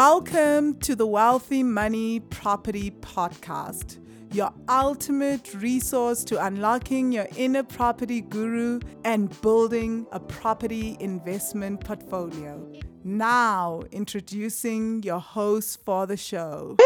Welcome 0.00 0.78
to 0.82 0.94
the 0.94 1.08
Wealthy 1.08 1.64
Money 1.64 2.20
Property 2.20 2.92
Podcast, 2.92 3.98
your 4.32 4.52
ultimate 4.68 5.52
resource 5.54 6.22
to 6.26 6.40
unlocking 6.46 7.10
your 7.10 7.26
inner 7.36 7.64
property 7.64 8.20
guru 8.20 8.78
and 9.04 9.28
building 9.40 10.06
a 10.12 10.20
property 10.20 10.96
investment 11.00 11.80
portfolio. 11.80 12.64
Now, 13.02 13.82
introducing 13.90 15.02
your 15.02 15.18
host 15.18 15.84
for 15.84 16.06
the 16.06 16.16
show. 16.16 16.76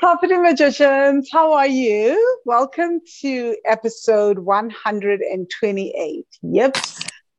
Property 0.00 0.36
Magicians, 0.36 1.28
how 1.30 1.52
are 1.52 1.68
you? 1.68 2.40
Welcome 2.44 3.00
to 3.20 3.56
episode 3.64 4.40
128. 4.40 6.26
Yep, 6.42 6.76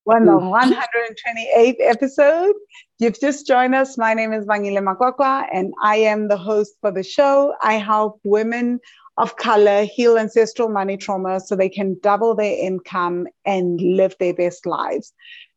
one 0.06 0.24
the 0.24 0.32
128th 0.32 1.76
episode. 1.82 2.54
You've 2.98 3.20
just 3.20 3.46
joined 3.46 3.76
us. 3.76 3.98
My 3.98 4.14
name 4.14 4.32
is 4.32 4.46
Vangile 4.46 4.82
Makwakwa, 4.82 5.48
and 5.52 5.74
I 5.84 5.98
am 5.98 6.30
the 6.30 6.38
host 6.38 6.76
for 6.80 6.92
the 6.92 7.04
show. 7.04 7.54
I 7.62 7.74
help 7.74 8.22
women 8.24 8.80
of 9.18 9.36
color 9.36 9.84
heal 9.84 10.18
ancestral 10.18 10.70
money 10.70 10.96
trauma 10.96 11.42
so 11.42 11.58
they 11.58 11.68
can 11.68 11.98
double 12.02 12.36
their 12.36 12.58
income 12.58 13.28
and 13.44 13.82
live 13.82 14.16
their 14.22 14.34
best 14.34 14.66
lives. 14.66 15.12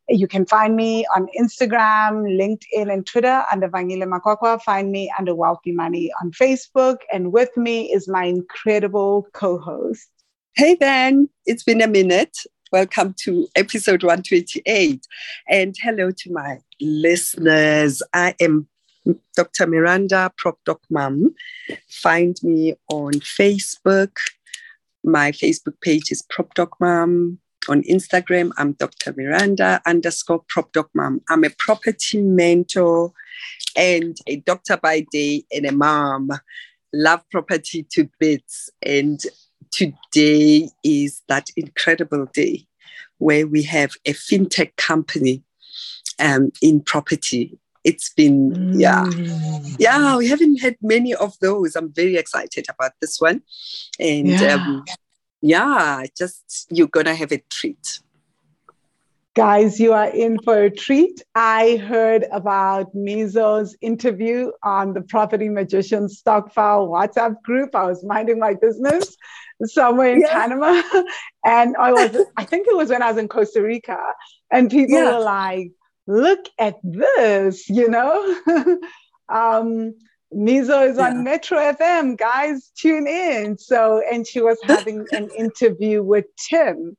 You 0.09 0.27
can 0.27 0.45
find 0.47 0.75
me 0.75 1.05
on 1.15 1.27
Instagram, 1.39 2.25
LinkedIn, 2.37 2.91
and 2.91 3.05
Twitter 3.07 3.45
under 3.49 3.69
Vangile 3.69 4.03
Makwakwa. 4.03 4.61
Find 4.61 4.91
me 4.91 5.09
under 5.17 5.33
Wealthy 5.33 5.71
Money 5.71 6.11
on 6.21 6.31
Facebook. 6.31 6.97
And 7.13 7.31
with 7.31 7.55
me 7.55 7.93
is 7.93 8.09
my 8.09 8.25
incredible 8.25 9.27
co 9.31 9.57
host. 9.59 10.09
Hey, 10.55 10.75
Van. 10.75 11.29
It's 11.45 11.63
been 11.63 11.81
a 11.81 11.87
minute. 11.87 12.35
Welcome 12.71 13.15
to 13.23 13.47
episode 13.55 14.03
128. 14.03 15.03
And 15.49 15.73
hello 15.81 16.11
to 16.11 16.31
my 16.31 16.59
listeners. 16.79 18.03
I 18.13 18.35
am 18.39 18.67
Dr. 19.35 19.65
Miranda 19.65 20.31
Prop 20.37 20.59
Doc 20.65 20.79
Mum. 20.91 21.33
Find 21.89 22.37
me 22.43 22.75
on 22.87 23.13
Facebook. 23.13 24.15
My 25.03 25.31
Facebook 25.31 25.81
page 25.81 26.11
is 26.11 26.21
Prop 26.29 26.53
Doc 26.53 26.75
Mum. 26.79 27.39
On 27.69 27.81
Instagram, 27.85 28.51
I'm 28.55 28.73
Dr. 28.73 29.15
Miranda 29.17 29.81
underscore 29.87 30.43
Prop 30.47 30.71
Doc 30.71 30.91
Mum. 30.93 31.21
I'm 31.27 31.43
a 31.43 31.49
property 31.57 32.21
mentor 32.21 33.11
and 33.75 34.15
a 34.27 34.35
doctor 34.35 34.77
by 34.77 35.07
day 35.11 35.43
and 35.51 35.65
a 35.65 35.71
mom. 35.71 36.29
Love 36.93 37.23
property 37.31 37.87
to 37.93 38.07
bits. 38.19 38.69
And 38.83 39.19
today 39.71 40.69
is 40.83 41.21
that 41.27 41.49
incredible 41.55 42.25
day 42.33 42.65
where 43.17 43.45
we 43.45 43.63
have 43.63 43.91
a 44.05 44.13
fintech 44.13 44.75
company 44.75 45.43
um, 46.19 46.51
in 46.61 46.81
property. 46.81 47.57
It's 47.83 48.13
been, 48.13 48.51
mm. 48.51 48.79
yeah, 48.79 49.05
yeah, 49.77 50.17
we 50.17 50.27
haven't 50.27 50.57
had 50.57 50.75
many 50.81 51.13
of 51.13 51.37
those. 51.39 51.75
I'm 51.75 51.93
very 51.93 52.17
excited 52.17 52.65
about 52.69 52.91
this 53.01 53.19
one. 53.19 53.41
And 53.99 54.27
yeah, 54.27 54.53
um, 54.55 54.85
yeah 55.41 56.03
just 56.17 56.67
you're 56.69 56.87
going 56.87 57.05
to 57.05 57.15
have 57.15 57.31
a 57.31 57.37
treat. 57.49 57.99
Guys, 59.35 59.79
you 59.79 59.93
are 59.93 60.09
in 60.09 60.37
for 60.43 60.63
a 60.63 60.69
treat. 60.69 61.21
I 61.35 61.77
heard 61.77 62.25
about 62.31 62.93
Mizo's 62.93 63.77
interview 63.79 64.51
on 64.63 64.93
the 64.93 65.01
Property 65.01 65.47
Magician 65.47 66.07
Stokvel 66.07 66.89
WhatsApp 66.89 67.41
group. 67.43 67.73
I 67.73 67.85
was 67.85 68.03
minding 68.03 68.39
my 68.39 68.55
business 68.55 69.15
somewhere 69.65 70.13
in 70.13 70.21
yeah. 70.21 70.33
Panama. 70.33 70.81
And 71.45 71.77
I 71.77 71.93
was, 71.93 72.17
I 72.35 72.43
think 72.43 72.67
it 72.67 72.75
was 72.75 72.89
when 72.89 73.01
I 73.01 73.09
was 73.09 73.17
in 73.17 73.29
Costa 73.29 73.61
Rica. 73.61 73.97
And 74.51 74.69
people 74.69 74.97
yeah. 74.97 75.17
were 75.17 75.23
like, 75.23 75.71
look 76.05 76.49
at 76.57 76.75
this, 76.83 77.69
you 77.69 77.89
know? 77.89 78.35
um, 79.29 79.93
Mizo 80.33 80.87
is 80.87 80.97
yeah. 80.97 81.07
on 81.07 81.23
Metro 81.23 81.57
FM, 81.57 82.17
guys, 82.17 82.71
tune 82.77 83.07
in. 83.07 83.57
So, 83.57 84.03
and 84.11 84.27
she 84.27 84.41
was 84.41 84.59
having 84.63 85.05
an 85.11 85.29
interview 85.37 86.03
with 86.03 86.25
Tim. 86.49 86.97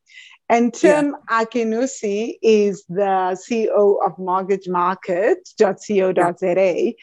And 0.49 0.73
Tim 0.75 1.15
yeah. 1.31 1.45
Akinusi 1.45 2.39
is 2.43 2.85
the 2.89 3.39
CEO 3.39 4.05
of 4.05 4.17
mortgagemarket.co.za. 4.17 6.95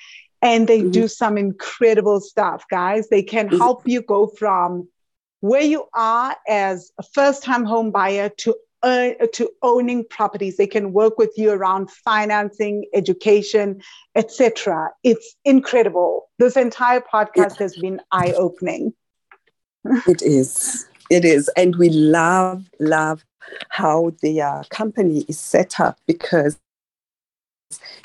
And 0.41 0.67
they 0.67 0.81
mm-hmm. 0.81 0.91
do 0.91 1.07
some 1.07 1.38
incredible 1.38 2.19
stuff, 2.19 2.66
guys. 2.69 3.07
They 3.09 3.23
can 3.23 3.47
mm-hmm. 3.47 3.57
help 3.57 3.88
you 3.88 4.01
go 4.01 4.28
from 4.28 4.90
where 5.41 5.61
you 5.61 5.85
are 5.93 6.35
as 6.47 6.91
a 6.99 7.03
first 7.03 7.43
time 7.43 7.65
home 7.65 7.91
buyer 7.91 8.29
to 8.37 8.55
uh, 8.83 9.09
to 9.33 9.49
owning 9.63 10.05
properties. 10.07 10.57
They 10.57 10.67
can 10.67 10.93
work 10.93 11.17
with 11.17 11.33
you 11.35 11.49
around 11.49 11.89
financing 11.89 12.85
education 12.93 13.81
etc 14.15 14.89
it's 15.03 15.35
incredible. 15.45 16.29
This 16.37 16.55
entire 16.55 17.01
podcast 17.01 17.53
it, 17.53 17.57
has 17.57 17.75
been 17.75 17.99
eye 18.11 18.33
opening 18.37 18.93
it 20.07 20.21
is. 20.21 20.87
It 21.09 21.23
is. 21.25 21.49
And 21.55 21.75
we 21.75 21.89
love 21.89 22.69
love 22.79 23.23
how 23.69 24.11
their 24.21 24.63
company 24.69 25.25
is 25.27 25.39
set 25.39 25.79
up 25.79 25.99
because 26.05 26.57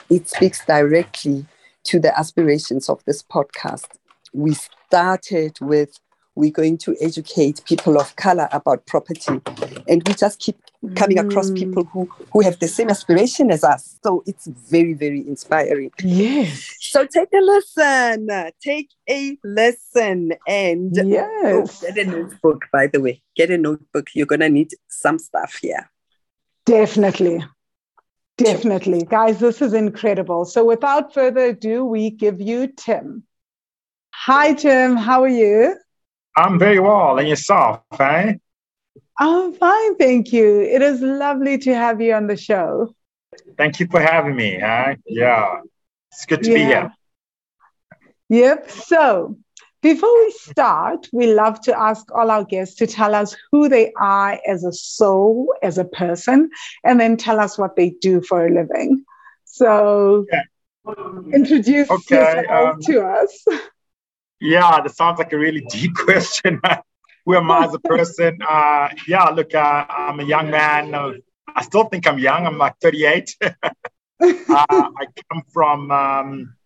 it 0.09 0.29
speaks 0.29 0.65
directly 0.65 1.47
to 1.85 1.99
the 1.99 2.17
aspirations 2.17 2.89
of 2.89 3.03
this 3.05 3.23
podcast. 3.23 3.89
We 4.33 4.55
started 4.55 5.59
with 5.61 5.99
we're 6.35 6.51
going 6.51 6.79
to 6.79 6.97
educate 7.01 7.63
people 7.65 8.01
of 8.01 8.15
color 8.17 8.49
about 8.53 8.87
property. 8.87 9.41
And 9.89 10.03
we 10.07 10.15
just 10.15 10.39
keep 10.39 10.57
coming 10.95 11.19
across 11.19 11.51
mm. 11.51 11.59
people 11.59 11.85
who, 11.85 12.09
who 12.33 12.41
have 12.41 12.59
the 12.59 12.69
same 12.69 12.89
aspiration 12.89 13.51
as 13.51 13.63
us. 13.63 13.99
So 14.03 14.23
it's 14.27 14.47
very, 14.47 14.95
very 14.95 15.21
inspiring. 15.27 15.91
Yes. 16.03 16.75
So 16.81 17.07
take 17.07 17.29
a 17.35 17.41
listen. 17.41 18.29
Take 18.63 18.91
a 19.09 19.37
lesson. 19.45 20.33
And 20.49 20.93
yes. 20.95 21.85
Oh, 21.85 21.93
get 21.95 22.07
a 22.07 22.11
notebook, 22.11 22.65
by 22.73 22.87
the 22.87 23.01
way. 23.01 23.23
Get 23.37 23.51
a 23.51 23.59
notebook. 23.59 24.09
You're 24.15 24.27
going 24.27 24.41
to 24.41 24.49
need 24.49 24.73
some 24.89 25.19
stuff 25.19 25.59
here. 25.61 25.91
Definitely. 26.65 27.45
Definitely. 28.39 29.05
Guys, 29.05 29.39
this 29.39 29.61
is 29.61 29.75
incredible. 29.75 30.47
So 30.47 30.65
without 30.65 31.13
further 31.13 31.47
ado, 31.47 31.85
we 31.85 32.11
give 32.11 32.41
you 32.41 32.69
Tim. 32.69 33.25
Hi, 34.15 34.55
Tim. 34.55 34.97
How 34.97 35.23
are 35.23 35.29
you? 35.29 35.77
I'm 36.37 36.59
very 36.59 36.79
well. 36.79 37.19
And 37.19 37.29
yourself, 37.29 37.81
eh? 37.99 38.35
I'm 39.19 39.53
fine, 39.55 39.97
thank 39.97 40.33
you. 40.33 40.61
It 40.63 40.83
is 40.83 41.01
lovely 41.01 41.59
to 41.59 41.75
have 41.75 42.01
you 42.01 42.15
on 42.15 42.27
the 42.27 42.37
show. 42.37 42.95
Thank 43.57 43.81
you 43.81 43.87
for 43.87 44.01
having 44.01 44.37
me. 44.37 44.59
Huh? 44.59 44.97
Yeah, 45.07 45.61
it's 46.11 46.27
good 46.27 46.43
to 46.43 46.51
yeah. 46.51 46.57
be 46.57 46.65
here. 46.65 46.93
Yep. 48.29 48.71
So, 48.71 49.37
before 49.83 50.25
we 50.25 50.31
start, 50.33 51.09
we 51.13 51.33
love 51.35 51.61
to 51.63 51.79
ask 51.79 52.11
all 52.15 52.31
our 52.31 52.45
guests 52.45 52.77
to 52.77 52.87
tell 52.87 53.15
us 53.15 53.37
who 53.51 53.69
they 53.69 53.93
are 54.01 54.41
as 54.47 54.65
a 54.65 54.73
soul, 54.73 55.55
as 55.63 55.77
a 55.77 55.85
person, 55.85 56.51
and 56.85 56.99
then 56.99 57.17
tell 57.17 57.41
us 57.41 57.59
what 57.59 57.77
they 57.77 57.91
do 58.01 58.23
for 58.23 58.47
a 58.47 58.51
living. 58.51 59.05
So, 59.45 60.25
yeah. 60.33 60.95
introduce 61.35 61.91
okay, 61.91 62.17
yourself 62.17 62.75
um, 62.75 62.81
to 62.83 63.07
us. 63.07 63.45
Yeah, 64.43 64.81
that 64.81 64.93
sounds 64.97 65.21
like 65.21 65.33
a 65.33 65.39
really 65.39 65.61
deep 65.71 65.95
question. 65.95 66.61
Who 67.25 67.37
am 67.37 67.49
I 67.49 67.67
as 67.67 67.75
a 67.75 67.79
person? 67.79 68.39
Uh, 68.47 68.89
yeah, 69.07 69.27
look, 69.29 69.55
uh, 69.55 69.87
I'm 69.89 70.19
a 70.19 70.25
young 70.25 70.51
man. 70.51 70.93
I 71.55 71.63
still 71.63 71.85
think 71.85 72.09
I'm 72.09 72.19
young. 72.19 72.45
I'm 72.47 72.59
like 72.59 72.75
38. 72.83 73.37
uh, 73.43 73.53
I 74.21 75.07
come 75.31 75.43
from, 75.53 75.93
um, 75.93 76.57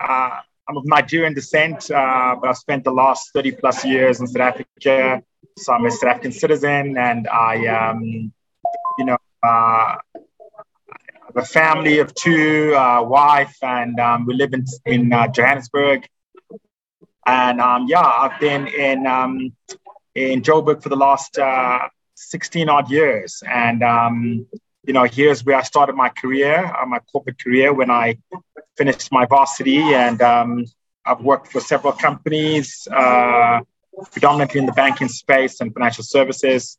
uh, 0.00 0.40
I'm 0.68 0.76
of 0.76 0.84
Nigerian 0.86 1.32
descent, 1.32 1.88
uh, 1.92 2.34
but 2.40 2.48
I've 2.48 2.56
spent 2.56 2.82
the 2.82 2.90
last 2.90 3.30
30 3.32 3.52
plus 3.52 3.84
years 3.84 4.18
in 4.20 4.26
South 4.26 4.42
Africa. 4.42 5.22
So 5.56 5.72
I'm 5.72 5.86
a 5.86 5.90
South 5.92 6.10
African 6.10 6.32
citizen 6.32 6.98
and 6.98 7.28
I, 7.28 7.66
um, 7.68 8.32
you 8.98 9.04
know, 9.04 9.18
uh, 9.44 9.96
have 11.26 11.36
a 11.36 11.44
family 11.44 12.00
of 12.00 12.12
two, 12.14 12.72
wife, 12.72 13.56
and 13.62 14.00
um, 14.00 14.26
we 14.26 14.34
live 14.34 14.52
in, 14.52 14.64
in 14.86 15.10
Johannesburg. 15.32 16.08
And 17.30 17.60
um, 17.60 17.86
yeah, 17.86 18.00
I've 18.02 18.40
been 18.40 18.66
in 18.66 19.06
um, 19.06 19.52
in 20.16 20.42
Joburg 20.42 20.82
for 20.82 20.88
the 20.88 20.96
last 20.96 21.38
uh, 21.38 21.88
16 22.14 22.68
odd 22.68 22.90
years. 22.90 23.40
And 23.48 23.84
um, 23.84 24.46
you 24.84 24.92
know, 24.92 25.04
here's 25.04 25.44
where 25.44 25.56
I 25.56 25.62
started 25.62 25.94
my 25.94 26.08
career, 26.08 26.56
uh, 26.64 26.86
my 26.86 26.98
corporate 27.12 27.38
career, 27.42 27.72
when 27.72 27.88
I 27.88 28.18
finished 28.76 29.12
my 29.12 29.26
varsity. 29.26 29.78
And 29.78 30.20
um, 30.20 30.64
I've 31.04 31.20
worked 31.20 31.52
for 31.52 31.60
several 31.60 31.92
companies, 31.92 32.88
uh, 32.90 33.60
predominantly 34.10 34.58
in 34.58 34.66
the 34.66 34.72
banking 34.72 35.08
space 35.08 35.60
and 35.60 35.72
financial 35.72 36.02
services. 36.02 36.78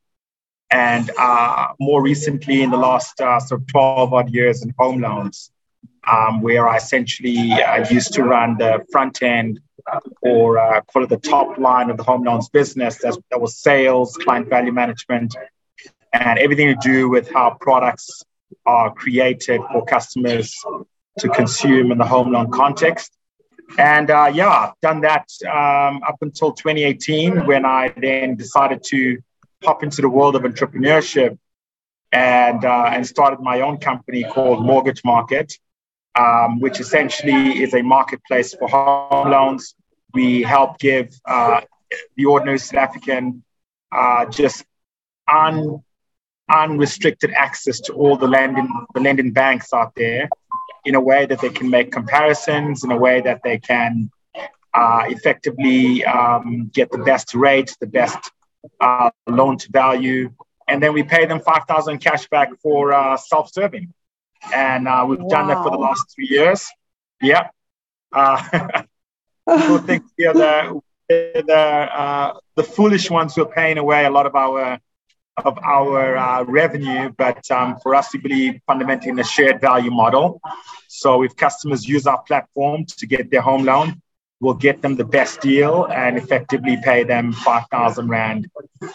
And 0.69 1.11
uh, 1.17 1.67
more 1.79 2.01
recently, 2.01 2.61
in 2.61 2.71
the 2.71 2.77
last 2.77 3.21
uh, 3.21 3.39
sort 3.39 3.61
of 3.61 3.67
12 3.67 4.13
odd 4.13 4.29
years 4.33 4.63
in 4.63 4.73
home 4.77 4.99
loans, 4.99 5.51
um, 6.09 6.41
where 6.41 6.67
I 6.67 6.77
essentially 6.77 7.53
uh, 7.53 7.87
used 7.89 8.13
to 8.15 8.23
run 8.23 8.57
the 8.57 8.85
front 8.91 9.21
end 9.21 9.61
or 10.21 10.57
uh, 10.57 10.81
call 10.81 11.03
it 11.03 11.09
the 11.09 11.17
top 11.17 11.57
line 11.57 11.89
of 11.89 11.97
the 11.97 12.03
home 12.03 12.23
loans 12.23 12.49
business. 12.49 12.97
That's, 12.97 13.17
that 13.29 13.39
was 13.39 13.57
sales, 13.57 14.17
client 14.17 14.49
value 14.49 14.71
management, 14.71 15.35
and 16.13 16.39
everything 16.39 16.67
to 16.67 16.77
do 16.81 17.09
with 17.09 17.31
how 17.31 17.57
products 17.59 18.23
are 18.65 18.93
created 18.93 19.61
for 19.71 19.85
customers 19.85 20.55
to 21.19 21.29
consume 21.29 21.91
in 21.91 21.97
the 21.97 22.05
home 22.05 22.31
loan 22.31 22.51
context. 22.51 23.11
And 23.77 24.09
uh, 24.09 24.31
yeah, 24.33 24.71
done 24.81 25.01
that 25.01 25.27
um, 25.45 26.01
up 26.03 26.17
until 26.21 26.51
2018 26.51 27.45
when 27.45 27.65
I 27.65 27.93
then 27.95 28.35
decided 28.35 28.83
to 28.87 29.17
hop 29.63 29.83
into 29.83 30.01
the 30.01 30.09
world 30.09 30.35
of 30.35 30.41
entrepreneurship 30.41 31.37
and, 32.11 32.65
uh, 32.65 32.89
and 32.91 33.07
started 33.07 33.39
my 33.39 33.61
own 33.61 33.77
company 33.77 34.23
called 34.23 34.65
Mortgage 34.65 35.03
Market, 35.05 35.53
um, 36.15 36.59
which 36.59 36.79
essentially 36.79 37.61
is 37.63 37.73
a 37.73 37.81
marketplace 37.81 38.53
for 38.53 38.67
home 38.67 39.29
loans. 39.29 39.75
We 40.13 40.43
help 40.43 40.77
give 40.79 41.13
uh, 41.25 41.61
the 42.15 42.25
ordinary 42.25 42.59
South 42.59 42.79
African 42.79 43.43
uh, 43.91 44.25
just 44.25 44.65
un, 45.27 45.83
unrestricted 46.53 47.31
access 47.31 47.79
to 47.81 47.93
all 47.93 48.17
the 48.17 48.27
lending, 48.27 48.69
the 48.93 48.99
lending 48.99 49.31
banks 49.31 49.73
out 49.73 49.93
there 49.95 50.29
in 50.85 50.95
a 50.95 51.01
way 51.01 51.25
that 51.25 51.39
they 51.39 51.49
can 51.49 51.69
make 51.69 51.91
comparisons, 51.91 52.83
in 52.83 52.91
a 52.91 52.97
way 52.97 53.21
that 53.21 53.41
they 53.43 53.59
can 53.59 54.09
uh, 54.73 55.03
effectively 55.07 56.03
um, 56.05 56.69
get 56.73 56.91
the 56.91 56.97
best 56.99 57.33
rate, 57.35 57.75
the 57.79 57.87
best 57.87 58.31
uh, 58.79 59.09
loan 59.27 59.57
to 59.57 59.71
value, 59.71 60.31
and 60.67 60.81
then 60.81 60.93
we 60.93 61.03
pay 61.03 61.25
them 61.25 61.39
5,000 61.39 61.99
cash 61.99 62.27
back 62.29 62.49
for 62.61 62.93
uh, 62.93 63.17
self-serving. 63.17 63.93
And 64.53 64.87
uh, 64.87 65.05
we've 65.07 65.19
wow. 65.19 65.27
done 65.27 65.47
that 65.47 65.63
for 65.63 65.71
the 65.71 65.77
last 65.77 66.13
three 66.13 66.27
years. 66.27 66.69
Yeah. 67.21 67.49
Uh, 68.11 68.41
people 69.47 69.77
think 69.79 70.03
we're 70.17 70.33
the, 70.33 70.81
the, 71.07 71.55
uh, 71.55 72.37
the 72.55 72.63
foolish 72.63 73.09
ones 73.09 73.35
who 73.35 73.43
are 73.43 73.51
paying 73.51 73.77
away 73.77 74.05
a 74.05 74.09
lot 74.09 74.25
of 74.25 74.35
our 74.35 74.79
of 75.37 75.57
our 75.59 76.17
uh, 76.17 76.43
revenue, 76.43 77.09
but 77.17 77.49
um, 77.51 77.77
for 77.81 77.95
us, 77.95 78.13
we 78.13 78.19
believe 78.19 78.59
fundamentally 78.67 79.09
in 79.09 79.19
a 79.19 79.23
shared 79.23 79.61
value 79.61 79.89
model. 79.89 80.41
So 80.87 81.23
if 81.23 81.35
customers 81.35 81.87
use 81.87 82.05
our 82.05 82.21
platform 82.23 82.85
to 82.85 83.07
get 83.07 83.31
their 83.31 83.41
home 83.41 83.63
loan, 83.63 84.01
we'll 84.39 84.55
get 84.55 84.81
them 84.81 84.95
the 84.95 85.05
best 85.05 85.41
deal 85.41 85.85
and 85.85 86.17
effectively 86.17 86.77
pay 86.83 87.03
them 87.03 87.31
5,000 87.31 88.09
Rand 88.09 88.49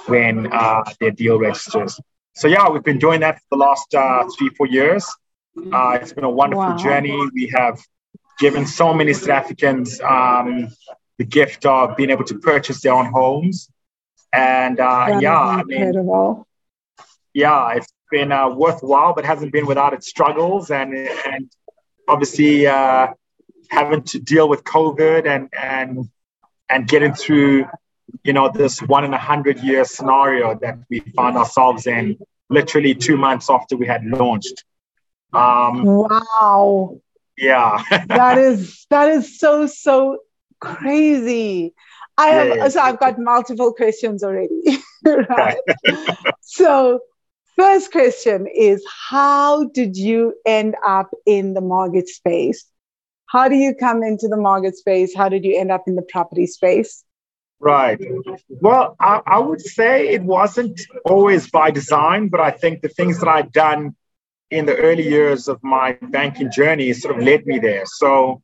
when 0.06 0.52
uh, 0.52 0.84
their 1.00 1.12
deal 1.12 1.38
registers. 1.38 1.98
So 2.34 2.48
yeah, 2.48 2.68
we've 2.68 2.84
been 2.84 2.98
doing 2.98 3.20
that 3.20 3.36
for 3.36 3.56
the 3.56 3.56
last 3.56 3.94
uh, 3.94 4.28
three, 4.36 4.50
four 4.50 4.66
years. 4.66 5.06
Uh, 5.72 5.98
it's 6.00 6.12
been 6.12 6.24
a 6.24 6.30
wonderful 6.30 6.64
wow. 6.64 6.76
journey. 6.76 7.18
We 7.32 7.52
have 7.54 7.80
given 8.38 8.66
so 8.66 8.92
many 8.92 9.12
South 9.12 9.30
Africans 9.30 10.00
um, 10.00 10.68
the 11.18 11.24
gift 11.24 11.64
of 11.64 11.96
being 11.96 12.10
able 12.10 12.24
to 12.24 12.38
purchase 12.38 12.82
their 12.82 12.92
own 12.92 13.06
homes 13.06 13.70
and 14.36 14.80
uh, 14.80 15.18
yeah, 15.20 15.38
I 15.38 15.62
mean, 15.64 16.44
yeah, 17.32 17.72
it's 17.72 17.92
been 18.10 18.32
uh, 18.32 18.50
worthwhile, 18.50 19.14
but 19.14 19.24
hasn't 19.24 19.52
been 19.52 19.66
without 19.66 19.94
its 19.94 20.08
struggles 20.08 20.70
and 20.70 20.94
and 20.94 21.50
obviously 22.06 22.66
uh, 22.66 23.08
having 23.70 24.02
to 24.02 24.18
deal 24.18 24.48
with 24.48 24.62
COVID 24.64 25.26
and 25.26 25.48
and 25.58 26.10
and 26.68 26.86
getting 26.86 27.14
through, 27.14 27.66
you 28.24 28.32
know, 28.32 28.50
this 28.52 28.82
one 28.82 29.04
in 29.04 29.14
a 29.14 29.18
hundred 29.18 29.60
year 29.60 29.84
scenario 29.84 30.54
that 30.58 30.78
we 30.90 31.00
found 31.00 31.36
ourselves 31.36 31.86
in, 31.86 32.18
literally 32.50 32.94
two 32.94 33.16
months 33.16 33.48
after 33.48 33.76
we 33.76 33.86
had 33.86 34.04
launched. 34.04 34.64
Um, 35.32 35.84
wow. 35.84 37.00
Yeah. 37.36 37.82
that 38.06 38.38
is 38.38 38.86
that 38.90 39.08
is 39.08 39.38
so 39.38 39.66
so 39.66 40.18
crazy. 40.60 41.74
I 42.18 42.28
have 42.28 42.48
yeah, 42.48 42.68
so 42.68 42.80
I've 42.80 42.98
got 42.98 43.18
multiple 43.18 43.72
questions 43.72 44.24
already. 44.24 44.78
right. 45.28 45.58
so 46.40 47.00
first 47.56 47.92
question 47.92 48.46
is 48.46 48.84
how 49.08 49.64
did 49.64 49.96
you 49.96 50.34
end 50.46 50.76
up 50.86 51.10
in 51.26 51.54
the 51.54 51.60
mortgage 51.60 52.08
space? 52.08 52.64
How 53.26 53.48
do 53.48 53.56
you 53.56 53.74
come 53.74 54.02
into 54.02 54.28
the 54.28 54.36
mortgage 54.36 54.74
space? 54.74 55.14
How 55.14 55.28
did 55.28 55.44
you 55.44 55.58
end 55.58 55.70
up 55.70 55.84
in 55.86 55.96
the 55.96 56.02
property 56.02 56.46
space? 56.46 57.04
Right. 57.58 58.00
Well, 58.48 58.96
I, 59.00 59.20
I 59.26 59.38
would 59.38 59.60
say 59.60 60.08
it 60.08 60.22
wasn't 60.22 60.80
always 61.04 61.50
by 61.50 61.70
design, 61.70 62.28
but 62.28 62.40
I 62.40 62.50
think 62.50 62.82
the 62.82 62.88
things 62.88 63.18
that 63.20 63.28
I'd 63.28 63.50
done 63.50 63.96
in 64.50 64.66
the 64.66 64.76
early 64.76 65.08
years 65.08 65.48
of 65.48 65.62
my 65.62 65.98
banking 66.00 66.50
journey 66.50 66.92
sort 66.92 67.16
of 67.16 67.22
led 67.22 67.46
me 67.46 67.58
there. 67.58 67.84
So 67.86 68.42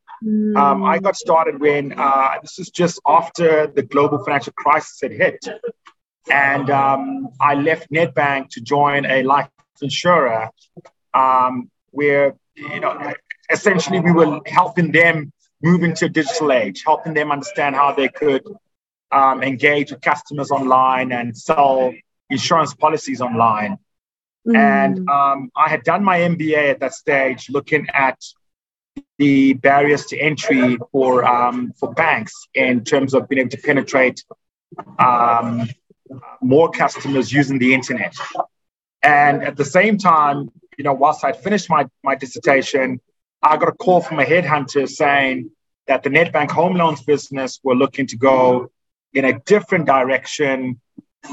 um, 0.57 0.85
I 0.85 0.99
got 0.99 1.17
started 1.17 1.61
when 1.61 1.95
uh, 1.97 2.35
this 2.43 2.59
is 2.59 2.71
just 2.71 3.01
after 3.07 3.67
the 3.67 3.83
global 3.83 4.23
financial 4.25 4.53
crisis 4.53 5.01
had 5.03 5.13
hit. 5.13 5.45
And 6.31 6.71
um, 6.71 7.29
I 7.41 7.55
left 7.55 7.91
Nedbank 7.91 8.51
to 8.51 8.61
join 8.61 9.05
a 9.05 9.23
life 9.23 9.49
insurer 9.81 10.51
um, 11.15 11.71
where, 11.91 12.37
you 12.55 12.81
know, 12.81 13.13
essentially 13.51 14.01
we 14.01 14.13
were 14.13 14.41
helping 14.47 14.93
them 14.93 15.33
move 15.63 15.83
into 15.83 16.07
a 16.07 16.09
digital 16.09 16.53
age, 16.53 16.83
helping 16.85 17.15
them 17.15 17.33
understand 17.33 17.75
how 17.75 17.93
they 17.93 18.09
could 18.09 18.43
um, 19.11 19.43
engage 19.43 19.91
with 19.91 20.01
customers 20.01 20.51
online 20.51 21.13
and 21.13 21.37
sell 21.37 21.93
insurance 22.31 22.75
policies 22.75 23.21
online. 23.21 23.77
Mm. 24.47 24.57
And 24.57 25.09
um, 25.09 25.51
I 25.57 25.69
had 25.69 25.85
done 25.85 26.03
my 26.03 26.19
MBA 26.21 26.71
at 26.71 26.81
that 26.81 26.95
stage, 26.95 27.49
looking 27.51 27.87
at 27.93 28.19
the 29.19 29.55
barriers 29.55 30.07
to 30.07 30.19
entry 30.19 30.79
for 30.91 31.25
um, 31.25 31.73
for 31.79 31.93
banks 31.93 32.49
in 32.55 32.85
terms 32.85 33.15
of 33.15 33.29
being 33.29 33.41
able 33.41 33.51
to 33.51 33.59
penetrate 33.59 34.25
um, 34.99 35.69
more 36.41 36.71
customers 36.71 37.33
using 37.33 37.59
the 37.59 37.73
internet. 37.75 38.15
And 39.03 39.43
at 39.43 39.57
the 39.57 39.65
same 39.65 39.99
time, 39.99 40.51
you 40.79 40.85
know, 40.85 40.93
whilst 40.93 41.25
I'd 41.25 41.37
finished 41.37 41.69
my, 41.69 41.87
my 42.03 42.15
dissertation, 42.15 43.01
I 43.43 43.57
got 43.57 43.69
a 43.69 43.73
call 43.73 44.01
from 44.01 44.21
a 44.21 44.25
headhunter 44.25 44.89
saying 44.89 45.51
that 45.87 46.03
the 46.03 46.11
Nedbank 46.11 46.51
home 46.51 46.77
loans 46.77 47.03
business 47.03 47.61
were 47.63 47.75
looking 47.75 48.07
to 48.09 48.17
go 48.17 48.71
in 49.13 49.25
a 49.25 49.39
different 49.41 49.87
direction 49.87 50.81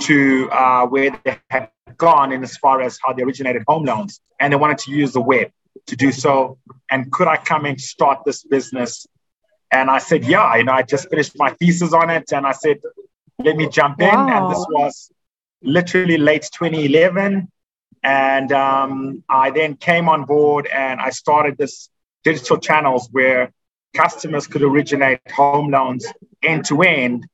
to 0.02 0.50
uh, 0.52 0.86
where 0.88 1.20
they 1.24 1.38
had 1.50 1.70
gone 1.98 2.32
in 2.32 2.44
as 2.44 2.58
far 2.58 2.82
as 2.82 3.00
how 3.04 3.14
they 3.14 3.24
originated 3.24 3.64
home 3.68 3.84
loans. 3.84 4.22
And 4.40 4.54
they 4.54 4.58
wanted 4.58 4.78
to 4.80 4.92
use 4.92 5.14
the 5.14 5.22
web 5.22 5.52
to 5.88 5.96
do 5.96 6.12
so. 6.12 6.58
And 6.90 7.12
could 7.12 7.28
I 7.28 7.38
come 7.38 7.66
and 7.66 7.80
start 7.80 8.24
this 8.26 8.44
business? 8.44 9.06
And 9.72 9.90
I 9.90 10.00
said, 10.00 10.26
yeah, 10.26 10.56
you 10.56 10.64
know, 10.64 10.74
I 10.74 10.84
just 10.84 11.10
finished 11.10 11.34
my 11.38 11.52
thesis 11.52 11.94
on 11.94 12.10
it. 12.10 12.32
And 12.32 12.46
I 12.46 12.54
said, 12.54 12.80
let 13.38 13.56
me 13.56 13.70
jump 13.70 14.02
in. 14.02 14.08
Wow. 14.08 14.48
And 14.48 14.56
this 14.56 14.66
was 14.70 15.12
literally 15.62 16.18
late 16.18 16.50
2011. 16.52 17.50
And 18.04 18.52
um, 18.52 19.24
I 19.30 19.52
then 19.52 19.76
came 19.76 20.08
on 20.10 20.26
board 20.26 20.68
and 20.68 21.02
I 21.02 21.10
started 21.10 21.58
this 21.58 21.90
digital 22.24 22.58
channels 22.58 23.10
where 23.12 23.52
customers 23.94 24.48
could 24.48 24.62
originate 24.62 25.20
home 25.32 25.70
loans 25.72 26.06
end 26.44 26.66
to 26.66 26.82
end 26.82 27.28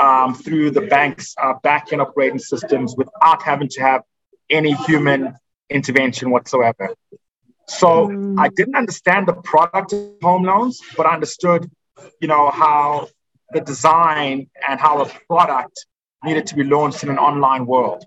um, 0.00 0.34
through 0.34 0.70
the 0.70 0.80
bank's 0.94 1.34
uh, 1.42 1.54
back-end 1.62 2.00
operating 2.00 2.38
systems 2.38 2.94
without 2.96 3.42
having 3.42 3.68
to 3.68 3.80
have 3.82 4.02
any 4.48 4.72
human 4.88 5.34
intervention 5.68 6.30
whatsoever. 6.30 6.86
So 7.68 8.08
mm. 8.08 8.40
I 8.44 8.48
didn't 8.48 8.76
understand 8.82 9.28
the 9.28 9.34
product 9.52 9.92
of 9.92 10.14
home 10.22 10.44
loans, 10.44 10.80
but 10.96 11.04
I 11.06 11.12
understood, 11.14 11.70
you 12.20 12.28
know, 12.32 12.50
how 12.50 13.08
the 13.52 13.60
design 13.60 14.48
and 14.66 14.80
how 14.80 15.02
a 15.02 15.06
product 15.28 15.76
needed 16.24 16.46
to 16.48 16.54
be 16.60 16.64
launched 16.64 17.02
in 17.04 17.10
an 17.10 17.18
online 17.18 17.66
world. 17.66 18.04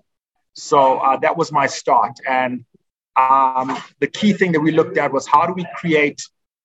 So 0.54 0.98
uh, 0.98 1.16
that 1.18 1.36
was 1.36 1.52
my 1.52 1.66
start. 1.66 2.14
And 2.28 2.64
um, 3.16 3.78
the 4.00 4.08
key 4.08 4.32
thing 4.32 4.52
that 4.52 4.60
we 4.60 4.72
looked 4.72 4.98
at 4.98 5.12
was 5.12 5.26
how 5.26 5.46
do 5.46 5.52
we 5.52 5.66
create 5.76 6.20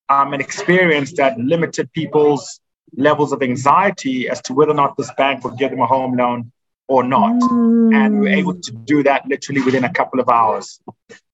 um, 0.09 0.33
an 0.33 0.41
experience 0.41 1.13
that 1.13 1.39
limited 1.39 1.91
people's 1.93 2.59
levels 2.96 3.31
of 3.31 3.41
anxiety 3.41 4.29
as 4.29 4.41
to 4.43 4.53
whether 4.53 4.72
or 4.72 4.75
not 4.75 4.98
this 4.98 5.12
bank 5.17 5.43
would 5.43 5.58
give 5.58 5.72
them 5.72 5.79
a 5.79 5.88
home 5.88 6.15
loan 6.15 6.51
or 6.88 7.03
not. 7.03 7.34
Mm. 7.41 7.96
And 7.96 8.19
we 8.19 8.29
were 8.29 8.36
able 8.36 8.55
to 8.60 8.72
do 8.72 9.03
that 9.03 9.27
literally 9.27 9.62
within 9.62 9.84
a 9.84 9.93
couple 9.93 10.19
of 10.19 10.27
hours. 10.27 10.79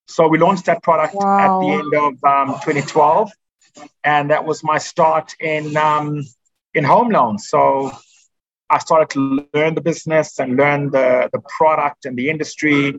So 0.07 0.27
we 0.27 0.37
launched 0.37 0.65
that 0.65 0.83
product 0.83 1.15
wow. 1.15 1.39
at 1.39 1.61
the 1.61 1.73
end 1.73 1.93
of 1.95 2.23
um, 2.23 2.59
2012, 2.61 3.31
and 4.03 4.29
that 4.29 4.45
was 4.45 4.63
my 4.63 4.77
start 4.77 5.33
in 5.39 5.75
um, 5.77 6.23
in 6.73 6.83
home 6.83 7.09
loans. 7.09 7.47
So 7.47 7.91
I 8.69 8.77
started 8.79 9.09
to 9.11 9.47
learn 9.53 9.73
the 9.75 9.81
business 9.81 10.39
and 10.39 10.57
learn 10.57 10.91
the 10.91 11.29
the 11.33 11.41
product 11.57 12.05
and 12.05 12.15
the 12.15 12.29
industry, 12.29 12.93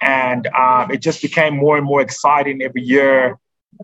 and 0.00 0.46
um, 0.46 0.92
it 0.92 0.98
just 0.98 1.20
became 1.20 1.56
more 1.56 1.76
and 1.76 1.84
more 1.84 2.00
exciting 2.00 2.62
every 2.62 2.82
year 2.82 3.38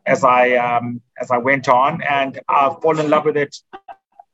as 0.07 0.23
I 0.23 0.57
um, 0.57 1.00
as 1.21 1.31
I 1.31 1.38
went 1.38 1.69
on, 1.69 2.00
and 2.02 2.40
I've 2.49 2.81
fallen 2.81 3.07
in 3.07 3.11
love 3.11 3.25
with 3.25 3.37
it 3.37 3.57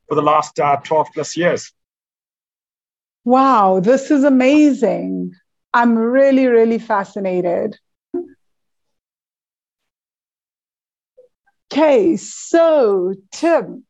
for 0.09 0.15
the 0.15 0.21
last 0.21 0.59
uh, 0.59 0.77
12 0.77 1.07
plus 1.13 1.37
years. 1.37 1.71
Wow, 3.23 3.79
this 3.79 4.11
is 4.11 4.23
amazing. 4.23 5.33
I'm 5.73 5.97
really, 5.97 6.47
really 6.47 6.79
fascinated. 6.79 7.77
Okay, 11.71 12.17
so 12.17 13.13
Tim, 13.31 13.85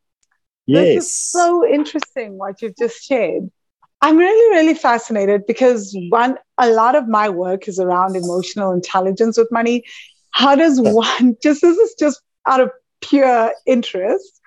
yes. 0.68 0.86
this 0.86 1.06
is 1.06 1.14
so 1.14 1.66
interesting 1.66 2.38
what 2.38 2.62
you've 2.62 2.76
just 2.78 3.02
shared. 3.02 3.50
I'm 4.02 4.18
really, 4.18 4.56
really 4.58 4.74
fascinated 4.74 5.46
because 5.48 5.98
one, 6.10 6.38
a 6.58 6.70
lot 6.70 6.96
of 6.96 7.08
my 7.08 7.30
work 7.30 7.70
is 7.70 7.80
around 7.80 8.18
emotional 8.18 8.72
intelligence 8.74 9.38
with 9.38 9.50
money. 9.52 9.86
How 10.32 10.56
does 10.56 10.82
one, 10.82 11.38
just 11.44 11.62
this 11.62 11.78
is 11.78 11.96
just 11.98 12.22
out 12.46 12.60
of 12.60 12.72
pure 13.02 13.54
interest, 13.66 14.39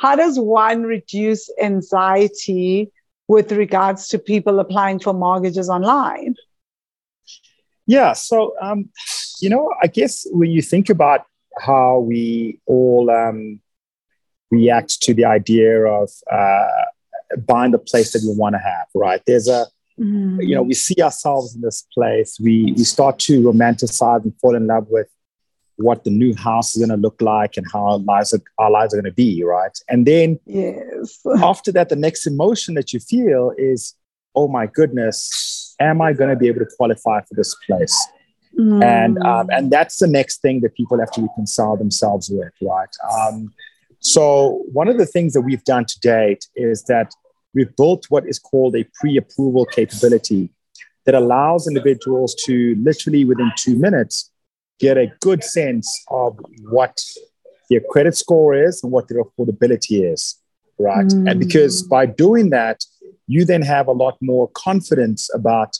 how 0.00 0.16
does 0.16 0.38
one 0.38 0.82
reduce 0.84 1.50
anxiety 1.60 2.90
with 3.28 3.52
regards 3.52 4.08
to 4.08 4.18
people 4.18 4.58
applying 4.58 4.98
for 4.98 5.12
mortgages 5.12 5.68
online? 5.68 6.34
Yeah, 7.86 8.14
so 8.14 8.54
um, 8.62 8.88
you 9.40 9.50
know, 9.50 9.70
I 9.82 9.88
guess 9.88 10.26
when 10.30 10.50
you 10.50 10.62
think 10.62 10.88
about 10.88 11.26
how 11.60 11.98
we 11.98 12.60
all 12.64 13.10
um, 13.10 13.60
react 14.50 15.02
to 15.02 15.12
the 15.12 15.26
idea 15.26 15.84
of 15.84 16.08
uh, 16.32 16.66
buying 17.46 17.72
the 17.72 17.78
place 17.78 18.12
that 18.12 18.22
we 18.26 18.34
want 18.34 18.54
to 18.54 18.58
have, 18.58 18.86
right? 18.94 19.20
There's 19.26 19.48
a 19.48 19.66
mm. 19.98 20.38
you 20.40 20.54
know, 20.54 20.62
we 20.62 20.72
see 20.72 20.96
ourselves 21.02 21.54
in 21.54 21.60
this 21.60 21.86
place. 21.92 22.38
We 22.40 22.72
we 22.74 22.84
start 22.84 23.18
to 23.20 23.42
romanticize 23.42 24.24
and 24.24 24.32
fall 24.40 24.56
in 24.56 24.66
love 24.66 24.86
with 24.88 25.10
what 25.80 26.04
the 26.04 26.10
new 26.10 26.34
house 26.34 26.76
is 26.76 26.84
going 26.84 26.96
to 26.96 27.00
look 27.00 27.20
like 27.20 27.56
and 27.56 27.66
how 27.72 27.84
our 27.84 27.98
lives 27.98 28.34
are, 28.34 28.40
our 28.58 28.70
lives 28.70 28.92
are 28.92 28.98
going 28.98 29.10
to 29.10 29.12
be, 29.12 29.42
right? 29.42 29.76
And 29.88 30.06
then 30.06 30.38
yes. 30.46 31.20
after 31.40 31.72
that, 31.72 31.88
the 31.88 31.96
next 31.96 32.26
emotion 32.26 32.74
that 32.74 32.92
you 32.92 33.00
feel 33.00 33.52
is, 33.56 33.94
oh 34.34 34.48
my 34.48 34.66
goodness, 34.66 35.74
am 35.80 36.00
I 36.00 36.12
going 36.12 36.30
to 36.30 36.36
be 36.36 36.48
able 36.48 36.60
to 36.60 36.70
qualify 36.76 37.20
for 37.20 37.34
this 37.34 37.54
place? 37.66 37.96
Mm. 38.58 38.84
And 38.84 39.18
um, 39.22 39.48
and 39.50 39.70
that's 39.70 39.98
the 39.98 40.08
next 40.08 40.42
thing 40.42 40.60
that 40.62 40.74
people 40.74 40.98
have 40.98 41.10
to 41.12 41.22
reconcile 41.22 41.76
themselves 41.76 42.28
with, 42.28 42.52
right? 42.60 42.94
Um, 43.12 43.52
so 44.00 44.64
one 44.72 44.88
of 44.88 44.98
the 44.98 45.06
things 45.06 45.34
that 45.34 45.42
we've 45.42 45.64
done 45.64 45.84
to 45.84 46.00
date 46.00 46.46
is 46.56 46.82
that 46.84 47.12
we've 47.54 47.74
built 47.76 48.06
what 48.08 48.26
is 48.26 48.38
called 48.38 48.74
a 48.74 48.84
pre-approval 48.94 49.66
capability 49.66 50.50
that 51.06 51.14
allows 51.14 51.66
individuals 51.66 52.34
to 52.46 52.76
literally 52.80 53.24
within 53.24 53.52
two 53.56 53.76
minutes 53.76 54.29
get 54.80 54.96
a 54.96 55.12
good 55.20 55.44
sense 55.44 56.04
of 56.08 56.38
what 56.62 56.98
their 57.68 57.80
credit 57.90 58.16
score 58.16 58.54
is 58.54 58.82
and 58.82 58.90
what 58.92 59.08
their 59.08 59.22
affordability 59.22 60.12
is, 60.12 60.38
right? 60.78 61.06
Mm. 61.06 61.30
And 61.30 61.40
because 61.40 61.82
by 61.82 62.06
doing 62.06 62.50
that, 62.50 62.84
you 63.26 63.44
then 63.44 63.62
have 63.62 63.86
a 63.86 63.92
lot 63.92 64.16
more 64.20 64.48
confidence 64.54 65.30
about 65.32 65.78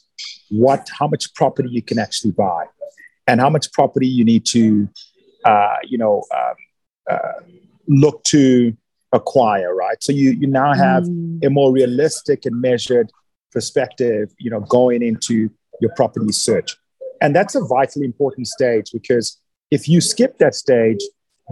what 0.50 0.88
how 0.96 1.08
much 1.08 1.34
property 1.34 1.68
you 1.68 1.82
can 1.82 1.98
actually 1.98 2.30
buy 2.30 2.64
and 3.26 3.40
how 3.40 3.50
much 3.50 3.72
property 3.72 4.06
you 4.06 4.24
need 4.24 4.44
to 4.46 4.88
uh, 5.44 5.76
you 5.82 5.98
know 5.98 6.22
um, 6.36 6.54
uh, 7.10 7.40
look 7.88 8.22
to 8.24 8.76
acquire 9.12 9.74
right 9.74 10.00
so 10.00 10.12
you 10.12 10.30
you 10.30 10.46
now 10.46 10.72
have 10.72 11.04
mm. 11.04 11.44
a 11.44 11.50
more 11.50 11.72
realistic 11.72 12.46
and 12.46 12.60
measured 12.60 13.10
perspective 13.50 14.32
you 14.38 14.50
know 14.50 14.60
going 14.60 15.02
into 15.02 15.50
your 15.80 15.90
property 15.96 16.30
search 16.30 16.76
and 17.20 17.34
that's 17.34 17.54
a 17.54 17.64
vitally 17.64 18.04
important 18.04 18.46
stage 18.46 18.90
because 18.92 19.38
if 19.70 19.88
you 19.88 20.00
skip 20.00 20.38
that 20.38 20.54
stage 20.54 21.00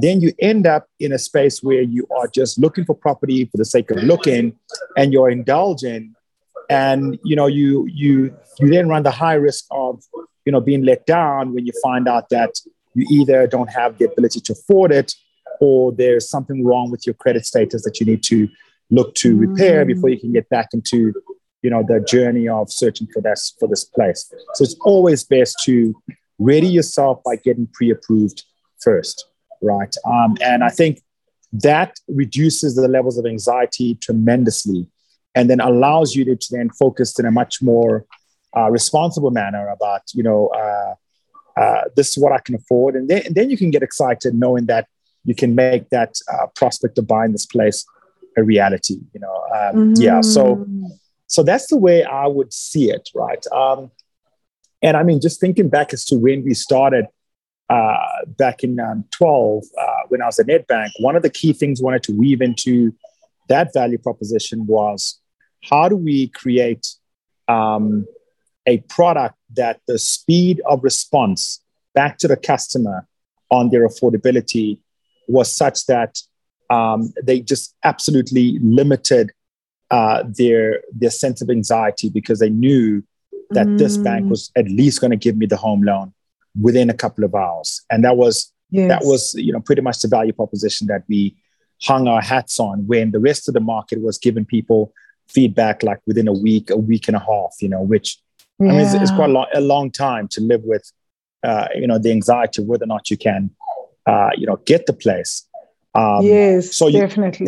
then 0.00 0.20
you 0.20 0.32
end 0.38 0.66
up 0.66 0.86
in 1.00 1.12
a 1.12 1.18
space 1.18 1.62
where 1.62 1.82
you 1.82 2.06
are 2.16 2.28
just 2.28 2.58
looking 2.58 2.84
for 2.84 2.94
property 2.94 3.44
for 3.46 3.56
the 3.56 3.64
sake 3.64 3.90
of 3.90 4.02
looking 4.02 4.56
and 4.96 5.12
you're 5.12 5.30
indulging 5.30 6.14
and 6.70 7.18
you 7.24 7.34
know 7.34 7.46
you 7.46 7.86
you 7.86 8.34
you 8.58 8.68
then 8.68 8.88
run 8.88 9.02
the 9.02 9.10
high 9.10 9.34
risk 9.34 9.64
of 9.70 10.02
you 10.44 10.52
know 10.52 10.60
being 10.60 10.84
let 10.84 11.06
down 11.06 11.54
when 11.54 11.66
you 11.66 11.72
find 11.82 12.08
out 12.08 12.28
that 12.28 12.54
you 12.94 13.06
either 13.10 13.46
don't 13.46 13.70
have 13.70 13.98
the 13.98 14.04
ability 14.04 14.40
to 14.40 14.52
afford 14.52 14.92
it 14.92 15.14
or 15.60 15.92
there's 15.92 16.28
something 16.28 16.64
wrong 16.64 16.90
with 16.90 17.06
your 17.06 17.14
credit 17.14 17.44
status 17.44 17.82
that 17.82 17.98
you 17.98 18.06
need 18.06 18.22
to 18.22 18.48
look 18.90 19.14
to 19.14 19.36
repair 19.36 19.84
mm. 19.84 19.88
before 19.88 20.08
you 20.08 20.18
can 20.18 20.32
get 20.32 20.48
back 20.48 20.68
into 20.72 21.12
you 21.62 21.70
know 21.70 21.82
the 21.86 22.00
journey 22.00 22.48
of 22.48 22.70
searching 22.70 23.06
for 23.12 23.20
this 23.20 23.54
for 23.58 23.68
this 23.68 23.84
place 23.84 24.32
so 24.54 24.64
it's 24.64 24.76
always 24.80 25.24
best 25.24 25.56
to 25.64 25.94
ready 26.38 26.68
yourself 26.68 27.20
by 27.24 27.36
getting 27.36 27.66
pre-approved 27.72 28.44
first 28.80 29.26
right 29.62 29.94
um, 30.06 30.36
and 30.40 30.62
i 30.62 30.68
think 30.68 31.00
that 31.52 31.98
reduces 32.08 32.76
the 32.76 32.88
levels 32.88 33.18
of 33.18 33.26
anxiety 33.26 33.94
tremendously 33.96 34.86
and 35.34 35.48
then 35.48 35.60
allows 35.60 36.14
you 36.14 36.24
to, 36.24 36.48
then 36.50 36.68
focus 36.70 37.18
in 37.18 37.24
a 37.24 37.30
much 37.30 37.62
more 37.62 38.04
uh, 38.56 38.70
responsible 38.70 39.30
manner 39.30 39.68
about 39.68 40.02
you 40.14 40.22
know 40.22 40.48
uh, 40.48 40.94
uh, 41.58 41.82
this 41.96 42.08
is 42.16 42.22
what 42.22 42.32
I 42.32 42.38
can 42.38 42.54
afford, 42.54 42.94
and 42.94 43.08
then 43.08 43.22
and 43.26 43.34
then 43.34 43.50
you 43.50 43.56
can 43.56 43.70
get 43.70 43.82
excited 43.82 44.34
knowing 44.34 44.66
that 44.66 44.86
you 45.24 45.34
can 45.34 45.54
make 45.54 45.90
that 45.90 46.14
uh, 46.32 46.46
prospect 46.54 46.98
of 46.98 47.06
buying 47.06 47.32
this 47.32 47.46
place 47.46 47.84
a 48.36 48.42
reality. 48.42 48.98
You 49.12 49.20
know, 49.20 49.36
um, 49.54 49.94
mm-hmm. 49.94 50.02
yeah. 50.02 50.20
So 50.20 50.66
so 51.28 51.42
that's 51.42 51.68
the 51.68 51.76
way 51.76 52.04
I 52.04 52.26
would 52.26 52.52
see 52.52 52.90
it, 52.90 53.08
right? 53.14 53.44
Um, 53.52 53.90
and 54.82 54.96
I 54.96 55.02
mean, 55.02 55.20
just 55.20 55.40
thinking 55.40 55.68
back 55.68 55.92
as 55.92 56.04
to 56.06 56.16
when 56.16 56.44
we 56.44 56.54
started. 56.54 57.06
Uh, 57.70 57.98
back 58.38 58.64
in 58.64 58.80
um, 58.80 59.04
12, 59.10 59.62
uh, 59.78 59.84
when 60.08 60.22
I 60.22 60.24
was 60.24 60.38
at 60.38 60.46
Nedbank, 60.46 60.88
one 61.00 61.16
of 61.16 61.22
the 61.22 61.28
key 61.28 61.52
things 61.52 61.82
we 61.82 61.84
wanted 61.84 62.02
to 62.04 62.12
weave 62.12 62.40
into 62.40 62.94
that 63.48 63.74
value 63.74 63.98
proposition 63.98 64.66
was 64.66 65.20
how 65.64 65.86
do 65.88 65.96
we 65.96 66.28
create 66.28 66.86
um, 67.48 68.06
a 68.66 68.78
product 68.88 69.34
that 69.54 69.80
the 69.86 69.98
speed 69.98 70.60
of 70.66 70.84
response 70.84 71.62
back 71.94 72.18
to 72.18 72.28
the 72.28 72.36
customer 72.36 73.06
on 73.50 73.70
their 73.70 73.86
affordability 73.88 74.78
was 75.26 75.54
such 75.54 75.86
that 75.86 76.18
um, 76.70 77.12
they 77.22 77.40
just 77.40 77.74
absolutely 77.84 78.58
limited 78.62 79.30
uh, 79.90 80.24
their 80.26 80.82
their 80.92 81.10
sense 81.10 81.42
of 81.42 81.50
anxiety 81.50 82.08
because 82.08 82.38
they 82.38 82.50
knew 82.50 83.02
that 83.50 83.66
mm. 83.66 83.78
this 83.78 83.96
bank 83.96 84.26
mm. 84.26 84.30
was 84.30 84.50
at 84.56 84.66
least 84.68 85.00
going 85.00 85.10
to 85.10 85.16
give 85.16 85.36
me 85.36 85.46
the 85.46 85.56
home 85.56 85.82
loan 85.82 86.12
within 86.60 86.90
a 86.90 86.94
couple 86.94 87.24
of 87.24 87.34
hours, 87.34 87.82
and 87.90 88.04
that 88.04 88.16
was 88.16 88.52
yes. 88.70 88.88
that 88.88 89.02
was 89.04 89.34
you 89.34 89.52
know 89.52 89.60
pretty 89.60 89.82
much 89.82 90.00
the 90.00 90.08
value 90.08 90.32
proposition 90.32 90.86
that 90.88 91.04
we 91.08 91.36
hung 91.82 92.08
our 92.08 92.20
hats 92.20 92.58
on 92.58 92.86
when 92.86 93.12
the 93.12 93.20
rest 93.20 93.48
of 93.48 93.54
the 93.54 93.60
market 93.60 94.00
was 94.00 94.18
giving 94.18 94.44
people 94.44 94.92
feedback 95.28 95.82
like 95.82 96.00
within 96.06 96.28
a 96.28 96.32
week, 96.32 96.70
a 96.70 96.76
week 96.76 97.08
and 97.08 97.16
a 97.16 97.20
half, 97.20 97.54
you 97.60 97.68
know, 97.68 97.82
which 97.82 98.18
yeah. 98.58 98.68
I 98.68 98.70
mean, 98.72 98.80
it's, 98.80 98.94
it's, 98.94 99.10
quite 99.12 99.30
a 99.30 99.32
long, 99.32 99.46
a 99.54 99.60
long 99.60 99.90
time 99.90 100.26
to 100.28 100.40
live 100.40 100.62
with, 100.64 100.90
uh, 101.44 101.68
you 101.74 101.86
know, 101.86 101.98
the 101.98 102.10
anxiety 102.10 102.62
of 102.62 102.68
whether 102.68 102.84
or 102.84 102.88
not 102.88 103.10
you 103.10 103.16
can, 103.16 103.50
uh, 104.06 104.30
you 104.36 104.46
know, 104.46 104.56
get 104.56 104.86
the 104.86 104.92
place. 104.92 105.46
Um, 105.94 106.22
yes, 106.22 106.76
so 106.76 106.88
you, 106.88 107.00
definitely. 107.00 107.46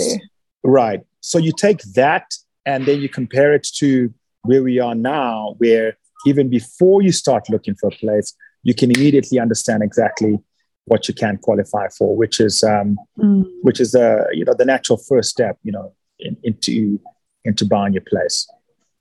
Right. 0.63 1.01
So 1.21 1.39
you 1.39 1.53
take 1.53 1.83
that 1.95 2.33
and 2.67 2.87
then 2.87 3.01
you 3.01 3.09
compare 3.09 3.55
it 3.55 3.67
to 3.77 4.13
where 4.43 4.63
we 4.63 4.79
are 4.81 4.95
now, 4.95 5.55
where 5.59 5.97
even 6.27 6.49
before 6.49 7.03
you 7.03 7.13
start 7.13 7.49
looking 7.49 7.75
for 7.75 7.89
a 7.89 7.97
place, 7.97 8.35
you 8.63 8.75
can 8.75 8.91
immediately 8.91 9.39
understand 9.39 9.83
exactly 9.83 10.39
what 10.85 11.09
you 11.09 11.15
can 11.15 11.39
qualify 11.39 11.89
for, 11.89 12.17
which 12.17 12.41
is 12.41 12.63
um, 12.63 12.99
mm. 13.19 13.45
which 13.63 13.81
is 13.81 13.93
the 13.93 14.27
you 14.33 14.45
know 14.45 14.55
the 14.57 14.65
natural 14.65 14.99
first 14.99 15.31
step, 15.31 15.59
you 15.63 15.73
know, 15.73 15.93
in, 16.19 16.37
into 16.43 17.01
into 17.45 17.65
buying 17.65 17.95
your 17.95 18.03
place. 18.03 18.49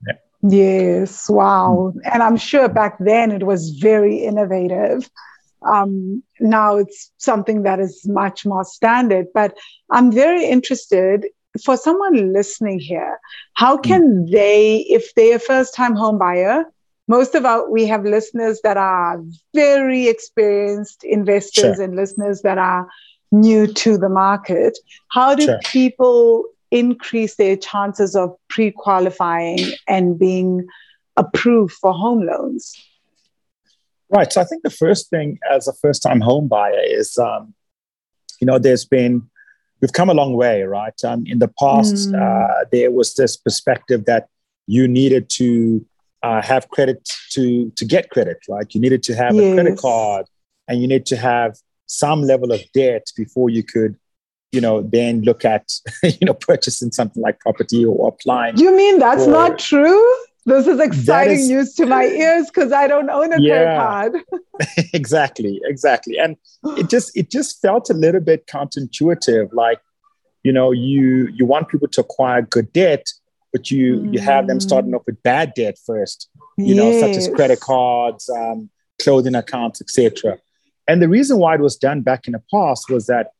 Yeah. 0.06 0.14
Yes, 0.42 1.28
wow, 1.28 1.92
mm. 1.94 2.00
and 2.10 2.22
I'm 2.22 2.36
sure 2.36 2.68
back 2.68 2.96
then 3.00 3.32
it 3.32 3.44
was 3.44 3.70
very 3.70 4.18
innovative. 4.18 5.10
Um, 5.62 6.22
now 6.38 6.76
it's 6.76 7.12
something 7.18 7.64
that 7.64 7.80
is 7.80 8.06
much 8.06 8.46
more 8.46 8.64
standard. 8.64 9.26
But 9.34 9.58
I'm 9.90 10.10
very 10.10 10.44
interested 10.46 11.26
for 11.64 11.76
someone 11.76 12.32
listening 12.32 12.78
here. 12.78 13.18
How 13.54 13.76
mm. 13.76 13.82
can 13.82 14.30
they, 14.30 14.78
if 14.88 15.14
they're 15.14 15.36
a 15.36 15.40
first-time 15.40 15.94
home 15.94 16.18
buyer, 16.18 16.64
most 17.10 17.34
of 17.34 17.44
our 17.44 17.68
we 17.68 17.86
have 17.86 18.04
listeners 18.04 18.60
that 18.62 18.76
are 18.76 19.20
very 19.52 20.06
experienced 20.06 21.02
investors 21.02 21.76
sure. 21.76 21.84
and 21.84 21.96
listeners 21.96 22.42
that 22.42 22.56
are 22.56 22.88
new 23.32 23.66
to 23.66 23.98
the 23.98 24.08
market 24.08 24.78
how 25.10 25.34
do 25.34 25.44
sure. 25.44 25.58
people 25.64 26.44
increase 26.70 27.34
their 27.34 27.56
chances 27.56 28.14
of 28.14 28.34
pre-qualifying 28.48 29.58
and 29.88 30.18
being 30.18 30.66
approved 31.16 31.72
for 31.72 31.92
home 31.92 32.24
loans 32.24 32.74
right 34.10 34.32
so 34.32 34.40
i 34.40 34.44
think 34.44 34.62
the 34.62 34.76
first 34.84 35.10
thing 35.10 35.38
as 35.50 35.66
a 35.66 35.72
first 35.74 36.02
time 36.02 36.20
home 36.20 36.46
buyer 36.46 36.82
is 36.84 37.18
um, 37.18 37.52
you 38.40 38.46
know 38.46 38.58
there's 38.58 38.84
been 38.84 39.28
we've 39.80 39.92
come 39.92 40.10
a 40.10 40.14
long 40.14 40.34
way 40.34 40.62
right 40.62 41.04
um, 41.04 41.24
in 41.26 41.38
the 41.38 41.48
past 41.58 42.10
mm. 42.10 42.14
uh, 42.14 42.64
there 42.72 42.90
was 42.90 43.14
this 43.14 43.36
perspective 43.36 44.04
that 44.06 44.28
you 44.66 44.86
needed 44.86 45.28
to 45.28 45.84
uh, 46.22 46.42
have 46.42 46.68
credit 46.68 47.08
to 47.30 47.70
to 47.76 47.84
get 47.84 48.10
credit, 48.10 48.38
right? 48.48 48.66
You 48.74 48.80
needed 48.80 49.02
to 49.04 49.14
have 49.14 49.34
yes. 49.34 49.44
a 49.44 49.54
credit 49.54 49.78
card, 49.78 50.26
and 50.68 50.80
you 50.80 50.88
need 50.88 51.06
to 51.06 51.16
have 51.16 51.56
some 51.86 52.22
level 52.22 52.52
of 52.52 52.60
debt 52.72 53.10
before 53.16 53.50
you 53.50 53.62
could, 53.62 53.96
you 54.52 54.60
know, 54.60 54.82
then 54.82 55.22
look 55.22 55.44
at 55.44 55.72
you 56.02 56.24
know 56.26 56.34
purchasing 56.34 56.92
something 56.92 57.22
like 57.22 57.40
property 57.40 57.84
or 57.84 58.08
applying. 58.08 58.58
You 58.58 58.76
mean 58.76 58.98
that's 58.98 59.24
for, 59.24 59.30
not 59.30 59.58
true? 59.58 60.14
This 60.46 60.66
is 60.66 60.80
exciting 60.80 61.40
is, 61.40 61.48
news 61.48 61.74
to 61.74 61.86
my 61.86 62.04
ears 62.04 62.46
because 62.46 62.72
I 62.72 62.86
don't 62.86 63.10
own 63.10 63.32
a 63.32 63.40
yeah, 63.40 63.76
credit 64.02 64.24
card. 64.24 64.88
exactly, 64.94 65.60
exactly, 65.64 66.18
and 66.18 66.36
it 66.78 66.88
just 66.88 67.16
it 67.16 67.30
just 67.30 67.60
felt 67.60 67.90
a 67.90 67.94
little 67.94 68.22
bit 68.22 68.46
counterintuitive, 68.46 69.52
like 69.52 69.80
you 70.42 70.52
know 70.52 70.70
you 70.70 71.28
you 71.34 71.46
want 71.46 71.68
people 71.68 71.88
to 71.88 72.00
acquire 72.00 72.42
good 72.42 72.72
debt 72.72 73.06
but 73.52 73.70
you 73.70 73.96
mm. 73.96 74.14
you 74.14 74.20
have 74.20 74.46
them 74.46 74.60
starting 74.60 74.94
off 74.94 75.02
with 75.06 75.22
bad 75.22 75.52
debt 75.54 75.78
first 75.84 76.28
you 76.56 76.74
yes. 76.74 76.76
know 76.76 77.00
such 77.00 77.16
as 77.16 77.28
credit 77.28 77.60
cards 77.60 78.28
um, 78.30 78.70
clothing 79.00 79.34
accounts 79.34 79.80
etc 79.80 80.38
and 80.88 81.02
the 81.02 81.08
reason 81.08 81.38
why 81.38 81.54
it 81.54 81.60
was 81.60 81.76
done 81.76 82.00
back 82.00 82.26
in 82.26 82.32
the 82.32 82.42
past 82.52 82.88
was 82.90 83.06
that 83.06 83.32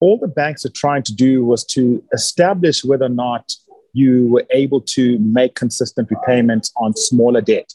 all 0.00 0.18
the 0.18 0.28
banks 0.28 0.64
are 0.64 0.70
trying 0.70 1.02
to 1.02 1.14
do 1.14 1.44
was 1.44 1.64
to 1.64 2.02
establish 2.12 2.84
whether 2.84 3.06
or 3.06 3.10
not 3.10 3.52
you 4.00 4.28
were 4.32 4.44
able 4.50 4.80
to 4.96 5.18
make 5.20 5.54
consistent 5.54 6.06
repayments 6.10 6.68
on 6.76 6.94
smaller 7.08 7.40
debt. 7.40 7.68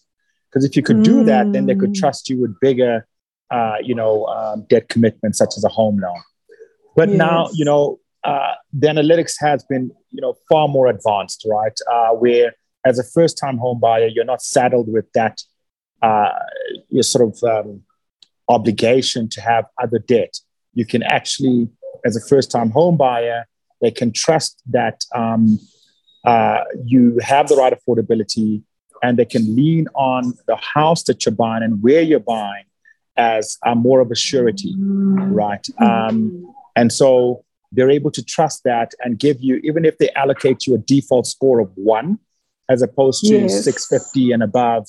Because 0.46 0.64
if 0.68 0.76
you 0.76 0.84
could 0.84 1.02
do 1.02 1.24
that, 1.32 1.46
then 1.54 1.66
they 1.66 1.76
could 1.82 1.94
Mm. 1.94 2.02
trust 2.02 2.30
you 2.30 2.38
with 2.42 2.54
bigger, 2.60 3.08
uh, 3.56 3.78
you 3.90 3.96
know, 3.96 4.26
um, 4.38 4.58
debt 4.70 4.86
commitments 4.94 5.38
such 5.38 5.54
as 5.58 5.64
a 5.64 5.70
home 5.80 5.98
loan. 6.06 6.22
But 7.00 7.10
now, 7.10 7.50
you 7.60 7.66
know, 7.70 8.00
uh, 8.32 8.56
the 8.82 8.88
analytics 8.88 9.36
has 9.40 9.64
been, 9.72 9.86
you 10.16 10.22
know, 10.22 10.34
far 10.50 10.68
more 10.68 10.88
advanced, 10.88 11.46
right? 11.58 11.78
Uh, 11.94 12.12
where 12.24 12.54
as 12.86 13.00
a 13.00 13.04
first-time 13.04 13.58
home 13.58 13.80
buyer, 13.80 14.08
you're 14.08 14.32
not 14.34 14.42
saddled 14.42 14.92
with 14.92 15.10
that, 15.14 15.36
uh, 16.02 16.32
your 16.90 17.04
sort 17.04 17.24
of 17.30 17.34
um, 17.44 17.84
obligation 18.50 19.30
to 19.30 19.40
have 19.42 19.66
other 19.82 20.00
debt. 20.00 20.34
You 20.74 20.86
can 20.86 21.04
actually, 21.04 21.70
as 22.04 22.18
a 22.18 22.22
first-time 22.32 22.72
home 22.72 22.98
buyer, 22.98 23.46
they 23.82 23.92
can 23.92 24.12
trust 24.12 24.62
that 24.72 24.98
um, 25.16 25.60
uh, 26.26 26.64
you 26.86 27.18
have 27.22 27.48
the 27.48 27.56
right 27.56 27.74
affordability, 27.74 28.64
and 29.02 29.18
they 29.18 29.26
can 29.26 29.56
lean 29.56 29.88
on 29.96 30.34
the 30.48 30.58
house 30.58 31.04
that 31.04 31.26
you're 31.26 31.34
buying 31.36 31.64
and 31.64 31.82
where 31.82 32.02
you're 32.02 32.20
buying 32.20 32.66
as 33.16 33.58
uh, 33.66 33.76
more 33.76 34.00
of 34.00 34.12
a 34.12 34.16
surety, 34.16 34.76
right? 34.78 35.66
Um, 35.82 36.54
and 36.76 36.92
so 36.92 37.44
they're 37.72 37.92
able 37.92 38.12
to 38.12 38.24
trust 38.24 38.64
that 38.64 38.94
and 39.04 39.20
give 39.20 39.42
you, 39.42 39.58
even 39.64 39.86
if 39.86 39.98
they 39.98 40.10
allocate 40.12 40.66
you 40.66 40.76
a 40.76 40.78
default 40.78 41.28
score 41.28 41.60
of 41.60 41.72
one, 41.76 42.20
as 42.70 42.82
opposed 42.82 43.26
to 43.26 43.36
Yes. 43.36 43.64
650 43.64 44.32
and 44.32 44.44
above 44.44 44.88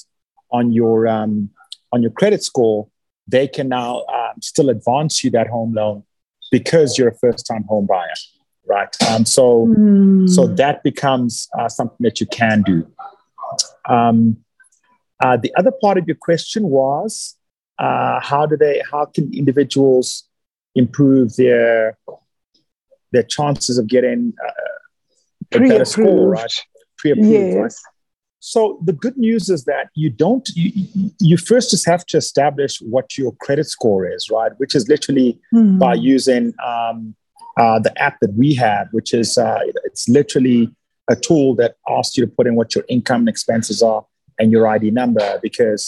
on 0.53 0.73
your 0.73 1.09
um, 1.09 1.51
on 1.93 2.03
your 2.03 2.11
credit 2.11 2.43
score, 2.43 2.89
they 3.27 3.49
can 3.49 3.69
now 3.69 4.05
um, 4.07 4.41
still 4.41 4.71
advance 4.71 5.25
you 5.25 5.31
that 5.31 5.49
home 5.49 5.73
loan 5.75 6.05
because 6.51 6.99
you're 6.99 7.09
a 7.09 7.19
first 7.19 7.47
time 7.47 7.65
home 7.65 7.87
buyer, 7.87 8.13
right? 8.75 8.93
Um, 9.11 9.25
so 9.37 9.45
so 10.37 10.43
Mm. 10.47 10.57
that 10.63 10.77
becomes 10.91 11.33
uh, 11.59 11.69
something 11.69 12.03
that 12.07 12.21
you 12.21 12.27
can 12.41 12.63
do. 12.63 12.77
Um, 13.89 14.19
uh, 15.25 15.37
the 15.45 15.53
other 15.59 15.73
part 15.83 15.97
of 15.99 16.05
your 16.07 16.17
question 16.29 16.63
was 16.81 17.37
uh, 17.79 18.21
how 18.31 18.43
do 18.51 18.57
they 18.65 18.77
how 18.93 19.05
can 19.15 19.25
individuals 19.43 20.07
improve 20.83 21.27
their 21.37 21.99
their 23.13 23.25
chances 23.25 23.77
of 23.79 23.87
getting 23.89 24.33
uh, 24.47 24.53
a 25.57 25.59
better 25.69 25.85
score, 25.85 26.29
right? 26.31 26.55
Pre-approved, 26.99 27.55
right? 27.57 27.65
Yes. 27.65 27.83
So 28.39 28.61
the 28.85 28.93
good 29.05 29.17
news 29.27 29.51
is 29.51 29.65
that 29.65 29.87
you 29.95 30.09
don't 30.25 30.49
you, 30.55 30.71
you- 30.75 31.11
you 31.31 31.37
first 31.37 31.67
just 31.75 31.87
have 31.93 32.05
to 32.07 32.17
establish 32.25 32.75
what 32.95 33.07
your 33.19 33.33
credit 33.45 33.67
score 33.77 34.03
is, 34.17 34.31
right? 34.31 34.53
Which 34.59 34.75
is 34.79 34.89
literally 34.89 35.31
Mm. 35.55 35.79
by 35.79 35.95
using 35.95 36.45
um, 36.73 37.15
uh, 37.61 37.79
the 37.79 37.93
app 38.03 38.17
that 38.23 38.33
we 38.35 38.55
have, 38.55 38.89
which 38.93 39.13
is 39.13 39.37
uh, 39.37 39.59
it's 39.85 40.09
literally 40.09 40.63
a 41.11 41.17
tool 41.17 41.55
that 41.57 41.73
asks 41.89 42.17
you 42.17 42.25
to 42.25 42.31
put 42.39 42.47
in 42.47 42.55
what 42.55 42.75
your 42.75 42.85
income 42.89 43.21
and 43.23 43.29
expenses 43.29 43.83
are 43.83 44.03
and 44.39 44.51
your 44.51 44.67
ID 44.67 44.91
number 44.91 45.39
because 45.43 45.83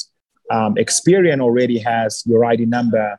um, 0.51 0.75
Experian 0.75 1.41
already 1.41 1.79
has 1.79 2.23
your 2.27 2.45
ID 2.45 2.67
number 2.67 3.19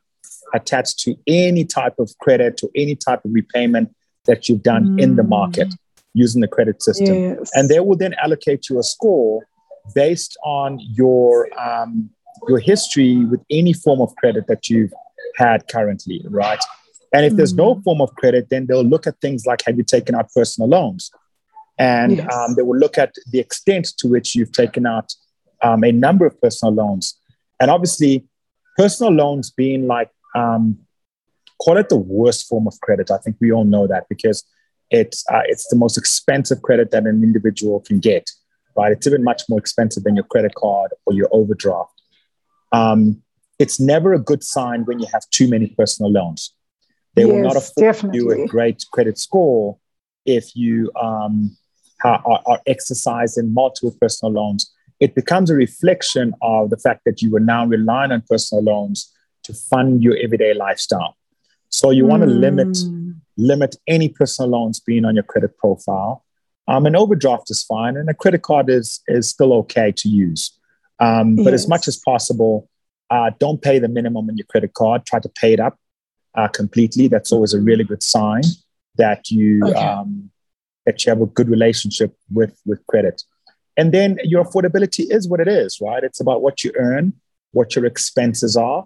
attached 0.53 0.99
to 0.99 1.15
any 1.25 1.65
type 1.65 1.95
of 1.97 2.07
credit 2.19 2.61
or 2.63 2.69
any 2.75 2.95
type 2.95 3.25
of 3.25 3.31
repayment 3.33 3.87
that 4.25 4.47
you've 4.47 4.61
done 4.61 4.99
in 4.99 5.15
the 5.15 5.23
market 5.23 5.73
using 6.13 6.41
the 6.41 6.47
credit 6.47 6.83
system 6.83 7.15
Yes. 7.15 7.49
and 7.55 7.69
they 7.69 7.79
will 7.79 7.97
then 7.97 8.13
allocate 8.21 8.69
you 8.69 8.77
a 8.77 8.83
score 8.83 9.47
based 9.95 10.37
on 10.45 10.79
your 10.79 11.49
um, 11.59 12.09
your 12.47 12.59
history 12.59 13.25
with 13.25 13.41
any 13.49 13.73
form 13.73 13.99
of 14.01 14.15
credit 14.17 14.45
that 14.47 14.69
you've 14.69 14.93
had 15.37 15.67
currently, 15.67 16.21
right? 16.29 16.63
And 17.13 17.25
if 17.25 17.35
there's 17.35 17.53
no 17.53 17.79
form 17.83 18.01
of 18.01 18.13
credit, 18.15 18.49
then 18.49 18.65
they'll 18.65 18.83
look 18.83 19.05
at 19.05 19.21
things 19.21 19.45
like 19.45 19.61
have 19.65 19.77
you 19.77 19.83
taken 19.83 20.15
out 20.15 20.29
personal 20.35 20.67
loans, 20.67 21.11
and 21.77 22.17
Yes. 22.17 22.33
um, 22.33 22.55
they 22.55 22.63
will 22.63 22.77
look 22.77 22.97
at 22.97 23.13
the 23.31 23.39
extent 23.39 23.85
to 23.99 24.07
which 24.07 24.35
you've 24.35 24.51
taken 24.51 24.85
out 24.85 25.13
um, 25.61 25.83
a 25.83 25.91
number 25.91 26.25
of 26.25 26.39
personal 26.41 26.73
loans, 26.73 27.15
and 27.59 27.69
obviously, 27.69 28.25
personal 28.77 29.13
loans 29.13 29.51
being 29.51 29.85
like 29.87 30.09
um, 30.35 30.79
call 31.59 31.77
it 31.77 31.89
the 31.89 31.97
worst 31.97 32.47
form 32.47 32.67
of 32.67 32.79
credit. 32.81 33.11
I 33.11 33.17
think 33.17 33.37
we 33.39 33.51
all 33.51 33.63
know 33.63 33.85
that 33.87 34.09
because 34.09 34.43
it's 34.89 35.23
uh, 35.31 35.41
it's 35.45 35.67
the 35.67 35.75
most 35.75 35.97
expensive 35.97 36.61
credit 36.61 36.91
that 36.91 37.05
an 37.05 37.23
individual 37.23 37.79
can 37.79 37.99
get, 37.99 38.29
right? 38.75 38.91
It's 38.91 39.05
even 39.07 39.23
much 39.23 39.43
more 39.49 39.59
expensive 39.59 40.03
than 40.03 40.15
your 40.15 40.25
credit 40.25 40.55
card 40.55 40.91
or 41.05 41.13
your 41.13 41.29
overdraft. 41.31 42.01
Um, 42.71 43.21
it's 43.59 43.79
never 43.79 44.13
a 44.13 44.19
good 44.19 44.43
sign 44.43 44.83
when 44.85 44.99
you 44.99 45.05
have 45.13 45.23
too 45.29 45.47
many 45.47 45.67
personal 45.67 46.11
loans. 46.11 46.53
They 47.15 47.25
will 47.25 47.39
not 47.41 47.55
Yes, 47.55 47.71
afford 47.71 48.15
you 48.15 48.31
a 48.31 48.47
great 48.47 48.85
credit 48.91 49.17
score 49.17 49.77
if 50.25 50.55
you 50.55 50.91
um, 50.99 51.55
are, 52.03 52.41
are 52.45 52.61
exercising 52.65 53.53
multiple 53.53 53.95
personal 53.99 54.33
loans. 54.33 54.71
It 54.99 55.15
becomes 55.15 55.49
a 55.49 55.55
reflection 55.55 56.33
of 56.41 56.69
the 56.69 56.77
fact 56.77 57.01
that 57.05 57.21
you 57.21 57.35
are 57.35 57.41
now 57.41 57.65
relying 57.65 58.11
on 58.11 58.23
personal 58.27 58.63
loans 58.63 59.11
to 59.43 59.53
fund 59.53 60.01
your 60.01 60.17
everyday 60.17 60.53
lifestyle. 60.53 61.15
So 61.69 61.89
you 61.91 62.05
want 62.05 62.23
to 62.23 62.29
limit 62.29 62.69
Mm. 62.69 63.15
limit 63.35 63.75
any 63.87 64.09
personal 64.09 64.51
loans 64.51 64.79
being 64.79 65.05
on 65.05 65.15
your 65.15 65.23
credit 65.23 65.57
profile. 65.57 66.23
Um, 66.67 66.85
an 66.85 66.95
overdraft 66.95 67.49
is 67.49 67.63
fine, 67.63 67.97
and 67.97 68.07
a 68.09 68.13
credit 68.13 68.43
card 68.43 68.69
is 68.69 69.01
is 69.07 69.27
still 69.27 69.53
okay 69.53 69.91
to 69.91 70.07
use. 70.07 70.57
Um, 70.99 71.35
but 71.35 71.53
as 71.53 71.67
much 71.67 71.87
as 71.87 71.97
possible, 71.97 72.69
uh, 73.09 73.31
don't 73.39 73.61
pay 73.61 73.79
the 73.79 73.87
minimum 73.87 74.29
on 74.29 74.37
your 74.37 74.45
credit 74.45 74.73
card. 74.73 75.05
Try 75.05 75.19
to 75.19 75.29
pay 75.29 75.51
it 75.53 75.59
up 75.59 75.77
uh, 76.35 76.47
completely. 76.47 77.07
That's 77.07 77.31
always 77.31 77.53
a 77.53 77.59
really 77.61 77.83
good 77.83 78.03
sign 78.03 78.43
that 78.97 79.29
you 79.31 79.63
Okay. 79.65 79.85
um, 79.85 80.29
that 80.85 81.05
you 81.05 81.09
have 81.11 81.21
a 81.21 81.25
good 81.27 81.49
relationship 81.49 82.15
with 82.31 82.59
with 82.65 82.85
credit. 82.87 83.23
And 83.77 83.91
then 83.91 84.19
your 84.23 84.43
affordability 84.45 85.05
is 85.09 85.27
what 85.27 85.39
it 85.39 85.47
is, 85.47 85.79
right? 85.81 86.03
It's 86.03 86.19
about 86.19 86.41
what 86.43 86.63
you 86.63 86.71
earn, 86.77 87.13
what 87.53 87.75
your 87.75 87.85
expenses 87.85 88.55
are, 88.55 88.85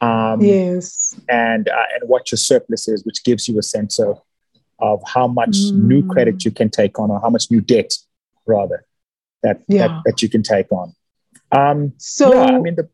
um, 0.00 0.40
Yes. 0.42 1.18
and 1.28 1.68
uh, 1.68 1.84
and 1.94 2.08
what 2.08 2.30
your 2.30 2.36
surplus 2.36 2.88
is, 2.88 3.04
which 3.04 3.24
gives 3.24 3.48
you 3.48 3.58
a 3.58 3.62
sense 3.62 3.98
of 3.98 4.20
of 4.80 5.02
how 5.06 5.26
much 5.26 5.56
Mm. 5.56 5.74
new 5.90 6.02
credit 6.06 6.44
you 6.44 6.50
can 6.52 6.70
take 6.70 6.98
on, 7.00 7.10
or 7.10 7.20
how 7.20 7.30
much 7.30 7.50
new 7.50 7.60
debt, 7.60 7.92
rather, 8.46 8.84
that 9.42 9.62
Yeah. 9.68 9.88
that, 9.88 10.02
that 10.04 10.22
you 10.22 10.28
can 10.28 10.42
take 10.42 10.70
on. 10.70 10.94
Um, 11.50 11.92
So, 11.96 12.32
yeah, 12.32 12.56
I 12.56 12.58
mean, 12.60 12.76
the, 12.76 12.88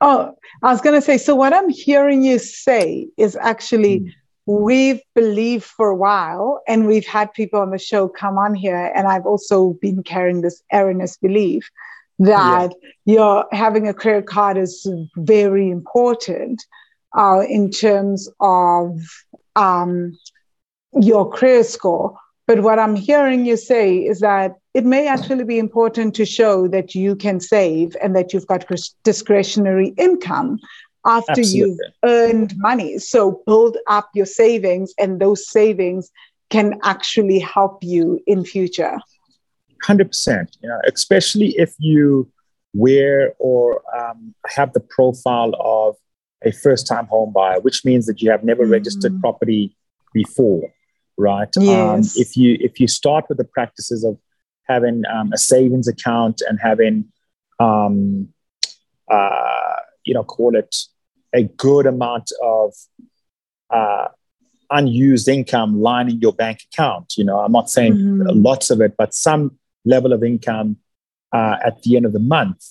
oh, 0.00 0.34
I 0.62 0.72
was 0.72 0.80
going 0.80 0.94
to 0.94 1.02
say, 1.04 1.18
so 1.18 1.34
what 1.34 1.52
I'm 1.52 1.68
hearing 1.68 2.22
you 2.22 2.38
say 2.38 3.08
is 3.16 3.36
actually 3.36 4.00
Mm. 4.00 4.12
we've 4.46 5.02
believed 5.14 5.64
for 5.64 5.88
a 5.88 5.96
while, 5.96 6.62
and 6.66 6.86
we've 6.86 7.06
had 7.06 7.32
people 7.34 7.60
on 7.60 7.70
the 7.70 7.78
show 7.78 8.08
come 8.08 8.38
on 8.38 8.54
here, 8.54 8.92
and 8.94 9.06
I've 9.06 9.26
also 9.26 9.74
been 9.80 10.02
carrying 10.02 10.40
this 10.40 10.62
erroneous 10.72 11.16
belief 11.16 11.68
that 12.18 12.72
you're 13.04 13.44
having 13.52 13.86
a 13.88 13.94
credit 13.94 14.26
card 14.26 14.56
is 14.56 14.86
very 15.16 15.70
important 15.70 16.64
uh, 17.16 17.42
in 17.48 17.70
terms 17.70 18.28
of 18.40 18.98
um, 19.54 20.18
your 21.00 21.30
credit 21.30 21.66
score. 21.66 22.16
But 22.46 22.62
what 22.62 22.78
I'm 22.78 22.96
hearing 22.96 23.44
you 23.44 23.56
say 23.56 23.98
is 23.98 24.20
that 24.20 24.52
it 24.78 24.84
may 24.84 25.08
actually 25.08 25.42
be 25.42 25.58
important 25.58 26.14
to 26.14 26.24
show 26.24 26.68
that 26.68 26.94
you 26.94 27.16
can 27.16 27.40
save 27.40 27.96
and 28.00 28.14
that 28.14 28.32
you've 28.32 28.46
got 28.46 28.64
discretionary 29.02 29.88
income 30.06 30.60
after 31.04 31.40
you've 31.40 31.80
earned 32.04 32.52
money. 32.58 32.90
So 32.98 33.42
build 33.44 33.76
up 33.88 34.08
your 34.14 34.30
savings, 34.42 34.94
and 34.96 35.20
those 35.24 35.48
savings 35.48 36.12
can 36.48 36.78
actually 36.84 37.40
help 37.40 37.82
you 37.82 38.20
in 38.28 38.44
future. 38.44 38.96
Hundred 39.82 40.08
percent. 40.12 40.56
You 40.62 40.68
know, 40.68 40.80
especially 40.94 41.50
if 41.58 41.74
you 41.78 42.30
wear 42.72 43.34
or 43.40 43.82
um, 43.98 44.32
have 44.46 44.72
the 44.74 44.84
profile 44.96 45.52
of 45.58 45.96
a 46.44 46.52
first-time 46.52 47.06
home 47.06 47.32
buyer, 47.32 47.58
which 47.66 47.84
means 47.84 48.06
that 48.06 48.22
you 48.22 48.30
have 48.30 48.44
never 48.44 48.64
registered 48.64 49.14
Mm. 49.14 49.20
property 49.20 49.76
before, 50.12 50.72
right? 51.16 51.52
Um, 51.56 51.64
Yes. 51.64 52.16
if 52.24 52.36
you 52.36 52.50
if 52.60 52.78
you 52.80 52.86
start 52.86 53.24
with 53.28 53.38
the 53.38 53.50
practices 53.58 54.04
of 54.04 54.14
having 54.68 55.02
um, 55.06 55.32
a 55.32 55.38
savings 55.38 55.88
account 55.88 56.42
and 56.48 56.58
having, 56.60 57.06
um, 57.58 58.28
uh, 59.10 59.76
you 60.04 60.14
know, 60.14 60.24
call 60.24 60.54
it 60.56 60.74
a 61.34 61.44
good 61.44 61.86
amount 61.86 62.30
of 62.42 62.74
uh, 63.70 64.08
unused 64.70 65.28
income 65.28 65.80
lining 65.80 66.18
your 66.20 66.32
bank 66.32 66.60
account. 66.72 67.14
You 67.16 67.24
know, 67.24 67.40
I'm 67.40 67.52
not 67.52 67.70
saying 67.70 67.94
Mhm. 67.94 68.44
lots 68.44 68.70
of 68.70 68.80
it, 68.80 68.94
but 68.96 69.14
some 69.14 69.58
level 69.84 70.12
of 70.12 70.22
income 70.22 70.76
uh, 71.32 71.56
at 71.64 71.82
the 71.82 71.96
end 71.96 72.06
of 72.06 72.12
the 72.12 72.18
month. 72.18 72.64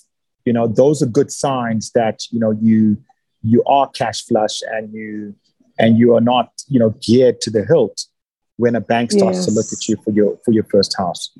You 0.45 0.53
know, 0.53 0.67
those 0.67 1.01
are 1.01 1.07
good 1.07 1.31
signs 1.31 1.91
that 1.91 2.21
you 2.31 2.39
know 2.39 2.51
you 2.51 2.97
you 3.43 3.63
are 3.65 3.87
cash 3.89 4.25
flush 4.25 4.61
and 4.71 4.93
you 4.93 5.35
and 5.79 5.97
you 5.97 6.15
are 6.15 6.21
not 6.21 6.51
you 6.67 6.79
know 6.79 6.91
geared 7.01 7.39
to 7.41 7.49
the 7.51 7.63
hilt 7.65 8.05
when 8.57 8.75
a 8.75 8.81
bank 8.81 9.11
starts 9.11 9.45
to 9.45 9.51
look 9.51 9.67
at 9.71 9.87
you 9.87 9.95
for 10.03 10.11
your 10.11 10.37
for 10.43 10.51
your 10.51 10.63
first 10.65 10.95
house. 10.97 11.31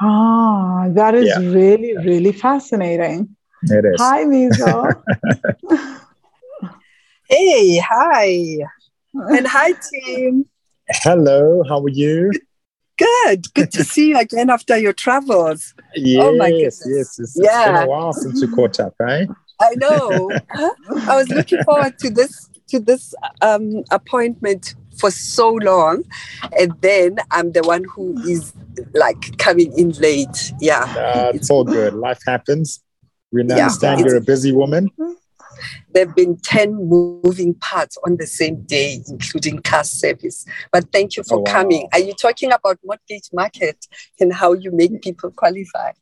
Ah, 0.00 0.88
that 0.90 1.14
is 1.14 1.26
Yeah. 1.26 1.38
really, 1.38 1.96
really 1.98 2.32
fascinating. 2.32 3.34
It 3.62 3.84
is. 3.84 4.00
Hi, 4.00 4.24
Miso. 4.24 4.92
Hey, 7.28 7.78
hi. 7.78 8.56
And 9.14 9.46
hi, 9.46 9.72
Tim. 9.72 10.44
Hello, 10.90 11.62
how 11.68 11.80
are 11.82 11.88
you? 11.88 12.30
Good. 12.98 13.52
Good 13.54 13.72
to 13.72 13.82
see 13.92 14.10
you 14.10 14.18
again 14.18 14.50
after 14.50 14.76
your 14.76 14.92
travels. 14.92 15.74
Yes, 15.94 16.22
Oh 16.22 16.36
my 16.36 16.50
goodness. 16.50 16.82
yes. 16.86 17.18
It's, 17.18 17.36
Yeah. 17.36 17.44
it's 17.44 17.64
been 17.66 17.82
a 17.82 17.86
while 17.88 18.12
since 18.12 18.42
we 18.42 18.48
caught 18.48 18.78
up, 18.78 18.94
right? 19.00 19.26
I 19.60 19.74
know. 19.76 20.30
I 21.08 21.16
was 21.16 21.30
looking 21.30 21.62
forward 21.64 21.98
to 22.00 22.10
this 22.10 22.48
to 22.68 22.78
this 22.78 23.14
um, 23.40 23.82
appointment 23.90 24.74
for 24.98 25.10
so 25.10 25.50
long, 25.50 26.04
and 26.58 26.72
then 26.80 27.16
I'm 27.30 27.52
the 27.52 27.62
one 27.62 27.84
who 27.84 28.18
is 28.28 28.52
like 28.94 29.36
coming 29.38 29.72
in 29.78 29.90
late. 29.92 30.52
Yeah, 30.60 30.84
Uh, 30.96 31.32
it's 31.34 31.50
all 31.50 31.64
good. 31.64 31.94
Life 31.94 32.20
happens. 32.26 32.82
We 33.32 33.42
understand 33.42 34.00
you're 34.00 34.16
a 34.16 34.20
busy 34.20 34.52
woman. 34.52 34.90
there've 35.92 36.14
been 36.14 36.36
ten 36.36 36.74
moving 36.74 37.54
parts 37.54 37.96
on 38.04 38.16
the 38.16 38.26
same 38.26 38.62
day, 38.62 39.00
including 39.08 39.58
car 39.62 39.84
service. 39.84 40.44
But 40.72 40.92
thank 40.92 41.16
you 41.16 41.22
for 41.22 41.38
Oh, 41.38 41.40
wow. 41.40 41.44
coming. 41.52 41.88
Are 41.92 41.98
you 42.00 42.12
talking 42.14 42.52
about 42.52 42.78
mortgage 42.84 43.28
market 43.32 43.86
and 44.20 44.32
how 44.32 44.52
you 44.52 44.70
make 44.72 45.02
people 45.02 45.30
qualify? 45.30 45.92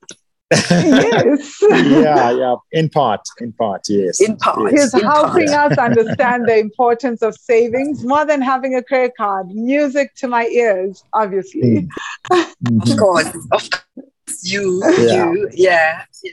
Yes. 0.52 1.58
yeah, 1.70 2.30
yeah. 2.30 2.54
In 2.72 2.88
part, 2.88 3.20
in 3.40 3.52
part, 3.52 3.82
yes. 3.88 4.20
In 4.20 4.36
part. 4.36 4.72
Yes. 4.72 4.92
He's 4.92 5.02
in 5.02 5.08
helping 5.08 5.48
part. 5.48 5.72
us 5.72 5.78
understand 5.78 6.46
the 6.48 6.58
importance 6.58 7.22
of 7.22 7.34
savings 7.34 8.04
more 8.04 8.24
than 8.24 8.40
having 8.42 8.74
a 8.74 8.82
credit 8.82 9.12
card. 9.16 9.48
Music 9.48 10.14
to 10.16 10.28
my 10.28 10.46
ears, 10.46 11.02
obviously. 11.12 11.88
Of 12.30 12.54
Mhm. 12.64 12.98
course, 12.98 13.28
of 13.52 13.70
course, 13.70 14.38
you, 14.42 14.82
Yeah. 14.98 15.30
you, 15.32 15.48
yeah, 15.52 16.04
yeah, 16.22 16.30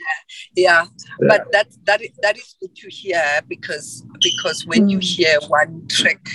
yeah. 0.56 0.84
But 1.20 1.46
that 1.52 1.68
that 1.84 2.00
is, 2.02 2.10
that 2.22 2.36
is 2.38 2.54
good 2.60 2.74
to 2.76 2.88
hear 2.88 3.22
because 3.48 4.02
because 4.22 4.66
when 4.66 4.88
you 4.88 4.98
Mm. 4.98 5.04
hear 5.04 5.38
one 5.48 5.86
track, 5.88 6.26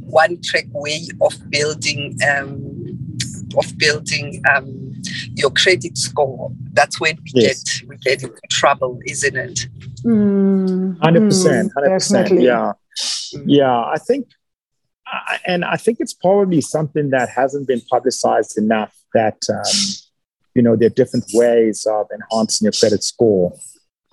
one 0.00 0.40
track 0.40 0.66
way 0.72 1.06
of 1.20 1.34
building 1.50 2.16
um 2.30 2.98
of 3.56 3.76
building 3.78 4.42
um 4.54 4.91
your 5.34 5.50
credit 5.50 5.96
score, 5.98 6.50
that's 6.72 7.00
when 7.00 7.16
we 7.24 7.42
Yes. 7.42 7.62
get 7.80 7.88
we 7.88 7.96
get 7.98 8.22
into 8.22 8.34
trouble, 8.50 8.98
isn't 9.06 9.36
it? 9.36 9.68
Mm, 10.04 10.98
Hundred 11.02 11.22
percent, 11.28 11.68
mm, 11.70 11.74
hundred 11.74 11.90
percent. 11.94 12.40
Yeah, 12.40 12.72
yeah. 13.46 13.78
I 13.84 13.96
think, 14.06 14.28
I- 15.06 15.40
and 15.46 15.64
I 15.64 15.76
think 15.76 15.98
it's 16.00 16.14
probably 16.14 16.60
something 16.60 17.10
that 17.10 17.28
hasn't 17.28 17.66
been 17.68 17.80
publicized 17.90 18.58
enough. 18.58 18.94
That 19.14 19.38
um, 19.50 19.80
you 20.54 20.62
know, 20.62 20.76
there 20.76 20.86
are 20.86 20.90
different 21.02 21.26
ways 21.34 21.86
of 21.90 22.06
enhancing 22.12 22.66
your 22.66 22.72
credit 22.72 23.02
score. 23.04 23.52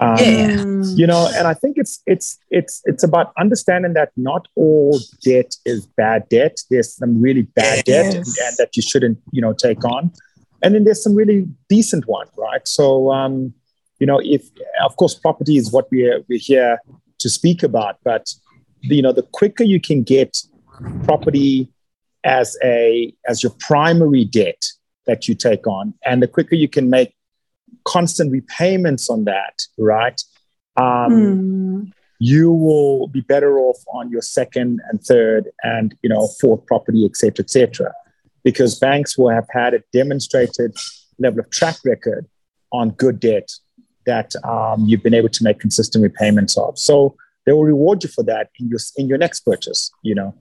Um, 0.02 0.18
Yeah. 0.18 0.56
Mm, 0.64 0.98
You 0.98 1.08
know, 1.08 1.30
and 1.36 1.46
I 1.48 1.54
think 1.54 1.78
it's 1.78 2.02
it's 2.06 2.38
it's 2.50 2.82
it's 2.86 3.04
about 3.04 3.32
understanding 3.38 3.94
that 3.94 4.10
not 4.16 4.48
all 4.56 4.98
debt 5.24 5.56
is 5.66 5.86
bad 5.98 6.28
debt. 6.30 6.56
There's 6.70 6.94
some 6.96 7.22
really 7.22 7.44
bad 7.44 7.84
debt 7.86 8.06
and, 8.16 8.26
and 8.46 8.54
that 8.60 8.70
you 8.78 8.82
shouldn't, 8.82 9.18
you 9.32 9.42
know, 9.42 9.54
take 9.54 9.84
on, 9.86 10.12
and 10.62 10.76
then 10.76 10.84
there's 10.84 11.04
some 11.04 11.16
really 11.16 11.48
decent 11.68 12.08
one, 12.08 12.28
right? 12.38 12.68
So, 12.68 13.12
um, 13.12 13.54
you 14.00 14.08
know, 14.08 14.20
if 14.24 14.50
of 14.84 14.96
course 14.96 15.16
property 15.16 15.58
is 15.58 15.72
what 15.72 15.90
we're 15.92 16.22
we're 16.28 16.40
here 16.40 16.80
to 17.20 17.30
speak 17.30 17.64
about, 17.64 17.98
but 18.04 18.34
you 18.82 19.02
know, 19.02 19.12
the 19.12 19.24
quicker 19.24 19.64
you 19.64 19.80
can 19.80 20.04
get 20.04 20.38
property 21.04 21.72
as 22.24 22.58
a 22.64 23.14
as 23.28 23.44
your 23.44 23.52
primary 23.60 24.26
debt 24.26 24.64
that 25.06 25.28
you 25.28 25.36
take 25.36 25.68
on, 25.68 25.94
and 26.06 26.22
the 26.22 26.28
quicker 26.28 26.56
you 26.56 26.70
can 26.70 26.90
make 26.90 27.14
constant 27.86 28.32
repayments 28.32 29.10
on 29.10 29.26
that, 29.26 29.62
right? 29.78 30.22
Um, 30.78 31.12
mm, 31.12 31.92
you 32.20 32.52
will 32.52 33.08
be 33.08 33.22
better 33.22 33.58
off 33.60 33.78
on 33.94 34.12
your 34.12 34.22
second 34.22 34.82
and 34.90 35.02
third 35.02 35.50
and 35.64 35.96
you 36.02 36.10
know 36.10 36.28
fourth 36.40 36.66
property, 36.66 37.06
et 37.06 37.16
cetera, 37.16 37.44
et 37.44 37.50
cetera, 37.50 37.94
because 38.50 38.80
banks 38.80 39.16
will 39.18 39.30
have 39.30 39.48
had 39.52 39.76
a 39.76 39.82
demonstrated 39.94 40.76
level 41.20 41.40
of 41.40 41.50
track 41.52 41.78
record 41.86 42.26
on 42.72 42.90
good 42.92 43.20
debt 43.20 43.48
that 44.08 44.34
um, 44.44 44.86
you've 44.88 45.04
been 45.04 45.14
able 45.14 45.30
to 45.30 45.44
make 45.44 45.60
consistent 45.60 46.02
repayments 46.02 46.58
of. 46.58 46.80
So 46.80 47.16
they 47.46 47.52
will 47.52 47.66
reward 47.66 48.04
you 48.04 48.10
for 48.10 48.24
that 48.24 48.50
in 48.60 48.68
your 48.68 48.80
in 48.98 49.08
your 49.08 49.20
next 49.20 49.42
purchase. 49.42 49.92
You 50.04 50.16
know 50.16 50.36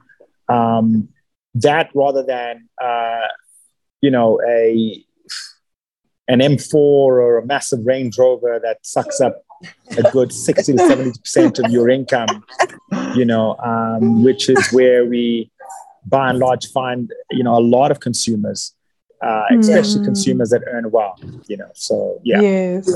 um, 0.49 1.09
that 1.55 1.90
rather 1.94 2.23
than 2.23 2.68
uh, 2.83 3.29
you 4.01 4.11
know 4.11 4.40
a 4.49 5.05
an 6.29 6.40
M4 6.40 6.75
or 6.75 7.38
a 7.38 7.47
massive 7.47 7.85
Range 7.85 8.16
Rover 8.18 8.61
that 8.62 8.79
sucks 8.87 9.21
up 9.21 9.42
a 9.97 10.03
good 10.12 10.33
60 10.33 10.75
to 10.75 10.79
70% 10.79 11.64
of 11.64 11.73
your 11.73 11.88
income, 11.88 12.44
you 13.14 13.25
know, 13.25 13.57
um, 13.57 14.23
which 14.23 14.49
is 14.49 14.71
where 14.71 15.07
we, 15.07 15.51
by 16.09 16.31
and 16.31 16.38
large, 16.38 16.66
find, 16.71 17.12
you 17.31 17.42
know, 17.44 17.57
a 17.57 17.61
lot 17.61 17.90
of 17.90 18.01
consumers, 18.01 18.75
uh, 19.23 19.44
especially 19.59 20.01
Mm. 20.01 20.05
consumers 20.05 20.51
that 20.51 20.62
earn 20.68 20.90
well, 20.90 21.16
you 21.47 21.57
know. 21.57 21.71
So, 21.75 22.21
yeah. 22.25 22.40
Yes. 22.40 22.88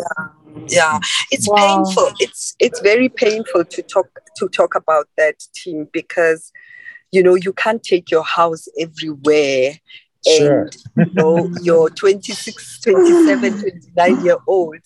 Yeah, 0.68 0.98
it's 1.30 1.48
Wow. 1.48 1.56
painful. 1.56 2.08
It's 2.20 2.54
it's 2.58 2.80
very 2.80 3.08
painful 3.08 3.64
to 3.64 3.82
talk 3.82 4.08
to 4.36 4.48
talk 4.48 4.74
about 4.74 5.06
that 5.18 5.36
Tim 5.54 5.88
because 5.92 6.52
you 7.10 7.22
know 7.22 7.34
you 7.34 7.52
can't 7.52 7.82
take 7.82 8.10
your 8.10 8.22
house 8.24 8.68
everywhere 8.78 9.74
Sure. 10.26 10.62
and 10.62 10.76
you 10.96 11.12
know 11.14 11.50
your 11.62 11.90
26 11.90 12.80
27 12.80 13.58
29 13.96 14.24
year 14.24 14.36
old 14.46 14.76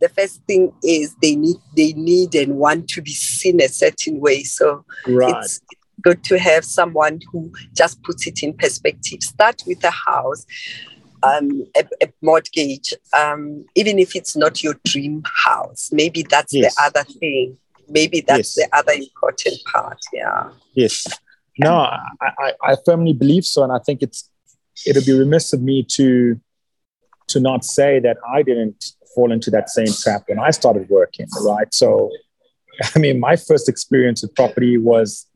the 0.00 0.08
first 0.08 0.40
thing 0.48 0.72
is 0.82 1.14
they 1.22 1.36
need 1.36 1.56
they 1.76 1.92
need 1.92 2.34
and 2.34 2.56
want 2.56 2.88
to 2.88 3.02
be 3.02 3.12
seen 3.12 3.60
a 3.60 3.68
certain 3.68 4.18
way 4.20 4.42
so 4.42 4.84
Right. 5.06 5.44
it's 5.44 5.60
good 6.02 6.22
to 6.24 6.38
have 6.38 6.64
someone 6.64 7.20
who 7.32 7.52
just 7.74 8.02
puts 8.02 8.26
it 8.26 8.42
in 8.42 8.52
perspective. 8.54 9.22
Start 9.22 9.62
with 9.66 9.82
a 9.84 9.90
house, 9.90 10.44
um, 11.22 11.66
a, 11.76 11.84
a 12.02 12.12
mortgage, 12.22 12.92
um, 13.16 13.64
even 13.74 13.98
if 13.98 14.14
it's 14.14 14.36
not 14.36 14.62
your 14.62 14.74
dream 14.84 15.22
house. 15.24 15.90
Maybe 15.92 16.22
that's 16.28 16.52
Yes. 16.54 16.74
the 16.74 16.82
other 16.82 17.04
thing. 17.04 17.56
Maybe 17.88 18.20
that's 18.20 18.56
Yes. 18.56 18.68
the 18.70 18.76
other 18.76 18.92
important 18.92 19.56
part. 19.72 19.98
Yeah. 20.12 20.50
Yes. 20.74 21.06
No, 21.58 21.72
I, 21.74 21.98
I, 22.20 22.52
I 22.62 22.76
firmly 22.84 23.14
believe 23.14 23.44
so, 23.46 23.62
and 23.62 23.72
I 23.72 23.78
think 23.78 24.02
it's 24.02 24.28
it'll 24.86 25.04
be 25.04 25.18
remiss 25.18 25.54
of 25.54 25.62
me 25.62 25.82
to 25.82 26.38
to 27.28 27.40
not 27.40 27.64
say 27.64 27.98
that 28.00 28.18
I 28.28 28.42
didn't 28.42 28.84
fall 29.14 29.32
into 29.32 29.50
that 29.50 29.70
same 29.70 29.86
trap 29.86 30.24
when 30.26 30.38
I 30.38 30.50
started 30.50 30.88
working. 30.90 31.26
Right. 31.40 31.72
So, 31.72 32.10
I 32.94 32.98
mean, 32.98 33.18
my 33.18 33.36
first 33.36 33.68
experience 33.70 34.20
with 34.22 34.34
property 34.34 34.76
was 34.76 35.26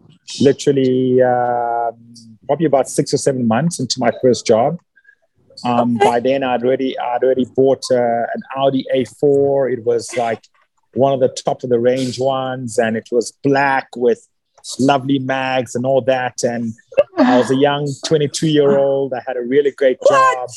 literally 0.40 1.22
um, 1.22 1.96
probably 2.46 2.66
about 2.66 2.88
six 2.88 3.14
or 3.14 3.16
seven 3.16 3.46
months 3.46 3.80
into 3.80 3.96
my 3.98 4.10
first 4.22 4.46
job. 4.46 4.78
Um, 5.64 5.98
By 5.98 6.20
then, 6.20 6.42
I'd 6.42 6.64
already 6.64 6.98
I'd 6.98 7.22
already 7.22 7.46
bought 7.54 7.84
uh, 7.90 8.26
an 8.34 8.42
Audi 8.56 8.86
A4. 8.94 9.72
It 9.72 9.84
was 9.84 10.16
like 10.16 10.42
one 10.94 11.12
of 11.12 11.20
the 11.20 11.28
top 11.28 11.62
of 11.62 11.70
the 11.70 11.78
range 11.78 12.18
ones, 12.18 12.78
and 12.78 12.96
it 12.96 13.08
was 13.10 13.32
black 13.42 13.88
with 13.96 14.26
lovely 14.78 15.18
mags 15.18 15.74
and 15.74 15.84
all 15.84 16.00
that. 16.02 16.42
And 16.42 16.72
I 17.18 17.38
was 17.38 17.50
a 17.50 17.56
young 17.56 17.88
22 18.06 18.48
year 18.48 18.78
old. 18.78 19.12
I 19.12 19.22
had 19.26 19.36
a 19.36 19.42
really 19.42 19.70
great 19.70 19.98
job. 20.08 20.48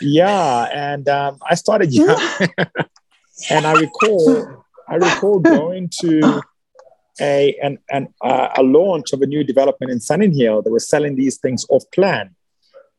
Yeah, 0.00 0.68
and 0.72 1.08
um, 1.08 1.38
I 1.48 1.54
started 1.54 1.92
young, 1.92 2.20
and 3.50 3.66
I 3.66 3.72
recall 3.72 4.64
I 4.88 4.96
recall 4.96 5.40
going 5.40 5.90
to 6.00 6.42
a 7.20 7.56
an, 7.62 7.78
an 7.90 8.08
uh, 8.22 8.48
a 8.56 8.62
launch 8.62 9.12
of 9.12 9.22
a 9.22 9.26
new 9.26 9.44
development 9.44 9.92
in 9.92 9.98
Sunninghill 9.98 10.62
that 10.64 10.72
was 10.72 10.88
selling 10.88 11.16
these 11.16 11.38
things 11.38 11.66
off 11.70 11.84
plan, 11.92 12.34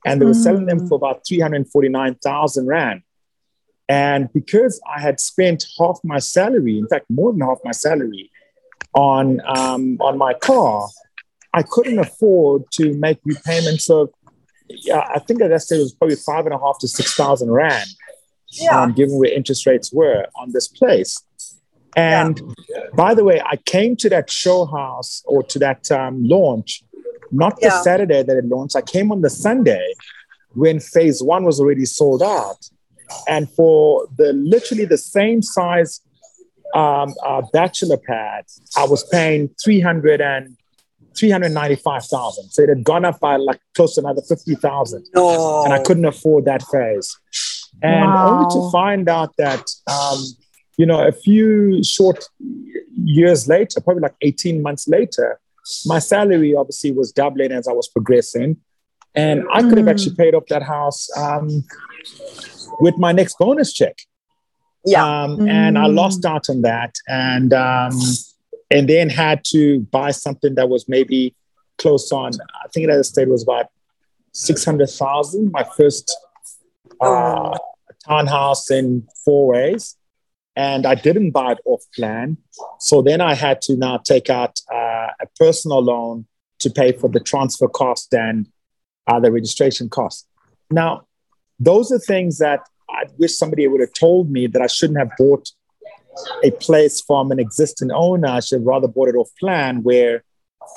and 0.06 0.22
they 0.22 0.26
were 0.26 0.34
selling 0.34 0.66
them 0.66 0.88
for 0.88 0.96
about 0.96 1.22
349,000 1.28 2.68
rand. 2.68 3.02
And 3.88 4.32
because 4.34 4.80
I 4.88 5.02
had 5.02 5.20
spent 5.20 5.66
half 5.80 6.00
my 6.04 6.20
salary, 6.20 6.78
in 6.78 6.88
fact, 6.88 7.06
more 7.10 7.32
than 7.32 7.42
half 7.42 7.58
my 7.64 7.72
salary, 7.72 8.30
on 8.94 9.42
um, 9.46 9.98
on 10.00 10.18
my 10.18 10.34
car, 10.34 10.88
I 11.54 11.64
couldn't 11.64 12.00
afford 12.00 12.72
to 12.74 12.94
make 12.94 13.20
repayments 13.24 13.90
of. 13.90 14.10
Yeah, 14.68 15.00
I 15.14 15.18
think 15.20 15.42
at 15.42 15.50
that 15.50 15.62
stage 15.62 15.80
it 15.80 15.84
was 15.84 15.94
probably 15.94 16.16
five 16.18 16.46
and 16.46 16.54
a 16.54 16.60
half 16.60 16.78
to 16.80 16.88
six 16.88 17.16
thousand 17.16 17.50
rand, 17.52 17.90
Yeah. 18.52 18.80
um, 18.82 18.94
given 18.94 19.18
where 19.18 19.32
interest 19.32 19.66
rates 19.66 19.92
were 19.92 20.28
on 20.36 20.52
this 20.52 20.68
place. 20.68 21.24
And 21.96 22.42
by 22.94 23.14
the 23.14 23.24
way, 23.24 23.42
I 23.46 23.56
came 23.58 23.96
to 23.98 24.10
that 24.10 24.30
show 24.30 24.66
house 24.66 25.24
or 25.26 25.44
to 25.44 25.60
that 25.60 25.92
um, 25.92 26.24
launch, 26.24 26.84
not 27.32 27.60
the 27.60 27.68
Yeah. 27.68 27.82
Saturday 27.82 28.24
that 28.24 28.38
it 28.38 28.46
launched. 28.46 28.76
I 28.76 28.82
came 28.82 29.12
on 29.12 29.22
the 29.22 29.30
Sunday 29.30 29.94
when 30.54 30.80
phase 30.80 31.22
one 31.22 31.44
was 31.46 31.60
already 31.60 31.86
sold 31.86 32.22
out. 32.24 32.58
And 33.28 33.50
for 33.52 34.08
the 34.18 34.34
literally 34.34 34.86
the 34.86 34.98
same 34.98 35.42
size 35.42 36.02
um, 36.76 37.16
uh, 37.26 37.42
bachelor 37.52 37.98
pad, 37.98 38.46
I 38.78 38.86
was 38.86 39.04
paying 39.06 39.50
300 39.64 40.22
and 40.22 40.56
395,000. 41.18 42.50
So 42.52 42.62
it 42.64 42.70
had 42.70 42.84
gone 42.84 43.06
up 43.06 43.20
by 43.20 43.36
like 43.38 43.60
close 43.76 43.96
to 43.96 44.02
another 44.02 44.22
50,000 44.22 45.06
No. 45.16 45.64
and 45.64 45.74
I 45.74 45.82
couldn't 45.84 46.06
afford 46.06 46.46
that 46.46 46.64
phase. 46.72 47.18
And 47.82 48.12
only 48.14 48.46
to 48.54 48.72
find 48.72 49.08
out 49.10 49.36
that, 49.38 49.68
um, 49.88 50.20
you 50.80 50.86
know, 50.86 51.06
a 51.06 51.12
few 51.12 51.84
short 51.84 52.24
years 53.20 53.50
later, 53.50 53.82
probably 53.82 54.02
like 54.02 54.16
18 54.22 54.62
months 54.62 54.88
later, 54.88 55.38
my 55.86 56.00
salary 56.00 56.56
obviously 56.56 56.92
was 56.94 57.12
doubling 57.12 57.52
as 57.52 57.68
I 57.68 57.74
was 57.74 57.90
progressing. 57.90 58.56
And 59.14 59.44
I 59.52 59.62
could 59.62 59.78
have 59.78 59.88
Mm. 59.88 59.92
actually 59.94 60.16
paid 60.16 60.34
off 60.36 60.46
that 60.48 60.64
house 60.64 61.02
um, 61.18 61.66
with 62.80 62.98
my 62.98 63.12
next 63.12 63.38
bonus 63.38 63.74
check. 63.74 63.98
Yeah. 64.86 65.04
Um, 65.06 65.50
And 65.50 65.78
I 65.78 65.88
Mm. 65.90 65.96
lost 65.96 66.24
out 66.24 66.50
on 66.50 66.62
that. 66.62 66.94
And, 67.10 67.52
um, 67.54 67.92
and 68.72 68.88
then 68.88 69.10
had 69.10 69.44
to 69.54 69.82
buy 69.98 70.12
something 70.12 70.56
that 70.56 70.70
was 70.70 70.88
maybe 70.88 71.36
close 71.78 72.10
on, 72.14 72.32
I 72.64 72.68
think 72.72 72.88
at 72.90 72.96
the 72.96 73.04
state 73.04 73.28
was 73.28 73.44
about 73.44 73.68
600,000, 74.32 75.52
my 75.52 75.66
first 75.76 76.16
uh, 77.02 77.58
townhouse 78.08 78.72
in 78.72 79.06
Fourways. 79.26 79.96
And 80.60 80.86
I 80.86 80.96
didn't 80.96 81.32
buy 81.32 81.54
it 81.54 81.60
off 81.64 81.86
plan. 81.96 82.36
So 82.80 83.02
then 83.02 83.22
I 83.22 83.34
had 83.34 83.62
to 83.62 83.78
now 83.78 83.96
take 83.98 84.30
out 84.30 84.60
uh, 84.70 85.08
a 85.22 85.28
personal 85.38 85.82
loan 85.82 86.26
to 86.60 86.70
pay 86.70 86.92
for 86.92 87.10
the 87.10 87.22
transfer 87.22 87.70
cost 87.70 88.14
and 88.14 88.46
uh, 89.08 89.22
the 89.22 89.32
registration 89.32 89.88
cost. 89.88 90.28
Now, 90.70 91.08
those 91.62 91.94
are 91.94 92.00
things 92.00 92.40
that 92.40 92.60
I 92.90 93.06
wish 93.18 93.38
somebody 93.38 93.66
would 93.70 93.80
have 93.80 93.94
told 93.94 94.32
me 94.32 94.48
that 94.48 94.62
I 94.62 94.68
shouldn't 94.68 95.00
have 95.00 95.12
bought 95.18 95.50
a 96.44 96.52
place 96.52 97.00
from 97.00 97.32
an 97.32 97.40
existing 97.40 97.92
owner. 97.94 98.28
I 98.28 98.42
should 98.42 98.60
have 98.60 98.68
rather 98.68 98.90
bought 98.90 99.08
it 99.08 99.16
off 99.16 99.30
plan 99.40 99.82
where 99.84 100.26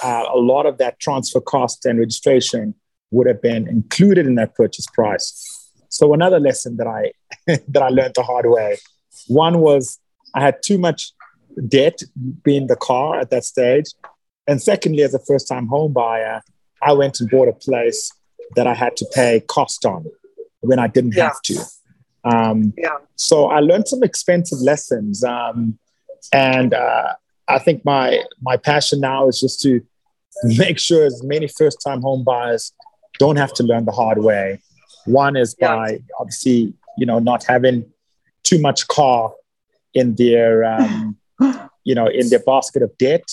uh, 0.05 0.27
a 0.33 0.39
lot 0.39 0.65
of 0.65 0.79
that 0.79 1.01
transfer 1.01 1.41
cost 1.41 1.85
and 1.87 1.99
registration 1.99 2.77
would 3.11 3.27
have 3.27 3.43
been 3.43 3.67
included 3.67 4.29
in 4.29 4.37
that 4.37 4.55
purchase 4.55 4.87
price. 4.87 5.69
So 5.89 6.15
another 6.15 6.39
lesson 6.39 6.77
that 6.77 6.87
I 6.87 7.13
that 7.69 7.83
I 7.83 7.89
learned 7.89 8.15
the 8.15 8.23
hard 8.23 8.47
way. 8.47 8.79
One 9.29 9.59
was 9.61 9.99
I 10.35 10.41
had 10.41 10.63
too 10.63 10.79
much 10.79 11.13
debt 11.69 12.03
being 12.43 12.67
the 12.67 12.77
car 12.77 13.19
at 13.21 13.31
that 13.31 13.45
stage. 13.45 13.87
And 14.47 14.61
secondly, 14.61 15.03
as 15.03 15.15
a 15.15 15.19
first-time 15.21 15.67
home 15.69 15.93
buyer, 15.93 16.43
I 16.83 16.93
went 16.95 17.21
and 17.21 17.31
bought 17.31 17.49
a 17.49 17.53
place 17.53 18.11
that 18.57 18.67
I 18.67 18.75
had 18.75 18.97
to 18.97 19.07
pay 19.15 19.41
cost 19.41 19.85
on 19.87 20.05
when 20.61 20.79
I 20.79 20.87
didn't 20.89 21.15
Yeah. 21.15 21.25
have 21.25 21.41
to. 21.43 21.65
Um, 22.25 22.73
Yeah. 22.77 22.99
so 23.17 23.47
I 23.47 23.61
learned 23.61 23.89
some 23.89 24.03
expensive 24.03 24.61
lessons, 24.61 25.23
um, 25.25 25.79
and 26.33 26.73
uh, 26.75 27.15
I 27.49 27.59
think 27.59 27.85
my 27.85 28.25
my 28.41 28.57
passion 28.57 29.01
now 29.01 29.29
is 29.29 29.41
just 29.41 29.61
to 29.63 29.81
make 30.45 30.79
sure 30.79 31.05
as 31.05 31.23
many 31.23 31.47
first 31.49 31.79
time 31.85 32.01
home 32.01 32.25
buyers 32.25 32.73
don't 33.19 33.37
have 33.37 33.53
to 33.55 33.63
learn 33.63 33.85
the 33.85 33.93
hard 33.93 34.19
way. 34.19 34.61
One 35.05 35.37
is 35.37 35.55
Yeah. 35.59 35.69
by 35.77 35.99
obviously 36.19 36.75
you 36.97 37.07
know 37.07 37.19
not 37.19 37.45
having 37.45 37.85
too 38.43 38.61
much 38.61 38.89
car 38.89 39.33
in 39.95 40.15
their 40.17 40.65
um, 40.65 41.17
you 41.85 41.95
know 41.95 42.07
in 42.07 42.29
their 42.31 42.41
basket 42.41 42.83
of 42.83 42.97
debt, 42.99 43.29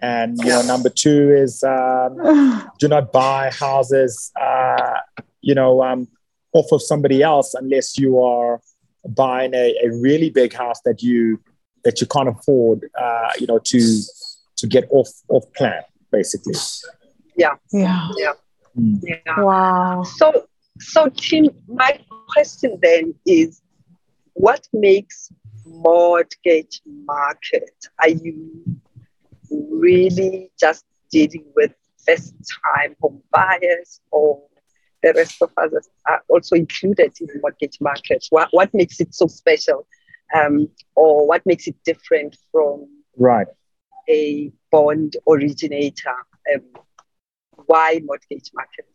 and 0.00 0.38
you 0.38 0.50
know 0.50 0.62
number 0.62 0.88
two 0.88 1.32
is 1.32 1.62
um, 1.62 2.70
do 2.78 2.88
not 2.88 3.12
buy 3.12 3.50
houses, 3.50 4.32
uh, 4.40 5.00
you 5.40 5.54
know, 5.54 5.82
um, 5.82 6.08
off 6.52 6.70
of 6.72 6.82
somebody 6.82 7.22
else 7.22 7.54
unless 7.54 7.98
you 7.98 8.22
are 8.22 8.60
buying 9.08 9.54
a, 9.54 9.74
a 9.84 9.90
really 9.90 10.30
big 10.30 10.52
house 10.52 10.80
that 10.84 11.02
you 11.02 11.40
that 11.84 12.00
you 12.00 12.06
can't 12.06 12.28
afford, 12.28 12.90
uh, 13.00 13.30
you 13.38 13.46
know, 13.46 13.58
to 13.58 14.02
to 14.56 14.66
get 14.66 14.86
off 14.90 15.08
off 15.28 15.44
plan, 15.54 15.82
basically. 16.10 16.54
yeah. 18.16 18.32
Mm. 18.78 19.00
Yeah. 19.02 19.40
Wow. 19.40 20.02
So, 20.02 20.46
so 20.80 21.08
Tim, 21.08 21.48
my 21.68 21.98
question 22.28 22.78
then 22.82 23.14
is, 23.24 23.60
what 24.36 24.68
makes 24.72 25.32
mortgage 25.64 26.82
market? 27.06 27.70
Are 28.00 28.10
you 28.10 28.64
really 29.50 30.50
just 30.60 30.84
dealing 31.10 31.44
with 31.56 31.72
first-time 32.06 32.94
home 33.00 33.22
buyers, 33.32 34.00
or 34.10 34.42
the 35.02 35.12
rest 35.14 35.40
of 35.40 35.50
us 35.56 35.88
are 36.06 36.22
also 36.28 36.54
included 36.54 37.12
in 37.20 37.28
mortgage 37.40 37.78
market? 37.80 38.26
What 38.30 38.48
what 38.52 38.72
makes 38.74 39.00
it 39.00 39.14
so 39.14 39.26
special, 39.26 39.86
um, 40.34 40.68
or 40.94 41.26
what 41.26 41.44
makes 41.46 41.66
it 41.66 41.76
different 41.84 42.36
from 42.52 42.88
Right. 43.16 43.46
a 44.08 44.52
bond 44.70 45.16
originator? 45.26 46.14
Um, 46.54 46.62
why 47.64 48.00
mortgage 48.04 48.50
market? 48.54 48.86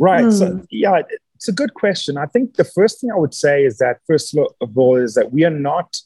Right. 0.00 0.32
So 0.32 0.62
yeah, 0.70 1.02
it's 1.38 1.46
a 1.46 1.52
good 1.52 1.74
question. 1.74 2.16
I 2.18 2.26
think 2.26 2.54
the 2.56 2.64
first 2.64 3.00
thing 3.00 3.10
I 3.12 3.16
would 3.16 3.32
say 3.32 3.64
is 3.64 3.78
that 3.78 3.98
first 4.08 4.36
of 4.60 4.76
all 4.76 4.96
is 4.96 5.14
that 5.14 5.30
we 5.32 5.44
are 5.44 5.56
not 5.70 5.96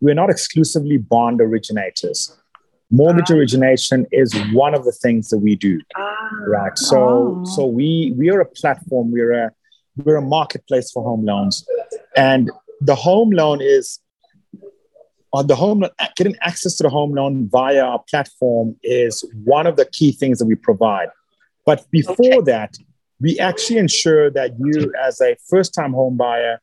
we're 0.00 0.14
not 0.22 0.30
exclusively 0.30 0.96
bond 0.96 1.40
originators. 1.42 2.20
Mortgage 2.90 3.30
Ah. 3.30 3.34
origination 3.34 4.06
is 4.10 4.30
one 4.54 4.74
of 4.78 4.82
the 4.88 4.92
things 5.04 5.28
that 5.30 5.38
we 5.46 5.54
do. 5.54 5.74
Ah, 5.96 6.30
right 6.56 6.76
so 6.78 6.98
Oh. 7.00 7.44
so 7.54 7.60
we 7.78 8.14
we 8.18 8.26
are 8.32 8.40
a 8.40 8.50
platform 8.60 9.06
we're 9.12 9.34
a 9.44 9.46
we're 10.02 10.16
a 10.16 10.26
marketplace 10.38 10.88
for 10.94 11.02
home 11.10 11.24
loans 11.30 11.54
and 12.16 12.50
the 12.90 12.94
home 13.08 13.30
loan 13.40 13.58
is 13.60 13.86
on 15.38 15.46
the 15.46 15.56
home 15.64 15.80
getting 16.16 16.36
access 16.40 16.72
to 16.78 16.82
the 16.86 16.92
home 16.98 17.12
loan 17.18 17.32
via 17.56 17.82
our 17.92 18.02
platform 18.10 18.66
is 18.82 19.14
one 19.56 19.66
of 19.70 19.74
the 19.80 19.86
key 19.96 20.10
things 20.20 20.38
that 20.38 20.46
we 20.46 20.56
provide 20.70 21.08
but 21.68 21.78
before 21.98 22.38
Okay. 22.42 22.52
that 22.54 22.70
we 23.20 23.38
actually 23.38 23.78
ensure 23.78 24.30
that 24.30 24.52
you 24.58 24.92
as 25.02 25.20
a 25.20 25.36
first 25.48 25.72
time 25.74 25.92
home 25.92 26.16
buyer 26.16 26.60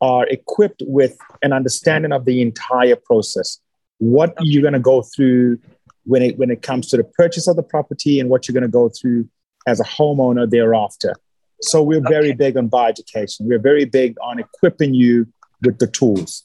are 0.00 0.26
equipped 0.28 0.82
with 0.86 1.16
an 1.42 1.52
understanding 1.52 2.12
of 2.12 2.24
the 2.24 2.40
entire 2.40 2.96
process 2.96 3.58
what 3.98 4.32
you're 4.40 4.62
going 4.62 4.72
to 4.72 4.80
go 4.80 5.02
through 5.02 5.58
when 6.04 6.22
it 6.22 6.38
when 6.38 6.50
it 6.50 6.62
comes 6.62 6.88
to 6.88 6.96
the 6.96 7.04
purchase 7.04 7.46
of 7.46 7.54
the 7.56 7.62
property 7.62 8.18
and 8.18 8.30
what 8.30 8.48
you're 8.48 8.54
going 8.54 8.62
to 8.62 8.68
go 8.68 8.88
through 8.88 9.28
as 9.66 9.78
a 9.78 9.84
homeowner 9.84 10.48
thereafter. 10.48 11.12
So 11.60 11.82
we're 11.82 12.00
very 12.00 12.28
Okay. 12.30 12.36
big 12.36 12.56
on 12.56 12.68
buy 12.68 12.88
education. 12.88 13.46
We're 13.46 13.58
very 13.58 13.84
big 13.84 14.16
on 14.22 14.38
equipping 14.38 14.94
you 14.94 15.26
with 15.62 15.78
the 15.78 15.86
tools. 15.86 16.44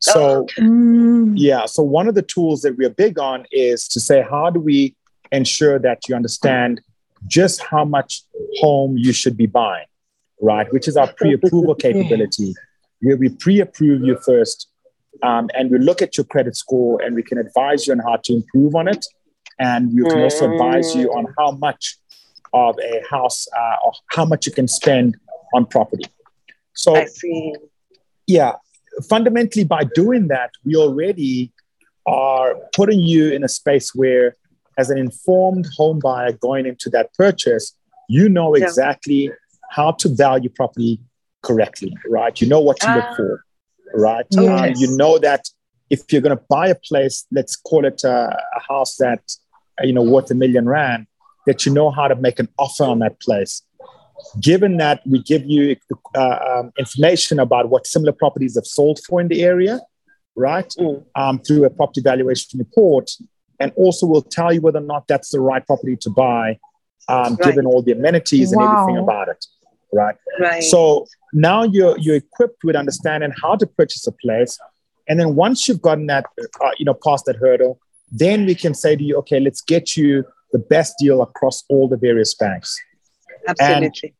So 0.00 0.20
Oh, 0.20 0.46
Mm. 0.60 1.32
yeah, 1.36 1.64
so 1.64 1.82
one 1.82 2.08
of 2.08 2.14
the 2.14 2.20
tools 2.34 2.60
that 2.60 2.76
we're 2.76 2.90
big 2.90 3.18
on 3.18 3.46
is 3.50 3.88
to 3.88 3.98
say 3.98 4.22
how 4.28 4.50
do 4.50 4.60
we 4.60 4.94
ensure 5.30 5.78
that 5.78 6.06
you 6.06 6.14
understand 6.14 6.82
just 7.26 7.62
how 7.62 7.84
much 7.84 8.22
home 8.60 8.96
you 8.96 9.12
should 9.12 9.36
be 9.36 9.46
buying, 9.46 9.86
right? 10.40 10.70
Which 10.72 10.88
is 10.88 10.96
our 10.96 11.12
pre-approval 11.12 11.74
capability, 11.86 12.54
where 13.00 13.16
we 13.16 13.28
pre-approve 13.28 14.02
you 14.02 14.18
first 14.24 14.68
um, 15.22 15.48
and 15.54 15.70
we 15.70 15.78
look 15.78 16.02
at 16.02 16.16
your 16.16 16.24
credit 16.24 16.56
score 16.56 17.00
and 17.02 17.14
we 17.14 17.22
can 17.22 17.38
advise 17.38 17.86
you 17.86 17.92
on 17.92 18.00
how 18.00 18.16
to 18.24 18.34
improve 18.34 18.74
on 18.74 18.88
it. 18.88 19.06
And 19.58 19.92
we 19.94 20.02
can 20.08 20.20
also 20.20 20.50
advise 20.50 20.94
you 20.94 21.08
on 21.10 21.32
how 21.38 21.52
much 21.52 21.98
of 22.52 22.76
a 22.80 23.02
house 23.08 23.46
uh, 23.56 23.76
or 23.84 23.92
how 24.10 24.24
much 24.24 24.46
you 24.46 24.52
can 24.52 24.66
spend 24.66 25.16
on 25.54 25.66
property. 25.66 26.04
So, 26.74 26.96
I 26.96 27.04
see. 27.04 27.54
yeah, 28.26 28.52
fundamentally, 29.08 29.64
by 29.64 29.84
doing 29.94 30.28
that, 30.28 30.50
we 30.64 30.74
already 30.74 31.52
are 32.06 32.56
putting 32.74 32.98
you 32.98 33.30
in 33.30 33.44
a 33.44 33.48
space 33.48 33.94
where, 33.94 34.36
as 34.82 34.90
an 34.94 34.98
informed 35.08 35.66
home 35.78 35.98
buyer 36.06 36.32
going 36.48 36.64
into 36.72 36.88
that 36.96 37.06
purchase, 37.22 37.66
you 38.16 38.24
know 38.36 38.50
exactly 38.62 39.22
how 39.76 39.90
to 40.02 40.06
value 40.26 40.50
property 40.60 40.92
correctly, 41.48 41.92
right? 42.18 42.34
You 42.42 42.46
know 42.52 42.62
what 42.68 42.76
to 42.80 42.88
Ah. 42.90 42.94
look 42.96 43.10
for, 43.18 43.30
right? 44.08 44.26
Yes. 44.30 44.50
Um, 44.64 44.70
you 44.82 44.88
know 45.00 45.14
that 45.28 45.42
if 45.94 46.00
you're 46.10 46.24
going 46.26 46.36
to 46.40 46.44
buy 46.56 46.66
a 46.76 46.78
place, 46.90 47.16
let's 47.38 47.54
call 47.68 47.82
it 47.90 48.00
a, 48.14 48.16
a 48.58 48.60
house 48.72 48.92
that 49.04 49.22
uh, 49.78 49.84
you 49.88 49.94
know 49.96 50.06
worth 50.14 50.28
a 50.36 50.38
million 50.44 50.64
rand, 50.76 51.02
that 51.46 51.58
you 51.64 51.70
know 51.78 51.88
how 51.98 52.06
to 52.12 52.16
make 52.26 52.38
an 52.44 52.48
offer 52.64 52.84
on 52.92 52.98
that 53.04 53.16
place. 53.26 53.54
Given 54.48 54.72
that 54.84 54.98
we 55.12 55.18
give 55.32 55.44
you 55.54 55.62
uh, 56.22 56.38
um, 56.50 56.66
information 56.84 57.36
about 57.46 57.64
what 57.72 57.82
similar 57.94 58.14
properties 58.22 58.54
have 58.58 58.68
sold 58.78 58.96
for 59.06 59.16
in 59.22 59.28
the 59.32 59.40
area, 59.52 59.74
right, 60.48 60.70
Mm. 60.78 60.96
um, 61.22 61.34
through 61.44 61.62
a 61.70 61.70
property 61.78 62.00
valuation 62.10 62.54
report, 62.64 63.06
and 63.60 63.72
also 63.76 64.06
will 64.06 64.22
tell 64.22 64.52
you 64.52 64.60
whether 64.60 64.78
or 64.78 64.82
not 64.82 65.06
that's 65.08 65.30
the 65.30 65.40
right 65.40 65.64
property 65.66 65.96
to 65.96 66.10
buy, 66.10 66.58
um, 67.08 67.34
Right. 67.34 67.42
given 67.42 67.66
all 67.66 67.82
the 67.82 67.92
amenities 67.92 68.52
and 68.52 68.62
everything 68.62 68.96
about 68.98 69.28
it, 69.28 69.44
right? 69.92 70.16
Right. 70.40 70.62
So 70.62 71.06
now 71.32 71.62
you're 71.62 71.96
you're 71.98 72.16
equipped 72.16 72.64
with 72.64 72.76
understanding 72.76 73.32
how 73.42 73.56
to 73.56 73.66
purchase 73.66 74.06
a 74.06 74.12
place, 74.12 74.58
and 75.08 75.18
then 75.18 75.34
once 75.34 75.66
you've 75.68 75.82
gotten 75.82 76.06
that, 76.06 76.26
uh, 76.38 76.70
you 76.78 76.84
know, 76.84 76.94
past 76.94 77.24
that 77.26 77.36
hurdle, 77.36 77.78
then 78.10 78.46
we 78.46 78.54
can 78.54 78.74
say 78.74 78.96
to 78.96 79.02
you, 79.02 79.16
okay, 79.18 79.40
let's 79.40 79.62
get 79.62 79.96
you 79.96 80.24
the 80.52 80.58
best 80.58 80.94
deal 80.98 81.22
across 81.22 81.64
all 81.68 81.88
the 81.88 81.96
various 81.96 82.34
banks. 82.34 82.78
Absolutely. 83.48 84.14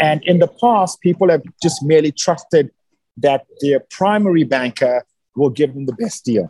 And 0.00 0.22
in 0.24 0.38
the 0.38 0.48
past, 0.48 1.00
people 1.00 1.28
have 1.28 1.42
just 1.62 1.82
merely 1.82 2.12
trusted 2.12 2.70
that 3.18 3.46
their 3.60 3.80
primary 3.90 4.44
banker 4.44 5.04
will 5.36 5.50
give 5.50 5.74
them 5.74 5.86
the 5.86 5.92
best 5.92 6.24
deal. 6.24 6.48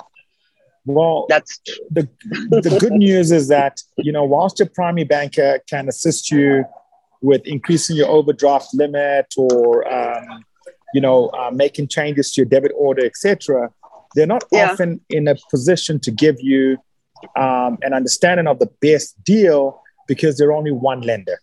Well, 0.89 1.27
That's 1.29 1.61
the, 1.91 2.09
the 2.49 2.77
good 2.81 2.95
news 2.95 3.31
is 3.31 3.49
that, 3.49 3.83
you 3.99 4.11
know, 4.11 4.25
whilst 4.25 4.59
your 4.59 4.69
primary 4.71 5.05
banker 5.05 5.61
can 5.69 5.87
assist 5.87 6.31
you 6.31 6.65
with 7.21 7.43
increasing 7.47 7.95
your 7.97 8.09
overdraft 8.09 8.69
limit 8.73 9.27
or, 9.37 9.87
um, 9.93 10.45
you 10.95 11.01
know, 11.03 11.29
uh, 11.29 11.51
making 11.53 11.89
changes 11.89 12.33
to 12.33 12.41
your 12.41 12.49
debit 12.49 12.73
order, 12.75 13.05
etc., 13.05 13.71
they're 14.15 14.27
not 14.27 14.45
Yeah. 14.51 14.71
often 14.73 15.03
in 15.11 15.29
a 15.29 15.35
position 15.51 16.01
to 16.01 16.11
give 16.11 16.37
you 16.41 16.79
um, 17.37 17.77
an 17.83 17.93
understanding 17.93 18.47
of 18.47 18.59
the 18.59 18.71
best 18.81 19.23
deal 19.25 19.83
because 20.07 20.39
they're 20.39 20.53
only 20.53 20.73
one 20.73 21.03
lender, 21.03 21.39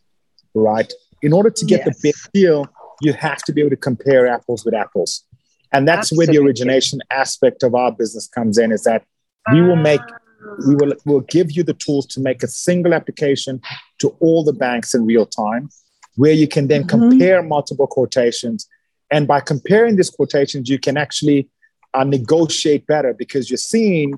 right? 0.56 0.92
In 1.22 1.34
order 1.34 1.52
to 1.52 1.66
get 1.66 1.82
Yes. 1.86 2.02
the 2.02 2.10
best 2.10 2.30
deal, 2.34 2.66
you 3.02 3.14
have 3.14 3.44
to 3.44 3.54
be 3.54 3.62
able 3.62 3.70
to 3.72 3.76
compare 3.78 4.26
apples 4.26 4.66
with 4.66 4.74
apples. 4.74 5.24
And 5.72 5.88
that's 5.88 6.12
where 6.12 6.26
the 6.26 6.38
origination 6.38 7.00
aspect 7.12 7.62
of 7.62 7.76
our 7.76 7.92
business 7.92 8.28
comes 8.28 8.58
in 8.58 8.72
is 8.72 8.84
that 8.84 9.04
we 9.52 9.62
will 9.62 9.76
make 9.76 10.02
we 10.68 10.76
will 10.76 10.94
will 11.06 11.22
give 11.22 11.52
you 11.52 11.64
the 11.64 11.74
tools 11.74 12.06
to 12.06 12.20
make 12.22 12.42
a 12.44 12.48
single 12.48 12.94
application 12.94 13.62
to 14.00 14.10
all 14.20 14.44
the 14.44 14.54
banks 14.54 14.94
in 14.96 15.06
real 15.06 15.26
time 15.26 15.70
where 16.16 16.32
you 16.32 16.48
can 16.48 16.68
then 16.68 16.84
Mhm. 16.84 16.90
compare 16.90 17.44
multiple 17.44 17.88
quotations. 17.88 18.68
And 19.12 19.28
by 19.28 19.40
comparing 19.42 19.96
these 19.98 20.10
quotations 20.10 20.70
you 20.70 20.80
can 20.80 20.98
actually 20.98 21.50
uh, 21.94 22.04
negotiate 22.04 22.86
better 22.88 23.14
because 23.14 23.50
you're 23.50 23.58
seeing 23.74 24.14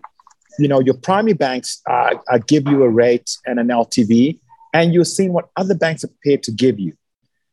you 0.60 0.68
know 0.68 0.80
your 0.80 0.96
primary 0.96 1.34
banks 1.34 1.82
uh, 1.90 2.16
uh, 2.32 2.40
give 2.48 2.68
you 2.68 2.84
a 2.84 2.90
rate 2.90 3.30
and 3.46 3.60
an 3.60 3.68
ltv 3.68 4.40
and 4.74 4.94
you're 4.94 5.06
seeing 5.06 5.32
what 5.34 5.50
other 5.56 5.76
banks 5.76 6.04
are 6.04 6.08
prepared 6.08 6.44
to 6.44 6.52
give 6.52 6.80
you 6.80 6.94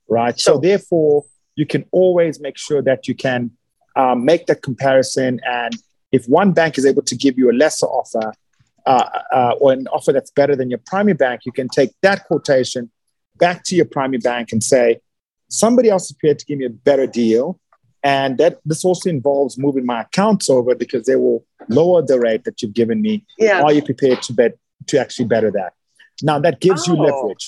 right? 0.08 0.38
So 0.38 0.58
therefore 0.58 1.24
you 1.56 1.66
can 1.66 1.84
always 1.92 2.40
make 2.40 2.58
sure 2.58 2.82
that 2.82 3.08
you 3.08 3.14
can 3.14 3.50
um, 3.96 4.24
make 4.24 4.46
that 4.46 4.60
comparison 4.62 5.40
and 5.46 5.74
if 6.16 6.22
one 6.40 6.50
bank 6.58 6.72
is 6.80 6.84
able 6.92 7.04
to 7.10 7.16
give 7.24 7.34
you 7.40 7.46
a 7.50 7.56
lesser 7.62 7.86
offer 8.00 8.26
uh, 8.92 9.08
uh, 9.38 9.52
or 9.60 9.68
an 9.76 9.86
offer 9.96 10.12
that's 10.16 10.32
better 10.40 10.54
than 10.60 10.68
your 10.72 10.82
primary 10.92 11.14
bank, 11.24 11.38
you 11.46 11.52
can 11.58 11.68
take 11.78 11.90
that 12.06 12.18
quotation 12.28 12.82
back 13.44 13.58
to 13.66 13.72
your 13.78 13.88
primary 13.96 14.18
bank 14.30 14.46
and 14.52 14.62
say, 14.62 14.86
somebody 15.48 15.88
else 15.94 16.06
appeared 16.12 16.38
to 16.40 16.44
give 16.48 16.58
me 16.58 16.66
a 16.66 16.70
better 16.88 17.06
deal. 17.22 17.58
And 18.02 18.30
that 18.38 18.54
this 18.70 18.84
also 18.84 19.08
involves 19.08 19.52
moving 19.66 19.86
my 19.92 20.02
accounts 20.02 20.46
over 20.56 20.72
because 20.74 21.02
they 21.06 21.16
will 21.24 21.40
lower 21.78 22.00
the 22.10 22.18
rate 22.20 22.44
that 22.44 22.56
you've 22.60 22.74
given 22.82 22.98
me. 23.06 23.14
Yeah. 23.38 23.62
Are 23.64 23.72
you 23.72 23.82
prepared 23.82 24.20
to 24.26 24.32
bet 24.40 24.52
to 24.88 25.00
actually 25.00 25.28
better 25.34 25.50
that? 25.52 25.72
Now 26.22 26.38
that 26.44 26.60
gives 26.60 26.86
you 26.86 26.94
Oh. 26.98 27.02
leverage, 27.06 27.46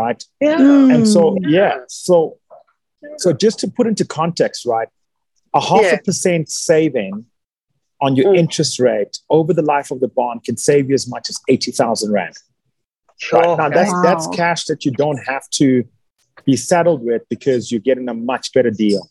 right? 0.00 0.20
Yeah. 0.40 0.92
And 0.92 1.02
so, 1.14 1.20
Mm. 1.32 1.50
yeah, 1.58 1.74
so 1.88 2.38
so 3.18 3.28
just 3.32 3.56
to 3.62 3.66
put 3.78 3.86
into 3.86 4.04
context, 4.20 4.60
right, 4.74 4.88
a 5.54 5.60
half 5.60 5.82
Yeah. 5.82 5.94
a 5.94 6.02
percent 6.08 6.44
saving 6.48 7.12
on 8.00 8.14
your 8.16 8.32
Mm. 8.34 8.38
interest 8.38 8.78
rate 8.78 9.18
over 9.30 9.52
the 9.54 9.62
life 9.62 9.90
of 9.90 10.00
the 10.00 10.08
bond 10.08 10.44
can 10.44 10.56
save 10.56 10.88
you 10.88 10.94
as 10.94 11.08
much 11.08 11.30
as 11.30 11.38
eighty 11.48 11.70
thousand 11.72 12.12
rand. 12.12 12.34
Sure. 13.18 13.40
Right 13.40 13.56
now, 13.58 13.68
that's 13.70 13.90
Wow. 13.92 14.02
that's 14.02 14.26
cash 14.28 14.64
that 14.66 14.84
you 14.84 14.90
don't 14.92 15.18
have 15.26 15.48
to 15.60 15.84
be 16.44 16.56
saddled 16.56 17.02
with 17.02 17.22
because 17.30 17.72
you're 17.72 17.80
getting 17.80 18.08
a 18.08 18.14
much 18.14 18.52
better 18.52 18.70
deal 18.70 19.08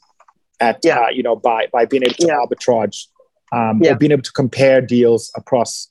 at 0.59 0.79
Yeah. 0.83 0.99
uh, 0.99 1.09
you 1.09 1.23
know 1.23 1.35
by 1.35 1.67
by 1.73 1.85
being 1.85 2.03
able 2.03 2.13
to 2.15 2.27
Yeah. 2.27 2.37
arbitrage 2.45 3.07
um, 3.51 3.81
Yeah. 3.83 3.91
or 3.93 3.95
being 3.95 4.11
able 4.11 4.21
to 4.23 4.31
compare 4.31 4.81
deals 4.81 5.31
across 5.35 5.89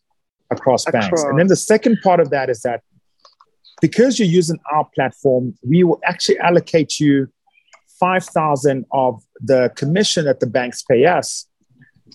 across 0.50 0.84
banks. 0.84 1.22
And 1.24 1.38
then 1.38 1.48
the 1.48 1.56
second 1.56 1.98
part 2.02 2.20
of 2.20 2.30
that 2.30 2.48
is 2.50 2.60
that 2.62 2.82
because 3.80 4.18
you're 4.18 4.28
using 4.28 4.58
our 4.72 4.88
platform, 4.94 5.54
we 5.68 5.82
will 5.82 6.00
actually 6.04 6.38
allocate 6.38 7.00
you 7.00 7.28
five 7.98 8.24
thousand 8.24 8.84
of 8.92 9.22
the 9.40 9.72
commission 9.74 10.24
that 10.26 10.38
the 10.40 10.46
banks 10.46 10.82
pay 10.82 11.04
us 11.06 11.46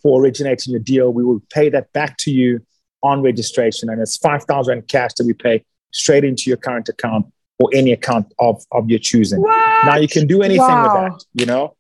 for 0.02 0.22
originating 0.22 0.72
your 0.72 0.80
deal. 0.82 1.12
We 1.12 1.24
will 1.24 1.42
pay 1.52 1.70
that 1.70 1.92
back 1.94 2.18
to 2.20 2.32
you 2.32 2.62
on 3.04 3.22
registration, 3.22 3.90
and 3.90 4.02
it's 4.02 4.18
five 4.18 4.44
thousand 4.44 4.88
cash 4.88 5.14
that 5.18 5.26
we 5.26 5.34
pay 5.34 5.64
straight 5.92 6.24
into 6.24 6.44
your 6.50 6.58
current 6.58 6.90
account 6.90 7.26
or 7.60 7.70
any 7.74 7.92
account 7.92 8.34
of 8.40 8.64
of 8.72 8.90
your 8.90 9.00
choosing. 9.00 9.42
What? 9.42 9.86
Now 9.86 9.98
you 9.98 10.08
can 10.08 10.28
do 10.28 10.42
anything 10.42 10.76
Wow. 10.76 10.84
with 10.84 10.94
that, 10.94 11.24
you 11.34 11.46
know. 11.46 11.76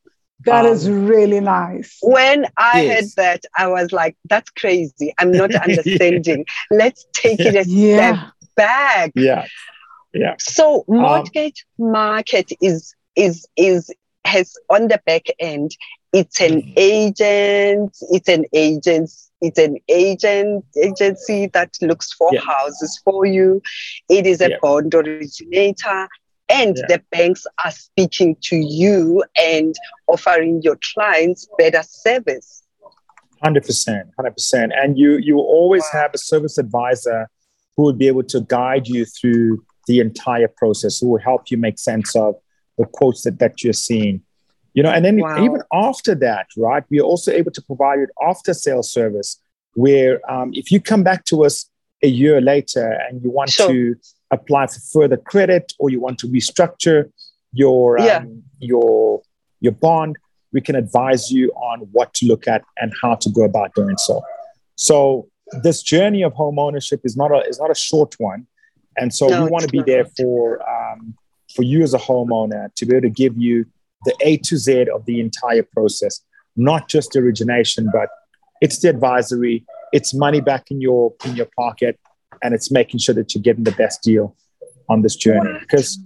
That 0.45 0.65
Um, 0.65 0.71
is 0.71 0.89
really 0.89 1.41
nice. 1.41 1.97
when 2.01 2.45
I 2.57 2.83
Yes. 2.83 2.95
heard 2.95 3.11
that, 3.17 3.43
I 3.57 3.67
was 3.67 3.91
like, 3.91 4.15
that's 4.29 4.49
crazy. 4.51 5.13
I'm 5.19 5.31
not 5.33 5.53
understanding. 5.67 6.45
Let's 6.71 7.05
take 7.13 7.39
it 7.41 7.55
a 7.55 7.63
step 7.65 8.15
Yeah. 8.15 8.29
back. 8.55 9.11
Yeah, 9.15 9.45
yeah, 10.13 10.35
So 10.39 10.85
Um, 10.87 10.97
mortgage 10.97 11.65
market 11.77 12.51
is 12.61 12.93
is 13.17 13.45
is 13.57 13.91
has 14.25 14.53
on 14.69 14.87
the 14.87 15.01
back 15.05 15.25
end. 15.39 15.71
It's 16.13 16.41
an 16.41 16.61
Mm-hmm. 16.61 16.73
agent. 16.77 17.97
It's 18.09 18.29
an 18.29 18.45
agent. 18.53 19.11
It's 19.41 19.59
an 19.59 19.77
agent 19.87 20.65
agency 20.81 21.47
that 21.47 21.77
looks 21.81 22.11
for 22.13 22.29
Yeah. 22.33 22.41
houses 22.41 22.99
for 23.05 23.25
you. 23.25 23.61
It 24.09 24.25
is 24.25 24.41
a 24.41 24.49
Yeah. 24.51 24.57
bond 24.61 24.93
originator, 24.95 26.07
and 26.49 26.75
Yeah. 26.77 26.85
the 26.87 27.01
banks 27.11 27.45
are 27.63 27.71
speaking 27.71 28.35
to 28.49 28.57
you 28.57 29.23
and 29.41 29.75
offering 30.07 30.61
your 30.63 30.77
clients 30.93 31.47
better 31.57 31.83
service. 31.83 32.63
hundred 33.41 33.63
percent, 33.63 34.09
hundred 34.17 34.31
percent. 34.33 34.73
And 34.75 34.97
you 34.97 35.15
you 35.17 35.37
always 35.37 35.83
Wow. 35.93 36.01
have 36.01 36.11
a 36.13 36.17
service 36.17 36.57
advisor 36.57 37.29
who 37.77 37.83
will 37.83 37.93
be 37.93 38.07
able 38.07 38.23
to 38.23 38.41
guide 38.41 38.85
you 38.89 39.05
through 39.05 39.63
the 39.87 40.01
entire 40.01 40.49
process, 40.49 40.99
who 40.99 41.07
will 41.07 41.21
help 41.21 41.49
you 41.49 41.57
make 41.57 41.79
sense 41.79 42.13
of 42.17 42.35
the 42.77 42.85
quotes 42.85 43.21
that, 43.23 43.39
that 43.39 43.63
you're 43.63 43.71
seeing. 43.71 44.21
You 44.73 44.83
know, 44.83 44.91
and 44.91 45.03
then 45.03 45.17
Wow. 45.19 45.43
even 45.43 45.61
after 45.73 46.13
that, 46.15 46.47
right, 46.57 46.83
we 46.89 46.99
are 46.99 47.03
also 47.03 47.31
able 47.31 47.51
to 47.51 47.61
provide 47.61 47.99
an 47.99 48.07
after 48.27 48.53
sales 48.53 48.91
service 48.91 49.39
where 49.73 50.19
um, 50.31 50.51
if 50.53 50.71
you 50.71 50.79
come 50.79 51.03
back 51.03 51.25
to 51.25 51.43
us 51.45 51.69
a 52.03 52.07
year 52.07 52.39
later 52.41 52.97
and 53.07 53.21
you 53.23 53.29
want 53.31 53.49
Sure. 53.49 53.67
to 53.67 53.95
apply 54.31 54.67
for 54.67 54.79
further 54.93 55.17
credit 55.17 55.73
or 55.79 55.89
you 55.89 55.99
want 55.99 56.19
to 56.19 56.27
restructure 56.27 57.11
your 57.53 57.99
um, 58.17 58.43
your 58.59 59.21
your 59.59 59.73
bond, 59.73 60.15
we 60.53 60.61
can 60.61 60.75
advise 60.75 61.31
you 61.31 61.51
on 61.53 61.79
what 61.91 62.13
to 62.13 62.25
look 62.27 62.47
at 62.47 62.63
and 62.77 62.93
how 63.01 63.15
to 63.15 63.29
go 63.29 63.43
about 63.43 63.73
doing 63.75 63.97
so. 63.97 64.21
So 64.75 65.27
this 65.63 65.81
journey 65.81 66.21
of 66.23 66.33
home 66.33 66.59
ownership 66.59 67.01
is 67.03 67.17
not 67.17 67.31
a 67.31 67.39
is 67.47 67.59
not 67.59 67.71
a 67.71 67.75
short 67.75 68.13
one, 68.19 68.45
and 68.97 69.13
so 69.13 69.27
No, 69.29 69.43
we 69.43 69.49
want 69.49 69.63
to 69.65 69.69
be 69.71 69.81
there 69.81 70.05
for 70.05 70.61
um, 70.69 71.15
for 71.55 71.63
you 71.63 71.81
as 71.81 71.93
a 71.95 71.97
homeowner 71.97 72.73
to 72.75 72.85
be 72.85 72.95
able 72.95 73.01
to 73.01 73.09
give 73.09 73.35
you 73.37 73.65
the 74.05 74.15
A 74.21 74.37
to 74.37 74.57
Z 74.57 74.87
of 74.93 75.05
the 75.05 75.19
entire 75.19 75.63
process, 75.63 76.21
not 76.55 76.87
just 76.89 77.15
origination, 77.15 77.89
but 77.91 78.09
it's 78.61 78.79
the 78.79 78.89
advisory, 78.89 79.65
it's 79.91 80.13
money 80.13 80.41
back 80.41 80.71
in 80.71 80.81
your 80.81 81.13
in 81.25 81.35
your 81.35 81.47
pocket, 81.57 81.99
and 82.43 82.53
it's 82.53 82.71
making 82.71 82.99
sure 82.99 83.15
that 83.15 83.33
you're 83.33 83.41
getting 83.41 83.63
the 83.63 83.71
best 83.71 84.01
deal 84.01 84.35
on 84.89 85.01
this 85.01 85.15
journey. 85.15 85.57
Because 85.59 85.99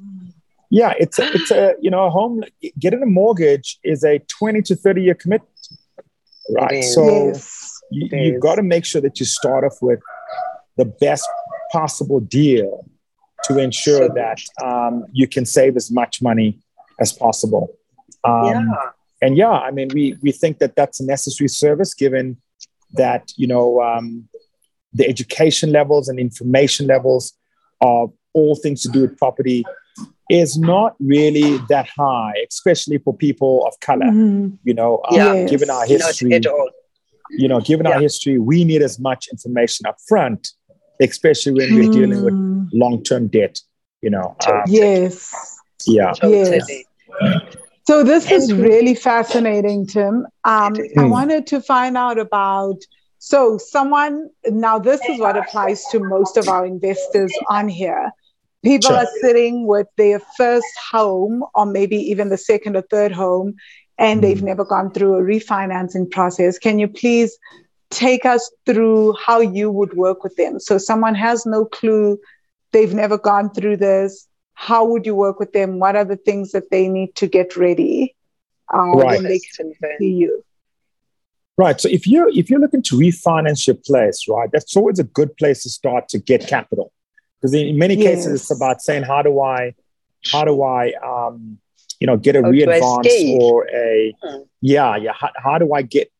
yeah, 0.70 0.94
it's 1.00 1.20
a, 1.20 1.32
it's 1.34 1.52
a 1.52 1.76
you 1.82 1.90
know 1.90 2.06
a 2.06 2.10
home 2.10 2.44
getting 2.80 3.04
a 3.04 3.06
mortgage 3.06 3.80
is 3.84 4.04
a 4.04 4.20
20 4.20 4.62
to 4.64 4.76
30 4.76 5.04
year 5.04 5.14
commitment, 5.14 5.50
right? 6.50 6.84
So 6.84 7.28
yes. 7.28 7.82
you, 7.92 8.10
you've 8.12 8.42
got 8.42 8.56
to 8.56 8.64
make 8.64 8.86
sure 8.86 9.02
that 9.02 9.20
you 9.20 9.26
start 9.26 9.64
off 9.64 9.78
with 9.82 10.00
the 10.78 10.86
best 10.86 11.28
possible 11.72 12.20
deal 12.20 12.86
to 13.44 13.60
ensure 13.60 14.08
that 14.10 14.40
um, 14.64 15.06
you 15.12 15.28
can 15.28 15.46
save 15.46 15.76
as 15.76 15.92
much 15.92 16.22
money 16.22 16.60
as 17.00 17.12
possible. 17.12 17.76
Um, 18.24 18.46
yeah. 18.46 18.66
And 19.22 19.38
yeah, 19.38 19.52
I 19.52 19.72
mean, 19.72 19.90
we 19.94 20.18
we 20.22 20.32
think 20.32 20.60
that 20.60 20.76
that's 20.76 21.00
a 21.00 21.06
necessary 21.06 21.48
service 21.48 21.94
given 21.94 22.38
that 22.94 23.32
you 23.38 23.48
know 23.48 23.82
um, 23.82 24.28
the 24.94 25.08
education 25.08 25.72
levels 25.72 26.10
and 26.10 26.20
information 26.20 26.88
levels 26.88 27.34
of 27.82 28.12
all 28.34 28.56
things 28.56 28.82
to 28.82 28.90
do 28.90 29.02
with 29.02 29.18
property 29.18 29.64
is 30.30 30.58
not 30.58 30.96
really 31.00 31.58
that 31.70 31.88
high, 31.88 32.34
especially 32.50 32.98
for 32.98 33.16
people 33.16 33.66
of 33.68 33.80
color. 33.80 34.08
Mhm. 34.08 34.58
You 34.64 34.74
know, 34.74 35.02
um, 35.08 35.16
Yes. 35.16 35.50
given 35.52 35.70
our 35.70 35.80
Not 35.82 35.88
history, 35.90 36.34
at 36.34 36.46
all. 36.48 36.70
you 37.30 37.48
know, 37.48 37.60
given 37.62 37.86
our 37.88 38.00
history, 38.00 38.38
we 38.40 38.64
need 38.64 38.82
as 38.82 39.00
much 39.00 39.28
information 39.30 39.86
up 39.86 39.98
front, 40.08 40.50
especially 41.02 41.54
when 41.54 41.76
we're 41.76 41.90
dealing 41.92 42.24
with 42.24 42.34
Mm. 42.34 42.68
long-term 42.74 43.28
debt. 43.28 43.60
You 44.02 44.10
know, 44.12 44.36
um, 44.48 44.64
Yes. 44.68 45.32
yeah, 45.86 46.12
Totally. 46.14 46.86
So 47.86 48.04
this 48.04 48.32
is 48.32 48.54
really 48.54 48.96
fascinating, 48.96 49.86
Tim. 49.86 50.26
Um, 50.46 50.74
I 50.98 51.04
wanted 51.06 51.48
to 51.48 51.62
find 51.62 51.98
out 51.98 52.18
about. 52.18 52.78
So 53.20 53.58
someone 53.58 54.30
now 54.48 54.80
this 54.80 55.02
is 55.10 55.20
what 55.20 55.38
applies 55.38 55.86
to 55.92 56.00
most 56.00 56.38
of 56.38 56.48
our 56.50 56.66
investors 56.66 57.34
on 57.50 57.70
here. 57.70 58.12
People 58.64 58.90
Sure. 58.90 58.98
are 58.98 59.08
sitting 59.22 59.66
with 59.68 59.88
their 59.98 60.20
first 60.38 60.68
home, 60.92 61.44
or 61.54 61.66
maybe 61.66 61.98
even 61.98 62.30
the 62.30 62.38
second 62.38 62.76
or 62.78 62.82
third 62.84 63.12
home, 63.12 63.56
and 63.98 64.22
they've 64.22 64.40
Mm. 64.40 64.44
never 64.52 64.66
gone 64.66 64.92
through 64.92 65.16
a 65.16 65.22
refinancing 65.22 66.10
process. 66.10 66.58
Can 66.58 66.80
you 66.80 66.88
please 66.88 67.38
take 67.92 68.26
us 68.26 68.50
through 68.66 69.14
how 69.26 69.40
you 69.40 69.70
would 69.72 69.94
work 69.96 70.24
with 70.24 70.36
them? 70.36 70.60
So 70.60 70.78
someone 70.78 71.16
has 71.16 71.46
no 71.46 71.66
clue, 71.66 72.18
they've 72.72 72.94
never 72.94 73.18
gone 73.18 73.50
through 73.52 73.78
this 73.78 74.28
how 74.54 74.86
would 74.86 75.06
you 75.06 75.16
work 75.16 75.40
with 75.40 75.54
them? 75.54 75.80
What 75.80 75.96
are 75.96 76.06
the 76.06 76.16
things 76.18 76.52
that 76.52 76.70
they 76.72 76.88
need 76.88 77.16
to 77.16 77.28
get 77.28 77.56
ready 77.58 78.16
uh, 78.74 78.78
Right. 78.96 79.16
when 79.20 79.24
they 79.24 79.40
see 79.40 80.12
you? 80.12 80.44
right. 81.58 81.80
So 81.80 81.88
if 81.90 82.08
you're 82.08 82.30
if 82.30 82.50
you're 82.50 82.60
looking 82.60 82.82
to 82.84 82.96
refinance 82.98 83.68
your 83.68 83.76
place, 83.76 84.26
right, 84.28 84.50
that's 84.52 84.76
always 84.76 85.00
a 85.00 85.04
good 85.04 85.36
place 85.38 85.64
to 85.64 85.70
start 85.70 86.08
to 86.10 86.20
get 86.20 86.48
capital, 86.48 86.92
because 87.40 87.54
in 87.54 87.78
many 87.78 87.96
cases 87.96 88.26
Yes. 88.26 88.42
it's 88.42 88.52
about 88.52 88.82
saying 88.82 89.04
how 89.04 89.22
do 89.22 89.40
I, 89.40 89.76
how 90.32 90.46
do 90.46 90.64
I, 90.64 90.94
um, 91.06 91.58
you 92.00 92.08
know, 92.08 92.18
get 92.18 92.36
a 92.36 92.42
How 92.42 92.52
do 92.52 92.58
readvance 92.58 93.40
or 93.40 93.68
a, 93.70 94.16
Hmm. 94.24 94.42
yeah, 94.62 94.96
yeah. 94.98 95.14
How, 95.14 95.30
how 95.36 95.58
do 95.58 95.74
I 95.74 95.82
get, 95.84 96.12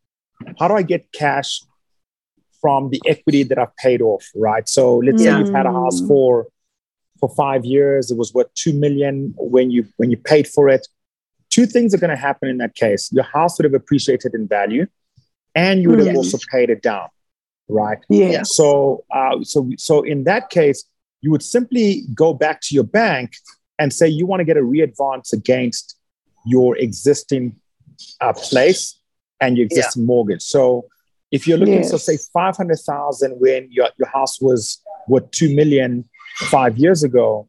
how 0.60 0.68
do 0.68 0.76
I 0.76 0.82
get 0.82 1.12
cash 1.12 1.62
from 2.62 2.90
the 2.92 3.02
equity 3.06 3.44
that 3.44 3.58
I've 3.58 3.76
paid 3.76 4.02
off, 4.02 4.26
right? 4.36 4.68
So 4.70 4.98
let's 4.98 5.22
say 5.24 5.38
you've 5.38 5.50
had 5.50 5.66
a 5.66 5.72
house 5.72 6.02
Mm. 6.02 6.08
for 6.08 6.48
for 7.20 7.30
five 7.36 7.66
years. 7.66 8.12
It 8.12 8.18
was 8.18 8.34
worth 8.34 8.54
two 8.56 8.74
million 8.74 9.34
when 9.38 9.72
you 9.72 9.86
when 9.98 10.12
you 10.12 10.18
paid 10.18 10.48
for 10.48 10.70
it. 10.70 10.88
Two 11.50 11.66
things 11.66 11.94
are 11.94 11.98
going 11.98 12.10
to 12.10 12.16
happen 12.30 12.50
in 12.50 12.58
that 12.58 12.76
case. 12.76 13.12
Your 13.12 13.24
house 13.26 13.58
would 13.58 13.66
have 13.66 13.74
appreciated 13.74 14.34
in 14.34 14.48
value, 14.48 14.88
and 15.56 15.82
you 15.82 15.90
would 15.90 16.00
have 16.00 16.08
Yes. 16.08 16.16
also 16.16 16.38
paid 16.52 16.70
it 16.70 16.82
down, 16.82 17.08
right? 17.70 18.00
Yes. 18.10 18.56
So, 18.56 19.04
uh, 19.12 19.44
so, 19.44 19.70
so 19.78 20.02
in 20.02 20.24
that 20.24 20.50
case, 20.50 20.84
you 21.22 21.30
would 21.32 21.44
simply 21.44 22.04
go 22.16 22.34
back 22.34 22.60
to 22.62 22.76
your 22.76 22.84
bank 22.84 23.34
and 23.78 23.94
say 23.94 24.08
you 24.08 24.26
want 24.26 24.40
to 24.40 24.46
get 24.46 24.58
a 24.58 24.62
readvance 24.62 25.32
against 25.32 25.96
your 26.46 26.76
existing 26.78 27.56
uh, 28.20 28.34
place 28.34 29.00
and 29.40 29.56
your 29.58 29.66
existing 29.66 30.06
mortgage. 30.06 30.42
So, 30.42 30.86
if 31.32 31.48
you're 31.48 31.58
looking, 31.58 31.84
so 31.84 31.96
Yes. 31.98 32.06
say 32.06 32.18
five 32.34 32.58
hundred 32.58 32.80
thousand 32.80 33.40
when 33.40 33.68
your 33.72 33.90
your 34.00 34.08
house 34.08 34.42
was 34.42 34.82
worth 35.08 35.30
two 35.32 35.56
million 35.56 36.10
five 36.36 36.78
years 36.78 37.04
ago, 37.04 37.48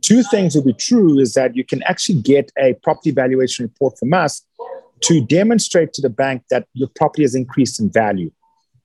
two 0.00 0.22
things 0.24 0.54
will 0.54 0.64
be 0.64 0.72
true: 0.74 1.18
is 1.18 1.34
that 1.34 1.56
you 1.56 1.64
can 1.64 1.82
actually 1.84 2.20
get 2.20 2.50
a 2.58 2.74
property 2.82 3.10
valuation 3.10 3.64
report 3.64 3.98
from 3.98 4.12
us 4.12 4.42
to 5.02 5.20
demonstrate 5.20 5.92
to 5.92 6.02
the 6.02 6.10
bank 6.10 6.44
that 6.50 6.66
your 6.74 6.88
property 6.94 7.22
has 7.22 7.34
increased 7.34 7.80
in 7.80 7.90
value 7.90 8.30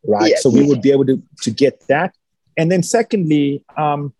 right? 0.08 0.30
Yes. 0.30 0.44
So 0.44 0.50
we 0.50 0.66
would 0.66 0.82
be 0.82 0.92
able 0.92 1.06
to, 1.06 1.22
to 1.42 1.52
get 1.52 1.84
that. 1.88 2.16
And 2.58 2.72
then 2.72 2.82
secondly, 2.82 3.64
um, 3.78 4.14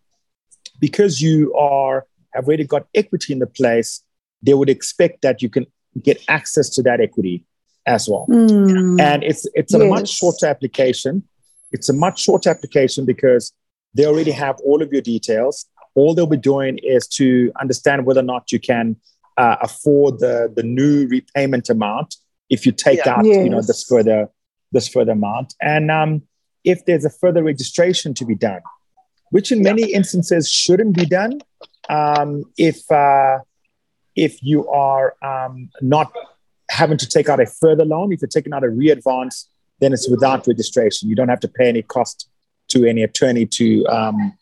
because 0.78 1.20
you 1.20 1.54
are 1.54 2.06
have 2.34 2.46
already 2.46 2.64
got 2.64 2.86
equity 2.94 3.32
in 3.32 3.40
the 3.40 3.46
place, 3.46 4.02
they 4.42 4.54
would 4.54 4.68
expect 4.68 5.22
that 5.22 5.42
you 5.42 5.48
can 5.48 5.66
get 6.02 6.22
access 6.28 6.68
to 6.70 6.82
that 6.82 7.00
equity 7.00 7.44
as 7.86 8.08
well. 8.08 8.26
Mm. 8.28 9.00
And 9.00 9.24
it's 9.24 9.46
it's 9.54 9.74
a 9.74 9.84
much 9.84 10.08
shorter 10.08 10.46
application. 10.46 11.24
It's 11.72 11.88
a 11.88 11.92
much 11.92 12.20
shorter 12.22 12.50
application 12.50 13.04
because 13.04 13.52
they 13.94 14.04
already 14.06 14.30
have 14.30 14.56
all 14.64 14.82
of 14.82 14.92
your 14.92 15.02
details. 15.02 15.66
All 15.94 16.14
they'll 16.14 16.26
be 16.26 16.36
doing 16.36 16.78
is 16.78 17.06
to 17.08 17.52
understand 17.60 18.06
whether 18.06 18.20
or 18.20 18.24
not 18.24 18.52
you 18.52 18.60
can 18.60 18.96
uh, 19.36 19.56
afford 19.62 20.18
the 20.20 20.52
the 20.54 20.62
new 20.62 21.06
repayment 21.08 21.68
amount 21.70 22.16
if 22.50 22.66
you 22.66 22.72
take 22.72 22.98
Yeah. 23.04 23.14
out 23.16 23.24
you 23.44 23.48
know 23.50 23.62
this 23.62 23.84
further 23.84 24.28
this 24.72 24.88
further 24.88 25.12
amount, 25.12 25.54
and 25.62 25.90
um, 25.90 26.22
if 26.64 26.84
there's 26.84 27.04
a 27.04 27.10
further 27.10 27.42
registration 27.42 28.12
to 28.14 28.24
be 28.26 28.34
done, 28.34 28.60
which 29.30 29.50
in 29.52 29.58
Yeah. 29.58 29.72
many 29.72 29.92
instances 29.92 30.50
shouldn't 30.50 30.94
be 30.94 31.06
done 31.06 31.40
um, 31.88 32.44
if 32.58 32.78
uh, 32.90 33.38
if 34.14 34.42
you 34.42 34.68
are 34.68 35.14
um, 35.22 35.70
not 35.80 36.12
having 36.70 36.98
to 36.98 37.08
take 37.08 37.28
out 37.30 37.40
a 37.40 37.46
further 37.46 37.84
loan. 37.84 38.12
If 38.12 38.20
you're 38.20 38.28
taking 38.28 38.52
out 38.52 38.62
a 38.62 38.66
readvance, 38.68 39.46
then 39.80 39.92
it's 39.94 40.08
without 40.08 40.46
registration. 40.46 41.08
You 41.08 41.14
don't 41.16 41.28
have 41.28 41.40
to 41.40 41.48
pay 41.48 41.68
any 41.68 41.82
cost 41.82 42.28
to 42.68 42.84
any 42.86 43.02
attorney 43.02 43.46
to 43.46 43.84
um, 43.86 44.32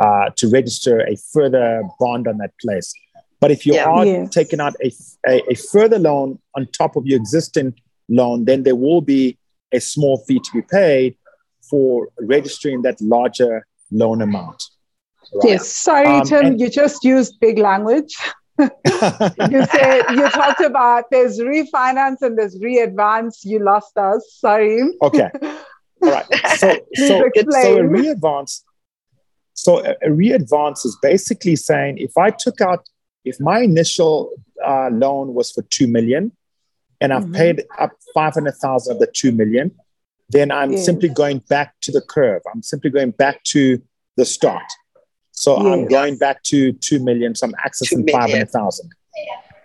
uh, 0.00 0.30
to 0.36 0.48
register 0.48 1.00
a 1.00 1.16
further 1.32 1.82
bond 1.98 2.28
on 2.28 2.38
that 2.38 2.52
place. 2.60 2.92
But 3.40 3.50
if 3.50 3.66
you 3.66 3.74
Yeah. 3.74 3.84
are 3.86 4.04
Yes. 4.06 4.30
taking 4.30 4.60
out 4.60 4.74
a, 4.82 4.92
a, 5.28 5.42
a 5.50 5.54
further 5.54 5.98
loan 5.98 6.38
on 6.56 6.66
top 6.72 6.96
of 6.96 7.06
your 7.06 7.16
existing 7.18 7.74
loan, 8.08 8.44
then 8.44 8.62
there 8.64 8.76
will 8.76 9.00
be 9.00 9.38
a 9.72 9.80
small 9.80 10.18
fee 10.26 10.38
to 10.40 10.50
be 10.52 10.62
paid 10.62 11.16
for 11.70 12.08
registering 12.20 12.82
that 12.82 13.00
larger 13.00 13.66
loan 13.92 14.22
amount. 14.22 14.62
Right? 15.34 15.50
Yes. 15.50 15.68
Sorry, 15.68 16.06
Um, 16.06 16.24
Tim, 16.24 16.46
and- 16.46 16.60
you 16.60 16.68
just 16.70 17.04
used 17.04 17.38
big 17.40 17.58
language. 17.58 18.16
You 18.58 19.64
said 19.66 20.02
you 20.16 20.28
talked 20.30 20.60
about 20.62 21.04
there's 21.12 21.38
refinance 21.38 22.22
and 22.22 22.36
there's 22.36 22.58
readvance. 22.58 23.44
You 23.44 23.60
lost 23.60 23.96
us. 23.96 24.20
Sorry. 24.40 24.82
okay. 25.02 25.30
All 26.02 26.10
right. 26.10 26.26
So, 26.58 26.68
so, 26.94 27.30
so 27.60 27.76
a 27.78 27.82
readvance. 27.82 28.62
So 29.54 29.78
a, 29.84 29.90
a 30.02 30.08
readvance 30.10 30.84
is 30.86 30.96
basically 31.02 31.56
saying 31.56 31.98
if 31.98 32.16
I 32.16 32.30
took 32.30 32.60
out, 32.60 32.88
if 33.24 33.38
my 33.40 33.60
initial 33.60 34.30
uh, 34.64 34.88
loan 34.90 35.34
was 35.34 35.50
for 35.52 35.62
two 35.62 35.86
million, 35.86 36.32
and 37.00 37.12
I've 37.12 37.24
Mhm. 37.26 37.34
paid 37.34 37.64
up 37.78 37.92
five 38.14 38.34
hundred 38.34 38.54
thousand 38.56 38.94
of 38.94 38.98
the 39.00 39.06
two 39.06 39.30
million, 39.32 39.70
then 40.30 40.50
I'm 40.50 40.72
Yes. 40.72 40.84
simply 40.84 41.08
going 41.08 41.38
back 41.48 41.74
to 41.82 41.92
the 41.92 42.00
curve. 42.00 42.42
I'm 42.52 42.62
simply 42.62 42.90
going 42.90 43.12
back 43.12 43.42
to 43.54 43.80
the 44.16 44.24
start. 44.24 44.64
So 45.32 45.56
I'm 45.56 45.86
going 45.86 46.18
back 46.18 46.42
to 46.44 46.72
two 46.72 46.98
million. 46.98 47.34
So 47.36 47.46
I'm 47.46 47.54
accessing 47.64 48.10
five 48.10 48.30
hundred 48.30 48.50
thousand. 48.50 48.90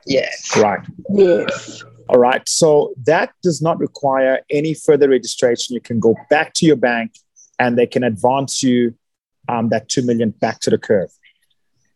Yes. 0.06 0.56
Right. 0.58 0.80
Yes. 1.10 1.84
All 2.14 2.20
right. 2.20 2.47
So 2.47 2.93
that 3.05 3.32
does 3.41 3.59
not 3.61 3.80
require 3.80 4.41
any 4.51 4.76
further 4.76 5.09
registration. 5.09 5.74
You 5.74 5.82
can 5.82 5.99
go 5.99 6.16
back 6.30 6.53
to 6.55 6.66
your 6.66 6.76
bank 6.76 7.16
and 7.57 7.76
they 7.76 7.88
can 7.88 8.03
advance 8.03 8.61
you 8.61 8.93
um, 9.49 9.70
that 9.70 9.89
2 9.89 10.03
million 10.03 10.30
back 10.30 10.59
to 10.61 10.70
the 10.70 10.78
curve. 10.78 11.09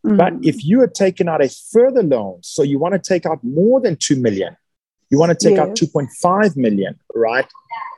But 0.02 0.34
Mm. 0.34 0.46
if 0.46 0.64
you 0.64 0.80
are 0.80 0.86
taking 0.88 1.28
out 1.28 1.42
a 1.42 1.48
further 1.48 2.02
loan, 2.02 2.38
so 2.42 2.62
you 2.62 2.78
want 2.78 2.94
to 2.94 2.98
take 3.00 3.26
out 3.26 3.42
more 3.42 3.80
than 3.80 3.96
2 3.96 4.16
million, 4.16 4.56
you 5.10 5.18
want 5.18 5.30
to 5.38 5.48
take 5.48 5.58
out 5.58 5.74
2.5 5.76 6.56
million, 6.56 6.98
right? 7.14 7.46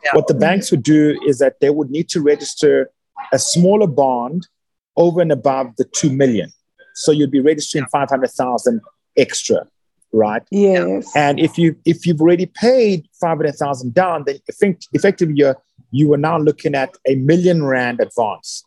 Yeah. 0.05 0.11
What 0.15 0.27
the 0.27 0.35
banks 0.35 0.71
would 0.71 0.83
do 0.83 1.19
is 1.27 1.39
that 1.39 1.61
they 1.61 1.71
would 1.71 1.91
need 1.91 2.09
to 2.11 2.21
register 2.21 2.91
a 3.33 3.39
smaller 3.39 3.87
bond 3.87 4.47
over 4.97 5.21
and 5.21 5.33
above 5.33 5.77
the 5.77 5.85
2 5.85 6.11
million. 6.11 6.53
So 6.95 7.13
you'd 7.13 7.31
be 7.31 7.41
registering 7.41 7.87
500,000 7.87 8.81
extra, 9.17 9.67
right? 10.13 10.43
yes. 10.51 11.11
And 11.17 11.39
if 11.41 11.57
you 11.59 11.77
if 11.85 12.07
you've 12.07 12.21
already 12.21 12.47
paid 12.47 13.09
five 13.21 13.37
hundred 13.39 13.55
thousand 13.57 13.95
down, 13.95 14.25
then 14.27 14.39
effect, 14.49 14.89
effectively 14.93 15.35
you're 15.37 15.57
you 15.93 16.13
are 16.13 16.17
now 16.19 16.39
looking 16.39 16.75
at 16.75 16.97
a 17.07 17.15
million 17.17 17.65
rand 17.65 18.01
advance. 18.01 18.65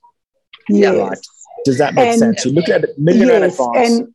yes. 0.70 0.96
Right. 0.98 1.18
Does 1.66 1.78
that 1.78 1.94
make 1.94 2.10
And- 2.10 2.20
sense? 2.20 2.46
You 2.46 2.52
look 2.52 2.68
at 2.70 2.84
a 2.84 2.89
million 2.98 3.30
rand 3.30 3.44
advance. 3.46 3.78
And 3.78 4.14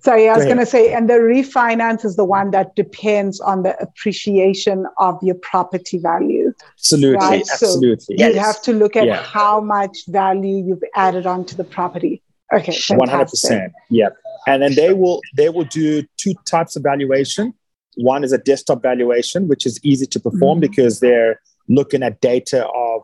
sorry, 0.00 0.28
I 0.28 0.34
was 0.34 0.44
Go 0.44 0.50
going 0.50 0.58
to 0.64 0.66
say, 0.66 0.92
and 0.92 1.08
the 1.10 1.14
refinance 1.14 2.04
is 2.04 2.14
the 2.16 2.24
one 2.24 2.50
that 2.52 2.76
depends 2.76 3.40
on 3.40 3.62
the 3.64 3.76
appreciation 3.82 4.86
of 4.98 5.18
your 5.22 5.34
property 5.36 5.98
value. 5.98 6.52
absolutely, 6.78 7.16
right, 7.16 7.46
so 7.46 7.66
absolutely. 7.66 8.16
You 8.18 8.26
Yes. 8.26 8.44
have 8.46 8.62
to 8.62 8.72
look 8.72 8.94
at 8.96 9.06
Yeah. 9.06 9.22
how 9.22 9.60
much 9.60 10.06
value 10.06 10.58
you've 10.66 10.84
added 10.94 11.26
onto 11.26 11.56
the 11.56 11.64
property. 11.64 12.22
Okay, 12.54 12.72
100%. 12.72 13.72
Yeah. 13.90 14.08
And 14.46 14.62
then 14.62 14.74
they 14.74 14.92
will 14.92 15.20
they 15.36 15.48
will 15.48 15.64
do 15.64 16.04
two 16.16 16.34
types 16.44 16.76
of 16.76 16.82
valuation. 16.82 17.54
One 17.96 18.24
is 18.24 18.32
a 18.32 18.38
desktop 18.38 18.82
valuation, 18.82 19.48
which 19.48 19.64
is 19.66 19.80
easy 19.84 20.06
to 20.06 20.20
perform 20.20 20.58
Mhm. 20.58 20.62
because 20.62 21.00
they're 21.00 21.40
looking 21.68 22.02
at 22.02 22.20
data 22.20 22.66
of 22.66 23.02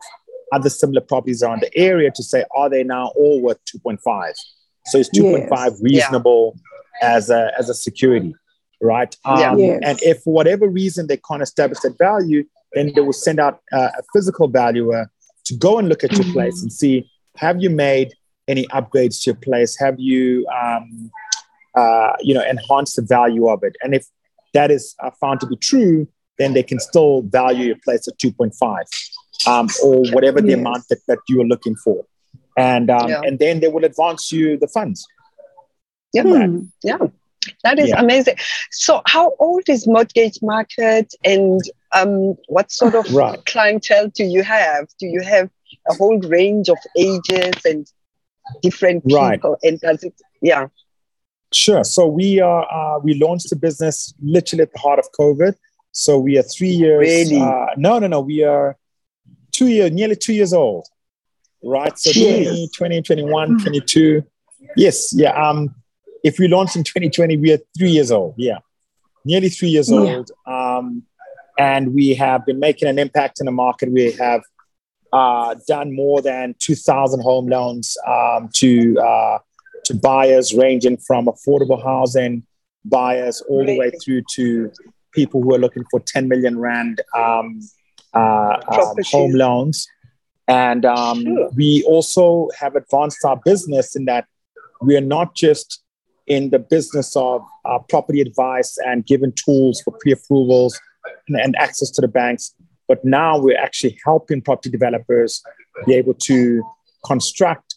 other 0.53 0.69
similar 0.69 1.01
properties 1.01 1.41
around 1.41 1.61
the 1.61 1.75
area 1.77 2.11
to 2.13 2.21
say, 2.23 2.43
are 2.55 2.69
they 2.69 2.83
now 2.83 3.11
all 3.15 3.41
worth 3.41 3.57
2.5? 3.65 4.33
So 4.87 4.97
is 4.99 5.09
2.5 5.09 5.71
Yes. 5.73 5.81
reasonable 5.81 6.55
as 7.01 7.29
a 7.29 7.51
as 7.57 7.69
a 7.69 7.73
security, 7.73 8.35
right? 8.81 9.15
Yeah. 9.25 9.51
Um, 9.51 9.59
Yes. 9.59 9.79
And 9.83 9.99
if 10.03 10.21
for 10.23 10.33
whatever 10.33 10.67
reason 10.67 11.07
they 11.07 11.17
can't 11.17 11.41
establish 11.41 11.79
that 11.79 11.97
value, 11.97 12.43
then 12.73 12.91
they 12.93 13.01
will 13.01 13.13
send 13.27 13.39
out 13.39 13.59
uh, 13.73 13.89
a 13.97 14.03
physical 14.13 14.47
valuer 14.47 15.09
to 15.45 15.55
go 15.55 15.79
and 15.79 15.89
look 15.89 16.03
at 16.03 16.11
your 16.13 16.25
Mhm. 16.25 16.33
place 16.33 16.61
and 16.61 16.71
see 16.71 17.09
have 17.37 17.61
you 17.63 17.69
made 17.69 18.13
any 18.47 18.65
upgrades 18.67 19.21
to 19.23 19.31
your 19.31 19.35
place? 19.35 19.77
Have 19.79 19.99
you 19.99 20.45
um, 20.47 21.11
uh, 21.75 22.13
you 22.21 22.33
know 22.33 22.43
enhanced 22.43 22.95
the 22.95 23.01
value 23.03 23.47
of 23.47 23.63
it? 23.63 23.75
And 23.81 23.93
if 23.95 24.05
that 24.53 24.71
is 24.71 24.95
uh, 25.03 25.11
found 25.19 25.39
to 25.41 25.47
be 25.47 25.55
true, 25.55 26.07
then 26.37 26.53
they 26.53 26.63
can 26.63 26.79
still 26.79 27.21
value 27.23 27.65
your 27.67 27.77
place 27.83 28.07
at 28.07 28.17
2.5 28.17 29.47
um, 29.47 29.67
or 29.83 30.03
whatever 30.13 30.41
the 30.41 30.49
Yes. 30.49 30.59
amount 30.59 30.83
that, 30.89 30.99
that 31.07 31.19
you 31.29 31.41
are 31.41 31.45
looking 31.45 31.75
for. 31.75 32.03
And 32.57 32.89
um, 32.89 33.09
Yeah. 33.09 33.21
and 33.23 33.39
then 33.39 33.59
they 33.61 33.67
will 33.69 33.85
advance 33.85 34.31
you 34.31 34.57
the 34.57 34.67
funds. 34.67 35.05
Yeah. 36.13 36.23
Hmm. 36.23 36.59
Yeah. 36.83 36.97
That 37.63 37.79
is 37.79 37.89
Yeah. 37.89 37.99
amazing. 38.01 38.35
So, 38.71 39.01
how 39.07 39.33
old 39.39 39.63
is 39.67 39.87
mortgage 39.87 40.39
market, 40.41 41.13
and 41.23 41.61
um, 41.93 42.35
what 42.47 42.71
sort 42.71 42.93
of 42.95 43.11
Right. 43.13 43.43
clientele 43.45 44.09
do 44.09 44.23
you 44.23 44.43
have? 44.43 44.87
Do 44.99 45.07
you 45.07 45.21
have 45.21 45.49
a 45.89 45.93
whole 45.95 46.19
range 46.19 46.69
of 46.69 46.77
ages 46.97 47.53
and 47.65 47.87
different 48.61 49.03
Right. 49.11 49.35
people? 49.35 49.57
And 49.63 49.79
does 49.79 50.03
it? 50.03 50.13
Yeah. 50.41 50.67
Sure. 51.53 51.83
So 51.83 52.07
we 52.07 52.39
are 52.39 52.65
uh, 52.71 52.99
we 52.99 53.13
launched 53.15 53.49
the 53.49 53.55
business 53.55 54.13
literally 54.21 54.63
at 54.63 54.71
the 54.73 54.79
heart 54.79 54.99
of 54.99 55.05
COVID. 55.19 55.55
So 55.91 56.17
we 56.17 56.37
are 56.37 56.43
three 56.43 56.69
years. 56.69 56.99
Really? 56.99 57.41
Uh, 57.41 57.65
no, 57.77 57.99
no, 57.99 58.07
no. 58.07 58.21
We 58.21 58.43
are 58.43 58.77
two 59.51 59.67
years, 59.67 59.91
nearly 59.91 60.15
two 60.15 60.33
years 60.33 60.53
old. 60.53 60.85
Right. 61.63 61.97
So 61.99 62.11
Yes. 62.13 62.47
20, 62.77 63.01
20, 63.01 63.01
21, 63.01 63.59
22. 63.59 64.23
Yes. 64.77 65.13
Yeah. 65.13 65.31
Um, 65.31 65.75
if 66.23 66.39
we 66.39 66.47
launched 66.47 66.75
in 66.77 66.83
2020, 66.83 67.35
we 67.37 67.51
are 67.51 67.59
three 67.77 67.89
years 67.91 68.11
old. 68.11 68.35
Yeah. 68.37 68.59
Nearly 69.25 69.49
three 69.49 69.69
years 69.69 69.91
Yeah. 69.91 69.99
old. 69.99 70.31
Um, 70.47 71.03
and 71.59 71.93
we 71.93 72.13
have 72.13 72.45
been 72.45 72.59
making 72.59 72.87
an 72.87 72.97
impact 72.97 73.39
in 73.41 73.45
the 73.45 73.51
market. 73.51 73.91
We 73.91 74.13
have 74.13 74.41
uh, 75.13 75.55
done 75.67 75.93
more 75.93 76.21
than 76.21 76.55
2,000 76.59 77.21
home 77.21 77.47
loans 77.47 77.97
um, 78.07 78.49
to 78.53 78.97
uh, 78.99 79.39
to 79.85 79.95
buyers 79.95 80.53
ranging 80.53 80.97
from 80.97 81.25
affordable 81.25 81.81
housing 81.83 82.43
buyers 82.85 83.41
all 83.49 83.65
the 83.65 83.77
way 83.77 83.91
through 84.03 84.21
to 84.35 84.71
people 85.13 85.41
who 85.41 85.53
are 85.53 85.59
looking 85.59 85.83
for 85.91 85.99
10 85.99 86.27
million 86.27 86.59
rand 86.59 87.01
um, 87.17 87.59
uh, 88.13 88.57
um, 88.67 88.95
home 89.05 89.31
loans. 89.33 89.87
And 90.47 90.85
um, 90.85 91.23
sure. 91.23 91.49
we 91.55 91.83
also 91.87 92.49
have 92.59 92.75
advanced 92.75 93.23
our 93.25 93.39
business 93.43 93.95
in 93.95 94.05
that 94.05 94.25
we 94.81 94.97
are 94.97 95.01
not 95.01 95.35
just 95.35 95.83
in 96.27 96.49
the 96.49 96.59
business 96.59 97.15
of 97.15 97.41
uh, 97.65 97.79
property 97.89 98.21
advice 98.21 98.77
and 98.85 99.05
giving 99.05 99.33
tools 99.33 99.81
for 99.81 99.95
pre 99.99 100.13
approvals 100.13 100.79
and, 101.27 101.39
and, 101.39 101.55
access 101.57 101.89
to 101.91 102.01
the 102.01 102.07
banks, 102.07 102.53
but 102.91 103.05
now 103.05 103.39
we're 103.39 103.57
actually 103.57 103.97
helping 104.03 104.41
property 104.41 104.69
developers 104.69 105.41
be 105.87 105.93
able 105.93 106.13
to 106.13 106.61
construct 107.05 107.75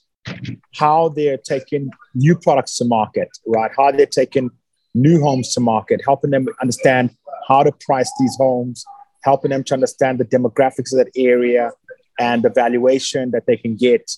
how 0.74 1.08
they're 1.10 1.38
taking 1.38 1.88
new 2.16 2.36
products 2.36 2.78
to 2.78 2.84
market, 2.84 3.28
right? 3.46 3.70
How 3.76 3.92
they're 3.92 4.06
taking 4.06 4.50
new 4.92 5.20
homes 5.22 5.54
to 5.54 5.60
market, 5.60 6.00
helping 6.04 6.32
them 6.32 6.48
understand 6.60 7.16
how 7.46 7.62
to 7.62 7.70
price 7.86 8.10
these 8.18 8.34
homes, 8.36 8.84
helping 9.22 9.52
them 9.52 9.62
to 9.68 9.74
understand 9.74 10.18
the 10.18 10.24
demographics 10.24 10.92
of 10.92 10.98
that 10.98 11.10
area 11.14 11.70
and 12.18 12.42
the 12.42 12.50
valuation 12.50 13.30
that 13.30 13.46
they 13.46 13.56
can 13.56 13.76
get 13.76 14.10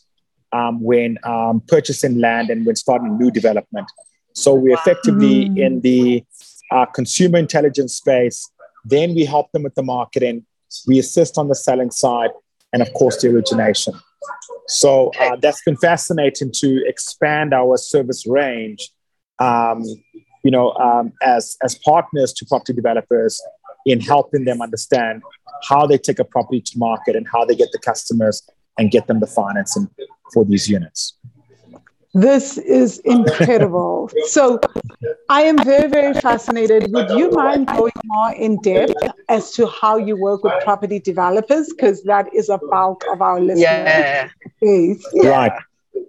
um, 0.55 0.81
when 0.81 1.19
um, 1.25 1.61
purchasing 1.69 2.19
land 2.21 2.49
and 2.49 2.65
when 2.65 2.75
starting 2.75 3.19
new 3.19 3.31
development. 3.31 3.87
So 4.33 4.55
we're 4.55 4.77
effectively 4.77 5.51
mm. 5.51 5.59
in 5.59 5.81
the 5.83 6.25
uh, 6.71 6.87
consumer 6.87 7.37
intelligence 7.37 7.93
space. 7.97 8.51
Then 8.87 9.15
we 9.15 9.27
help 9.27 9.53
them 9.53 9.65
with 9.65 9.75
the 9.75 9.83
marketing. 9.83 10.47
We 10.87 10.99
assist 10.99 11.39
on 11.39 11.49
the 11.49 11.55
selling 11.55 11.91
side, 11.91 12.31
and 12.73 12.83
of 12.83 12.93
course 12.95 13.21
the 13.21 13.29
origination. 13.29 13.95
So 14.69 15.13
uh, 15.21 15.37
that's 15.37 15.63
been 15.63 15.77
fascinating 15.77 16.51
to 16.57 16.87
expand 16.87 17.55
our 17.55 17.77
service 17.77 18.27
range. 18.27 18.91
Um, 19.39 19.85
you 20.43 20.51
know, 20.51 20.73
um, 20.75 21.13
as 21.23 21.57
as 21.63 21.77
partners 21.77 22.33
to 22.35 22.47
property 22.47 22.73
developers 22.73 23.41
in 23.85 24.01
helping 24.01 24.45
them 24.45 24.61
understand 24.61 25.23
how 25.69 25.87
they 25.87 25.99
take 25.99 26.19
a 26.19 26.25
property 26.25 26.61
to 26.61 26.79
market 26.79 27.17
and 27.17 27.27
how 27.33 27.45
they 27.45 27.55
get 27.55 27.71
the 27.73 27.79
customers 27.79 28.43
and 28.79 28.91
get 28.91 29.07
them 29.07 29.21
the 29.21 29.27
financing 29.27 29.89
for 30.33 30.45
these 30.45 30.69
units. 30.69 31.15
This 32.17 32.57
is 32.57 32.99
incredible. 33.01 34.11
so, 34.29 34.59
I 35.29 35.43
am 35.43 35.63
very, 35.63 35.87
very 35.89 36.15
fascinated. 36.15 36.91
Would 36.93 37.11
you 37.11 37.31
mind 37.31 37.67
going 37.67 37.93
more 38.05 38.33
in 38.33 38.59
depth 38.63 38.95
as 39.29 39.51
to 39.53 39.67
how 39.67 39.99
you 39.99 40.17
work 40.17 40.43
with 40.43 40.55
property 40.65 40.99
developers? 40.99 41.69
Because 41.69 42.03
that 42.05 42.33
is 42.35 42.49
a 42.49 42.59
bulk 42.71 43.05
of 43.13 43.21
our 43.21 43.39
listeners. 43.39 43.61
Yeah. 43.61 44.31
yeah. 44.63 45.29
Right. 45.29 45.53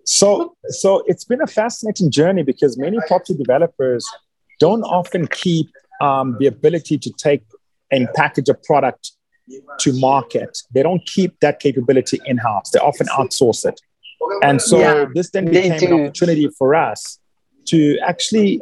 So, 0.05 0.55
so 0.69 1.03
it's 1.07 1.25
been 1.25 1.41
a 1.41 1.47
fascinating 1.47 2.09
journey 2.09 2.43
because 2.43 2.77
many 2.77 2.99
property 3.07 3.33
developers 3.33 4.07
don't 4.61 4.83
often 4.83 5.27
keep 5.27 5.67
um, 5.99 6.37
the 6.39 6.47
ability 6.47 6.97
to 6.99 7.11
take 7.17 7.43
and 7.91 8.07
package 8.15 8.47
a 8.47 8.53
product 8.53 9.11
to 9.79 9.93
market. 9.99 10.57
They 10.71 10.83
don't 10.83 11.05
keep 11.05 11.37
that 11.41 11.59
capability 11.59 12.21
in 12.25 12.37
house. 12.37 12.69
They 12.69 12.79
often 12.79 13.07
outsource 13.07 13.65
it. 13.65 13.81
And 14.41 14.61
so 14.61 14.80
yeah, 14.80 15.05
this 15.13 15.30
then 15.32 15.45
became 15.45 15.93
an 15.93 16.01
opportunity 16.01 16.49
for 16.57 16.76
us 16.76 17.20
to 17.68 17.97
actually 17.99 18.61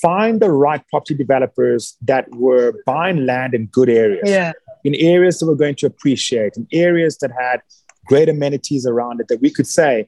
find 0.00 0.40
the 0.40 0.50
right 0.50 0.82
property 0.88 1.14
developers 1.14 1.96
that 2.02 2.28
were 2.34 2.74
buying 2.86 3.26
land 3.26 3.54
in 3.54 3.66
good 3.66 3.88
areas, 3.88 4.28
yeah. 4.28 4.52
in 4.84 4.94
areas 4.96 5.38
that 5.38 5.46
were 5.46 5.56
going 5.56 5.74
to 5.76 5.86
appreciate, 5.86 6.56
in 6.56 6.66
areas 6.72 7.18
that 7.18 7.30
had 7.38 7.60
great 8.06 8.28
amenities 8.28 8.86
around 8.86 9.20
it, 9.20 9.28
that 9.28 9.40
we 9.40 9.50
could 9.50 9.66
say, 9.66 10.06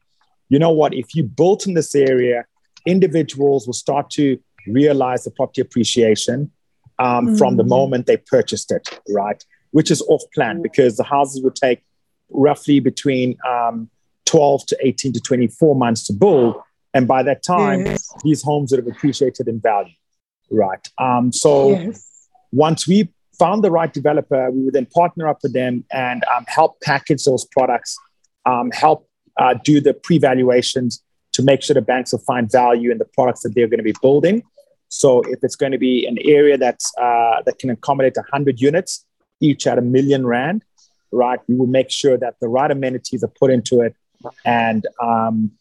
you 0.48 0.58
know 0.58 0.70
what, 0.70 0.94
if 0.94 1.14
you 1.14 1.24
built 1.24 1.66
in 1.66 1.74
this 1.74 1.94
area, 1.94 2.44
individuals 2.86 3.66
will 3.66 3.74
start 3.74 4.10
to 4.10 4.38
realize 4.66 5.24
the 5.24 5.30
property 5.30 5.60
appreciation 5.60 6.50
um, 6.98 7.28
mm. 7.28 7.38
from 7.38 7.56
the 7.56 7.64
moment 7.64 8.06
they 8.06 8.16
purchased 8.16 8.70
it, 8.70 8.88
right? 9.08 9.44
Which 9.70 9.90
is 9.90 10.02
off 10.02 10.22
plan 10.34 10.62
because 10.62 10.96
the 10.96 11.04
houses 11.04 11.42
would 11.42 11.56
take 11.56 11.82
roughly 12.30 12.80
between 12.80 13.36
um, 13.48 13.90
12 14.32 14.66
to 14.66 14.78
18 14.80 15.12
to 15.12 15.20
24 15.20 15.76
months 15.76 16.06
to 16.06 16.12
build. 16.14 16.56
And 16.94 17.06
by 17.06 17.22
that 17.22 17.42
time, 17.42 17.84
yes. 17.84 18.10
these 18.24 18.42
homes 18.42 18.72
would 18.72 18.82
have 18.82 18.86
appreciated 18.86 19.46
in 19.46 19.60
value, 19.60 19.92
right? 20.50 20.86
Um, 20.96 21.32
so 21.32 21.70
yes. 21.70 22.28
once 22.50 22.88
we 22.88 23.12
found 23.38 23.62
the 23.62 23.70
right 23.70 23.92
developer, 23.92 24.50
we 24.50 24.62
would 24.62 24.72
then 24.72 24.86
partner 24.86 25.28
up 25.28 25.40
with 25.42 25.52
them 25.52 25.84
and 25.92 26.24
um, 26.34 26.46
help 26.48 26.80
package 26.80 27.24
those 27.24 27.44
products, 27.44 27.98
um, 28.46 28.70
help 28.70 29.06
uh, 29.36 29.54
do 29.64 29.82
the 29.82 29.92
pre 29.92 30.16
valuations 30.16 31.02
to 31.32 31.42
make 31.42 31.62
sure 31.62 31.74
the 31.74 31.82
banks 31.82 32.12
will 32.12 32.20
find 32.20 32.50
value 32.50 32.90
in 32.90 32.96
the 32.96 33.04
products 33.04 33.42
that 33.42 33.54
they're 33.54 33.68
going 33.68 33.78
to 33.78 33.84
be 33.84 33.94
building. 34.00 34.42
So 34.88 35.20
if 35.28 35.40
it's 35.42 35.56
going 35.56 35.72
to 35.72 35.78
be 35.78 36.06
an 36.06 36.16
area 36.24 36.56
that's 36.56 36.90
uh, 36.98 37.42
that 37.44 37.58
can 37.58 37.68
accommodate 37.68 38.16
100 38.16 38.60
units, 38.62 39.04
each 39.40 39.66
at 39.66 39.76
a 39.76 39.82
million 39.82 40.26
rand, 40.26 40.64
right? 41.10 41.40
We 41.48 41.54
will 41.56 41.66
make 41.66 41.90
sure 41.90 42.16
that 42.16 42.36
the 42.40 42.48
right 42.48 42.70
amenities 42.70 43.22
are 43.22 43.32
put 43.38 43.50
into 43.50 43.82
it 43.82 43.94
and 44.44 44.86
um, 45.02 45.52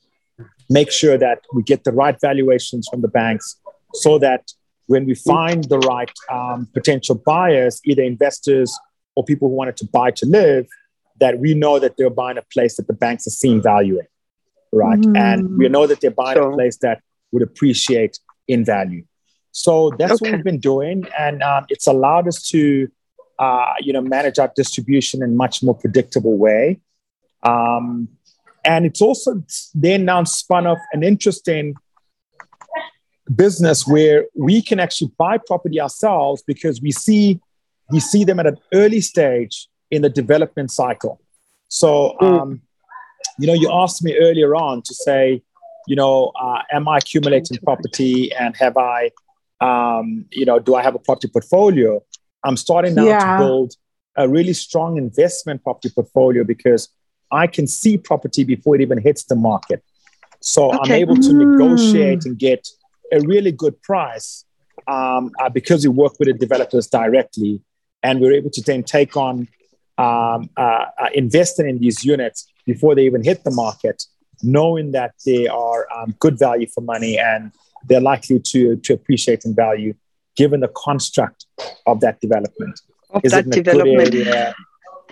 make 0.69 0.91
sure 0.91 1.17
that 1.17 1.39
we 1.53 1.63
get 1.63 1.83
the 1.83 1.91
right 1.91 2.17
valuations 2.21 2.87
from 2.89 3.01
the 3.01 3.07
banks 3.07 3.57
so 3.93 4.17
that 4.19 4.51
when 4.87 5.05
we 5.05 5.15
find 5.15 5.65
the 5.65 5.79
right 5.79 6.11
um, 6.29 6.67
potential 6.73 7.15
buyers, 7.15 7.81
either 7.85 8.03
investors 8.03 8.77
or 9.15 9.23
people 9.23 9.47
who 9.49 9.55
wanted 9.55 9.77
to 9.77 9.85
buy 9.85 10.11
to 10.11 10.25
live, 10.25 10.67
that 11.19 11.39
we 11.39 11.53
know 11.53 11.79
that 11.79 11.95
they're 11.97 12.09
buying 12.09 12.37
a 12.37 12.41
place 12.53 12.75
that 12.75 12.87
the 12.87 12.93
banks 12.93 13.27
are 13.27 13.31
seeing 13.31 13.61
value 13.61 13.99
in, 13.99 14.07
right? 14.71 14.99
Mm. 14.99 15.17
And 15.17 15.57
we 15.57 15.69
know 15.69 15.87
that 15.87 16.01
they're 16.01 16.11
buying 16.11 16.37
a 16.37 16.51
place 16.51 16.77
that 16.77 17.01
would 17.31 17.43
appreciate 17.43 18.19
in 18.47 18.65
value. 18.65 19.05
So 19.51 19.91
that's 19.97 20.13
okay. 20.13 20.31
what 20.31 20.37
we've 20.37 20.45
been 20.45 20.59
doing, 20.59 21.05
and 21.17 21.43
um, 21.43 21.65
it's 21.69 21.87
allowed 21.87 22.27
us 22.27 22.41
to, 22.49 22.89
uh, 23.37 23.73
you 23.81 23.91
know, 23.91 24.01
manage 24.01 24.39
our 24.39 24.51
distribution 24.55 25.21
in 25.21 25.35
much 25.35 25.61
more 25.61 25.75
predictable 25.75 26.37
way. 26.37 26.79
Um, 27.43 28.07
and 28.63 28.85
it's 28.85 29.01
also 29.01 29.43
then 29.73 30.05
now 30.05 30.23
spun 30.23 30.67
off 30.67 30.79
an 30.93 31.03
interesting 31.03 31.75
business 33.35 33.87
where 33.87 34.25
we 34.35 34.61
can 34.61 34.79
actually 34.79 35.11
buy 35.17 35.37
property 35.37 35.79
ourselves 35.79 36.43
because 36.45 36.81
we 36.81 36.91
see 36.91 37.39
we 37.89 37.99
see 37.99 38.23
them 38.23 38.39
at 38.39 38.47
an 38.47 38.57
early 38.73 39.01
stage 39.01 39.67
in 39.89 40.01
the 40.01 40.09
development 40.09 40.71
cycle. 40.71 41.19
So, 41.67 42.15
mm. 42.21 42.41
um, 42.41 42.61
you 43.37 43.47
know, 43.47 43.53
you 43.53 43.69
asked 43.71 44.01
me 44.03 44.17
earlier 44.17 44.55
on 44.55 44.81
to 44.83 44.93
say, 44.93 45.41
you 45.87 45.95
know, 45.95 46.31
uh, 46.39 46.61
am 46.71 46.87
I 46.87 46.99
accumulating 46.99 47.57
property 47.57 48.31
and 48.33 48.55
have 48.57 48.77
I 48.77 49.11
um, 49.61 50.25
you 50.31 50.45
know, 50.45 50.59
do 50.59 50.75
I 50.75 50.81
have 50.81 50.95
a 50.95 50.99
property 50.99 51.27
portfolio? 51.27 52.03
I'm 52.43 52.57
starting 52.57 52.95
now 52.95 53.05
yeah. 53.05 53.37
to 53.37 53.43
build 53.43 53.73
a 54.17 54.27
really 54.27 54.53
strong 54.53 54.97
investment 54.97 55.63
property 55.63 55.89
portfolio 55.93 56.43
because 56.43 56.89
I 57.31 57.47
can 57.47 57.67
see 57.67 57.97
property 57.97 58.43
before 58.43 58.75
it 58.75 58.81
even 58.81 58.99
hits 58.99 59.23
the 59.23 59.35
market. 59.35 59.83
So 60.41 60.73
okay. 60.73 60.77
I'm 60.77 60.91
able 60.91 61.15
to 61.15 61.29
mm. 61.29 61.51
negotiate 61.51 62.25
and 62.25 62.37
get 62.37 62.67
a 63.11 63.19
really 63.21 63.51
good 63.51 63.81
price 63.81 64.45
um, 64.87 65.31
uh, 65.39 65.49
because 65.49 65.85
we 65.85 65.89
work 65.89 66.13
with 66.19 66.27
the 66.27 66.33
developers 66.33 66.87
directly, 66.87 67.61
and 68.03 68.19
we're 68.19 68.33
able 68.33 68.49
to 68.51 68.61
then 68.61 68.83
take 68.83 69.15
on 69.15 69.47
um, 69.97 70.49
uh, 70.57 70.85
uh, 70.97 71.09
investing 71.13 71.69
in 71.69 71.77
these 71.79 72.03
units 72.03 72.47
before 72.65 72.95
they 72.95 73.05
even 73.05 73.23
hit 73.23 73.43
the 73.43 73.51
market, 73.51 74.03
knowing 74.41 74.91
that 74.91 75.13
they 75.25 75.47
are 75.47 75.87
um, 75.95 76.15
good 76.19 76.39
value 76.39 76.67
for 76.67 76.81
money 76.81 77.19
and 77.19 77.51
they're 77.87 78.01
likely 78.01 78.39
to, 78.39 78.77
to 78.77 78.93
appreciate 78.93 79.45
in 79.45 79.53
value 79.53 79.93
given 80.35 80.61
the 80.61 80.69
construct 80.69 81.45
of 81.85 81.99
that 81.99 82.19
development. 82.21 82.79
Of 83.11 83.21
Is 83.23 83.31
that 83.31 83.45
it 83.47 83.57
in 83.57 83.63
development. 83.63 84.11
good 84.11 84.27
area? 84.27 84.55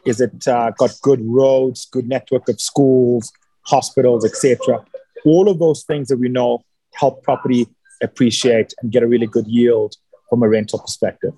Is 0.06 0.22
it 0.22 0.48
uh, 0.48 0.72
got 0.78 0.92
good 1.02 1.22
roads, 1.24 1.88
good 1.92 2.08
network 2.08 2.48
of 2.50 2.60
schools, 2.60 3.32
hospitals, 3.62 4.26
etc.? 4.26 4.84
All 5.26 5.50
of 5.50 5.60
those 5.60 5.84
things 5.84 6.08
that 6.08 6.18
we 6.18 6.30
know 6.30 6.62
help 6.96 7.24
property 7.24 7.68
appreciate 8.02 8.74
and 8.82 8.92
get 8.92 9.04
a 9.04 9.08
really 9.08 9.28
good 9.28 9.48
yield 9.48 9.96
from 10.30 10.44
a 10.44 10.50
rental 10.50 10.80
perspective 10.80 11.34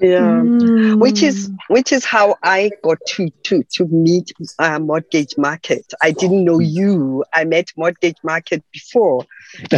yeah 0.00 0.40
mm. 0.42 0.98
which 0.98 1.22
is 1.22 1.50
which 1.68 1.92
is 1.92 2.04
how 2.04 2.36
i 2.42 2.70
got 2.82 2.98
to 3.06 3.30
to 3.44 3.62
to 3.72 3.86
meet 3.86 4.32
uh, 4.58 4.78
mortgage 4.78 5.36
market 5.38 5.92
i 6.02 6.10
didn't 6.10 6.44
know 6.44 6.58
you 6.58 7.24
i 7.32 7.44
met 7.44 7.68
mortgage 7.76 8.16
market 8.22 8.64
before 8.72 9.24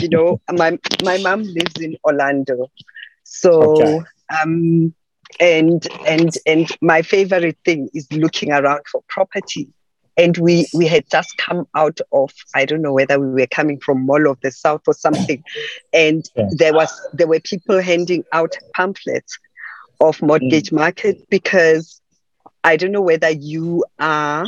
you 0.01 0.09
know 0.09 0.41
my 0.53 0.79
my 1.05 1.19
mom 1.19 1.43
lives 1.43 1.81
in 1.81 1.97
orlando 2.05 2.71
so 3.25 3.83
okay. 3.83 4.01
um 4.43 4.95
and 5.41 5.87
and 6.07 6.37
and 6.47 6.69
my 6.81 7.03
favorite 7.03 7.59
thing 7.65 7.89
is 7.95 8.11
looking 8.13 8.53
around 8.53 8.83
for 8.91 9.03
property 9.09 9.69
and 10.17 10.39
we 10.39 10.67
we 10.73 10.87
had 10.87 11.05
just 11.11 11.37
come 11.37 11.67
out 11.75 11.99
of 12.13 12.33
i 12.55 12.65
don't 12.65 12.83
know 12.83 12.93
whether 12.93 13.19
we 13.19 13.41
were 13.41 13.47
coming 13.49 13.79
from 13.81 14.07
mall 14.07 14.31
of 14.31 14.41
the 14.41 14.51
south 14.51 14.83
or 14.87 14.95
something 14.95 15.43
and 15.93 16.31
yeah. 16.37 16.49
there 16.53 16.73
was 16.73 16.91
there 17.13 17.27
were 17.27 17.41
people 17.41 17.81
handing 17.81 18.25
out 18.33 18.57
pamphlets 18.75 19.39
of 20.01 20.21
mortgage 20.23 20.71
mm. 20.71 20.79
market 20.79 21.29
because 21.31 22.01
I 22.67 22.77
don't 22.77 22.91
know 22.91 23.01
whether 23.01 23.31
you 23.31 23.85
are 24.01 24.45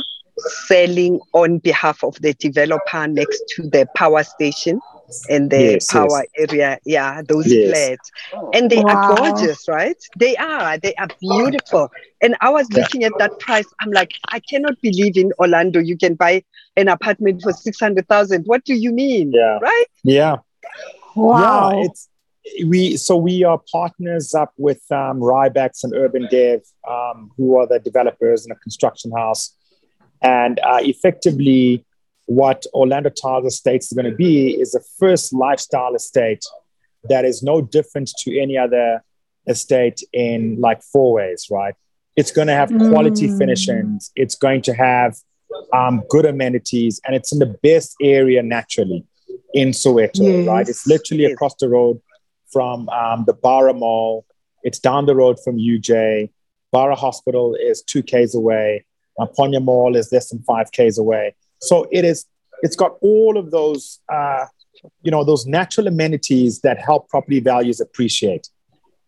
selling 0.67 1.21
on 1.33 1.59
behalf 1.59 2.03
of 2.03 2.21
the 2.21 2.33
developer 2.33 3.07
next 3.07 3.41
to 3.55 3.63
the 3.63 3.87
power 3.95 4.23
station. 4.23 4.81
In 5.27 5.49
the 5.49 5.57
Yes, 5.73 5.87
power 5.89 6.23
area. 6.37 6.79
Yeah, 6.85 7.21
those 7.27 7.45
Yes. 7.51 7.69
flats. 7.69 8.11
And 8.53 8.69
they 8.69 8.83
Wow. 8.83 8.89
are 8.89 8.97
gorgeous, 8.97 9.67
right? 9.67 9.97
They 10.17 10.35
are. 10.37 10.77
They 10.77 10.93
are 10.95 11.09
beautiful. 11.19 11.89
And 12.21 12.35
I 12.41 12.49
was 12.49 12.67
Yeah. 12.71 12.81
looking 12.81 13.03
at 13.03 13.17
that 13.17 13.37
price. 13.39 13.65
I'm 13.81 13.91
like, 13.91 14.11
I 14.29 14.39
cannot 14.39 14.75
believe 14.81 15.17
in 15.17 15.31
Orlando 15.39 15.79
you 15.79 15.97
can 15.97 16.15
buy 16.15 16.43
an 16.75 16.87
apartment 16.87 17.41
for 17.41 17.51
600,000. 17.53 18.43
What 18.45 18.63
do 18.65 18.73
you 18.73 18.91
mean? 18.91 19.31
Yeah. 19.33 19.59
Right? 19.61 19.85
Yeah. 20.03 20.37
Wow. 21.15 21.69
Yeah, 21.71 21.85
it's 21.85 22.09
we 22.65 22.97
so 22.97 23.15
we 23.17 23.43
are 23.43 23.61
partners 23.71 24.33
up 24.33 24.53
with 24.57 24.81
um, 24.91 25.19
Rybax 25.19 25.83
and 25.83 25.93
Urban 25.93 26.27
Dev, 26.31 26.61
um, 26.89 27.29
who 27.37 27.57
are 27.57 27.67
the 27.67 27.79
developers 27.79 28.45
in 28.45 28.51
a 28.51 28.55
construction 28.55 29.11
house, 29.15 29.55
and 30.21 30.59
uh, 30.59 30.79
effectively, 30.81 31.85
what 32.29 32.63
Orlando 32.75 33.09
Towers 33.09 33.45
Estates 33.53 33.87
is 33.87 33.93
going 33.93 34.05
to 34.09 34.15
be 34.15 34.51
is 34.61 34.71
the 34.73 34.83
first 34.99 35.33
lifestyle 35.33 35.95
estate 35.95 36.43
that 37.09 37.25
is 37.25 37.41
no 37.41 37.59
different 37.59 38.11
to 38.23 38.39
any 38.39 38.55
other 38.55 39.03
estate 39.47 40.03
in 40.13 40.59
like 40.61 40.79
Fourways, 40.95 41.49
right? 41.49 41.73
It's 42.15 42.31
going 42.31 42.47
to 42.47 42.53
have 42.53 42.69
quality 42.89 43.27
Mm. 43.29 43.37
finishings. 43.39 44.11
It's 44.15 44.35
going 44.35 44.61
to 44.63 44.73
have 44.73 45.17
um, 45.73 46.03
good 46.09 46.25
amenities, 46.25 47.01
and 47.05 47.15
it's 47.15 47.31
in 47.33 47.39
the 47.39 47.57
best 47.63 47.95
area 48.01 48.43
naturally 48.43 49.03
in 49.55 49.69
Soweto, 49.69 50.45
right? 50.45 50.67
It's 50.69 50.85
literally 50.85 51.23
Yes. 51.23 51.33
across 51.33 51.55
the 51.55 51.67
road 51.67 51.99
from 52.53 52.87
um, 52.89 53.23
the 53.25 53.33
Bara 53.33 53.73
Mall. 53.73 54.25
It's 54.63 54.77
down 54.77 55.07
the 55.07 55.15
road 55.15 55.37
from 55.43 55.57
UJ. 55.57 56.29
Bara 56.71 56.93
Hospital 56.95 57.55
is 57.55 57.81
two 57.81 58.03
Ks 58.03 58.35
away. 58.35 58.85
Ponya 59.37 59.61
Mall 59.63 59.95
is 59.95 60.11
less 60.11 60.29
than 60.29 60.39
five 60.43 60.67
Ks 60.71 60.97
away. 60.99 61.33
So 61.61 61.87
it 61.91 62.05
is. 62.05 62.25
It's 62.61 62.75
got 62.75 62.97
all 63.01 63.37
of 63.37 63.51
those, 63.51 63.99
uh, 64.11 64.45
you 65.01 65.11
know, 65.11 65.23
those 65.23 65.45
natural 65.45 65.87
amenities 65.87 66.59
that 66.61 66.77
help 66.79 67.07
property 67.09 67.39
values 67.39 67.79
appreciate. 67.79 68.49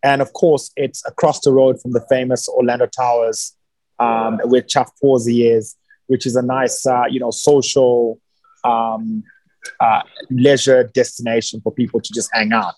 And 0.04 0.22
of 0.22 0.34
course, 0.34 0.72
it's 0.78 1.06
across 1.06 1.42
the 1.42 1.52
road 1.52 1.82
from 1.82 1.92
the 1.92 2.04
famous 2.10 2.48
Orlando 2.48 2.88
Towers, 2.88 3.56
um, 4.00 4.40
where 4.46 4.62
Chaf 4.62 4.90
Pozi 5.04 5.52
is, 5.52 5.76
which 6.08 6.26
is 6.26 6.36
a 6.36 6.42
nice, 6.42 6.86
uh, 6.86 7.04
you 7.10 7.20
know, 7.20 7.32
social, 7.32 8.20
um, 8.64 9.24
uh, 9.80 10.02
leisure 10.30 10.84
destination 10.86 11.62
for 11.62 11.72
people 11.72 12.00
to 12.02 12.14
just 12.14 12.30
hang 12.34 12.52
out. 12.52 12.76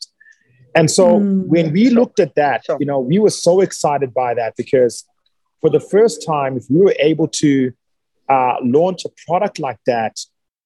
And 0.76 0.90
so 0.90 1.20
Mm. 1.20 1.46
when 1.48 1.72
we 1.72 1.90
looked 1.92 2.20
at 2.20 2.36
that, 2.36 2.66
Sure. 2.66 2.78
you 2.80 2.86
know, 2.86 3.00
we 3.00 3.20
were 3.20 3.30
so 3.30 3.62
excited 3.62 4.14
by 4.14 4.34
that 4.34 4.56
because 4.58 5.06
for 5.62 5.70
the 5.70 5.80
first 5.80 6.26
time, 6.26 6.58
if 6.58 6.66
we 6.70 6.80
were 6.82 6.96
able 7.00 7.28
to 7.28 7.72
uh, 8.30 8.56
launch 8.62 9.06
a 9.06 9.10
product 9.28 9.60
like 9.60 9.80
that 9.86 10.20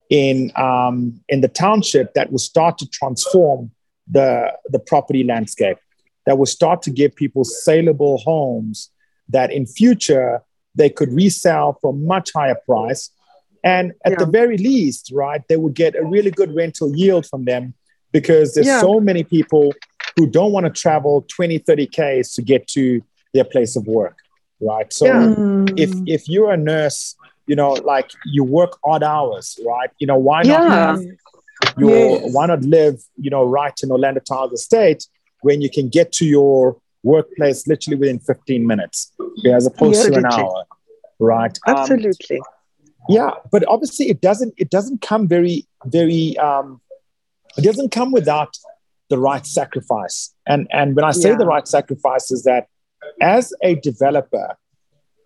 in 0.10 0.52
um, 0.56 1.20
in 1.30 1.42
the 1.42 1.48
township, 1.48 2.14
that 2.14 2.32
will 2.32 2.40
start 2.40 2.78
to 2.80 2.88
transform 2.88 3.72
the 4.10 4.54
the 4.70 4.80
property 4.80 5.24
landscape, 5.24 5.78
that 6.26 6.38
will 6.38 6.46
start 6.46 6.82
to 6.84 6.92
give 6.92 7.16
people 7.16 7.44
saleable 7.44 8.18
homes 8.20 8.90
that 9.30 9.52
in 9.52 9.66
future 9.66 10.42
they 10.76 10.90
could 10.90 11.12
resell 11.12 11.78
for 11.82 11.90
a 11.92 11.96
much 11.96 12.32
higher 12.34 12.56
price. 12.66 13.10
And 13.64 13.94
at 14.06 14.12
Yeah. 14.12 14.20
the 14.20 14.26
very 14.28 14.58
least, 14.58 15.12
right, 15.12 15.42
they 15.50 15.58
would 15.58 15.74
get 15.74 15.96
a 15.96 16.06
really 16.06 16.32
good 16.32 16.54
rental 16.56 16.96
yield 16.96 17.26
from 17.26 17.46
them 17.46 17.74
because 18.14 18.54
there's 18.54 18.68
Yeah. 18.68 18.80
so 18.80 19.00
many 19.00 19.24
people 19.24 19.74
who 20.16 20.28
don't 20.28 20.52
want 20.52 20.66
to 20.68 20.72
travel 20.72 21.26
20, 21.28 21.58
30 21.58 21.88
Ks 21.88 22.34
to 22.36 22.42
get 22.42 22.68
to 22.70 23.02
their 23.34 23.44
place 23.44 23.76
of 23.76 23.88
work, 23.88 24.18
right? 24.62 24.94
So 24.94 25.06
Yeah. 25.08 25.30
If 25.76 25.92
if 26.06 26.28
you're 26.30 26.52
a 26.52 26.58
nurse, 26.58 27.16
you 27.48 27.56
know, 27.56 27.72
like 27.74 28.12
you 28.26 28.44
work 28.44 28.78
odd 28.84 29.04
hours, 29.04 29.58
right? 29.66 29.90
You 30.00 30.08
know, 30.08 30.18
why 30.18 30.44
not 30.44 30.64
Yeah. 30.64 30.76
have 30.88 31.00
your 31.78 32.22
Yes. 32.22 32.34
why 32.34 32.46
not 32.46 32.62
live, 32.64 33.02
you 33.18 33.30
know, 33.30 33.44
right 33.44 33.74
in 33.82 33.92
Orlando 33.92 34.20
Towers 34.20 34.54
Estate 34.54 35.08
when 35.42 35.62
you 35.62 35.70
can 35.70 35.90
get 35.90 36.12
to 36.14 36.26
your 36.26 36.78
workplace 37.04 37.68
literally 37.68 37.98
within 37.98 38.20
15 38.20 38.66
minutes 38.68 39.14
as 39.50 39.66
opposed 39.66 40.06
to 40.08 40.14
an 40.16 40.26
hour, 40.26 40.66
right? 41.20 41.58
Um, 41.68 41.76
Absolutely. 41.78 42.42
yeah, 43.10 43.32
but 43.52 43.66
obviously 43.68 44.10
it 44.10 44.20
doesn't 44.22 44.54
it 44.58 44.70
doesn't 44.70 45.02
come 45.02 45.28
very 45.28 45.66
very 45.86 46.38
um, 46.38 46.82
it 47.58 47.62
doesn't 47.64 47.92
come 47.92 48.12
without 48.12 48.58
the 49.10 49.18
right 49.18 49.46
sacrifice. 49.46 50.34
And 50.46 50.68
and 50.72 50.96
when 50.96 51.06
I 51.06 51.12
say 51.12 51.30
Yeah. 51.30 51.38
the 51.38 51.46
right 51.46 51.68
sacrifice 51.68 52.30
is 52.32 52.44
that 52.44 52.68
as 53.22 53.54
a 53.64 53.76
developer, 53.76 54.58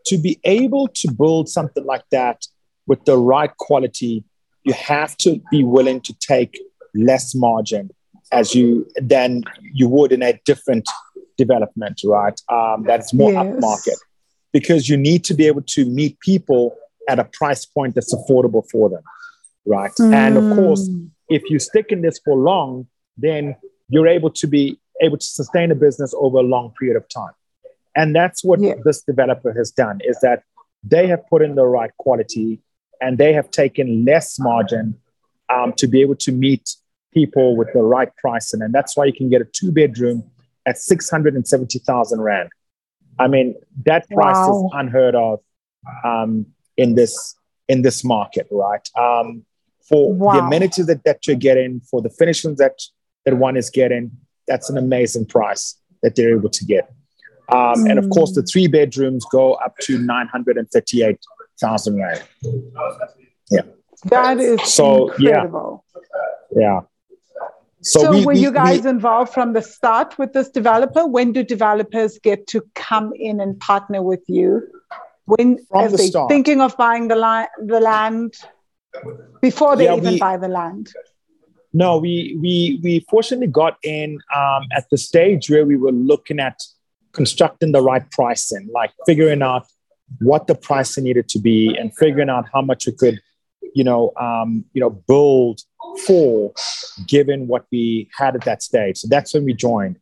to 0.06 0.18
be 0.18 0.40
able 0.44 0.88
to 0.88 1.12
build 1.12 1.50
something 1.50 1.86
like 1.86 2.04
that 2.12 2.46
with 2.88 3.04
the 3.06 3.18
right 3.18 3.56
quality, 3.58 4.24
you 4.64 4.74
have 4.74 5.16
to 5.18 5.42
be 5.52 5.64
willing 5.64 6.02
to 6.02 6.14
take 6.20 6.60
less 6.94 7.34
margin 7.36 7.90
as 8.32 8.54
you 8.56 8.88
than 9.02 9.44
you 9.74 9.88
would 9.88 10.12
in 10.12 10.22
a 10.24 10.40
different 10.46 10.88
development, 11.38 12.02
right? 12.06 12.40
Um, 12.50 12.84
that's 12.86 13.14
more 13.14 13.32
Yes. 13.32 13.46
upmarket 13.46 13.98
because 14.54 14.90
you 14.90 14.98
need 14.98 15.24
to 15.26 15.34
be 15.34 15.48
able 15.48 15.62
to 15.64 15.86
meet 15.86 16.20
people 16.20 16.76
at 17.10 17.20
a 17.20 17.26
price 17.26 17.66
point 17.66 17.96
that's 17.96 18.14
affordable 18.14 18.64
for 18.70 18.90
them, 18.90 19.04
right? 19.66 19.92
And 20.12 20.38
of 20.38 20.44
course, 20.50 20.88
Mm. 20.90 21.10
if 21.30 21.42
you 21.50 21.60
stick 21.60 21.88
in 21.92 22.02
this 22.02 22.20
for 22.24 22.36
long, 22.38 22.88
then 23.18 23.56
you're 23.90 24.08
able 24.08 24.30
to 24.30 24.48
be 24.48 24.80
able 25.02 25.18
to 25.18 25.26
sustain 25.26 25.72
a 25.72 25.76
business 25.76 26.14
over 26.18 26.38
a 26.40 26.44
long 26.44 26.72
period 26.80 26.96
of 26.98 27.08
time. 27.10 27.34
And 27.96 28.16
that's 28.16 28.44
what 28.44 28.60
Yeah. 28.60 28.76
this 28.86 29.02
developer 29.02 29.52
has 29.54 29.72
done 29.72 30.00
is 30.04 30.20
that 30.22 30.44
they 30.84 31.08
have 31.08 31.26
put 31.28 31.42
in 31.42 31.56
the 31.56 31.66
right 31.66 31.92
quality 31.98 32.62
and 33.02 33.18
they 33.18 33.34
have 33.34 33.52
taken 33.52 34.06
less 34.06 34.40
margin 34.40 35.00
um, 35.50 35.74
to 35.74 35.88
be 35.88 36.02
able 36.02 36.16
to 36.16 36.32
meet 36.32 36.76
people 37.14 37.58
with 37.58 37.68
the 37.74 37.82
right 37.82 38.10
pricing. 38.18 38.62
And 38.62 38.74
that's 38.74 38.96
why 38.96 39.06
you 39.06 39.14
can 39.14 39.30
get 39.30 39.42
a 39.42 39.46
two 39.46 39.72
bedroom 39.72 40.24
at 40.66 40.78
670,000 40.78 42.22
Rand. 42.22 42.50
I 43.20 43.28
mean, 43.28 43.56
that 43.86 44.10
price 44.10 44.38
Wow. 44.48 44.66
is 44.66 44.72
unheard 44.74 45.16
of 45.16 45.40
um, 46.04 46.46
in 46.78 46.96
this 46.96 47.36
in 47.68 47.82
this 47.82 48.04
market, 48.04 48.48
right? 48.52 48.88
Um, 48.98 49.46
for 49.88 50.14
the 50.34 50.40
amenities 50.40 50.86
that, 50.88 51.04
that 51.04 51.26
you're 51.28 51.36
getting, 51.36 51.82
for 51.82 52.02
the 52.02 52.10
finishings 52.10 52.58
that 52.60 52.80
that 53.26 53.36
one 53.38 53.56
is 53.58 53.70
getting, 53.70 54.12
that's 54.48 54.70
an 54.70 54.78
amazing 54.78 55.26
price 55.26 55.76
that 56.02 56.16
they're 56.16 56.36
able 56.36 56.50
to 56.50 56.66
get. 56.66 56.92
Um, 57.52 57.86
And 57.88 58.00
of 58.00 58.10
course, 58.10 58.32
the 58.34 58.44
three 58.44 58.68
bedrooms 58.68 59.26
go 59.32 59.54
up 59.56 59.76
to 59.80 59.98
938,000 60.00 61.96
Rand. 62.00 62.24
Yeah. 63.50 63.62
That 64.06 64.40
is 64.40 64.62
So, 64.64 65.12
yeah. 65.20 65.30
incredible. 65.30 65.84
Yeah. 66.56 66.82
So, 67.82 68.12
we- 68.12 68.26
were 68.26 68.34
we- 68.34 68.40
you 68.40 68.52
guys 68.52 68.84
we- 68.84 68.90
involved 68.90 69.34
from 69.34 69.54
the 69.54 69.62
start 69.62 70.18
with 70.20 70.34
this 70.34 70.50
developer? 70.50 71.06
When 71.06 71.34
do 71.34 71.44
developers 71.44 72.20
get 72.20 72.48
to 72.48 72.64
come 72.76 73.12
in 73.16 73.42
and 73.42 73.60
partner 73.60 74.02
with 74.02 74.24
you? 74.28 74.62
When 75.26 75.58
From 75.66 75.86
as 75.86 75.92
the 75.92 75.98
they 75.98 76.08
start. 76.08 76.30
thinking 76.30 76.62
of 76.62 76.76
buying 76.78 77.08
the, 77.08 77.16
li- 77.16 77.48
the 77.66 77.80
land 77.80 78.36
before 79.42 79.76
they 79.76 79.86
Yeah, 79.86 79.96
even 79.96 80.18
buy 80.18 80.38
the 80.38 80.48
land? 80.48 80.92
No, 81.74 81.98
we 82.00 82.38
we 82.42 82.80
we 82.84 83.00
fortunately 83.10 83.48
got 83.48 83.78
in 83.84 84.20
um, 84.36 84.64
at 84.76 84.86
the 84.92 84.98
stage 84.98 85.50
where 85.50 85.66
we 85.66 85.78
were 85.78 85.94
looking 85.94 86.38
at 86.40 86.58
constructing 87.14 87.72
the 87.72 87.82
right 87.82 88.10
pricing, 88.12 88.70
like 88.74 88.92
figuring 89.06 89.42
out 89.42 89.66
what 90.20 90.48
the 90.48 90.56
pricing 90.56 91.04
needed 91.06 91.28
to 91.30 91.40
be 91.40 91.76
and 91.80 91.96
figuring 91.98 92.30
out 92.30 92.46
how 92.54 92.62
much 92.62 92.86
we 92.86 92.94
could, 92.94 93.20
you 93.74 93.84
know, 93.84 94.12
um, 94.20 94.66
you 94.74 94.82
know, 94.82 94.90
build 94.90 95.62
for, 96.06 96.54
given 97.08 97.48
what 97.48 97.66
we 97.72 98.10
had 98.18 98.36
at 98.36 98.44
that 98.44 98.62
stage. 98.62 98.98
So 98.98 99.08
that's 99.10 99.34
when 99.34 99.46
we 99.46 99.54
joined, 99.54 99.98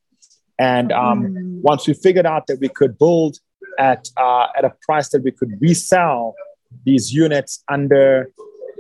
and 0.58 0.92
um, 0.92 1.20
Mm. 1.28 1.62
once 1.62 1.88
we 1.88 1.94
figured 1.94 2.26
out 2.26 2.48
that 2.48 2.60
we 2.60 2.70
could 2.70 2.98
build 2.98 3.38
at 3.78 4.10
uh, 4.18 4.48
at 4.58 4.66
a 4.66 4.74
price 4.86 5.10
that 5.10 5.24
we 5.24 5.32
could 5.32 5.52
resell 5.62 6.36
these 6.86 7.14
units 7.14 7.64
under 7.70 8.32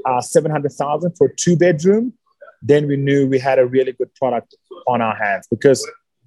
uh, 0.06 0.22
seven 0.22 0.52
hundred 0.52 0.74
thousand 0.74 1.16
for 1.18 1.28
a 1.28 1.36
two 1.36 1.56
bedroom, 1.56 2.14
then 2.62 2.88
we 2.88 2.98
knew 2.98 3.28
we 3.28 3.40
had 3.40 3.60
a 3.60 3.66
really 3.66 3.94
good 3.94 4.14
product 4.16 4.56
on 4.88 5.02
our 5.02 5.16
hands 5.16 5.48
because 5.50 5.80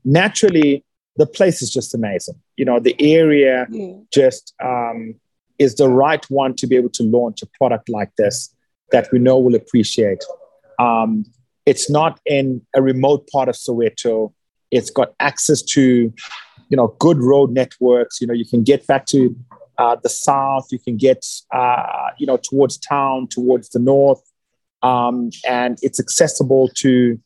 naturally 0.04 0.84
the 1.16 1.26
place 1.26 1.62
is 1.62 1.70
just 1.70 1.94
amazing. 1.94 2.36
You 2.56 2.64
know, 2.64 2.80
the 2.80 2.96
area 2.98 3.66
just 4.12 4.54
um, 4.62 5.14
is 5.58 5.74
the 5.76 5.88
right 5.88 6.24
one 6.30 6.54
to 6.56 6.66
be 6.66 6.76
able 6.76 6.90
to 6.90 7.02
launch 7.02 7.42
a 7.42 7.46
product 7.58 7.88
like 7.88 8.14
this 8.16 8.54
that 8.92 9.08
we 9.12 9.18
know 9.18 9.38
will 9.38 9.54
appreciate. 9.54 10.22
Um, 10.78 11.24
it's 11.66 11.90
not 11.90 12.20
in 12.26 12.62
a 12.74 12.82
remote 12.82 13.28
part 13.28 13.48
of 13.48 13.54
Soweto. 13.54 14.32
It's 14.70 14.90
got 14.90 15.14
access 15.20 15.62
to, 15.62 16.12
you 16.68 16.76
know, 16.76 16.88
good 16.98 17.18
road 17.18 17.50
networks. 17.52 18.20
You 18.20 18.26
know, 18.26 18.34
you 18.34 18.46
can 18.46 18.62
get 18.62 18.86
back 18.86 19.06
to 19.06 19.36
uh, 19.78 19.96
the 20.02 20.08
south. 20.08 20.68
You 20.70 20.78
can 20.78 20.96
get, 20.96 21.24
uh, 21.54 22.08
you 22.18 22.26
know, 22.26 22.36
towards 22.36 22.78
town, 22.78 23.28
towards 23.28 23.70
the 23.70 23.78
north, 23.78 24.22
um, 24.82 25.30
and 25.46 25.78
it's 25.82 26.00
accessible 26.00 26.68
to, 26.76 27.18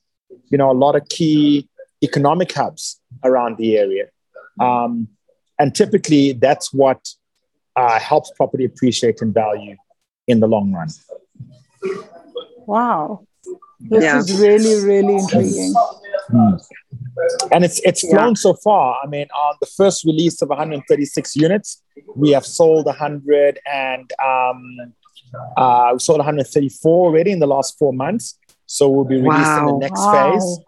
you 0.51 0.59
know, 0.59 0.71
a 0.71 0.75
lot 0.75 0.97
of 0.97 1.09
key 1.09 1.69
economic 2.03 2.53
hubs 2.53 3.01
around 3.25 3.57
the 3.59 3.77
area. 3.77 4.07
Um, 4.61 5.09
and 5.59 5.75
typically, 5.75 6.33
that's 6.33 6.73
what 6.73 7.07
uh, 7.77 7.99
helps 7.99 8.31
property 8.37 8.65
appreciate 8.65 9.21
in 9.21 9.33
value 9.33 9.77
in 10.27 10.41
the 10.41 10.47
long 10.47 10.73
run. 10.73 10.89
Wow. 12.67 13.27
This 13.81 14.03
Yeah. 14.05 14.19
is 14.19 14.41
really, 14.41 14.85
really 14.85 15.15
intriguing. 15.17 15.75
Hmm. 16.29 16.55
And 17.53 17.65
it's 17.65 17.79
it's 17.81 18.03
Yeah. 18.03 18.11
flown 18.11 18.37
so 18.37 18.55
far. 18.55 18.99
I 19.03 19.07
mean, 19.07 19.29
on 19.35 19.55
the 19.61 19.67
first 19.67 20.05
release 20.05 20.43
of 20.43 20.49
136 20.49 21.37
units, 21.37 21.83
we 22.15 22.31
have 22.33 22.45
sold 22.45 22.87
100 22.87 23.61
and 23.71 24.13
um, 24.25 24.93
uh, 25.57 25.91
we 25.93 25.99
sold 25.99 26.19
134 26.19 27.07
already 27.07 27.31
in 27.31 27.39
the 27.39 27.47
last 27.47 27.79
four 27.79 27.93
months. 27.93 28.39
So 28.67 28.89
we'll 28.89 29.05
be 29.05 29.17
releasing 29.17 29.65
Wow. 29.65 29.73
the 29.73 29.79
next 29.79 30.01
Wow. 30.01 30.33
phase. 30.33 30.59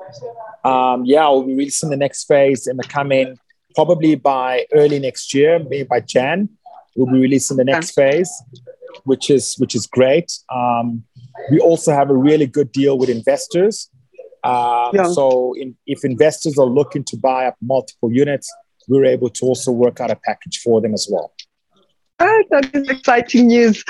Um, 0.64 1.04
yeah, 1.04 1.28
we'll 1.28 1.42
be 1.42 1.54
releasing 1.54 1.90
the 1.90 1.96
next 1.96 2.24
phase 2.24 2.66
in 2.66 2.76
the 2.76 2.84
coming 2.84 3.38
probably 3.74 4.14
by 4.14 4.66
early 4.72 4.98
next 4.98 5.34
year, 5.34 5.58
maybe 5.58 5.84
by 5.84 6.00
Jan. 6.00 6.48
We'll 6.96 7.06
be 7.12 7.18
releasing 7.20 7.56
the 7.56 7.64
next 7.64 7.92
phase, 7.92 8.30
which 9.04 9.30
is 9.30 9.54
which 9.58 9.74
is 9.74 9.86
great. 9.86 10.32
Um, 10.52 11.04
we 11.50 11.60
also 11.60 11.92
have 11.92 12.10
a 12.10 12.16
really 12.16 12.46
good 12.46 12.72
deal 12.72 12.98
with 12.98 13.08
investors. 13.08 13.90
Um, 14.42 14.90
Yeah. 14.94 15.04
So 15.12 15.54
in, 15.54 15.76
if 15.86 16.04
investors 16.04 16.58
are 16.58 16.66
looking 16.66 17.04
to 17.04 17.16
buy 17.16 17.46
up 17.46 17.56
multiple 17.60 18.10
units, 18.12 18.52
we're 18.88 19.04
able 19.04 19.28
to 19.30 19.44
also 19.46 19.70
work 19.70 20.00
out 20.00 20.10
a 20.10 20.16
package 20.16 20.60
for 20.64 20.80
them 20.80 20.94
as 20.94 21.08
well. 21.10 21.32
Ah, 22.20 22.40
that 22.50 22.74
is 22.74 22.88
exciting 22.88 23.46
news. 23.48 23.84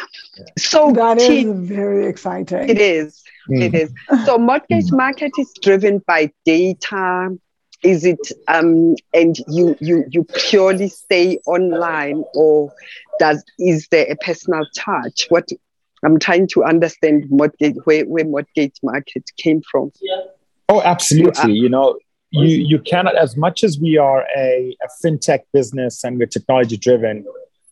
So 0.58 0.92
That 0.92 1.16
is 1.18 1.28
T- 1.28 1.44
very 1.44 2.06
exciting. 2.06 2.68
it 2.68 2.78
is. 2.78 3.22
Mm. 3.48 3.62
It 3.62 3.74
is. 3.74 3.92
So 4.26 4.38
mortgage 4.38 4.90
market 4.92 5.32
is 5.38 5.52
driven 5.62 5.98
by 6.06 6.32
data. 6.44 7.36
Is 7.84 8.04
it 8.04 8.32
um 8.48 8.96
and 9.14 9.36
you 9.48 9.76
you 9.80 10.04
you 10.10 10.24
purely 10.24 10.88
stay 10.88 11.38
online 11.46 12.24
or 12.34 12.72
does 13.20 13.44
is 13.58 13.86
there 13.90 14.06
a 14.10 14.16
personal 14.16 14.64
touch? 14.76 15.26
What 15.28 15.48
I'm 16.04 16.18
trying 16.18 16.48
to 16.48 16.64
understand 16.64 17.26
mortgage 17.30 17.76
where, 17.84 18.04
where 18.04 18.24
mortgage 18.24 18.76
market 18.82 19.30
came 19.36 19.62
from. 19.70 19.92
Oh, 20.68 20.82
absolutely. 20.82 21.54
You 21.54 21.68
know, 21.68 21.98
you 22.30 22.48
you 22.48 22.78
cannot 22.80 23.16
as 23.16 23.36
much 23.36 23.64
as 23.64 23.78
we 23.78 23.96
are 23.96 24.26
a, 24.36 24.76
a 24.82 24.88
fintech 25.06 25.40
business 25.52 26.04
and 26.04 26.18
we're 26.18 26.26
technology 26.26 26.76
driven, 26.76 27.24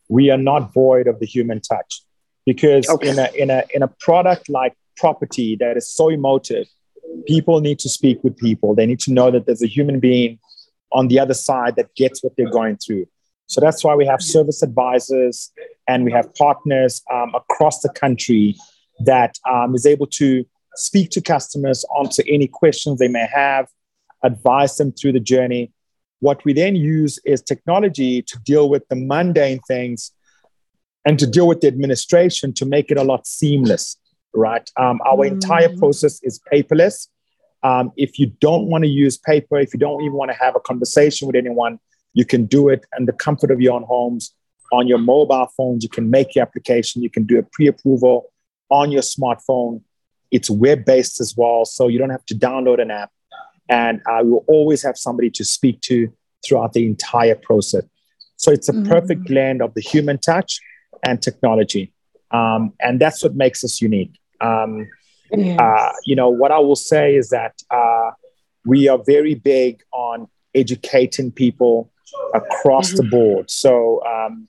we 0.08 0.30
are 0.30 0.38
not 0.38 0.72
void 0.72 1.06
of 1.06 1.20
the 1.20 1.26
human 1.26 1.60
touch. 1.60 2.02
Because 2.44 2.88
Okay. 2.88 3.08
in 3.08 3.18
a 3.18 3.28
in 3.34 3.50
a 3.50 3.64
in 3.74 3.82
a 3.82 3.88
product 3.88 4.48
like 4.48 4.74
property 4.96 5.56
that 5.60 5.76
is 5.76 5.88
so 5.88 6.08
emotive, 6.08 6.66
people 7.26 7.60
need 7.60 7.78
to 7.80 7.88
speak 7.88 8.22
with 8.22 8.36
people. 8.36 8.74
They 8.74 8.86
need 8.86 9.00
to 9.00 9.12
know 9.12 9.30
that 9.30 9.46
there's 9.46 9.62
a 9.62 9.68
human 9.68 10.00
being 10.00 10.38
on 10.92 11.08
the 11.08 11.18
other 11.18 11.34
side 11.34 11.76
that 11.76 11.94
gets 11.94 12.22
what 12.22 12.34
they're 12.36 12.50
going 12.50 12.76
through. 12.76 13.06
So 13.46 13.60
that's 13.60 13.84
why 13.84 13.94
we 13.94 14.06
have 14.06 14.20
service 14.20 14.62
advisors 14.62 15.52
and 15.86 16.04
we 16.04 16.12
have 16.12 16.34
partners 16.34 17.02
um, 17.12 17.32
across 17.34 17.80
the 17.80 17.88
country 17.88 18.56
that 19.00 19.38
um, 19.48 19.74
is 19.74 19.86
able 19.86 20.06
to 20.06 20.44
speak 20.74 21.10
to 21.10 21.20
customers, 21.20 21.84
answer 21.98 22.22
any 22.28 22.48
questions 22.48 22.98
they 22.98 23.08
may 23.08 23.26
have, 23.32 23.68
advise 24.22 24.76
them 24.76 24.92
through 24.92 25.12
the 25.12 25.20
journey. 25.20 25.72
What 26.20 26.44
we 26.44 26.52
then 26.52 26.76
use 26.76 27.18
is 27.24 27.42
technology 27.42 28.22
to 28.22 28.38
deal 28.44 28.68
with 28.68 28.88
the 28.88 28.96
mundane 28.96 29.60
things 29.60 30.12
and 31.04 31.18
to 31.18 31.26
deal 31.26 31.46
with 31.46 31.60
the 31.60 31.68
administration 31.68 32.52
to 32.54 32.66
make 32.66 32.90
it 32.90 32.96
a 32.96 33.04
lot 33.04 33.26
seamless, 33.26 33.96
right? 34.36 34.68
Um, 34.76 35.00
our 35.06 35.24
entire 35.24 35.74
process 35.76 36.20
is 36.22 36.40
paperless. 36.52 37.08
Um, 37.62 37.92
if 37.96 38.18
you 38.18 38.26
don't 38.40 38.66
want 38.66 38.84
to 38.84 38.90
use 38.90 39.16
paper, 39.16 39.58
if 39.58 39.72
you 39.74 39.80
don't 39.80 40.02
even 40.02 40.14
want 40.14 40.30
to 40.30 40.36
have 40.36 40.54
a 40.54 40.60
conversation 40.60 41.26
with 41.26 41.36
anyone, 41.36 41.80
you 42.12 42.24
can 42.24 42.46
do 42.46 42.68
it 42.68 42.84
in 42.98 43.06
the 43.06 43.12
comfort 43.12 43.50
of 43.50 43.60
your 43.60 43.74
own 43.74 43.82
homes 43.82 44.34
on 44.72 44.86
your 44.86 44.98
mobile 44.98 45.48
phones. 45.56 45.82
You 45.82 45.90
can 45.90 46.10
make 46.10 46.34
your 46.34 46.42
application, 46.42 47.02
you 47.02 47.10
can 47.10 47.24
do 47.24 47.38
a 47.38 47.42
pre 47.42 47.66
approval 47.66 48.32
on 48.68 48.90
your 48.90 49.02
smartphone. 49.02 49.82
It's 50.30 50.50
web 50.50 50.84
based 50.84 51.20
as 51.20 51.34
well, 51.36 51.64
so 51.64 51.88
you 51.88 51.98
don't 51.98 52.10
have 52.10 52.26
to 52.26 52.34
download 52.34 52.80
an 52.80 52.90
app. 52.90 53.10
And 53.68 54.00
uh, 54.08 54.20
we 54.22 54.30
will 54.30 54.44
always 54.48 54.82
have 54.82 54.96
somebody 54.96 55.30
to 55.30 55.44
speak 55.44 55.80
to 55.82 56.12
throughout 56.44 56.72
the 56.72 56.86
entire 56.86 57.34
process. 57.34 57.84
So 58.36 58.52
it's 58.52 58.68
a 58.68 58.74
perfect 58.82 59.24
blend 59.24 59.62
of 59.62 59.74
the 59.74 59.80
human 59.80 60.18
touch 60.18 60.60
and 61.04 61.20
technology. 61.20 61.92
Um, 62.30 62.74
and 62.80 63.00
that's 63.00 63.22
what 63.22 63.34
makes 63.34 63.64
us 63.64 63.80
unique. 63.80 64.12
Um, 64.40 64.88
Yes. 65.32 65.58
uh, 65.58 65.92
you 66.04 66.14
know, 66.14 66.28
what 66.28 66.52
I 66.52 66.60
will 66.60 66.76
say 66.76 67.16
is 67.16 67.30
that 67.30 67.54
uh, 67.70 68.12
we 68.64 68.88
are 68.88 68.98
very 69.04 69.34
big 69.34 69.82
on 69.92 70.28
educating 70.54 71.32
people 71.32 71.90
across 72.32 72.92
the 72.92 73.02
board. 73.02 73.50
So, 73.50 74.04
um, 74.04 74.48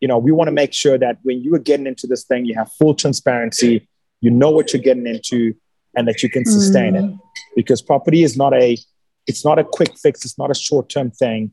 you 0.00 0.08
know, 0.08 0.18
we 0.18 0.32
want 0.32 0.48
to 0.48 0.52
make 0.52 0.72
sure 0.72 0.98
that 0.98 1.18
when 1.22 1.42
you 1.42 1.54
are 1.54 1.60
getting 1.60 1.86
into 1.86 2.08
this 2.08 2.24
thing, 2.24 2.44
you 2.44 2.54
have 2.56 2.70
full 2.72 2.94
transparency, 2.94 3.88
you 4.20 4.30
know 4.30 4.50
what 4.50 4.72
you're 4.72 4.82
getting 4.82 5.06
into, 5.06 5.54
and 5.96 6.08
that 6.08 6.22
you 6.22 6.28
can 6.28 6.44
sustain 6.44 6.96
it. 6.96 7.04
Because 7.54 7.80
property 7.80 8.24
is 8.24 8.36
not 8.36 8.52
a, 8.52 8.76
it's 9.28 9.44
not 9.44 9.60
a 9.60 9.64
quick 9.64 9.96
fix. 9.96 10.24
It's 10.24 10.38
not 10.38 10.50
a 10.50 10.54
short-term 10.54 11.12
thing. 11.12 11.52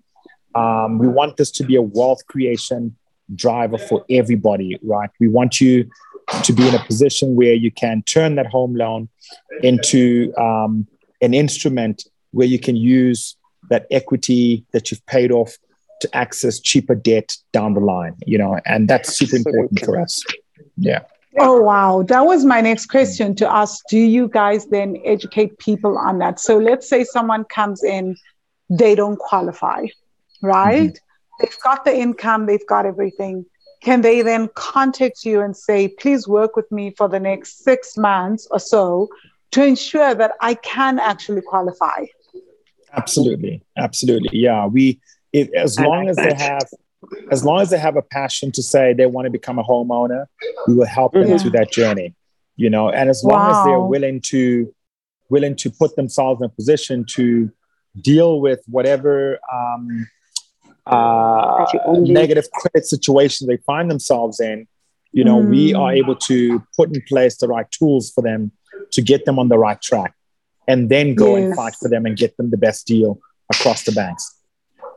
Um, 0.56 0.98
we 0.98 1.08
want 1.08 1.38
this 1.38 1.52
to 1.52 1.64
be 1.64 1.76
a 1.76 1.82
wealth 1.82 2.26
creation 2.28 2.96
driver 3.36 3.78
for 3.78 4.04
everybody, 4.10 4.80
right? 4.84 5.10
We 5.20 5.28
want 5.28 5.62
you 5.62 5.90
to 6.44 6.54
be 6.54 6.68
in 6.68 6.76
a 6.76 6.84
position 6.86 7.36
where 7.36 7.54
you 7.54 7.72
can 7.72 8.02
turn 8.04 8.36
that 8.36 8.48
home 8.48 8.76
loan 8.76 9.10
into 9.62 10.34
um, 10.38 10.88
an 11.22 11.34
instrument 11.34 12.06
where 12.32 12.48
you 12.48 12.60
can 12.60 12.76
use 12.76 13.36
that 13.70 13.86
equity 13.92 14.66
that 14.74 14.92
you've 14.92 15.06
paid 15.06 15.32
off 15.32 15.58
to 16.02 16.16
access 16.16 16.60
cheaper 16.60 16.96
debt 16.96 17.38
down 17.54 17.74
the 17.74 17.80
line, 17.80 18.16
you 18.26 18.38
know, 18.38 18.60
and 18.66 18.90
that's 18.90 19.16
super 19.16 19.38
important 19.38 19.80
for 19.80 20.00
us. 20.00 20.22
Yeah. 20.78 21.00
Oh, 21.40 21.62
wow. 21.62 22.04
That 22.04 22.26
was 22.26 22.46
my 22.46 22.62
next 22.62 22.88
question 22.88 23.36
to 23.36 23.52
ask. 23.52 23.84
Do 23.90 23.98
you 23.98 24.28
guys 24.28 24.68
then 24.68 25.02
educate 25.06 25.58
people 25.60 25.98
on 25.98 26.20
that? 26.20 26.40
So 26.40 26.58
let's 26.58 26.88
say 26.88 27.04
someone 27.04 27.46
comes 27.46 27.84
in, 27.84 28.16
they 28.70 28.96
don't 28.96 29.18
qualify, 29.18 29.86
right? 30.42 30.98
They've 31.40 31.58
got 31.64 31.86
the 31.86 31.96
income, 31.96 32.46
they've 32.46 32.68
got 32.68 32.86
everything. 32.86 33.46
Can 33.84 34.00
they 34.02 34.22
then 34.22 34.50
contact 34.56 35.26
you 35.26 35.42
and 35.42 35.56
say, 35.56 35.90
please 35.90 36.26
work 36.28 36.56
with 36.56 36.72
me 36.72 36.92
for 36.98 37.10
the 37.10 37.20
next 37.20 37.64
six 37.64 37.98
months 37.98 38.48
or 38.50 38.60
so 38.60 39.10
to 39.52 39.64
ensure 39.64 40.16
that 40.16 40.32
I 40.40 40.54
can 40.56 41.00
actually 41.00 41.42
qualify? 41.42 42.06
Absolutely, 42.94 43.62
absolutely. 43.78 44.40
Yeah, 44.40 44.68
we 44.68 45.02
it, 45.34 45.54
as 45.54 45.78
I 45.78 45.86
long 45.86 46.06
like 46.06 46.10
as 46.10 46.16
they 46.18 46.34
have 46.34 46.68
as 47.32 47.44
long 47.44 47.60
as 47.62 47.70
they 47.72 47.78
have 47.78 47.98
a 47.98 48.02
passion 48.02 48.52
to 48.54 48.64
say 48.64 48.94
they 48.94 49.06
want 49.08 49.26
to 49.26 49.32
become 49.32 49.60
a 49.60 49.64
homeowner, 49.64 50.28
we 50.68 50.76
will 50.76 50.86
help 50.86 51.12
them 51.12 51.26
Mhm. 51.26 51.42
through 51.42 51.52
that 51.52 51.72
journey. 51.72 52.16
You 52.56 52.70
know, 52.70 52.90
and 52.90 53.10
as 53.10 53.24
long 53.24 53.50
as 53.50 53.64
they're 53.66 53.80
willing 53.80 54.22
to 54.32 54.74
willing 55.30 55.56
to 55.58 55.70
put 55.72 55.96
themselves 55.96 56.40
in 56.42 56.46
a 56.46 56.50
position 56.50 57.04
to 57.16 57.52
deal 58.02 58.40
with 58.40 58.62
whatever 58.68 59.40
um, 59.52 60.08
uh, 60.86 61.66
negative 62.00 62.46
credit 62.52 62.86
situations 62.86 63.48
they 63.48 63.58
find 63.58 63.90
themselves 63.90 64.40
in, 64.40 64.68
you 65.12 65.24
know, 65.24 65.38
we 65.38 65.72
Mm. 65.74 65.80
are 65.80 65.94
able 65.94 66.16
to 66.16 66.62
put 66.76 66.94
in 66.96 67.02
place 67.08 67.38
the 67.38 67.48
right 67.48 67.70
tools 67.72 68.12
for 68.12 68.22
them 68.22 68.52
to 68.92 69.02
get 69.02 69.26
them 69.26 69.40
on 69.40 69.48
the 69.50 69.58
right 69.58 69.82
track, 69.82 70.14
and 70.68 70.90
then 70.90 71.16
go 71.16 71.36
and 71.36 71.56
fight 71.56 71.76
for 71.76 71.90
them 71.90 72.06
and 72.06 72.18
get 72.18 72.36
them 72.38 72.50
the 72.50 72.58
best 72.58 72.86
deal 72.88 73.20
across 73.50 73.84
the 73.84 73.92
banks. 73.92 74.24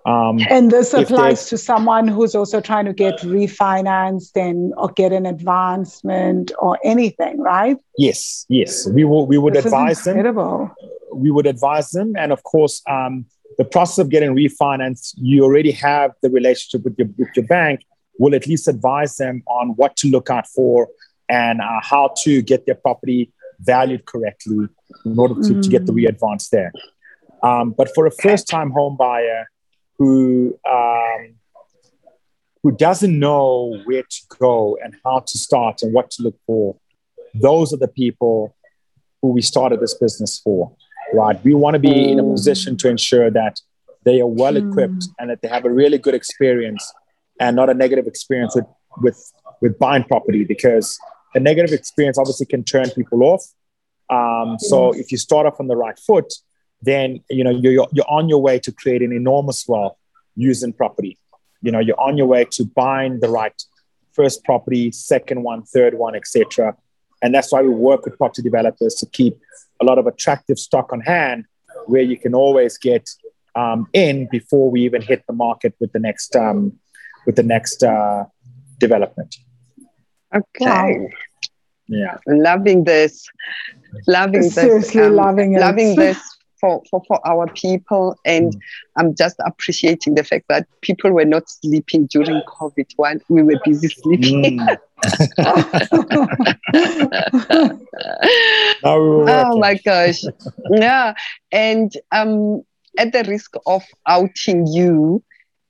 Um, 0.06 0.38
And 0.50 0.70
this 0.70 0.94
applies 0.94 1.48
to 1.50 1.58
someone 1.58 2.06
who's 2.06 2.34
also 2.36 2.60
trying 2.60 2.84
to 2.84 2.92
get 2.92 3.18
refinanced 3.20 4.36
and 4.36 4.72
or 4.76 4.88
get 4.88 5.12
an 5.12 5.26
advancement 5.26 6.52
or 6.60 6.78
anything, 6.84 7.40
right? 7.40 7.76
yes, 7.98 8.46
yes, 8.48 8.86
we 8.86 9.04
will. 9.04 9.26
We 9.26 9.38
would 9.38 9.54
This 9.54 9.66
advise 9.66 10.02
them. 10.04 10.16
We 11.12 11.30
would 11.30 11.46
advise 11.46 11.90
them, 11.90 12.14
and 12.16 12.30
of 12.32 12.42
course, 12.42 12.82
um, 12.88 13.26
the 13.58 13.64
process 13.64 13.98
of 13.98 14.10
getting 14.10 14.34
refinanced, 14.34 15.14
you 15.16 15.44
already 15.44 15.72
have 15.72 16.12
the 16.22 16.30
relationship 16.30 16.84
with 16.84 16.98
your 16.98 17.08
with 17.18 17.28
your 17.34 17.46
bank. 17.46 17.80
Will 18.18 18.34
at 18.34 18.46
least 18.46 18.66
advise 18.66 19.16
them 19.16 19.42
on 19.46 19.70
what 19.70 19.94
to 19.96 20.08
look 20.08 20.30
out 20.30 20.46
for 20.46 20.88
and 21.28 21.60
uh, 21.60 21.80
how 21.82 22.14
to 22.22 22.40
get 22.40 22.64
their 22.64 22.74
property 22.74 23.30
valued 23.60 24.06
correctly 24.06 24.68
in 25.04 25.18
order 25.18 25.34
to, 25.42 25.60
to 25.60 25.68
get 25.68 25.84
the 25.86 25.92
re-advance 25.92 26.48
there. 26.48 26.72
Um, 27.42 27.74
but 27.76 27.94
for 27.94 28.06
a 28.06 28.10
first-time 28.10 28.70
home 28.70 28.96
buyer 28.96 29.48
who 29.98 30.58
um, 30.70 31.34
who 32.62 32.72
doesn't 32.72 33.18
know 33.18 33.82
where 33.84 34.02
to 34.02 34.20
go 34.38 34.78
and 34.82 34.94
how 35.04 35.20
to 35.20 35.38
start 35.38 35.82
and 35.82 35.92
what 35.92 36.10
to 36.12 36.22
look 36.22 36.36
for, 36.46 36.76
those 37.34 37.72
are 37.72 37.76
the 37.76 37.88
people 37.88 38.56
who 39.20 39.28
we 39.28 39.42
started 39.42 39.80
this 39.80 39.94
business 39.94 40.40
for. 40.42 40.74
Right? 41.14 41.42
We 41.44 41.54
want 41.54 41.74
to 41.74 41.80
be 41.80 42.10
in 42.10 42.18
a 42.18 42.24
position 42.24 42.76
to 42.78 42.88
ensure 42.88 43.30
that 43.30 43.60
they 44.04 44.20
are 44.20 44.26
well 44.26 44.56
equipped 44.56 45.08
and 45.18 45.30
that 45.30 45.42
they 45.42 45.48
have 45.48 45.64
a 45.64 45.70
really 45.70 45.98
good 45.98 46.14
experience 46.14 46.92
and 47.40 47.56
not 47.56 47.68
a 47.68 47.74
negative 47.74 48.06
experience 48.06 48.54
with 48.54 48.66
with 48.98 49.32
with 49.60 49.78
buying 49.78 50.04
property 50.04 50.44
because 50.44 50.98
a 51.34 51.40
negative 51.40 51.72
experience 51.72 52.18
obviously 52.18 52.46
can 52.46 52.64
turn 52.64 52.88
people 52.90 53.22
off. 53.22 53.42
Um, 54.08 54.58
so 54.58 54.92
if 54.92 55.10
you 55.10 55.18
start 55.18 55.46
off 55.46 55.58
on 55.60 55.66
the 55.66 55.76
right 55.76 55.98
foot, 55.98 56.32
then 56.82 57.20
you 57.30 57.44
know 57.44 57.50
you're 57.50 57.86
you're 57.92 58.08
on 58.08 58.28
your 58.28 58.40
way 58.40 58.58
to 58.60 58.72
creating 58.72 59.12
enormous 59.12 59.66
wealth 59.66 59.96
using 60.36 60.72
property. 60.72 61.18
You 61.62 61.72
know 61.72 61.80
you're 61.80 62.00
on 62.00 62.16
your 62.16 62.26
way 62.26 62.44
to 62.52 62.64
buying 62.64 63.20
the 63.20 63.28
right 63.28 63.60
first 64.12 64.44
property, 64.44 64.92
second 64.92 65.42
one, 65.42 65.62
third 65.62 65.94
one, 65.94 66.14
etc. 66.14 66.76
and 67.22 67.34
that's 67.34 67.52
why 67.52 67.60
we 67.60 67.68
work 67.68 68.04
with 68.04 68.16
property 68.16 68.42
developers 68.42 68.94
to 68.94 69.06
keep 69.06 69.36
a 69.80 69.84
lot 69.84 69.98
of 69.98 70.06
attractive 70.06 70.58
stock 70.58 70.92
on 70.92 71.00
hand 71.00 71.44
where 71.86 72.02
you 72.02 72.18
can 72.18 72.34
always 72.34 72.78
get 72.78 73.08
um, 73.54 73.86
in 73.92 74.28
before 74.30 74.70
we 74.70 74.82
even 74.82 75.02
hit 75.02 75.24
the 75.26 75.32
market 75.32 75.74
with 75.80 75.92
the 75.92 75.98
next 75.98 76.36
um, 76.36 76.72
with 77.26 77.36
the 77.36 77.42
next 77.42 77.82
uh, 77.82 78.24
development. 78.78 79.36
Okay. 80.34 81.08
Yeah. 81.88 82.18
Loving 82.26 82.84
this. 82.84 83.26
Loving 84.06 84.42
this. 84.42 84.54
Seriously 84.54 85.02
um, 85.02 85.14
loving 85.14 85.54
it. 85.54 85.60
Loving 85.60 85.96
this 86.04 86.35
for, 86.60 86.82
for, 86.90 87.02
for 87.06 87.26
our 87.26 87.46
people. 87.52 88.16
And 88.24 88.54
Mm. 88.54 88.60
I'm 88.96 89.14
just 89.14 89.36
appreciating 89.44 90.14
the 90.14 90.24
fact 90.24 90.46
that 90.48 90.66
people 90.80 91.12
were 91.12 91.24
not 91.24 91.48
sleeping 91.48 92.06
during 92.06 92.40
COVID 92.42 92.86
while 92.96 93.16
we 93.28 93.42
were 93.42 93.60
busy 93.64 93.88
sleeping. 93.88 94.58
Mm. 94.58 94.78
Now 98.82 99.00
we 99.00 99.08
were 99.08 99.24
oh 99.28 99.58
my 99.58 99.78
gosh. 99.84 100.22
yeah. 100.70 101.14
And 101.52 101.92
um, 102.12 102.62
at 102.98 103.12
the 103.12 103.24
risk 103.24 103.54
of 103.66 103.84
outing 104.06 104.66
you, 104.66 105.22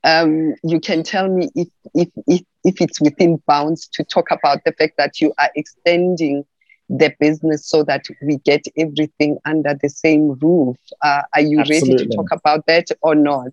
um, 0.04 0.54
you 0.62 0.80
can 0.80 1.02
tell 1.02 1.28
me 1.28 1.48
if, 1.54 1.68
if, 1.94 2.08
if, 2.26 2.42
if 2.64 2.80
it's 2.80 3.00
within 3.00 3.42
bounds 3.46 3.88
to 3.94 4.04
talk 4.04 4.30
about 4.30 4.64
the 4.64 4.72
fact 4.72 4.94
that 4.98 5.20
you 5.20 5.32
are 5.38 5.50
extending 5.56 6.44
the 6.88 7.12
business 7.18 7.66
so 7.66 7.82
that 7.84 8.04
we 8.22 8.36
get 8.38 8.64
everything 8.76 9.38
under 9.44 9.74
the 9.82 9.88
same 9.88 10.32
roof. 10.40 10.76
Uh, 11.02 11.22
are 11.34 11.40
you 11.40 11.58
ready 11.58 11.80
to 11.96 12.06
talk 12.06 12.30
about 12.32 12.64
that 12.66 12.86
or 13.02 13.14
not? 13.14 13.52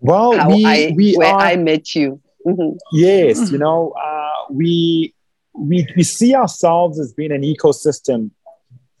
well, 0.00 0.34
How 0.38 0.48
we, 0.48 0.64
I, 0.64 0.92
we 0.94 1.14
where 1.16 1.32
are 1.34 1.40
I 1.40 1.56
met 1.56 1.94
you. 1.94 2.20
Mhm. 2.46 2.78
Yes, 2.92 3.50
you 3.50 3.58
know, 3.58 3.92
uh, 3.92 4.52
we 4.52 5.14
we 5.54 5.86
we 5.96 6.02
see 6.04 6.34
ourselves 6.34 7.00
as 7.00 7.12
being 7.12 7.32
an 7.32 7.42
ecosystem 7.42 8.30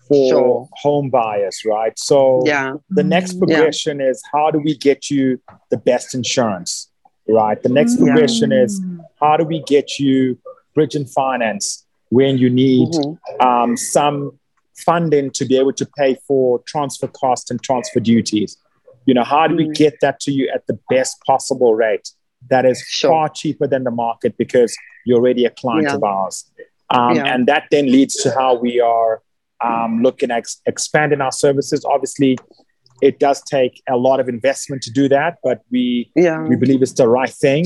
for 0.08 0.28
Sure. 0.30 0.68
home 0.72 1.10
buyers, 1.10 1.62
right? 1.64 1.96
So 1.98 2.42
Yeah. 2.46 2.74
the 2.90 3.04
next 3.04 3.34
Mm. 3.34 3.38
progression 3.40 4.00
is 4.00 4.22
how 4.32 4.50
do 4.50 4.58
we 4.58 4.76
get 4.76 5.10
you 5.10 5.40
the 5.70 5.76
best 5.76 6.14
insurance, 6.14 6.90
right? 7.28 7.62
The 7.62 7.68
next 7.68 7.96
Yeah. 7.98 8.04
progression 8.06 8.50
is 8.52 8.80
how 9.20 9.36
do 9.36 9.44
we 9.44 9.62
get 9.62 9.98
you 9.98 10.38
bridge 10.74 10.94
and 10.96 11.08
finance 11.10 11.84
when 12.10 12.38
you 12.38 12.50
need 12.50 12.88
Mhm. 12.88 13.18
um, 13.44 13.76
some 13.76 14.38
funding 14.86 15.30
to 15.32 15.44
be 15.44 15.56
able 15.58 15.72
to 15.72 15.86
pay 15.98 16.16
for 16.26 16.60
transfer 16.66 17.08
costs 17.08 17.50
and 17.50 17.60
transfer 17.62 18.00
duties. 18.00 18.56
You 19.06 19.14
know, 19.14 19.24
how 19.24 19.46
do 19.48 19.56
we 19.56 19.66
Mm. 19.68 19.74
get 19.74 19.94
that 20.02 20.20
to 20.20 20.32
you 20.32 20.48
at 20.54 20.66
the 20.66 20.78
best 20.90 21.16
possible 21.26 21.74
rate 21.74 22.10
that 22.50 22.64
is 22.64 22.78
Sure. 22.86 23.10
far 23.10 23.28
cheaper 23.28 23.66
than 23.66 23.82
the 23.84 23.90
market 23.90 24.36
because 24.36 24.76
you're 25.04 25.18
already 25.18 25.44
a 25.44 25.50
client 25.50 25.88
Yeah. 25.88 25.96
of 25.96 26.04
ours? 26.04 26.44
Um, 26.90 27.16
Yeah. 27.16 27.34
And 27.34 27.46
that 27.48 27.64
then 27.70 27.86
leads 27.90 28.14
to 28.22 28.30
how 28.30 28.54
we 28.54 28.80
are 28.80 29.22
um, 29.60 30.02
looking 30.04 30.30
at 30.30 30.38
ex- 30.38 30.60
expanding 30.66 31.20
our 31.20 31.32
services. 31.32 31.84
Obviously, 31.84 32.38
it 33.02 33.18
does 33.18 33.42
take 33.42 33.82
a 33.88 33.96
lot 33.96 34.20
of 34.20 34.28
investment 34.28 34.82
to 34.82 34.90
do 34.92 35.08
that, 35.08 35.38
but 35.42 35.62
we 35.72 36.12
Yeah. 36.14 36.46
we 36.46 36.54
believe 36.54 36.80
it's 36.80 36.92
the 36.92 37.08
right 37.08 37.28
thing. 37.46 37.64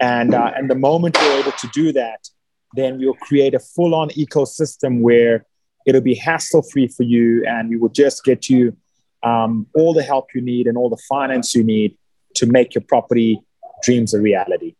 And 0.00 0.34
uh, 0.34 0.50
and 0.56 0.68
the 0.68 0.74
moment 0.74 1.16
we're 1.20 1.38
able 1.38 1.52
to 1.52 1.68
do 1.72 1.92
that, 1.92 2.28
then 2.74 2.98
we'll 2.98 3.14
create 3.14 3.54
a 3.54 3.58
full-on 3.58 4.10
ecosystem 4.10 5.00
where 5.00 5.46
it'll 5.86 6.00
be 6.00 6.14
hassle-free 6.14 6.88
for 6.88 7.02
you, 7.02 7.44
and 7.46 7.68
we 7.70 7.76
will 7.76 7.88
just 7.88 8.24
get 8.24 8.48
you 8.48 8.76
um, 9.22 9.66
all 9.74 9.92
the 9.94 10.02
help 10.02 10.34
you 10.34 10.40
need 10.40 10.66
and 10.66 10.76
all 10.76 10.90
the 10.90 11.02
finance 11.08 11.54
you 11.54 11.64
need 11.64 11.96
to 12.34 12.46
make 12.46 12.74
your 12.74 12.82
property 12.82 13.40
dreams 13.82 14.12
a 14.14 14.20
reality. 14.20 14.74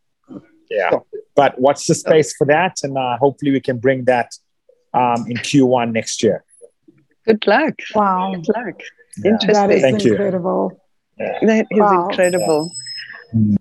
Yeah. 0.70 0.90
Sure. 0.90 1.04
But 1.34 1.60
watch 1.60 1.86
the 1.86 1.94
space 1.94 2.34
for 2.36 2.46
that, 2.46 2.76
and 2.82 2.96
uh, 2.98 3.16
hopefully 3.18 3.52
we 3.52 3.60
can 3.60 3.78
bring 3.78 4.04
that 4.04 4.32
um, 4.92 5.24
in 5.28 5.36
Q1 5.38 5.92
next 5.92 6.22
year. 6.22 6.44
Good 7.26 7.46
luck. 7.46 7.74
Wow. 7.94 8.32
Good 8.34 8.48
luck. 8.54 8.80
Yeah. 9.18 9.32
Interesting. 9.32 9.52
That 9.54 9.70
is 9.70 9.82
Thank 9.82 10.04
you. 10.04 10.12
incredible. 10.12 10.80
That 11.18 11.66
is 11.70 11.78
Wow. 11.78 12.08
incredible. 12.08 12.70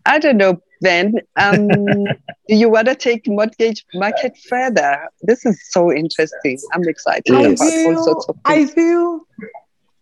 I 0.06 0.20
don't 0.20 0.38
know, 0.38 0.62
Ben. 0.82 1.16
Um, 1.36 2.06
do 2.48 2.56
you 2.56 2.70
want 2.70 2.88
to 2.88 2.96
take 2.96 3.28
mortgage 3.28 3.86
market 3.94 4.38
further? 4.50 5.10
This 5.22 5.46
is 5.46 5.60
so 5.72 5.92
interesting. 5.92 6.60
I'm 6.74 6.88
excited 6.88 7.24
Yes. 7.28 7.62
I 7.62 7.66
about 7.66 7.86
all 7.98 8.04
sorts 8.04 8.26
feel, 8.26 8.36
of 8.36 8.38
I 8.46 8.66
feel, 8.66 9.20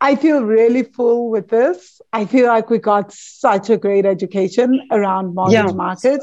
I 0.01 0.15
feel 0.15 0.43
really 0.43 0.83
full 0.83 1.29
with 1.29 1.49
this. 1.49 2.01
I 2.13 2.25
feel 2.25 2.47
like 2.47 2.69
we 2.69 2.77
got 2.77 3.11
such 3.11 3.69
a 3.69 3.77
great 3.77 4.05
education 4.05 4.87
around 4.91 5.33
mortgage 5.35 5.53
Yeah. 5.53 5.71
market. 5.71 6.21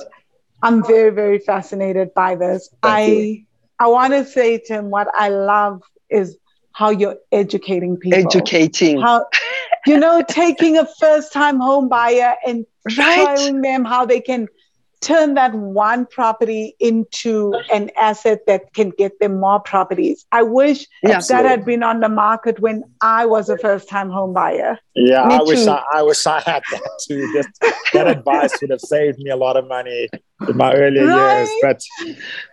I'm 0.62 0.84
very, 0.86 1.11
very 1.11 1.38
fascinated 1.40 2.14
by 2.14 2.36
this. 2.36 2.68
Thank 2.82 2.95
I, 2.95 3.05
you. 3.07 3.45
I 3.80 3.88
want 3.88 4.12
to 4.12 4.24
say, 4.24 4.59
Tim, 4.59 4.90
what 4.90 5.09
I 5.12 5.28
love 5.28 5.82
is 6.09 6.36
how 6.72 6.90
you're 6.90 7.16
educating 7.32 7.97
people. 7.97 8.18
Educating. 8.18 9.01
How, 9.01 9.26
you 9.86 9.98
know, 9.98 10.22
taking 10.28 10.78
a 10.78 10.86
first-time 10.86 11.58
home 11.58 11.88
buyer 11.88 12.34
and 12.46 12.66
right? 12.96 13.36
showing 13.38 13.60
them 13.60 13.84
how 13.84 14.06
they 14.06 14.20
can 14.20 14.48
turn 15.03 15.34
that 15.34 15.53
one 15.55 16.07
property 16.07 16.74
into 16.80 17.53
an 17.72 17.90
asset 18.00 18.40
that 18.46 18.72
can 18.72 18.90
get 18.90 19.18
them 19.20 19.38
more 19.40 19.61
properties. 19.61 20.24
I 20.32 20.42
wish 20.42 20.86
Yeah. 21.03 21.20
that 21.28 21.44
had 21.44 21.64
been 21.64 21.82
on 21.82 22.00
the 22.00 22.09
market 22.09 22.61
when 22.61 22.82
I 23.00 23.26
was 23.26 23.48
a 23.48 23.59
first 23.59 23.88
time 23.88 24.11
home 24.11 24.32
buyer. 24.32 24.78
Yeah, 24.94 25.26
Me 25.26 25.34
I 25.34 25.42
wish. 25.42 25.66
I, 25.66 25.82
I 25.92 26.03
wish 26.03 26.26
I 26.26 26.40
had 26.40 26.62
that 26.70 26.82
too. 27.07 27.26
Just, 27.34 27.48
that 27.92 28.07
advice 28.07 28.53
would 28.61 28.70
have 28.70 28.80
saved 28.80 29.18
me 29.18 29.30
a 29.30 29.36
lot 29.36 29.57
of 29.57 29.66
money 29.68 30.09
in 30.48 30.57
my 30.57 30.72
earlier 30.74 31.05
years. 31.05 31.50
But 31.61 31.82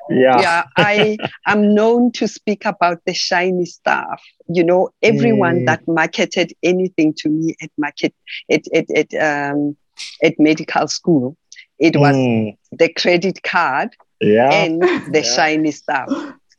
yeah, 0.10 0.42
yeah, 0.42 0.64
I 0.76 1.18
am 1.48 1.74
known 1.74 2.12
to 2.14 2.28
speak 2.28 2.66
about 2.66 3.00
the 3.06 3.14
shiny 3.14 3.66
stuff. 3.66 4.22
You 4.48 4.64
know, 4.64 4.90
everyone 5.04 5.62
Mm. 5.62 5.66
that 5.68 5.82
marketed 5.88 6.54
anything 6.64 7.14
to 7.20 7.30
me 7.30 7.56
at 7.62 7.70
market 7.78 8.14
at 8.52 8.64
at, 8.74 8.90
at 8.92 9.14
um 9.14 9.76
at 10.24 10.40
medical 10.40 10.88
school, 10.88 11.36
it 11.80 11.96
was 11.98 12.16
Mm, 12.16 12.58
the 12.72 12.90
credit 12.94 13.42
card 13.44 13.90
yeah, 14.22 14.50
and 14.52 14.90
the 15.06 15.22
Yeah. 15.24 15.36
shiny 15.36 15.72
stuff. 15.72 16.12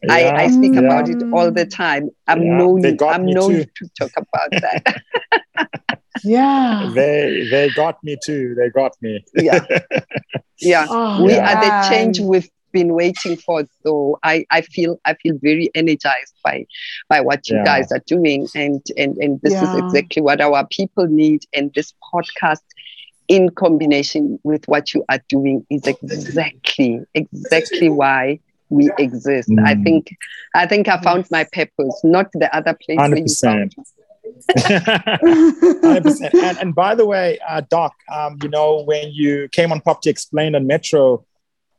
yeah, 0.02 0.32
I, 0.36 0.44
I 0.44 0.48
speak 0.48 0.74
yeah. 0.74 0.80
about 0.80 1.08
it 1.08 1.22
all 1.32 1.50
the 1.50 1.66
time. 1.66 2.10
I'm 2.26 2.42
Yeah, 2.44 2.56
known 2.56 2.98
I'm 3.08 3.32
known 3.32 3.62
too. 3.62 3.64
to 3.76 3.88
talk 3.98 4.12
about 4.16 4.52
that. 4.60 5.02
Yeah. 6.22 6.90
They 6.94 7.46
they 7.50 7.70
got 7.70 8.02
me 8.02 8.16
too. 8.24 8.54
They 8.54 8.70
got 8.70 8.92
me. 9.02 9.24
yeah. 9.34 9.64
Yeah. 10.60 10.88
Oh, 10.88 11.16
we 11.16 11.34
Yeah. 11.34 11.44
are 11.46 11.56
the 11.56 11.72
change 11.72 12.20
we've 12.20 12.48
been 12.72 12.94
waiting 12.94 13.36
for 13.36 13.64
though 13.84 14.16
i 14.22 14.44
i 14.52 14.60
feel 14.60 15.00
i 15.04 15.14
feel 15.14 15.36
very 15.42 15.70
energized 15.74 16.34
by 16.44 16.64
by 17.08 17.20
what 17.20 17.48
you 17.50 17.56
Yeah. 17.56 17.64
guys 17.64 17.90
are 17.90 18.02
doing 18.06 18.48
and 18.54 18.80
and 18.96 19.16
and 19.18 19.40
this 19.42 19.60
is 19.60 19.74
exactly 19.74 20.22
what 20.22 20.40
our 20.40 20.64
people 20.68 21.06
need 21.08 21.42
and 21.52 21.72
this 21.74 21.92
podcast 22.14 22.62
in 23.36 23.48
combination 23.64 24.38
with 24.42 24.62
what 24.72 24.92
you 24.92 25.04
are 25.08 25.20
doing 25.28 25.64
is 25.70 25.86
exactly 25.94 27.00
exactly 27.14 27.88
why 27.88 28.38
we 28.76 28.84
exist 28.98 29.48
i 29.70 29.74
Mm. 29.74 29.84
think 29.84 30.02
i 30.54 30.64
think 30.70 30.88
i 30.88 30.96
found 31.08 31.24
my 31.30 31.44
purpose 31.58 31.96
not 32.16 32.26
the 32.42 32.48
other 32.58 32.74
place 32.82 32.98
Hundred 33.04 33.22
percent. 33.22 33.74
Hundred 35.82 36.02
percent. 36.04 36.34
And 36.46 36.58
and 36.62 36.74
by 36.74 36.94
the 36.94 37.06
way, 37.06 37.38
uh, 37.48 37.62
Doc, 37.68 37.92
um, 38.12 38.38
you 38.42 38.48
know 38.48 38.82
when 38.90 39.10
you 39.12 39.48
came 39.58 39.72
on 39.72 39.80
Property 39.80 40.10
Explained 40.10 40.54
on 40.56 40.66
Metro 40.66 41.24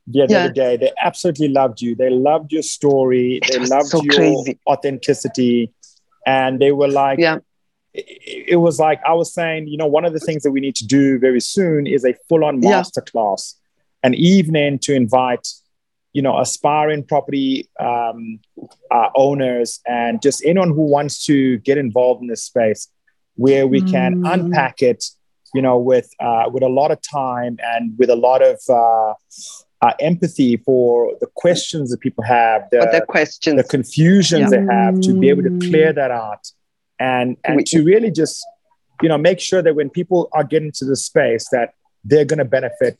the 0.08 0.24
other 0.24 0.34
Yeah. 0.34 0.48
day, 0.50 0.78
they 0.78 0.92
absolutely 1.02 1.48
loved 1.50 1.82
you. 1.82 1.96
They 1.96 2.10
loved 2.10 2.52
your 2.52 2.64
story. 2.64 3.38
It 3.38 3.48
they 3.52 3.60
loved 3.60 3.88
so 3.88 4.02
your 4.04 4.16
crazy. 4.16 4.60
authenticity, 4.68 5.72
and 6.26 6.60
they 6.60 6.72
were 6.72 6.88
like, 6.88 7.20
Yeah. 7.20 7.38
It, 7.94 8.44
it 8.54 8.56
was 8.58 8.80
like 8.80 9.00
I 9.06 9.14
was 9.14 9.34
saying, 9.34 9.68
you 9.68 9.78
know, 9.78 9.88
one 9.88 10.06
of 10.06 10.14
the 10.14 10.20
things 10.20 10.44
that 10.44 10.52
we 10.52 10.62
need 10.62 10.76
to 10.78 10.86
do 10.88 11.20
very 11.20 11.42
soon 11.42 11.88
is 11.88 12.06
a 12.06 12.14
full-on 12.30 12.62
Yeah. 12.62 12.82
masterclass, 12.82 13.56
an 14.04 14.14
evening 14.16 14.80
to 14.80 14.94
invite, 14.94 15.48
you 16.14 16.22
know, 16.22 16.38
aspiring 16.40 17.04
property 17.04 17.70
um, 17.80 18.40
uh, 18.92 19.10
owners 19.16 19.80
and 19.88 20.22
just 20.22 20.44
anyone 20.46 20.70
who 20.70 20.84
wants 20.84 21.26
to 21.26 21.58
get 21.60 21.78
involved 21.78 22.22
in 22.22 22.28
this 22.28 22.44
space, 22.44 22.88
where 23.36 23.66
we 23.68 23.82
can 23.82 24.16
Mm. 24.16 24.34
unpack 24.34 24.82
it, 24.82 25.06
you 25.54 25.62
know, 25.62 25.78
with 25.78 26.10
uh, 26.20 26.46
with 26.54 26.64
a 26.64 26.70
lot 26.70 26.92
of 26.92 27.00
time 27.02 27.58
and 27.64 27.98
with 27.98 28.10
a 28.10 28.16
lot 28.16 28.42
of 28.42 28.58
uh, 28.70 29.14
uh, 29.84 29.94
empathy 30.00 30.58
for 30.58 31.14
the 31.22 31.28
questions 31.36 31.90
that 31.92 32.00
people 32.00 32.24
have, 32.24 32.70
the, 32.72 32.78
the 32.92 33.04
questions 33.08 33.56
the 33.58 33.64
confusions 33.64 34.52
Yeah. 34.52 34.60
they 34.60 34.66
have, 34.74 35.00
to 35.02 35.14
be 35.20 35.28
able 35.30 35.44
to 35.44 35.50
Mm. 35.50 35.70
clear 35.70 35.92
that 35.94 36.12
out, 36.12 36.52
and 37.10 37.28
and 37.46 37.56
We- 37.58 37.64
to 37.72 37.78
really 37.92 38.12
just, 38.22 38.38
you 39.04 39.10
know, 39.12 39.18
make 39.30 39.40
sure 39.50 39.62
that 39.66 39.74
when 39.80 39.90
people 40.00 40.20
are 40.38 40.44
getting 40.54 40.72
to 40.80 40.86
the 40.92 40.96
space 41.10 41.46
that 41.56 41.68
they're 42.10 42.26
going 42.32 42.44
to 42.48 42.50
benefit 42.60 42.94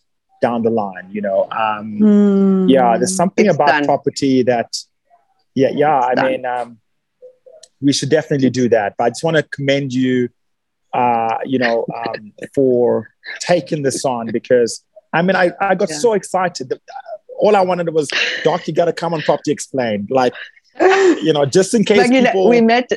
down 0.46 0.60
the 0.68 0.74
line. 0.84 1.08
You 1.16 1.22
know, 1.28 1.40
um, 1.64 1.86
Hmm. 2.04 2.70
yeah, 2.76 2.98
there's 2.98 3.16
something 3.22 3.46
It's 3.48 3.56
about 3.56 3.68
done. 3.76 3.86
property 3.92 4.36
that, 4.52 4.70
yeah, 5.62 5.72
yeah. 5.82 6.00
I 6.10 6.14
done. 6.16 6.26
mean, 6.32 6.46
um, 6.56 6.70
we 7.86 7.92
should 7.94 8.10
definitely 8.18 8.50
do 8.62 8.66
that. 8.70 8.90
But 8.98 9.04
I 9.06 9.10
just 9.10 9.24
want 9.24 9.38
to 9.38 9.44
commend 9.58 9.90
you, 9.94 10.30
uh, 10.94 11.38
you 11.46 11.60
know, 11.60 11.86
um, 12.00 12.34
for 12.56 13.10
taking 13.40 13.82
this 13.88 14.04
on 14.06 14.24
because 14.32 14.72
I 15.14 15.22
mean, 15.22 15.36
I, 15.36 15.52
I 15.60 15.76
got 15.76 15.90
Yeah. 15.90 15.98
so 16.06 16.14
excited. 16.14 16.70
That, 16.70 16.78
uh, 16.78 17.34
all 17.44 17.56
I 17.56 17.62
wanted 17.62 17.88
was, 17.94 18.08
Doc, 18.44 18.68
you 18.68 18.74
got 18.74 18.86
to 18.86 18.94
come 18.94 19.14
on 19.16 19.22
Property 19.30 19.52
Explained. 19.52 20.08
Like, 20.10 20.34
you 20.80 21.34
know, 21.34 21.44
just 21.46 21.74
in 21.74 21.84
case 21.84 22.10
you 22.10 22.22
know, 22.22 22.48
we 22.48 22.62
met 22.62 22.88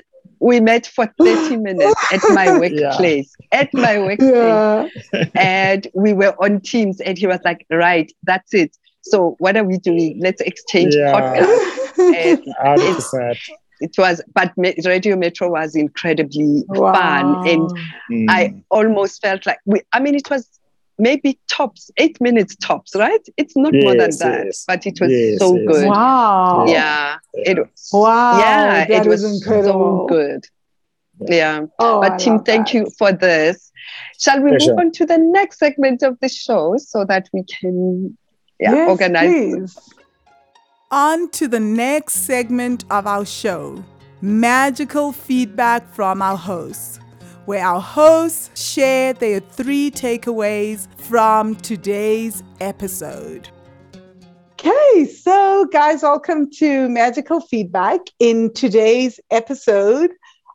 we 0.48 0.60
met 0.60 0.86
for 0.86 1.06
30 1.18 1.56
minutes 1.68 2.00
at 2.12 2.20
my 2.38 2.46
workplace. 2.58 3.30
At 3.52 3.70
my 3.72 3.98
workplace. 3.98 4.90
Yeah. 5.12 5.24
and 5.34 5.82
we 5.94 6.12
were 6.12 6.34
on 6.44 6.60
teams 6.60 7.00
and 7.00 7.16
he 7.18 7.26
was 7.26 7.40
like 7.44 7.66
right 7.70 8.10
that's 8.24 8.52
it 8.62 8.76
so 9.02 9.36
what 9.38 9.56
are 9.56 9.64
we 9.64 9.76
doing 9.78 10.18
let's 10.26 10.40
exchange 10.50 10.94
Yeah. 10.94 11.12
podcasts 11.14 11.72
and 11.98 13.38
it 13.80 13.94
was 13.98 14.22
but 14.34 14.52
radio 14.84 15.16
metro 15.16 15.50
was 15.50 15.74
incredibly 15.74 16.64
fun 16.74 17.26
and 17.52 17.70
Mm. 18.10 18.26
i 18.28 18.54
almost 18.70 19.20
felt 19.22 19.46
like 19.46 19.58
we 19.64 19.80
i 19.92 19.98
mean 20.04 20.14
it 20.14 20.28
was 20.30 20.42
maybe 20.98 21.38
tops 21.48 21.90
eight 21.96 22.20
minutes 22.20 22.54
tops 22.56 22.94
right 22.94 23.24
it's 23.36 23.56
not 23.56 23.72
more 23.72 23.92
than 24.02 24.10
Yes, 24.12 24.18
that 24.18 24.44
yes. 24.46 24.64
but 24.68 24.86
it 24.86 24.98
was 25.00 25.10
Yes, 25.10 25.38
so 25.40 25.56
yes. 25.56 25.66
good 25.72 25.88
Wow. 25.88 26.64
yeah 26.68 27.16
it 27.36 27.58
was 27.58 27.90
Wow. 27.92 28.38
yeah 28.38 28.86
that 28.86 29.06
it 29.06 29.08
was 29.08 29.22
is 29.24 29.42
incredible. 29.42 30.06
so 30.08 30.14
good 30.14 30.44
yeah 31.32 31.62
Oh, 31.78 32.00
I 32.00 32.08
but 32.10 32.18
Tim, 32.18 32.42
thank 32.42 32.66
that. 32.68 32.74
you 32.74 32.86
for 32.98 33.12
this. 33.12 33.70
Shall 34.18 34.40
we 34.42 34.50
Pleasure. 34.50 34.70
move 34.70 34.78
on 34.80 34.90
to 34.92 35.06
the 35.06 35.18
next 35.18 35.58
segment 35.58 36.02
of 36.02 36.18
the 36.20 36.28
show 36.28 36.76
so 36.76 37.04
that 37.04 37.28
we 37.32 37.44
can 37.44 38.16
yeah, 38.58 38.72
yes, 38.72 38.88
organize? 38.90 39.28
Please. 39.30 39.78
On 40.90 41.28
to 41.30 41.46
the 41.48 41.60
next 41.60 42.14
segment 42.26 42.84
of 42.90 43.06
our 43.06 43.24
show 43.24 43.84
magical 44.20 45.12
feedback 45.12 45.86
from 45.94 46.22
our 46.22 46.36
hosts, 46.36 46.98
where 47.44 47.64
our 47.64 47.80
hosts 47.80 48.50
share 48.60 49.12
their 49.12 49.38
three 49.40 49.90
takeaways 49.90 50.88
from 50.98 51.54
today's 51.56 52.42
episode. 52.60 53.48
Okay, 54.66 55.04
so 55.04 55.66
guys, 55.70 56.02
welcome 56.02 56.48
to 56.52 56.88
Magical 56.88 57.38
Feedback. 57.38 58.00
In 58.18 58.50
today's 58.54 59.20
episode, 59.30 60.12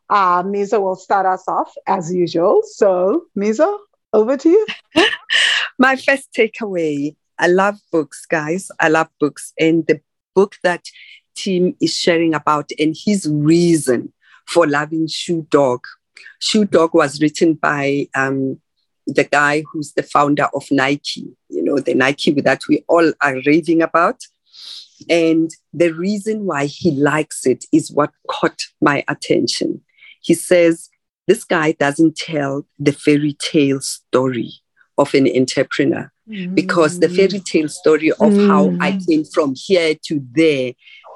uh, 0.08 0.42
Misa 0.42 0.82
will 0.82 0.96
start 0.96 1.26
us 1.26 1.44
off 1.46 1.72
as 1.86 2.12
usual. 2.12 2.62
So, 2.64 3.26
Misa, 3.38 3.78
over 4.12 4.36
to 4.36 4.48
you. 4.48 4.66
My 5.78 5.94
first 5.94 6.32
takeaway 6.36 7.14
I 7.38 7.46
love 7.46 7.78
books, 7.92 8.26
guys. 8.26 8.72
I 8.80 8.88
love 8.88 9.08
books. 9.20 9.52
And 9.60 9.86
the 9.86 10.00
book 10.34 10.56
that 10.64 10.86
Tim 11.36 11.76
is 11.80 11.96
sharing 11.96 12.34
about 12.34 12.70
and 12.80 12.96
his 12.98 13.28
reason 13.30 14.12
for 14.44 14.66
loving 14.66 15.06
Shoe 15.06 15.46
Dog. 15.50 15.84
Shoe 16.40 16.64
Dog 16.64 16.94
was 16.94 17.22
written 17.22 17.54
by 17.54 18.08
um, 18.16 18.60
the 19.06 19.24
guy 19.24 19.64
who's 19.70 19.92
the 19.92 20.02
founder 20.02 20.48
of 20.54 20.70
Nike, 20.70 21.28
you 21.48 21.62
know, 21.62 21.78
the 21.78 21.94
Nike 21.94 22.32
that 22.40 22.62
we 22.68 22.84
all 22.88 23.12
are 23.20 23.36
raving 23.46 23.82
about. 23.82 24.20
And 25.08 25.50
the 25.72 25.92
reason 25.92 26.44
why 26.44 26.66
he 26.66 26.90
likes 26.90 27.46
it 27.46 27.64
is 27.72 27.90
what 27.90 28.12
caught 28.28 28.60
my 28.80 29.02
attention. 29.08 29.80
He 30.20 30.34
says, 30.34 30.90
This 31.26 31.44
guy 31.44 31.72
doesn't 31.72 32.16
tell 32.16 32.66
the 32.78 32.92
fairy 32.92 33.34
tale 33.34 33.80
story 33.80 34.52
of 34.98 35.14
an 35.14 35.26
entrepreneur 35.34 36.12
mm. 36.28 36.54
because 36.54 37.00
the 37.00 37.08
fairy 37.08 37.40
tale 37.40 37.68
story 37.68 38.10
of 38.12 38.36
how 38.46 38.68
I 38.80 38.92
mm. 38.92 39.06
came 39.08 39.24
from 39.24 39.54
here 39.56 39.94
to 40.04 40.20
there 40.32 40.74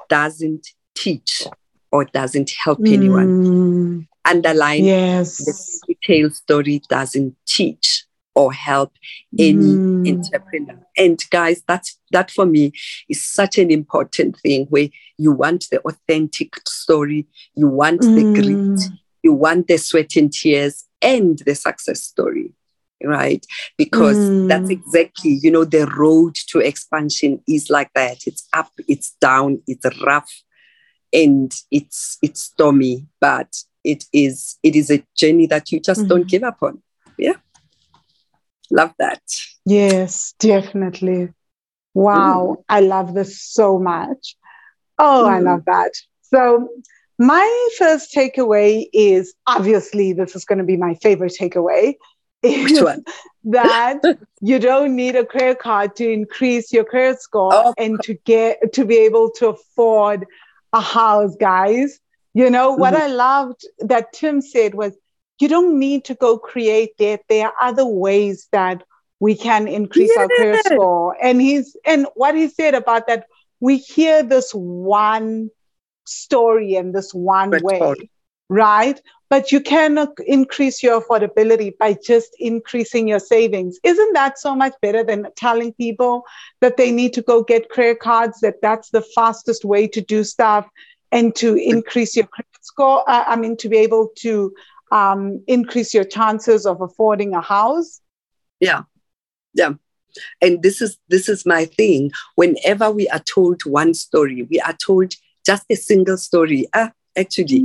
doesn't 0.09 0.67
teach 0.95 1.43
or 1.91 2.05
doesn't 2.05 2.51
help 2.51 2.79
anyone. 2.85 3.27
Mm. 3.27 4.07
Underline 4.25 4.81
the 4.83 4.87
yes. 4.87 5.79
fairy 5.85 5.97
tale 6.03 6.29
story 6.31 6.81
doesn't 6.89 7.35
teach 7.45 8.05
or 8.33 8.51
help 8.53 8.93
any 9.37 9.79
Mm. 10.05 10.07
entrepreneur. 10.07 10.79
And 10.97 11.23
guys, 11.31 11.63
that's 11.67 11.97
that 12.11 12.31
for 12.31 12.45
me 12.45 12.71
is 13.09 13.25
such 13.25 13.57
an 13.57 13.71
important 13.71 14.37
thing 14.39 14.65
where 14.69 14.89
you 15.17 15.31
want 15.31 15.67
the 15.71 15.79
authentic 15.81 16.55
story, 16.67 17.27
you 17.55 17.67
want 17.67 18.01
the 18.15 18.25
Mm. 18.25 18.33
grit, 18.33 18.91
you 19.23 19.33
want 19.33 19.67
the 19.67 19.77
sweat 19.77 20.15
and 20.15 20.31
tears 20.31 20.85
and 21.01 21.39
the 21.39 21.55
success 21.55 22.03
story. 22.03 22.53
Right? 23.03 23.45
Because 23.77 24.17
Mm. 24.17 24.47
that's 24.47 24.69
exactly, 24.69 25.39
you 25.41 25.51
know, 25.51 25.65
the 25.65 25.85
road 25.85 26.35
to 26.49 26.59
expansion 26.59 27.41
is 27.47 27.69
like 27.69 27.91
that. 27.93 28.25
It's 28.25 28.47
up, 28.53 28.71
it's 28.87 29.11
down, 29.19 29.61
it's 29.67 29.85
rough, 30.05 30.31
and 31.13 31.53
it's 31.71 32.17
it's 32.21 32.41
stormy, 32.41 33.07
but 33.19 33.55
it 33.85 34.05
is 34.11 34.57
it 34.63 34.75
is 34.75 34.89
a 34.91 35.03
journey 35.15 35.47
that 35.47 35.71
you 35.71 35.79
just 35.79 36.07
don't 36.07 36.25
Mhm. 36.25 36.29
give 36.29 36.43
up 36.43 36.57
on. 36.61 36.81
Yeah. 37.17 37.35
Love 38.71 38.93
that. 38.99 39.21
Yes, 39.65 40.33
definitely. 40.39 41.29
Wow, 41.93 42.63
I 42.67 42.81
love 42.81 43.13
this 43.13 43.41
so 43.41 43.79
much. 43.79 44.35
Oh, 44.97 45.25
I 45.25 45.39
Mm. 45.39 45.45
love 45.45 45.65
that. 45.65 45.91
So, 46.23 46.67
my 47.17 47.69
first 47.77 48.13
takeaway 48.13 48.87
is 48.93 49.33
obviously 49.47 50.13
this 50.13 50.35
is 50.35 50.43
going 50.45 50.57
to 50.59 50.65
be 50.65 50.77
my 50.77 50.95
favorite 50.95 51.33
takeaway. 51.39 51.95
Which 52.43 52.81
one? 52.81 53.03
that 53.45 54.01
you 54.41 54.59
don't 54.59 54.95
need 54.95 55.15
a 55.15 55.25
credit 55.25 55.59
card 55.59 55.95
to 55.97 56.09
increase 56.11 56.73
your 56.73 56.83
credit 56.83 57.21
score 57.21 57.53
Oh, 57.53 57.73
and 57.77 58.01
to 58.03 58.15
get 58.25 58.73
to 58.73 58.85
be 58.85 58.97
able 58.97 59.29
to 59.37 59.49
afford 59.49 60.25
a 60.73 60.81
house, 60.81 61.35
guys. 61.39 61.99
You 62.35 62.49
know 62.51 62.73
what 62.73 62.93
Mhm. 62.93 62.99
I 62.99 63.07
loved 63.07 63.61
that 63.79 64.13
Tim 64.13 64.41
said 64.41 64.75
was 64.75 64.93
you 65.39 65.47
don't 65.47 65.79
need 65.79 66.05
to 66.05 66.15
go 66.15 66.37
create 66.37 66.97
debt. 66.97 67.23
There 67.29 67.47
are 67.47 67.53
other 67.61 67.85
ways 67.85 68.47
that 68.51 68.83
we 69.19 69.35
can 69.35 69.67
increase 69.67 70.15
our 70.17 70.29
credit 70.29 70.59
score. 70.65 71.15
And 71.21 71.41
he's 71.41 71.75
and 71.85 72.07
what 72.15 72.35
he 72.35 72.49
said 72.49 72.75
about 72.75 73.07
that, 73.07 73.25
we 73.61 73.77
hear 73.77 74.21
this 74.23 74.51
one 74.53 75.49
story 76.05 76.75
and 76.75 76.93
this 76.93 77.13
one 77.13 77.51
But 77.51 77.63
way, 77.63 77.79
for- 77.79 77.95
right? 78.49 79.01
But 79.29 79.51
you 79.51 79.59
cannot 79.61 80.09
increase 80.27 80.83
your 80.83 81.01
affordability 81.01 81.75
by 81.77 81.97
just 82.05 82.29
increasing 82.37 83.07
your 83.07 83.19
savings. 83.19 83.79
Isn't 83.83 84.13
that 84.13 84.37
so 84.39 84.55
much 84.55 84.73
better 84.81 85.03
than 85.03 85.27
telling 85.35 85.73
people 85.73 86.23
that 86.61 86.77
they 86.77 86.91
need 86.91 87.13
to 87.13 87.21
go 87.21 87.43
get 87.43 87.69
credit 87.69 87.99
cards, 87.99 88.39
that 88.41 88.61
that's 88.61 88.89
the 88.91 89.01
fastest 89.01 89.65
way 89.65 89.87
to 89.87 90.01
do 90.01 90.23
stuff 90.23 90.67
and 91.15 91.33
to 91.37 91.55
increase 91.55 92.15
your 92.15 92.27
credit 92.27 92.61
score? 92.61 93.09
Uh, 93.09 93.23
I 93.25 93.35
mean, 93.37 93.55
to 93.57 93.69
be 93.69 93.77
able 93.77 94.09
to 94.17 94.53
um, 94.91 95.41
increase 95.47 95.93
your 95.93 96.03
chances 96.03 96.65
of 96.65 96.81
affording 96.81 97.33
a 97.33 97.41
house? 97.41 98.01
Yeah. 98.59 98.83
Yeah. 99.53 99.73
And 100.41 100.61
this 100.61 100.81
is 100.81 100.97
this 101.09 101.27
is 101.27 101.45
my 101.45 101.65
thing. 101.65 102.11
Whenever 102.35 102.91
we 102.91 103.07
are 103.09 103.19
told 103.19 103.65
one 103.65 103.93
story, 103.93 104.43
we 104.43 104.59
are 104.59 104.73
told 104.73 105.13
just 105.45 105.65
a 105.69 105.75
single 105.75 106.17
story. 106.17 106.67
Ah, 106.73 106.91
actually, 107.17 107.59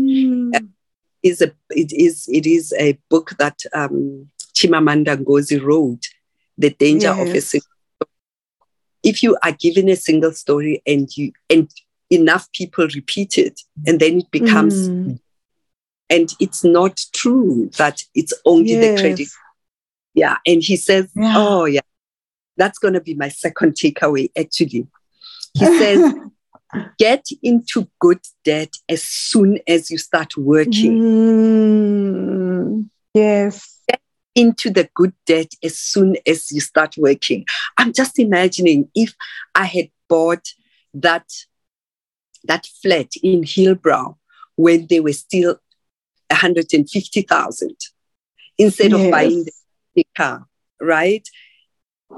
is 1.23 1.43
a 1.43 1.53
it 1.71 1.93
is 1.93 2.29
it 2.29 2.47
is 2.47 2.73
a 2.79 2.99
book 3.09 3.35
that 3.39 3.61
um, 3.73 4.31
Chimamanda 4.55 5.17
Ngozi 5.17 5.63
wrote, 5.63 6.09
The 6.59 6.71
Danger 6.71 7.11
of 7.11 7.29
a 7.29 7.41
Single 7.41 7.69
Story. 7.97 8.11
If 9.05 9.23
you 9.23 9.37
are 9.45 9.53
given 9.53 9.89
a 9.89 9.97
single 9.97 10.33
story 10.33 10.83
and 10.87 11.09
you 11.17 11.33
and 11.49 11.71
enough 12.11 12.51
people 12.53 12.87
repeat 12.95 13.39
it, 13.39 13.61
and 13.87 14.01
then 14.01 14.19
it 14.19 14.31
becomes 14.31 14.89
Mm. 14.89 15.21
and 16.11 16.35
it's 16.41 16.65
not 16.65 17.01
true 17.13 17.71
that 17.79 18.03
it's 18.15 18.33
only 18.45 18.75
the 18.75 18.97
credit. 19.01 19.29
Yeah. 20.15 20.37
And 20.47 20.63
he 20.63 20.77
says, 20.77 21.09
Yeah. 21.15 21.35
Oh 21.37 21.65
yeah, 21.67 21.81
that's 22.57 22.79
gonna 22.79 23.01
be 23.01 23.15
my 23.15 23.29
second 23.29 23.75
takeaway 23.75 24.31
actually. 24.37 24.87
He 25.55 25.65
says, 25.67 26.13
get 26.99 27.25
into 27.43 27.89
good 28.01 28.21
debt 28.45 28.73
as 28.89 29.03
soon 29.05 29.59
as 29.69 29.91
you 29.91 29.99
start 29.99 30.37
working. 30.37 31.01
Mm. 31.01 32.89
Yes. 33.15 33.77
into 34.37 34.71
the 34.71 34.89
good 34.95 35.13
debt 35.27 35.53
as 35.63 35.77
soon 35.77 36.17
as 36.25 36.53
you 36.53 36.61
start 36.61 36.97
working. 36.97 37.45
I'm 37.77 37.93
just 37.93 38.17
imagining 38.19 38.89
if 38.95 39.13
I 39.57 39.65
had 39.65 39.91
bought 40.09 40.47
that 40.95 41.27
that 42.45 42.67
flat 42.83 43.13
in 43.23 43.43
Hillbrow 43.43 44.17
when 44.57 44.87
they 44.89 45.01
were 45.01 45.13
still 45.13 45.59
150,000 46.31 47.77
instead 48.59 48.93
of 48.93 49.11
buying 49.11 49.47
the 49.95 50.07
car, 50.17 50.47
right? 50.81 51.27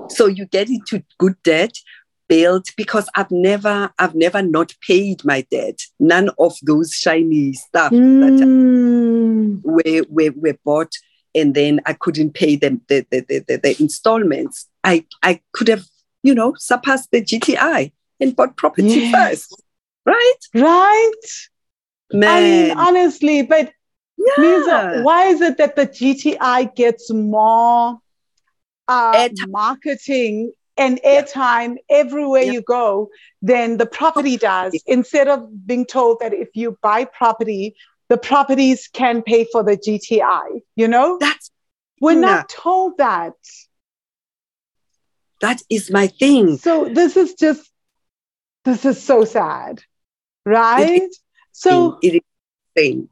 So 0.08 0.26
you 0.26 0.46
get 0.46 0.68
into 0.68 1.02
good 1.18 1.36
debt 1.42 1.72
built 2.28 2.70
because 2.76 3.08
I've 3.14 3.30
never 3.30 3.90
I've 3.98 4.14
never 4.14 4.42
not 4.42 4.74
paid 4.86 5.24
my 5.24 5.42
debt. 5.50 5.80
None 5.98 6.30
of 6.38 6.56
those 6.62 6.92
shiny 6.92 7.52
stuff 7.54 7.92
that 8.20 8.40
Mm. 8.40 9.60
were, 9.62 10.04
were, 10.08 10.32
were 10.36 10.58
bought 10.64 10.92
and 11.34 11.54
then 11.54 11.80
I 11.86 11.94
couldn't 11.94 12.34
pay 12.34 12.56
them 12.56 12.82
the, 12.88 13.06
the, 13.10 13.20
the, 13.20 13.38
the, 13.48 13.56
the 13.56 13.76
installments. 13.80 14.68
I, 14.84 15.04
I 15.22 15.40
could 15.52 15.68
have, 15.68 15.84
you 16.22 16.34
know, 16.34 16.54
surpassed 16.58 17.10
the 17.10 17.22
GTI 17.22 17.92
and 18.20 18.36
bought 18.36 18.56
property 18.56 19.00
Yes. 19.00 19.12
first. 19.12 19.61
Right? 20.04 20.34
Right? 20.54 21.10
Man. 22.12 22.28
I 22.30 22.40
mean, 22.40 22.70
honestly, 22.78 23.42
but 23.42 23.72
yeah. 24.18 24.44
Misa, 24.44 25.04
why 25.04 25.26
is 25.26 25.40
it 25.40 25.56
that 25.58 25.76
the 25.76 25.86
GTI 25.86 26.74
gets 26.74 27.10
more 27.12 27.98
uh, 28.88 29.28
marketing 29.48 30.52
and 30.76 31.00
airtime 31.04 31.76
everywhere 31.90 32.42
Yeah. 32.42 32.52
you 32.52 32.62
go 32.62 33.08
than 33.42 33.76
the 33.76 33.86
property 33.86 34.36
does. 34.36 34.80
Instead 34.86 35.28
of 35.28 35.66
being 35.66 35.86
told 35.86 36.18
that 36.20 36.32
if 36.32 36.48
you 36.54 36.76
buy 36.82 37.04
property, 37.04 37.74
the 38.08 38.16
properties 38.18 38.88
can 38.92 39.22
pay 39.22 39.46
for 39.52 39.62
the 39.62 39.76
GTI, 39.76 40.60
you 40.76 40.88
know? 40.88 41.18
That's 41.18 41.50
We're 42.00 42.14
Yeah. 42.14 42.20
not 42.20 42.48
told 42.48 42.98
that. 42.98 43.34
that 45.40 45.60
is 45.70 45.90
my 45.90 46.06
thing. 46.08 46.56
So 46.58 46.84
this 46.88 47.16
is 47.16 47.34
just, 47.34 47.70
this 48.64 48.84
is 48.84 49.02
so 49.02 49.24
sad, 49.24 49.82
right? 50.44 51.08
So, 51.52 51.98
it 52.02 52.14
is 52.14 52.20
thing. 52.74 53.08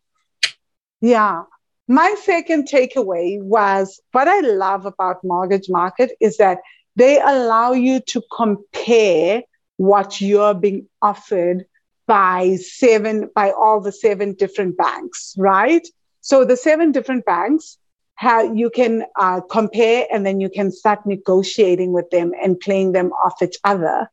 yeah. 1.00 1.42
My 1.88 2.14
second 2.22 2.68
takeaway 2.68 3.42
was 3.42 4.00
what 4.12 4.28
I 4.28 4.40
love 4.40 4.86
about 4.86 5.24
mortgage 5.24 5.68
market 5.68 6.12
is 6.20 6.36
that 6.36 6.58
they 6.96 7.18
allow 7.20 7.72
you 7.72 8.00
to 8.00 8.22
compare 8.34 9.42
what 9.76 10.20
you're 10.20 10.54
being 10.54 10.86
offered 11.02 11.64
by 12.06 12.56
seven 12.56 13.30
by 13.34 13.52
all 13.52 13.80
the 13.80 13.92
seven 13.92 14.34
different 14.34 14.76
banks 14.76 15.34
right 15.38 15.86
so 16.20 16.44
the 16.44 16.56
seven 16.56 16.90
different 16.92 17.24
banks 17.24 17.78
how 18.16 18.52
you 18.52 18.68
can 18.68 19.04
uh, 19.18 19.40
compare 19.40 20.06
and 20.12 20.26
then 20.26 20.40
you 20.40 20.50
can 20.50 20.70
start 20.70 21.06
negotiating 21.06 21.92
with 21.92 22.10
them 22.10 22.32
and 22.42 22.60
playing 22.60 22.92
them 22.92 23.12
off 23.12 23.40
each 23.40 23.56
other 23.64 24.10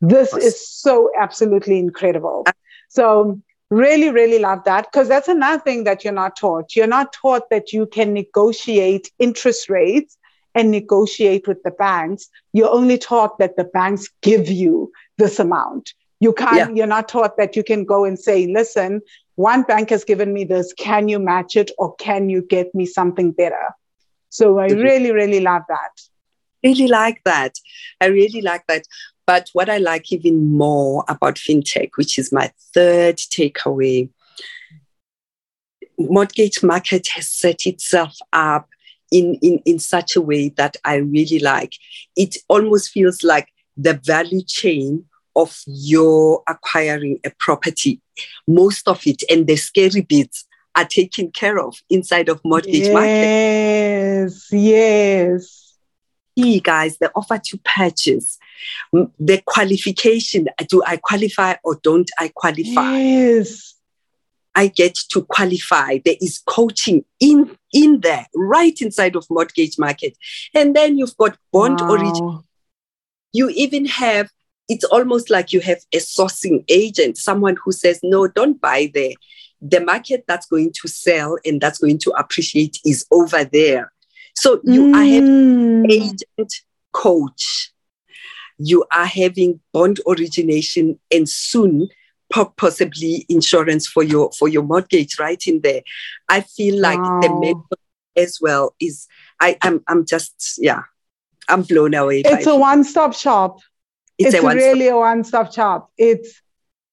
this 0.00 0.34
is 0.34 0.68
so 0.68 1.10
absolutely 1.18 1.78
incredible. 1.78 2.44
So 2.88 3.40
really 3.70 4.10
really 4.10 4.38
love 4.38 4.64
that 4.64 4.86
because 4.90 5.08
that's 5.08 5.28
another 5.28 5.62
thing 5.62 5.84
that 5.84 6.02
you're 6.02 6.12
not 6.12 6.36
taught. 6.36 6.74
You're 6.74 6.86
not 6.86 7.12
taught 7.12 7.50
that 7.50 7.72
you 7.72 7.86
can 7.86 8.14
negotiate 8.14 9.10
interest 9.18 9.68
rates 9.68 10.16
and 10.54 10.70
negotiate 10.70 11.46
with 11.46 11.62
the 11.62 11.70
banks. 11.72 12.28
You're 12.52 12.70
only 12.70 12.96
taught 12.98 13.38
that 13.38 13.56
the 13.56 13.64
banks 13.64 14.08
give 14.22 14.48
you 14.48 14.90
this 15.18 15.38
amount. 15.38 15.92
You 16.20 16.32
can't 16.32 16.56
Yeah. 16.56 16.68
you're 16.74 16.86
not 16.86 17.08
taught 17.08 17.36
that 17.36 17.56
you 17.56 17.62
can 17.62 17.84
go 17.84 18.04
and 18.04 18.18
say 18.18 18.46
listen 18.46 19.02
one 19.36 19.62
bank 19.62 19.90
has 19.90 20.02
given 20.02 20.32
me 20.32 20.42
this. 20.42 20.72
Can 20.72 21.06
you 21.06 21.20
match 21.20 21.54
it 21.54 21.70
or 21.78 21.94
can 21.94 22.28
you 22.28 22.42
get 22.42 22.74
me 22.74 22.86
something 22.86 23.30
better? 23.30 23.68
So 24.30 24.58
i 24.58 24.66
really 24.66 25.12
really 25.12 25.40
love 25.40 25.62
that. 25.68 25.92
Really 26.64 26.88
like 26.88 27.22
that. 27.24 27.54
I 28.00 28.06
really 28.06 28.40
like 28.42 28.66
that. 28.66 28.82
But 29.28 29.50
what 29.52 29.68
I 29.68 29.76
like 29.76 30.10
even 30.10 30.56
more 30.56 31.04
about 31.06 31.34
fintech, 31.34 31.90
which 31.96 32.18
is 32.18 32.32
my 32.32 32.50
third 32.72 33.18
takeaway, 33.18 34.08
mortgage 35.98 36.62
market 36.62 37.08
has 37.08 37.28
set 37.28 37.66
itself 37.66 38.16
up 38.32 38.70
in, 39.12 39.34
in, 39.42 39.60
in 39.66 39.78
such 39.80 40.16
a 40.16 40.22
way 40.22 40.48
that 40.56 40.78
I 40.82 40.94
really 40.94 41.40
like. 41.40 41.74
It 42.16 42.38
almost 42.48 42.90
feels 42.90 43.22
like 43.22 43.48
the 43.76 44.00
value 44.02 44.40
chain 44.40 45.04
of 45.36 45.60
your 45.66 46.42
acquiring 46.48 47.20
a 47.22 47.30
property, 47.38 48.00
most 48.46 48.88
of 48.88 49.06
it 49.06 49.22
and 49.30 49.46
the 49.46 49.56
scary 49.56 50.00
bits 50.00 50.46
are 50.74 50.86
taken 50.86 51.32
care 51.32 51.58
of 51.58 51.76
inside 51.90 52.30
of 52.30 52.40
mortgage 52.46 52.90
market. 52.90 53.26
yes 54.24 54.48
yes 54.50 55.67
key, 56.38 56.60
guys, 56.60 56.98
the 56.98 57.10
offer 57.14 57.38
to 57.38 57.58
purchase, 57.64 58.38
the 58.92 59.42
qualification. 59.46 60.46
Do 60.68 60.82
I 60.86 60.96
qualify 60.96 61.54
or 61.64 61.78
don't 61.82 62.10
I 62.18 62.30
qualify? 62.34 62.98
yes 62.98 63.74
I 64.54 64.66
get 64.66 64.96
to 65.10 65.22
qualify. 65.22 65.98
There 66.04 66.16
is 66.20 66.42
coaching 66.46 67.04
in 67.20 67.56
in 67.72 68.00
there, 68.00 68.26
right 68.34 68.80
inside 68.80 69.14
of 69.14 69.24
mortgage 69.30 69.78
market. 69.78 70.16
And 70.52 70.74
then 70.74 70.98
you've 70.98 71.16
got 71.16 71.38
bond 71.52 71.80
Wow. 71.82 71.90
origin. 71.90 72.42
You 73.32 73.50
even 73.50 73.84
have, 73.86 74.30
it's 74.68 74.84
almost 74.84 75.30
like 75.30 75.52
you 75.52 75.60
have 75.60 75.78
a 75.92 75.98
sourcing 75.98 76.64
agent, 76.68 77.18
someone 77.18 77.56
who 77.62 77.70
says, 77.70 78.00
no, 78.02 78.26
don't 78.26 78.60
buy 78.60 78.90
there. 78.92 79.12
The 79.60 79.80
market 79.80 80.24
that's 80.26 80.46
going 80.46 80.72
to 80.80 80.88
sell 80.88 81.36
and 81.44 81.60
that's 81.60 81.78
going 81.78 81.98
to 81.98 82.10
appreciate 82.12 82.80
is 82.84 83.06
over 83.12 83.44
there. 83.44 83.92
So 84.38 84.60
you 84.64 84.88
are 84.94 85.04
having 85.04 85.24
Mm. 85.84 85.90
agent 85.90 86.52
coach. 86.92 87.72
You 88.58 88.84
are 88.92 89.06
having 89.06 89.60
bond 89.72 90.00
origination 90.06 90.98
and 91.10 91.28
soon 91.28 91.88
possibly 92.56 93.24
insurance 93.28 93.86
for 93.88 94.02
your 94.04 94.30
for 94.38 94.48
your 94.48 94.62
mortgage 94.62 95.18
right 95.18 95.44
in 95.46 95.60
there. 95.62 95.82
I 96.28 96.42
feel 96.42 96.80
like 96.80 97.02
the 97.20 97.30
Wow. 97.30 97.40
mentor 97.40 97.78
as 98.16 98.38
well 98.40 98.74
is 98.80 99.08
I 99.40 99.56
I'm 99.62 99.82
I'm 99.88 100.04
just 100.06 100.58
yeah 100.58 100.82
I'm 101.48 101.62
blown 101.62 101.94
away. 101.94 102.20
it's 102.20 102.46
a 102.46 102.54
one-stop 102.56 103.14
shop 103.14 103.60
it's, 104.18 104.34
it's, 104.34 104.44
a 104.44 104.46
really 104.46 104.88
a 104.88 104.96
one-stop 104.96 105.52
shop 105.52 105.90
it's 105.96 106.40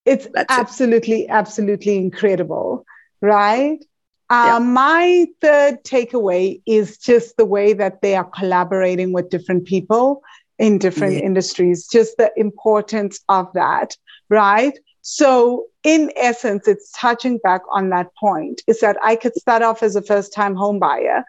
it's 0.05 0.27
That's 0.33 0.57
it. 0.57 0.59
absolutely 0.61 1.27
absolutely 1.29 1.97
incredible 1.97 2.85
right 3.21 3.83
Yeah. 4.31 4.55
uh, 4.55 4.59
my 4.59 5.27
third 5.41 5.83
takeaway 5.83 6.61
is 6.65 6.97
just 6.97 7.37
the 7.37 7.45
way 7.45 7.73
that 7.73 8.01
they 8.01 8.15
are 8.15 8.23
collaborating 8.23 9.13
with 9.13 9.29
different 9.29 9.65
people 9.65 10.21
in 10.57 10.77
different 10.77 11.13
Yeah. 11.13 11.19
industries 11.19 11.87
just 11.87 12.17
the 12.17 12.31
importance 12.37 13.19
of 13.29 13.51
that 13.53 13.95
right 14.29 14.77
so 15.01 15.65
in 15.83 16.11
essence 16.15 16.67
it's 16.67 16.91
touching 16.93 17.37
back 17.43 17.61
on 17.71 17.89
that 17.89 18.07
point 18.19 18.61
is 18.67 18.79
that 18.79 18.97
i 19.03 19.15
could 19.15 19.35
start 19.35 19.61
off 19.61 19.83
as 19.83 19.95
a 19.95 20.01
first 20.01 20.33
time 20.33 20.55
home 20.55 20.79
buyer 20.79 21.23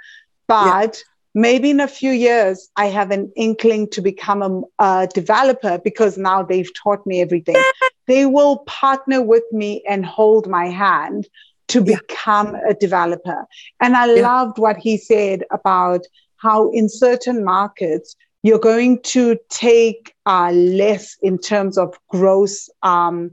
but 0.49 1.03
maybe 1.35 1.71
in 1.71 1.81
a 1.81 1.89
few 1.89 2.13
years 2.13 2.69
i 2.77 2.87
have 2.87 3.11
an 3.11 3.31
inkling 3.37 3.89
to 3.91 4.01
become 4.01 4.43
a, 4.43 4.85
a 4.85 5.07
developer 5.13 5.79
because 5.83 6.17
now 6.17 6.43
they've 6.43 6.73
taught 6.83 7.05
me 7.07 7.21
everything 7.21 7.57
they 8.07 8.25
will 8.27 8.59
partner 8.67 9.21
with 9.21 9.45
me 9.53 9.83
and 9.89 10.07
hold 10.07 10.47
my 10.49 10.67
hand 10.69 11.27
to 11.69 11.81
Yeah. 11.85 11.97
become 11.99 12.55
a 12.69 12.75
developer 12.75 13.45
and 13.81 13.97
i 13.97 14.07
Yeah. 14.15 14.23
loved 14.23 14.59
what 14.59 14.77
he 14.77 14.97
said 14.97 15.43
about 15.51 16.03
how 16.37 16.71
in 16.71 16.89
certain 16.89 17.45
markets 17.45 18.17
you're 18.43 18.59
going 18.59 19.01
to 19.03 19.37
take 19.51 20.15
uh, 20.27 20.51
less 20.53 21.17
in 21.23 21.37
terms 21.39 21.77
of 21.77 21.95
gross 22.09 22.69
um, 22.83 23.31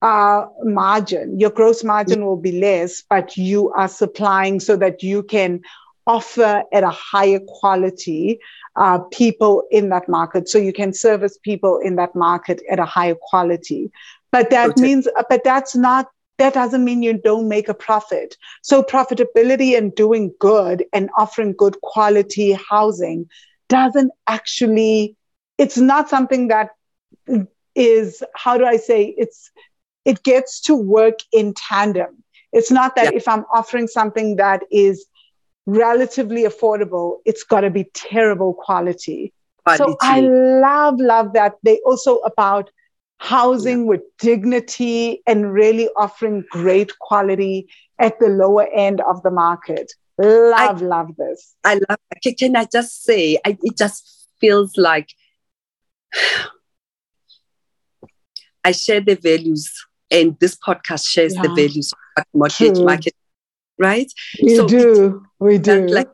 uh, 0.00 0.46
margin. 0.62 1.38
Your 1.38 1.50
gross 1.50 1.84
margin 1.84 2.24
will 2.24 2.36
be 2.36 2.58
less, 2.60 3.02
but 3.10 3.36
you 3.36 3.70
are 3.72 3.88
supplying 3.88 4.60
so 4.60 4.76
that 4.76 5.02
you 5.02 5.22
can 5.22 5.60
offer 6.06 6.62
at 6.72 6.82
a 6.82 6.90
higher 6.90 7.40
quality 7.46 8.38
uh, 8.76 8.98
people 9.12 9.64
in 9.70 9.90
that 9.90 10.08
market. 10.08 10.48
So 10.48 10.58
you 10.58 10.72
can 10.72 10.92
service 10.94 11.36
people 11.42 11.78
in 11.78 11.96
that 11.96 12.14
market 12.14 12.62
at 12.70 12.78
a 12.78 12.84
higher 12.86 13.16
quality. 13.20 13.90
But 14.32 14.50
that 14.50 14.76
Totally. 14.76 14.88
means, 14.88 15.08
but 15.28 15.42
that's 15.44 15.74
not. 15.76 16.06
That 16.38 16.54
doesn't 16.54 16.84
mean 16.84 17.02
you 17.02 17.18
don't 17.18 17.48
make 17.48 17.68
a 17.68 17.74
profit. 17.74 18.36
So 18.62 18.82
profitability 18.82 19.76
and 19.76 19.94
doing 19.94 20.32
good 20.38 20.84
and 20.92 21.10
offering 21.16 21.54
good 21.56 21.80
quality 21.82 22.52
housing 22.52 23.28
doesn't 23.68 24.12
actually. 24.26 25.16
It's 25.58 25.76
not 25.76 26.08
something 26.08 26.48
that 26.48 26.70
is 27.74 28.22
how 28.34 28.56
do 28.56 28.64
I 28.64 28.76
say 28.76 29.14
it's 29.18 29.50
it 30.04 30.22
gets 30.22 30.60
to 30.62 30.74
work 30.74 31.18
in 31.32 31.54
tandem. 31.54 32.22
It's 32.52 32.70
not 32.70 32.96
that 32.96 33.12
Yeah. 33.12 33.18
if 33.18 33.28
I'm 33.28 33.44
offering 33.52 33.88
something 33.88 34.36
that 34.36 34.62
is 34.70 35.06
relatively 35.66 36.44
affordable, 36.44 37.18
it's 37.26 37.42
got 37.42 37.60
to 37.60 37.70
be 37.70 37.84
terrible 37.92 38.54
quality. 38.54 39.32
So 39.76 39.98
I 40.00 40.20
love, 40.20 40.98
love 40.98 41.34
that. 41.34 41.56
They 41.62 41.78
also 41.84 42.18
about 42.18 42.70
housing 43.18 43.86
with 43.86 44.00
dignity 44.18 45.22
and 45.26 45.52
really 45.52 45.88
offering 45.96 46.44
great 46.50 46.98
quality 47.00 47.68
at 47.98 48.18
the 48.20 48.28
lower 48.28 48.66
end 48.72 49.00
of 49.02 49.22
the 49.22 49.30
market. 49.30 49.92
Love, 50.18 50.82
love 50.82 51.14
this. 51.16 51.54
I 51.64 51.74
love. 51.88 51.98
Can, 52.22 52.34
can 52.34 52.56
I 52.56 52.66
just 52.72 53.04
say? 53.04 53.38
I, 53.44 53.56
it 53.62 53.76
just 53.76 54.28
feels 54.40 54.76
like 54.76 55.10
I 58.64 58.72
share 58.72 59.00
the 59.00 59.14
values, 59.14 59.72
and 60.10 60.36
this 60.40 60.56
podcast 60.56 61.08
shares 61.08 61.34
the 61.34 61.48
values 61.54 61.92
of 62.16 62.24
mortgage 62.34 62.74
True. 62.74 62.84
market, 62.84 63.14
right? 63.78 64.12
We 64.42 64.56
So 64.56 64.66
do. 64.66 65.22
We 65.38 65.58
do. 65.58 65.86
Like 65.86 66.08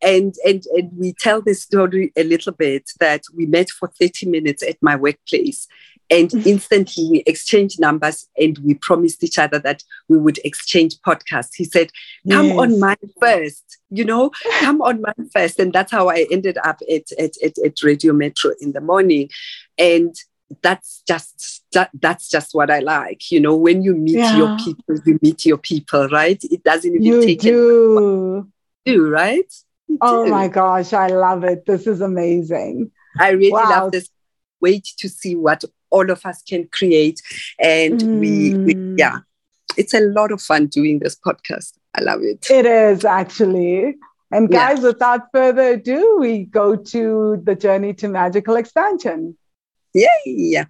and 0.00 0.34
and 0.44 0.62
and 0.74 0.90
we 0.96 1.14
tell 1.14 1.42
this 1.42 1.62
story 1.62 2.12
a 2.16 2.24
little 2.24 2.52
bit 2.52 2.90
that 3.00 3.22
we 3.34 3.46
met 3.46 3.70
for 3.70 3.88
30 4.00 4.26
minutes 4.28 4.62
at 4.62 4.76
my 4.80 4.96
workplace 4.96 5.66
and 6.12 6.30
instantly 6.46 7.08
we 7.10 7.18
exchanged 7.26 7.80
numbers 7.80 8.28
and 8.36 8.58
we 8.58 8.74
promised 8.74 9.24
each 9.24 9.38
other 9.38 9.58
that 9.58 9.82
we 10.08 10.18
would 10.18 10.38
exchange 10.44 10.94
podcasts 11.06 11.54
he 11.56 11.64
said 11.64 11.90
come 12.30 12.46
Yes. 12.46 12.58
on 12.60 12.80
mine 12.80 12.96
first 13.20 13.78
you 13.90 14.04
know 14.04 14.30
come 14.60 14.80
on 14.82 15.00
mine 15.00 15.28
first 15.32 15.58
and 15.58 15.72
that's 15.72 15.90
how 15.90 16.08
i 16.08 16.26
ended 16.30 16.58
up 16.64 16.78
at 16.90 17.10
at, 17.18 17.32
at, 17.42 17.58
at 17.66 17.82
radio 17.82 18.12
metro 18.12 18.52
in 18.60 18.72
the 18.72 18.80
morning 18.80 19.28
and 19.78 20.14
that's 20.62 21.02
just 21.08 21.64
that, 21.72 21.88
that's 22.00 22.28
just 22.28 22.50
what 22.52 22.70
i 22.70 22.80
like 22.80 23.30
you 23.30 23.40
know 23.40 23.56
when 23.56 23.82
you 23.82 23.94
meet 23.94 24.20
your 24.34 24.50
people 24.62 24.94
you 25.06 25.18
meet 25.22 25.46
your 25.46 25.56
people 25.56 26.06
right 26.08 26.44
it 26.44 26.62
doesn't 26.62 26.90
even 26.94 27.02
You 27.02 27.20
take 27.22 27.40
do. 27.40 28.52
do, 28.84 29.08
right? 29.10 29.50
You 29.88 29.98
Oh 30.00 30.24
do. 30.24 30.30
my 30.30 30.48
gosh, 30.48 30.92
I 30.92 31.06
love 31.08 31.44
it. 31.44 31.64
This 31.66 31.86
is 31.86 32.00
amazing. 32.00 32.90
I 33.18 33.30
really 33.30 33.50
Wow. 33.52 33.68
love 33.70 33.92
this. 33.92 34.10
Wait 34.60 34.84
to 34.98 35.08
see 35.08 35.34
what 35.36 35.64
all 35.92 36.10
of 36.10 36.24
us 36.26 36.42
can 36.42 36.66
create. 36.72 37.20
And 37.58 38.02
we, 38.20 38.54
we, 38.66 38.74
Mm. 38.74 38.98
yeah, 38.98 39.18
it's 39.76 39.94
a 39.94 40.00
lot 40.00 40.32
of 40.32 40.40
fun 40.40 40.66
doing 40.66 40.98
this 40.98 41.14
podcast. 41.26 41.72
I 41.94 42.00
love 42.02 42.20
it. 42.22 42.50
It 42.50 42.66
is 42.66 43.04
actually. 43.04 43.96
And 44.34 44.50
Yeah. 44.50 44.58
guys, 44.74 44.82
without 44.82 45.22
further 45.32 45.66
ado, 45.76 46.16
we 46.18 46.44
go 46.60 46.74
to 46.74 47.02
the 47.44 47.54
journey 47.54 47.92
to 48.00 48.08
magical 48.08 48.56
expansion. 48.56 49.36
Yay! 49.94 50.64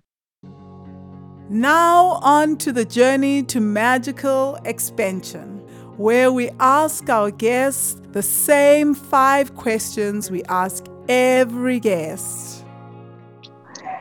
Now, 1.49 2.19
on 2.23 2.57
to 2.59 2.73
the 2.73 2.85
journey 2.85 3.43
to 3.45 3.61
magical 3.61 4.59
expansion, 4.65 5.61
where 5.97 6.33
we 6.33 6.51
ask 6.59 7.09
our 7.09 7.31
guests 7.31 8.01
the 8.13 8.23
same 8.23 8.95
five 8.95 9.55
questions 9.55 10.31
we 10.31 10.43
ask 10.45 10.85
every 11.09 11.79
guest. 11.79 12.62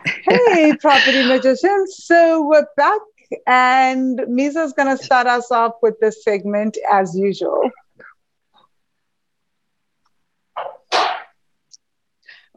Hey, 0.06 0.76
property 0.80 1.28
magicians. 1.28 1.96
So 2.06 2.48
we're 2.48 2.66
back, 2.76 3.02
and 3.46 4.22
Misa's 4.28 4.74
going 4.74 4.96
to 4.96 5.04
start 5.04 5.28
us 5.28 5.52
off 5.52 5.74
with 5.82 6.00
this 6.00 6.24
segment 6.24 6.78
as 6.92 7.16
usual. 7.16 7.70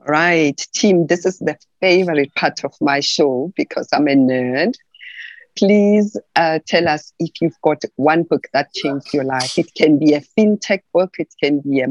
Right, 0.07 0.57
team, 0.75 1.07
this 1.07 1.25
is 1.25 1.39
the 1.39 1.57
favorite 1.81 2.35
part 2.35 2.65
of 2.65 2.75
my 2.81 3.01
show 3.01 3.53
because 3.57 3.89
I'm 3.93 4.07
a 4.09 4.15
nerd. 4.15 4.75
Please 5.57 6.19
uh, 6.37 6.59
tell 6.67 6.89
us 6.89 7.13
if 7.19 7.31
you've 7.41 7.61
got 7.63 7.83
one 7.97 8.25
book 8.25 8.47
that 8.53 8.73
changed 8.75 9.15
your 9.15 9.25
life. 9.25 9.59
It 9.59 9.73
can 9.75 9.99
be 9.99 10.13
a 10.15 10.21
fintech 10.21 10.81
book, 10.93 11.15
it 11.19 11.33
can 11.43 11.61
be 11.61 11.81
a 11.81 11.89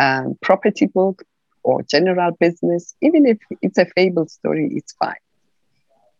um, 0.00 0.38
property 0.42 0.86
book 0.86 1.24
or 1.68 1.82
general 1.82 2.32
business. 2.40 2.94
Even 3.06 3.26
if 3.26 3.38
it's 3.62 3.78
a 3.78 3.86
fable 3.96 4.26
story, 4.26 4.70
it's 4.74 4.92
fine. 4.94 5.22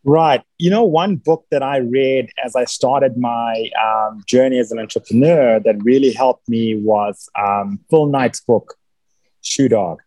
Right. 0.04 0.42
You 0.58 0.70
know, 0.70 0.84
one 0.84 1.16
book 1.16 1.44
that 1.50 1.62
I 1.62 1.78
read 1.78 2.30
as 2.44 2.54
I 2.54 2.64
started 2.64 3.16
my 3.16 3.68
um, 3.84 4.22
journey 4.26 4.58
as 4.58 4.70
an 4.72 4.78
entrepreneur 4.78 5.58
that 5.60 5.76
really 5.82 6.12
helped 6.12 6.48
me 6.48 6.74
was 6.76 7.28
um, 7.38 7.80
Phil 7.90 8.06
Knight's 8.06 8.40
book, 8.40 8.74
Shoe 9.42 9.68
Dog. 9.68 10.00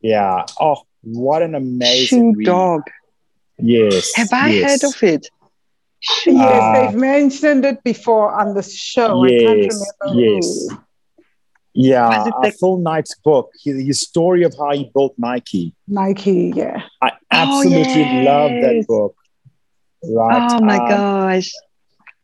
Yeah. 0.00 0.44
Oh, 0.60 0.78
what 1.02 1.42
an 1.42 1.54
amazing 1.54 2.32
Shoe 2.32 2.38
read. 2.38 2.46
dog. 2.46 2.82
Yes. 3.58 4.12
Have 4.16 4.32
I 4.32 4.48
yes. 4.50 4.82
heard 4.82 4.88
of 4.90 5.02
it? 5.02 5.28
Yes, 6.26 6.36
Ah. 6.40 6.72
they've 6.74 6.98
mentioned 7.00 7.64
it 7.64 7.82
before 7.82 8.32
on 8.40 8.54
the 8.54 8.62
show. 8.62 9.24
I 9.24 9.28
can't 9.28 9.62
Yes, 9.62 9.92
remember 10.04 10.20
yes. 10.22 10.68
who. 10.70 10.78
Yeah, 11.78 12.24
the- 12.42 12.52
Phil 12.58 12.78
Knight's 12.78 13.14
book, 13.22 13.52
his, 13.62 14.00
story 14.00 14.44
of 14.44 14.54
how 14.58 14.72
he 14.72 14.90
built 14.94 15.14
Nike. 15.18 15.74
Nike, 15.86 16.52
yeah. 16.56 16.82
I 17.02 17.12
absolutely 17.30 18.22
love 18.22 18.50
that 18.62 18.86
Oh, 18.88 18.88
book. 18.88 19.16
Right. 20.08 20.52
Oh 20.52 20.64
my 20.64 20.78
um, 20.78 20.88
gosh. 20.88 21.52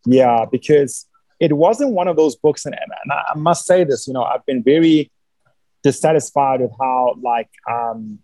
Yeah, 0.07 0.47
because 0.51 1.07
it 1.39 1.53
wasn't 1.53 1.91
one 1.91 2.09
of 2.09 2.17
those 2.17 2.35
books, 2.35 2.65
and, 2.65 2.75
and 2.75 3.13
I 3.13 3.37
must 3.37 3.67
say 3.67 3.85
this, 3.85 4.07
you 4.07 4.15
know, 4.15 4.23
I've 4.23 4.45
been 4.47 4.63
very 4.63 5.11
dissatisfied 5.83 6.63
with 6.63 6.71
how, 6.81 7.17
like, 7.23 7.51
um, 7.71 8.21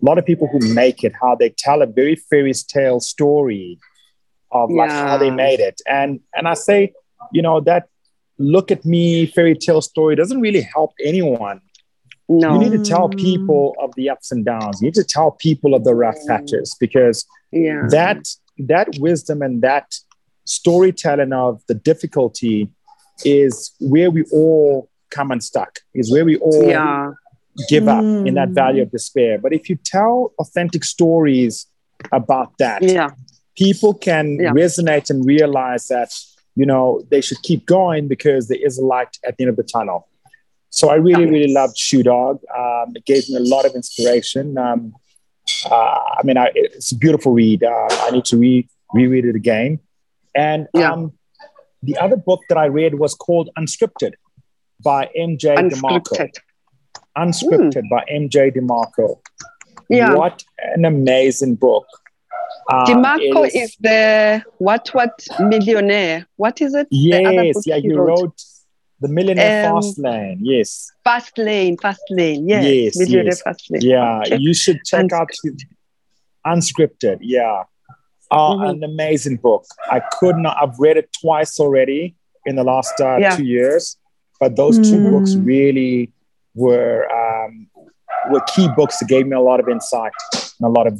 a 0.00 0.04
lot 0.06 0.16
of 0.16 0.24
people 0.24 0.48
who 0.48 0.60
make 0.72 1.04
it, 1.04 1.12
how 1.20 1.34
they 1.34 1.50
tell 1.50 1.82
a 1.82 1.86
very 1.86 2.16
fairy 2.16 2.54
tale 2.54 3.00
story 3.00 3.78
of 4.50 4.70
like 4.70 4.90
how 4.90 5.18
they 5.18 5.30
made 5.30 5.60
it, 5.60 5.82
and 5.86 6.20
and 6.34 6.48
I 6.48 6.54
say, 6.54 6.94
you 7.32 7.42
know, 7.42 7.60
that 7.60 7.89
look 8.40 8.70
at 8.70 8.84
me 8.86 9.26
fairy 9.26 9.54
tale 9.54 9.82
story 9.82 10.16
doesn't 10.16 10.40
really 10.40 10.62
help 10.62 10.92
anyone. 11.04 11.60
No. 12.28 12.54
You 12.54 12.58
need 12.70 12.72
to 12.84 12.90
tell 12.90 13.08
Mm. 13.10 13.18
people 13.18 13.74
of 13.78 13.94
the 13.96 14.08
ups 14.08 14.32
and 14.32 14.44
downs. 14.44 14.80
You 14.80 14.86
need 14.86 14.94
to 14.94 15.04
tell 15.04 15.32
people 15.32 15.74
of 15.74 15.84
the 15.84 15.94
rough 15.94 16.16
patches 16.26 16.74
because 16.80 17.26
yeah. 17.52 17.82
that 17.90 18.22
that 18.72 18.88
wisdom 18.98 19.42
and 19.42 19.60
that 19.62 19.86
storytelling 20.46 21.32
of 21.32 21.60
the 21.68 21.74
difficulty 21.74 22.68
is 23.24 23.72
where 23.80 24.10
we 24.10 24.22
all 24.32 24.88
come 25.10 25.30
unstuck 25.30 25.80
is 25.94 26.10
where 26.10 26.24
we 26.24 26.36
all 26.38 26.64
yeah. 26.68 27.10
give 27.68 27.86
up 27.88 28.02
in 28.02 28.34
that 28.34 28.48
Mm. 28.50 28.54
valley 28.54 28.80
of 28.80 28.90
despair 28.90 29.38
but 29.38 29.52
if 29.52 29.68
you 29.68 29.76
tell 29.84 30.32
authentic 30.38 30.82
stories 30.84 31.66
about 32.12 32.56
that 32.58 32.82
Yeah. 32.82 33.10
people 33.56 33.92
can 33.94 34.38
resonate 34.60 35.10
and 35.10 35.26
realize 35.26 35.84
that 35.88 36.10
you 36.60 36.66
know 36.70 36.84
they 37.12 37.22
should 37.26 37.40
keep 37.48 37.60
going 37.76 38.02
because 38.14 38.42
there 38.50 38.62
is 38.68 38.74
a 38.82 38.84
light 38.94 39.14
at 39.26 39.32
the 39.36 39.44
end 39.44 39.50
of 39.54 39.58
the 39.62 39.68
tunnel. 39.74 40.00
So 40.78 40.84
i 40.94 40.96
really 41.08 41.26
really 41.34 41.52
loved 41.60 41.76
shoe 41.86 42.02
dog. 42.12 42.34
Um, 42.62 42.86
it 42.98 43.04
gave 43.12 43.22
me 43.30 43.36
a 43.44 43.46
lot 43.54 43.64
of 43.68 43.72
inspiration. 43.80 44.44
Um, 44.66 44.80
uh, 45.76 46.00
i 46.18 46.20
mean 46.26 46.38
I, 46.44 46.46
it's 46.54 46.90
a 46.96 46.98
beautiful 47.04 47.32
read. 47.40 47.60
Uh, 47.74 47.88
i 48.06 48.08
need 48.16 48.26
to 48.32 48.36
re- 48.44 48.68
reread 48.98 49.24
it 49.32 49.36
again. 49.44 49.70
And 50.48 50.60
Yeah. 50.80 50.92
um, 50.92 51.02
the 51.88 51.96
other 52.04 52.18
book 52.28 52.40
that 52.50 52.58
i 52.64 52.66
read 52.78 52.92
was 53.04 53.12
called 53.24 53.46
unscripted 53.60 54.12
by 54.90 55.00
mj 55.28 55.44
demarco. 55.72 56.12
Unscripted. 56.12 56.34
unscripted 57.24 57.84
by 57.94 58.02
mj 58.20 58.36
demarco. 58.56 59.08
Yeah. 59.98 60.14
what 60.20 60.36
an 60.76 60.84
amazing 60.94 61.54
book 61.66 61.86
Um, 62.72 63.04
is, 63.20 63.54
it 63.54 63.54
is 63.58 63.76
the 63.80 64.42
what 64.58 64.88
what 64.92 65.26
millionaire? 65.40 66.26
What 66.36 66.60
is 66.60 66.74
it? 66.74 66.86
Yes, 66.90 67.66
yeah, 67.66 67.76
he 67.76 67.88
you 67.88 67.96
wrote. 67.98 68.08
wrote 68.20 68.42
The 69.00 69.08
Millionaire 69.08 69.70
Um, 69.70 69.82
Fast 69.82 69.98
Lane. 69.98 70.38
Yes, 70.42 70.90
Fast 71.04 71.36
Lane, 71.38 71.76
Fast 71.78 72.02
Lane. 72.10 72.46
Yes, 72.48 72.64
Yes, 72.64 72.98
Millionaire 72.98 73.24
yes. 73.26 73.42
Fast 73.42 73.64
Lane. 73.70 73.82
yeah, 73.82 74.20
Okay. 74.20 74.36
you 74.38 74.52
should 74.54 74.78
check 74.84 75.12
out 75.12 75.30
Unscripted. 76.46 77.18
Yeah, 77.20 77.64
uh, 78.30 78.54
Mhm. 78.54 78.70
an 78.70 78.84
amazing 78.84 79.36
book. 79.36 79.64
I 79.90 80.00
could 80.18 80.36
not. 80.36 80.56
I've 80.62 80.78
read 80.78 80.96
it 80.96 81.08
twice 81.20 81.58
already 81.60 82.14
in 82.46 82.54
the 82.56 82.64
last 82.64 82.94
uh, 83.00 83.16
Yeah. 83.16 83.36
two 83.36 83.44
years, 83.44 83.96
but 84.40 84.54
those 84.56 84.76
two 84.78 84.98
Mhm. 85.00 85.10
books 85.10 85.34
really 85.36 86.12
were 86.54 87.06
um, 87.20 87.68
were 88.30 88.40
key 88.54 88.68
books 88.76 88.98
that 88.98 89.08
gave 89.08 89.26
me 89.26 89.34
a 89.36 89.40
lot 89.40 89.58
of 89.60 89.68
insight 89.68 90.12
and 90.58 90.66
a 90.70 90.72
lot 90.78 90.86
of 90.86 90.94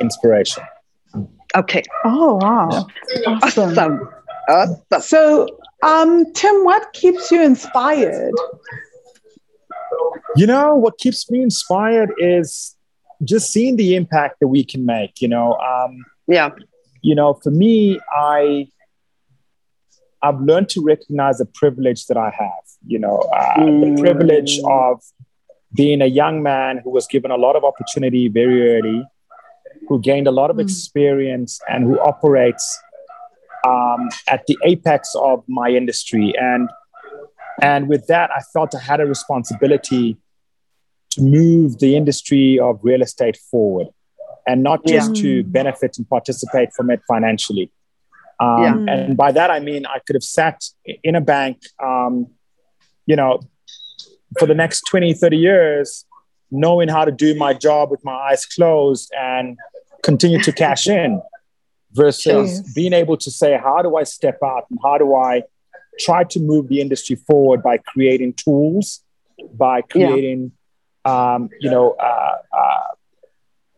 inspiration. 0.00 0.62
Okay. 1.56 1.82
Oh, 2.04 2.34
wow. 2.42 2.86
Awesome. 3.26 3.70
Awesome. 3.70 4.08
Awesome. 4.48 5.00
So, 5.00 5.48
um, 5.82 6.30
Tim, 6.34 6.64
what 6.64 6.92
keeps 6.92 7.30
you 7.30 7.42
inspired? 7.42 8.32
You 10.36 10.46
know, 10.46 10.74
what 10.76 10.98
keeps 10.98 11.30
me 11.30 11.42
inspired 11.42 12.12
is 12.18 12.76
just 13.24 13.50
seeing 13.50 13.76
the 13.76 13.96
impact 13.96 14.40
that 14.40 14.48
we 14.48 14.64
can 14.64 14.84
make. 14.84 15.20
You 15.20 15.28
know, 15.28 15.54
um, 15.54 16.04
Yeah. 16.26 16.50
you 17.02 17.14
know, 17.14 17.34
for 17.34 17.50
me, 17.50 17.98
I 18.12 18.68
I've 20.20 20.40
learned 20.40 20.68
to 20.70 20.82
recognize 20.84 21.38
the 21.38 21.46
privilege 21.46 22.06
that 22.06 22.16
I 22.16 22.30
have. 22.30 22.64
You 22.86 22.98
know, 22.98 23.18
uh, 23.18 23.54
the 23.64 23.70
Mm. 23.70 24.00
privilege 24.00 24.58
of 24.66 25.00
being 25.76 26.02
a 26.02 26.06
young 26.06 26.42
man 26.42 26.78
who 26.82 26.90
was 26.90 27.06
given 27.06 27.30
a 27.30 27.36
lot 27.36 27.54
of 27.54 27.62
opportunity 27.64 28.26
very 28.28 28.76
early, 28.78 29.04
who 29.88 29.98
gained 30.00 30.26
a 30.26 30.30
lot 30.30 30.50
of 30.50 30.56
Mm. 30.56 30.62
experience, 30.66 31.60
and 31.68 31.84
who 31.84 31.98
operates 32.00 32.66
um, 33.66 34.08
at 34.28 34.46
the 34.46 34.56
apex 34.64 35.14
of 35.16 35.42
my 35.48 35.68
industry. 35.68 36.32
And 36.38 36.68
and 37.60 37.88
with 37.88 38.06
that, 38.06 38.30
I 38.30 38.40
felt 38.52 38.72
I 38.74 38.78
had 38.78 39.00
a 39.00 39.06
responsibility 39.06 40.16
to 41.10 41.20
move 41.20 41.78
the 41.80 41.96
industry 41.96 42.58
of 42.60 42.78
real 42.82 43.02
estate 43.02 43.36
forward, 43.50 43.88
and 44.46 44.62
not 44.62 44.86
just 44.86 45.16
Yeah. 45.16 45.22
to 45.22 45.42
benefit 45.44 45.98
and 45.98 46.08
participate 46.08 46.68
from 46.76 46.88
it 46.90 47.00
financially. 47.08 47.72
Um, 48.38 48.62
Yeah. 48.62 48.92
And 48.94 49.16
by 49.16 49.32
that, 49.32 49.50
I 49.50 49.58
mean 49.58 49.82
I 49.86 49.98
could 50.04 50.14
have 50.14 50.22
sat 50.38 50.58
in 51.02 51.14
a 51.16 51.20
bank, 51.20 51.56
um, 51.82 52.28
you 53.06 53.16
know, 53.16 53.40
for 54.38 54.46
the 54.46 54.54
next 54.54 54.82
20, 54.90 55.12
30 55.12 55.36
years, 55.38 56.04
knowing 56.52 56.88
how 56.88 57.04
to 57.04 57.10
do 57.10 57.34
my 57.34 57.52
job 57.54 57.90
with 57.90 58.02
my 58.04 58.14
eyes 58.30 58.46
closed 58.46 59.10
and 59.18 59.58
continue 60.02 60.40
to 60.42 60.52
cash 60.52 60.88
in 60.88 61.20
versus 61.92 62.60
Yes. 62.60 62.74
being 62.74 62.92
able 62.92 63.16
to 63.16 63.30
say, 63.30 63.58
how 63.58 63.82
do 63.82 63.96
I 63.96 64.04
step 64.04 64.38
out 64.44 64.66
and 64.70 64.78
how 64.82 64.98
do 64.98 65.14
I 65.14 65.42
try 65.98 66.24
to 66.24 66.40
move 66.40 66.68
the 66.68 66.80
industry 66.80 67.16
forward 67.16 67.62
by 67.62 67.78
creating 67.78 68.34
tools, 68.34 69.02
by 69.54 69.82
creating, 69.82 70.52
um, 71.04 71.48
you 71.60 71.70
know, 71.70 71.92
uh, 71.92 72.36
uh, 72.56 72.80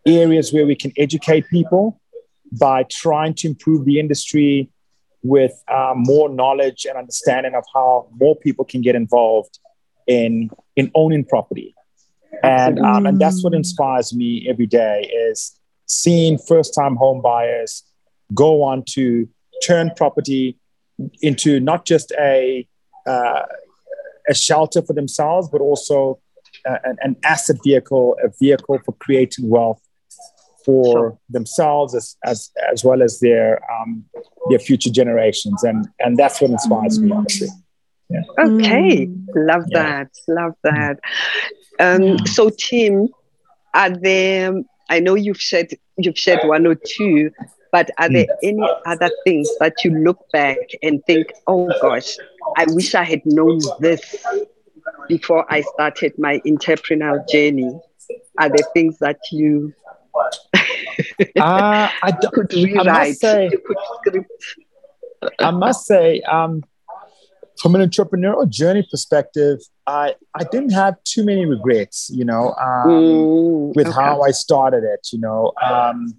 areas 0.07 0.53
where 0.53 0.67
we 0.67 0.75
can 0.75 0.93
educate 0.97 1.49
people, 1.49 2.01
by 2.59 2.85
trying 2.91 3.35
to 3.35 3.49
improve 3.49 3.85
the 3.85 3.99
industry 4.01 4.69
with 5.23 5.53
uh, 5.69 5.93
more 5.95 6.29
knowledge 6.29 6.87
and 6.87 6.97
understanding 6.97 7.55
of 7.55 7.65
how 7.75 8.09
more 8.13 8.35
people 8.37 8.65
can 8.65 8.81
get 8.81 8.95
involved 8.95 9.59
in 10.07 10.51
in 10.77 10.91
owning 10.95 11.25
property. 11.25 11.75
And 12.43 12.79
um, 12.79 13.07
and 13.07 13.21
that's 13.21 13.45
what 13.45 13.55
inspires 13.55 14.15
me 14.15 14.47
every 14.49 14.67
day 14.67 15.03
is 15.29 15.60
seeing 15.91 16.39
first 16.39 16.75
time 16.75 16.97
home 16.97 17.21
buyers 17.21 17.83
go 18.33 18.63
on 18.63 18.85
to 18.87 19.29
turn 19.63 19.91
property 19.97 20.57
into 21.21 21.61
not 21.61 21.85
just 21.85 22.13
a 22.13 22.67
uh, 23.07 23.43
a 24.29 24.35
shelter 24.35 24.83
for 24.83 24.93
themselves 24.93 25.49
but 25.51 25.61
also 25.61 26.21
an, 26.65 26.97
an 27.01 27.17
asset 27.25 27.57
vehicle, 27.65 28.17
a 28.23 28.29
vehicle 28.41 28.79
for 28.85 28.93
creating 28.93 29.49
wealth 29.49 29.81
for 30.65 30.93
sure. 30.93 31.19
themselves 31.31 31.95
as, 31.95 32.17
as 32.25 32.51
as 32.71 32.85
well 32.85 33.03
as 33.03 33.21
their 33.21 33.61
um, 33.73 34.05
their 34.49 34.59
future 34.59 34.91
generations, 34.91 35.65
and 35.65 35.89
and 35.99 36.17
that's 36.17 36.41
what 36.41 36.51
inspires 36.51 36.99
mm. 36.99 37.05
me, 37.05 37.13
honestly. 37.13 37.49
Yeah. 38.11 38.23
Okay, 38.39 39.07
mm. 39.07 39.25
love 39.35 39.65
yeah. 39.69 40.05
that, 40.05 40.11
love 40.29 40.55
that. 40.65 40.99
Um, 41.79 42.19
so, 42.27 42.51
Tim, 42.51 43.09
are 43.75 43.91
there? 43.91 44.53
I 44.91 45.01
know 45.01 45.15
you've 45.15 45.41
said 45.41 45.71
you've 45.97 46.19
shared 46.19 46.41
one 46.47 46.67
or 46.67 46.75
two, 46.75 47.31
but 47.73 47.91
are 47.99 48.11
there 48.11 48.27
mm. 48.27 48.37
any 48.43 48.69
other 48.85 49.11
things 49.25 49.49
that 49.61 49.85
you 49.85 49.93
look 49.93 50.19
back 50.33 50.59
and 50.83 51.03
think, 51.07 51.33
oh 51.47 51.73
gosh, 51.81 52.17
I 52.57 52.67
wish 52.69 52.95
I 52.95 53.05
had 53.05 53.25
known 53.25 53.61
this 53.79 54.17
before 55.09 55.47
I 55.51 55.63
started 55.63 56.19
my 56.19 56.41
entrepreneurial 56.45 57.27
journey? 57.29 57.79
Are 58.39 58.49
there 58.49 58.67
things 58.75 58.99
that 58.99 59.19
you 59.31 59.73
uh, 61.39 61.89
I 62.03 62.13
could 62.33 62.53
rewrite? 62.53 62.89
I 62.89 63.07
must 63.07 63.21
say, 63.21 63.51
I 65.39 65.51
must 65.51 65.87
say 65.87 66.21
um, 66.23 66.65
from 67.61 67.75
an 67.75 67.83
entrepreneurial 67.83 68.49
journey 68.49 68.87
perspective, 68.91 69.59
I, 69.87 70.15
I 70.35 70.45
didn't 70.45 70.71
have 70.71 70.95
too 71.05 71.25
many 71.25 71.45
regrets, 71.45 72.11
you 72.13 72.25
know, 72.25 72.55
um, 72.55 72.89
mm, 72.89 73.77
with 73.77 73.89
okay. 73.89 73.95
how 73.95 74.23
I 74.23 74.31
started 74.31 74.83
it, 74.83 75.09
you 75.13 75.21
know. 75.21 75.53
Um, 75.63 76.15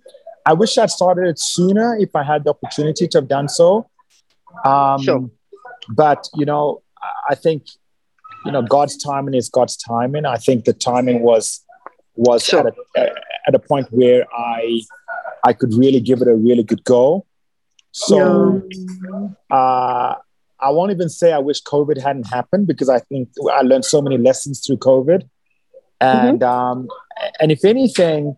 I 0.46 0.54
wish 0.54 0.78
I'd 0.78 0.92
started 0.92 1.28
it 1.28 1.40
sooner 1.40 1.98
if 1.98 2.16
I 2.16 2.24
had 2.24 2.44
the 2.44 2.52
opportunity 2.52 3.08
to 3.08 3.18
have 3.20 3.28
done 3.28 3.48
so. 3.48 3.90
Um, 4.66 5.02
sure. 5.02 5.30
But, 5.90 6.28
you 6.36 6.46
know, 6.46 6.84
I 7.30 7.36
think, 7.36 7.66
you 8.46 8.52
know, 8.52 8.62
God's 8.62 8.98
timing 8.98 9.34
is 9.34 9.50
God's 9.50 9.78
timing. 9.78 10.26
I 10.26 10.38
think 10.38 10.66
the 10.66 10.74
timing 10.74 11.22
was 11.22 11.64
was 12.16 12.44
sure. 12.44 12.68
at, 12.68 12.76
a, 12.98 13.10
at 13.48 13.56
a 13.56 13.60
point 13.60 13.88
where 13.92 14.26
I 14.36 14.82
I 15.44 15.54
could 15.54 15.74
really 15.74 16.02
give 16.02 16.22
it 16.22 16.28
a 16.28 16.36
really 16.36 16.64
good 16.64 16.84
go. 16.84 17.26
So 17.92 18.62
yeah. 18.70 19.58
uh, 19.58 20.16
I 20.62 20.70
won't 20.70 20.92
even 20.92 21.10
say 21.10 21.32
I 21.32 21.40
wish 21.40 21.62
COVID 21.64 22.02
hadn't 22.02 22.28
happened 22.28 22.68
because 22.68 22.90
I 22.90 23.00
think 23.00 23.30
I 23.52 23.62
learned 23.62 23.86
so 23.86 24.02
many 24.02 24.18
lessons 24.18 24.66
through 24.66 24.78
COVID. 24.78 25.28
And 26.00 26.42
mm-hmm. 26.42 26.44
um, 26.44 26.88
and 27.40 27.52
if 27.52 27.64
anything, 27.66 28.36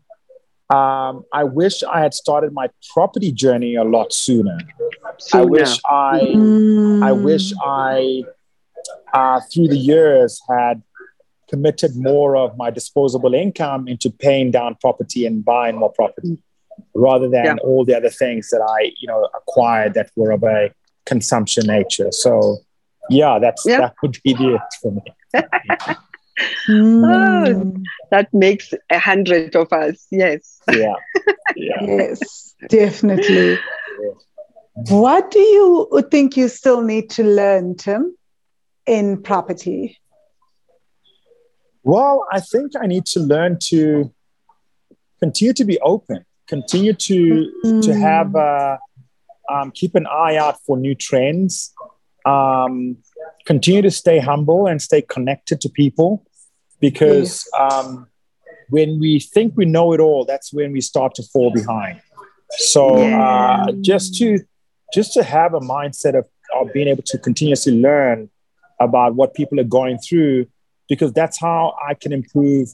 um, 0.70 1.24
I 1.34 1.44
wish 1.44 1.84
I 1.84 2.00
had 2.00 2.14
started 2.14 2.54
my 2.54 2.70
property 2.94 3.32
journey 3.32 3.76
a 3.76 3.84
lot 3.84 4.14
sooner. 4.14 4.58
sooner. 5.20 5.44
I 5.44 5.46
wish 5.46 5.80
I, 5.86 6.20
mm. 6.36 7.04
I 7.04 7.12
wish 7.12 7.54
I, 7.64 8.24
uh, 9.14 9.42
through 9.54 9.68
the 9.68 9.78
years, 9.78 10.42
had 10.50 10.82
committed 11.50 11.96
more 11.96 12.36
of 12.36 12.58
my 12.58 12.72
disposable 12.72 13.34
income 13.34 13.88
into 13.88 14.10
paying 14.10 14.50
down 14.52 14.76
property 14.82 15.26
and 15.26 15.46
buying 15.46 15.78
more 15.78 15.92
property, 15.92 16.38
rather 16.96 17.30
than 17.30 17.46
yeah. 17.46 17.56
all 17.64 17.86
the 17.86 17.96
other 17.96 18.10
things 18.10 18.50
that 18.50 18.62
I, 18.62 18.92
you 19.00 19.08
know, 19.08 19.30
acquired 19.36 19.94
that 19.94 20.10
were 20.16 20.32
of 20.32 20.44
a 20.44 20.72
consumption 21.06 21.68
nature. 21.68 22.12
So, 22.12 22.60
yeah, 23.10 23.40
that's 23.40 23.64
yeah. 23.66 23.80
that 23.80 23.96
would 24.02 24.18
be 24.24 24.32
it 24.32 24.62
for 24.82 24.92
me. 24.92 25.04
Mm. 26.68 27.06
Oh, 27.06 27.82
that 28.12 28.34
makes 28.34 28.74
a 28.90 29.00
hundred 29.00 29.56
of 29.56 29.72
us. 29.72 30.08
Yes. 30.12 30.60
Yeah. 30.72 30.94
yeah. 31.56 31.82
yes, 31.82 32.56
definitely. 32.70 33.60
What 34.90 35.30
do 35.32 35.40
you 35.40 36.04
think 36.10 36.36
you 36.36 36.48
still 36.48 36.82
need 36.82 37.10
to 37.12 37.24
learn, 37.24 37.76
Tim, 37.76 38.16
in 38.88 39.22
property? 39.22 40.00
Well, 41.84 42.26
I 42.32 42.40
think 42.40 42.72
I 42.82 42.88
need 42.88 43.06
to 43.08 43.20
learn 43.20 43.60
to 43.68 44.12
continue 45.20 45.54
to 45.54 45.66
be 45.66 45.80
open, 45.82 46.26
continue 46.48 46.94
to 46.94 47.52
mm. 47.66 47.84
to 47.84 47.94
have 47.94 48.36
uh, 48.36 48.78
um, 49.50 49.72
keep 49.72 49.96
an 49.96 50.08
eye 50.08 50.38
out 50.38 50.58
for 50.66 50.78
new 50.78 50.96
trends, 50.96 51.74
um, 52.26 52.98
continue 53.46 53.82
to 53.82 53.92
stay 53.92 54.20
humble 54.20 54.68
and 54.68 54.82
stay 54.82 55.02
connected 55.02 55.62
to 55.62 55.70
people 55.70 56.26
because 56.80 57.48
um, 57.58 58.08
when 58.70 59.00
we 59.00 59.20
think 59.20 59.54
we 59.56 59.66
know 59.66 59.94
it 59.94 60.00
all, 60.00 60.26
that's 60.26 60.54
when 60.54 60.72
we 60.72 60.82
start 60.82 61.16
to 61.16 61.24
fall 61.24 61.52
behind. 61.52 62.02
So 62.52 62.98
uh, 62.98 63.72
just 63.82 64.16
to 64.16 64.40
just 64.94 65.14
to 65.14 65.24
have 65.24 65.54
a 65.54 65.60
mindset 65.60 66.18
of, 66.18 66.26
of 66.56 66.72
being 66.72 66.88
able 66.88 67.04
to 67.04 67.18
continuously 67.18 67.74
learn 67.74 68.30
about 68.80 69.16
what 69.16 69.34
people 69.34 69.60
are 69.60 69.64
going 69.80 69.98
through, 69.98 70.46
because 70.88 71.12
that's 71.14 71.40
how 71.40 71.76
I 71.88 71.96
can 71.96 72.14
improve 72.14 72.70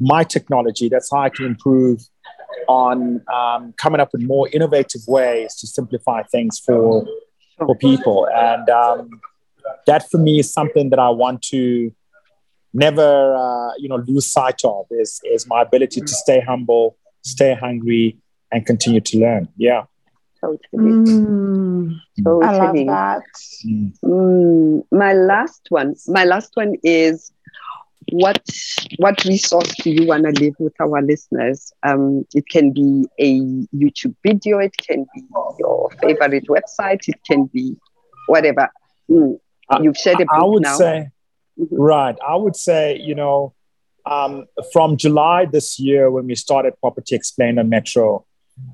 my 0.00 0.24
technology. 0.24 0.88
That's 0.88 1.10
how 1.12 1.20
I 1.20 1.28
can 1.28 1.44
improve 1.46 2.00
on 2.68 3.22
um, 3.32 3.72
coming 3.76 4.00
up 4.00 4.10
with 4.12 4.22
more 4.22 4.48
innovative 4.52 5.02
ways 5.06 5.54
to 5.56 5.66
simplify 5.66 6.22
things 6.24 6.58
for 6.58 7.06
for 7.58 7.76
people. 7.76 8.28
And 8.34 8.68
um, 8.68 9.20
that 9.86 10.10
for 10.10 10.18
me 10.18 10.40
is 10.40 10.52
something 10.52 10.90
that 10.90 10.98
I 10.98 11.10
want 11.10 11.42
to 11.42 11.92
never, 12.72 13.34
uh, 13.34 13.72
you 13.78 13.88
know, 13.88 14.02
lose 14.06 14.26
sight 14.26 14.64
of 14.64 14.86
is, 14.90 15.20
is 15.24 15.46
my 15.46 15.62
ability 15.62 16.00
to 16.00 16.08
stay 16.08 16.40
humble, 16.40 16.96
stay 17.22 17.54
hungry, 17.54 18.18
and 18.50 18.66
continue 18.66 19.00
to 19.00 19.18
learn. 19.18 19.48
Yeah. 19.56 19.84
Totally. 20.40 20.92
Mm, 20.92 21.94
totally. 22.22 22.46
I 22.46 22.58
love 22.58 22.74
that. 22.86 23.22
Mm. 23.66 23.92
Mm. 24.04 24.84
My 24.92 25.14
last 25.14 25.66
one. 25.70 25.94
My 26.06 26.24
last 26.24 26.50
one 26.54 26.74
is 26.82 27.32
what 28.12 28.42
what 28.98 29.24
resource 29.24 29.72
do 29.82 29.90
you 29.90 30.06
want 30.06 30.24
to 30.24 30.30
leave 30.40 30.54
with 30.58 30.74
our 30.80 31.02
listeners? 31.02 31.72
Um, 31.82 32.26
it 32.34 32.44
can 32.48 32.72
be 32.72 33.06
a 33.18 33.40
YouTube 33.76 34.14
video, 34.22 34.58
it 34.58 34.76
can 34.76 35.06
be 35.14 35.24
your 35.58 35.90
favorite 36.02 36.46
website, 36.48 37.08
it 37.08 37.20
can 37.26 37.46
be 37.46 37.76
whatever. 38.26 38.68
Mm. 39.10 39.38
You've 39.80 39.96
shared 39.96 40.20
a 40.20 40.26
I 40.30 40.44
would 40.44 40.62
now. 40.62 40.76
say, 40.76 41.08
mm-hmm. 41.58 41.74
right. 41.74 42.16
I 42.26 42.36
would 42.36 42.56
say, 42.56 42.98
you 42.98 43.14
know, 43.14 43.54
um, 44.06 44.44
from 44.72 44.96
July 44.96 45.46
this 45.46 45.78
year 45.78 46.10
when 46.10 46.26
we 46.26 46.34
started 46.34 46.74
Property 46.80 47.14
Explained 47.14 47.58
on 47.58 47.68
Metro, 47.68 48.26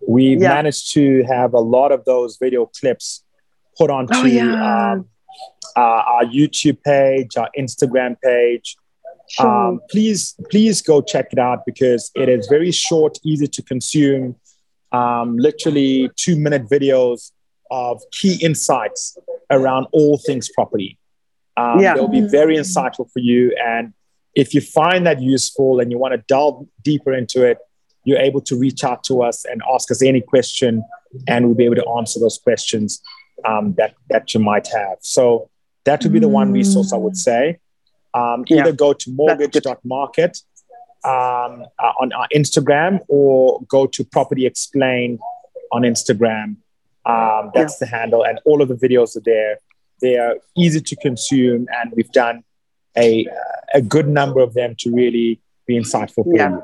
we 0.07 0.36
yeah. 0.36 0.48
managed 0.48 0.93
to 0.94 1.23
have 1.24 1.55
a 1.55 1.61
lot 1.61 1.93
of 1.93 2.05
those 2.05 2.36
video 2.36 2.66
clips 2.66 3.24
put 3.78 3.90
onto 3.90 4.15
oh, 4.15 4.24
yeah. 4.24 4.93
um, 4.93 5.09
uh, 5.77 5.81
our 5.81 6.24
YouTube 6.24 6.82
page, 6.82 7.36
our 7.36 7.48
Instagram 7.59 8.16
page. 8.23 8.77
Um, 9.39 9.81
please, 9.90 10.35
please 10.51 10.82
go 10.82 11.01
check 11.01 11.32
it 11.32 11.39
out 11.39 11.65
because 11.65 12.11
it 12.15 12.28
is 12.28 12.47
very 12.48 12.73
short, 12.73 13.19
easy 13.23 13.47
to 13.47 13.62
consume, 13.62 14.36
um, 14.93 15.36
literally 15.36 16.11
two 16.16 16.36
minute 16.36 16.69
videos 16.69 17.31
of 17.70 18.02
key 18.11 18.39
insights 18.43 19.16
around 19.51 19.86
all 19.93 20.19
things 20.19 20.48
property. 20.48 20.98
Um, 21.57 21.81
yeah. 21.81 21.94
They'll 21.94 22.09
be 22.09 22.23
very 22.23 22.57
insightful 22.57 23.11
for 23.12 23.20
you. 23.20 23.55
And 23.65 23.93
if 24.35 24.55
you 24.55 24.61
find 24.61 25.07
that 25.07 25.20
useful 25.20 25.81
and 25.81 25.90
you 25.90 25.98
want 25.98 26.12
to 26.12 26.19
delve 26.27 26.66
deeper 26.82 27.12
into 27.12 27.44
it, 27.44 27.59
you're 28.05 28.19
able 28.19 28.40
to 28.40 28.57
reach 28.57 28.82
out 28.82 29.05
to 29.05 29.23
us 29.23 29.44
and 29.44 29.62
ask 29.73 29.90
us 29.90 30.02
any 30.02 30.23
question, 30.23 30.82
and 31.28 31.44
we'll 31.44 31.55
be 31.55 31.65
able 31.65 31.74
to 31.77 31.89
answer 31.98 32.19
those 32.19 32.39
questions 32.39 33.02
um, 33.44 33.74
that, 33.74 33.94
that 34.09 34.32
you 34.32 34.40
might 34.40 34.66
have. 34.69 34.97
So 35.01 35.51
that 35.85 36.02
would 36.02 36.12
be 36.12 36.19
the 36.19 36.28
one 36.28 36.51
resource 36.52 36.93
I 36.93 36.97
would 36.97 37.16
say. 37.16 37.59
Um, 38.12 38.44
either 38.48 38.72
go 38.72 38.92
to 38.92 39.10
mortgage.market 39.10 40.38
um, 41.04 41.64
uh, 41.78 41.92
on 42.00 42.12
our 42.12 42.26
Instagram 42.34 43.00
or 43.08 43.62
go 43.68 43.86
to 43.86 44.04
Property 44.04 44.46
Explain 44.46 45.18
on 45.72 45.82
Instagram. 45.82 46.56
Um, 47.06 47.50
that's 47.54 47.74
yeah. 47.80 47.86
the 47.86 47.86
handle, 47.86 48.24
and 48.24 48.40
all 48.44 48.60
of 48.62 48.68
the 48.68 48.74
videos 48.74 49.16
are 49.16 49.22
there. 49.24 49.58
They 50.00 50.18
are 50.18 50.36
easy 50.56 50.80
to 50.80 50.96
consume, 50.96 51.66
and 51.80 51.92
we've 51.94 52.12
done 52.12 52.44
a 52.96 53.26
a 53.72 53.80
good 53.80 54.08
number 54.08 54.40
of 54.40 54.54
them 54.54 54.74
to 54.80 54.90
really 54.92 55.40
be 55.66 55.78
insightful 55.78 56.24
for 56.24 56.36
yeah. 56.36 56.50
you 56.50 56.62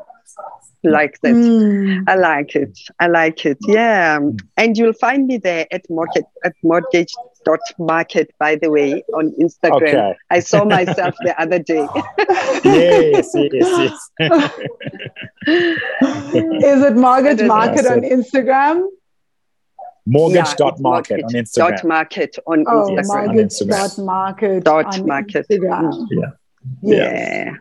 like 0.85 1.20
that. 1.23 1.35
Mm. 1.35 2.05
I 2.07 2.15
like 2.15 2.55
it. 2.55 2.78
I 3.01 3.07
like 3.09 3.44
it. 3.44 3.59
Yeah. 3.66 4.20
And 4.57 4.77
you'll 4.77 4.93
find 4.93 5.27
me 5.27 5.39
there 5.39 5.66
at 5.70 5.89
market 5.90 6.24
at 6.44 6.55
mortgage 6.62 7.12
dot 7.44 7.61
market 7.78 8.32
by 8.39 8.57
the 8.57 8.70
way 8.70 9.03
on 9.15 9.32
Instagram. 9.40 9.77
Okay. 9.77 10.15
I 10.31 10.40
saw 10.40 10.65
myself 10.65 11.15
the 11.20 11.40
other 11.40 11.59
day. 11.59 11.86
yes, 12.65 13.31
yes, 13.35 14.11
yes. 14.19 14.53
Is 16.65 16.82
it 16.82 16.97
mortgage 16.97 17.43
market 17.43 17.86
on 17.86 18.01
Instagram? 18.01 18.89
Mortgage 20.07 20.36
yeah, 20.36 20.55
dot 20.57 20.81
market 20.81 21.24
on 21.24 21.31
Instagram. 21.31 21.55
Dot 21.55 21.85
market 21.85 22.39
on 22.47 22.65
oh, 22.69 22.89
Instagram. 22.90 23.27
Mortgage 23.27 23.59
dot 23.59 23.98
market. 23.98 24.65
Dot 24.65 25.07
market. 25.07 25.47
Instagram. 25.48 26.07
Yeah. 26.11 26.31
Yeah. 26.82 27.55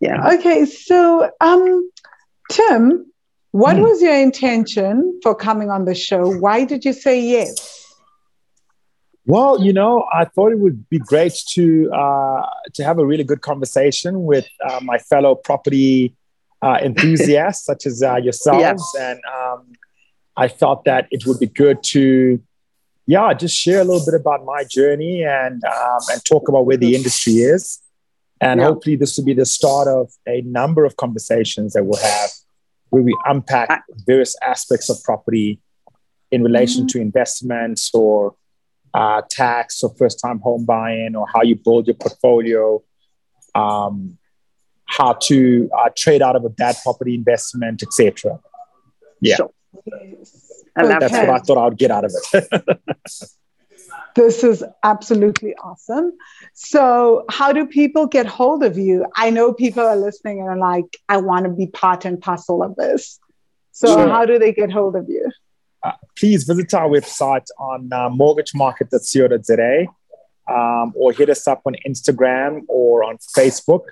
Yeah. 0.00 0.34
Okay, 0.34 0.66
so 0.66 1.30
um 1.40 1.90
Tim, 2.50 3.06
what 3.50 3.76
mm. 3.76 3.82
was 3.82 4.02
your 4.02 4.14
intention 4.14 5.18
for 5.22 5.34
coming 5.34 5.70
on 5.70 5.84
the 5.84 5.94
show? 5.94 6.30
Why 6.30 6.64
did 6.64 6.84
you 6.84 6.92
say 6.92 7.20
yes? 7.20 7.84
Well, 9.24 9.64
you 9.64 9.72
know, 9.72 10.06
I 10.12 10.24
thought 10.24 10.52
it 10.52 10.60
would 10.60 10.88
be 10.88 10.98
great 10.98 11.34
to 11.54 11.90
uh, 11.92 12.46
to 12.74 12.84
have 12.84 12.98
a 13.00 13.06
really 13.06 13.24
good 13.24 13.40
conversation 13.40 14.22
with 14.24 14.46
uh, 14.68 14.78
my 14.82 14.98
fellow 14.98 15.34
property 15.34 16.14
uh, 16.62 16.78
enthusiasts, 16.82 17.64
such 17.64 17.86
as 17.86 18.02
uh, 18.02 18.16
yourselves, 18.16 18.84
and 19.00 19.18
um, 19.36 19.72
I 20.36 20.46
felt 20.46 20.84
that 20.84 21.08
it 21.10 21.26
would 21.26 21.40
be 21.40 21.46
good 21.46 21.82
to, 21.84 22.40
yeah, 23.06 23.32
just 23.34 23.56
share 23.56 23.80
a 23.80 23.84
little 23.84 24.04
bit 24.04 24.14
about 24.14 24.44
my 24.44 24.62
journey 24.64 25.24
and 25.24 25.62
um, 25.64 25.98
and 26.12 26.24
talk 26.24 26.48
about 26.48 26.66
where 26.66 26.76
the 26.76 26.94
industry 26.94 27.34
is, 27.34 27.80
and 28.40 28.60
Yeah. 28.60 28.66
hopefully 28.66 28.96
this 28.96 29.16
will 29.16 29.24
be 29.24 29.34
the 29.34 29.46
start 29.46 29.88
of 29.88 30.12
a 30.26 30.40
number 30.42 30.84
of 30.84 30.96
conversations 30.96 31.72
that 31.74 31.84
we'll 31.84 32.00
have 32.02 32.30
where 32.90 33.02
we 33.02 33.16
unpack 33.24 33.82
various 34.06 34.36
aspects 34.42 34.88
of 34.88 35.02
property 35.02 35.60
in 36.30 36.42
relation 36.42 36.86
to 36.88 37.00
investments 37.00 37.90
or 37.94 38.34
uh, 38.94 39.22
tax 39.28 39.82
or 39.82 39.94
first 39.96 40.18
time 40.20 40.38
home 40.40 40.64
buying 40.64 41.14
or 41.16 41.26
how 41.34 41.42
you 41.42 41.54
build 41.56 41.86
your 41.86 41.94
portfolio, 41.94 42.82
um, 43.54 44.16
how 44.86 45.12
to 45.14 45.68
uh, 45.78 45.90
trade 45.96 46.22
out 46.22 46.36
of 46.36 46.44
a 46.44 46.48
bad 46.48 46.76
property 46.82 47.14
investment, 47.14 47.82
etc. 47.82 48.38
Yeah. 49.20 49.36
Sure. 49.36 49.50
Love 50.78 51.00
That's 51.00 51.12
Okay. 51.14 51.26
what 51.26 51.30
I 51.30 51.38
thought 51.44 51.58
I 51.58 51.64
would 51.68 51.78
get 51.78 51.90
out 51.90 52.04
of 52.04 52.12
it. 52.32 52.48
This 54.16 54.42
is 54.42 54.64
absolutely 54.82 55.54
awesome. 55.56 56.12
So, 56.54 57.24
how 57.30 57.52
do 57.52 57.66
people 57.66 58.06
get 58.06 58.26
hold 58.26 58.62
of 58.64 58.78
you? 58.78 59.04
I 59.14 59.28
know 59.30 59.52
people 59.52 59.82
are 59.82 59.96
listening 59.96 60.40
and 60.40 60.48
are 60.48 60.56
like, 60.56 60.86
I 61.08 61.18
want 61.18 61.44
to 61.44 61.50
be 61.50 61.66
part 61.66 62.04
and 62.06 62.20
parcel 62.20 62.62
of 62.62 62.76
this. 62.76 63.20
So, 63.72 63.88
Sure. 63.88 64.08
how 64.08 64.24
do 64.24 64.38
they 64.38 64.52
get 64.52 64.72
hold 64.72 64.96
of 64.96 65.08
you? 65.08 65.30
Please 66.18 66.44
visit 66.44 66.72
our 66.74 66.88
website 66.88 67.46
on 67.60 67.90
uh, 67.92 68.08
mortgagemarket.co.za 68.08 69.86
um, 70.48 70.92
or 70.96 71.12
hit 71.12 71.28
us 71.28 71.46
up 71.46 71.60
on 71.66 71.74
Instagram 71.86 72.62
or 72.68 73.04
on 73.04 73.18
Facebook. 73.36 73.82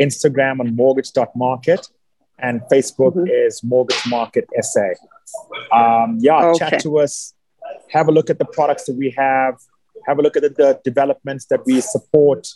Instagram 0.00 0.60
on 0.60 0.74
mortgage.market 0.76 1.86
and 2.38 2.60
Facebook 2.70 3.14
Mhm. 3.14 3.28
is 3.46 3.62
Mortgage 3.64 4.02
Market 4.08 4.46
SA. 4.60 4.90
Um, 5.72 6.18
yeah, 6.20 6.46
Okay. 6.46 6.58
chat 6.70 6.80
to 6.80 6.98
us, 6.98 7.34
have 7.90 8.08
a 8.08 8.12
look 8.12 8.30
at 8.30 8.38
the 8.38 8.44
products 8.44 8.84
that 8.86 8.96
we 8.96 9.14
have, 9.16 9.54
have 10.06 10.18
a 10.18 10.22
look 10.22 10.36
at 10.36 10.42
the, 10.42 10.50
the 10.50 10.80
developments 10.84 11.46
that 11.46 11.64
we 11.66 11.80
support. 11.80 12.46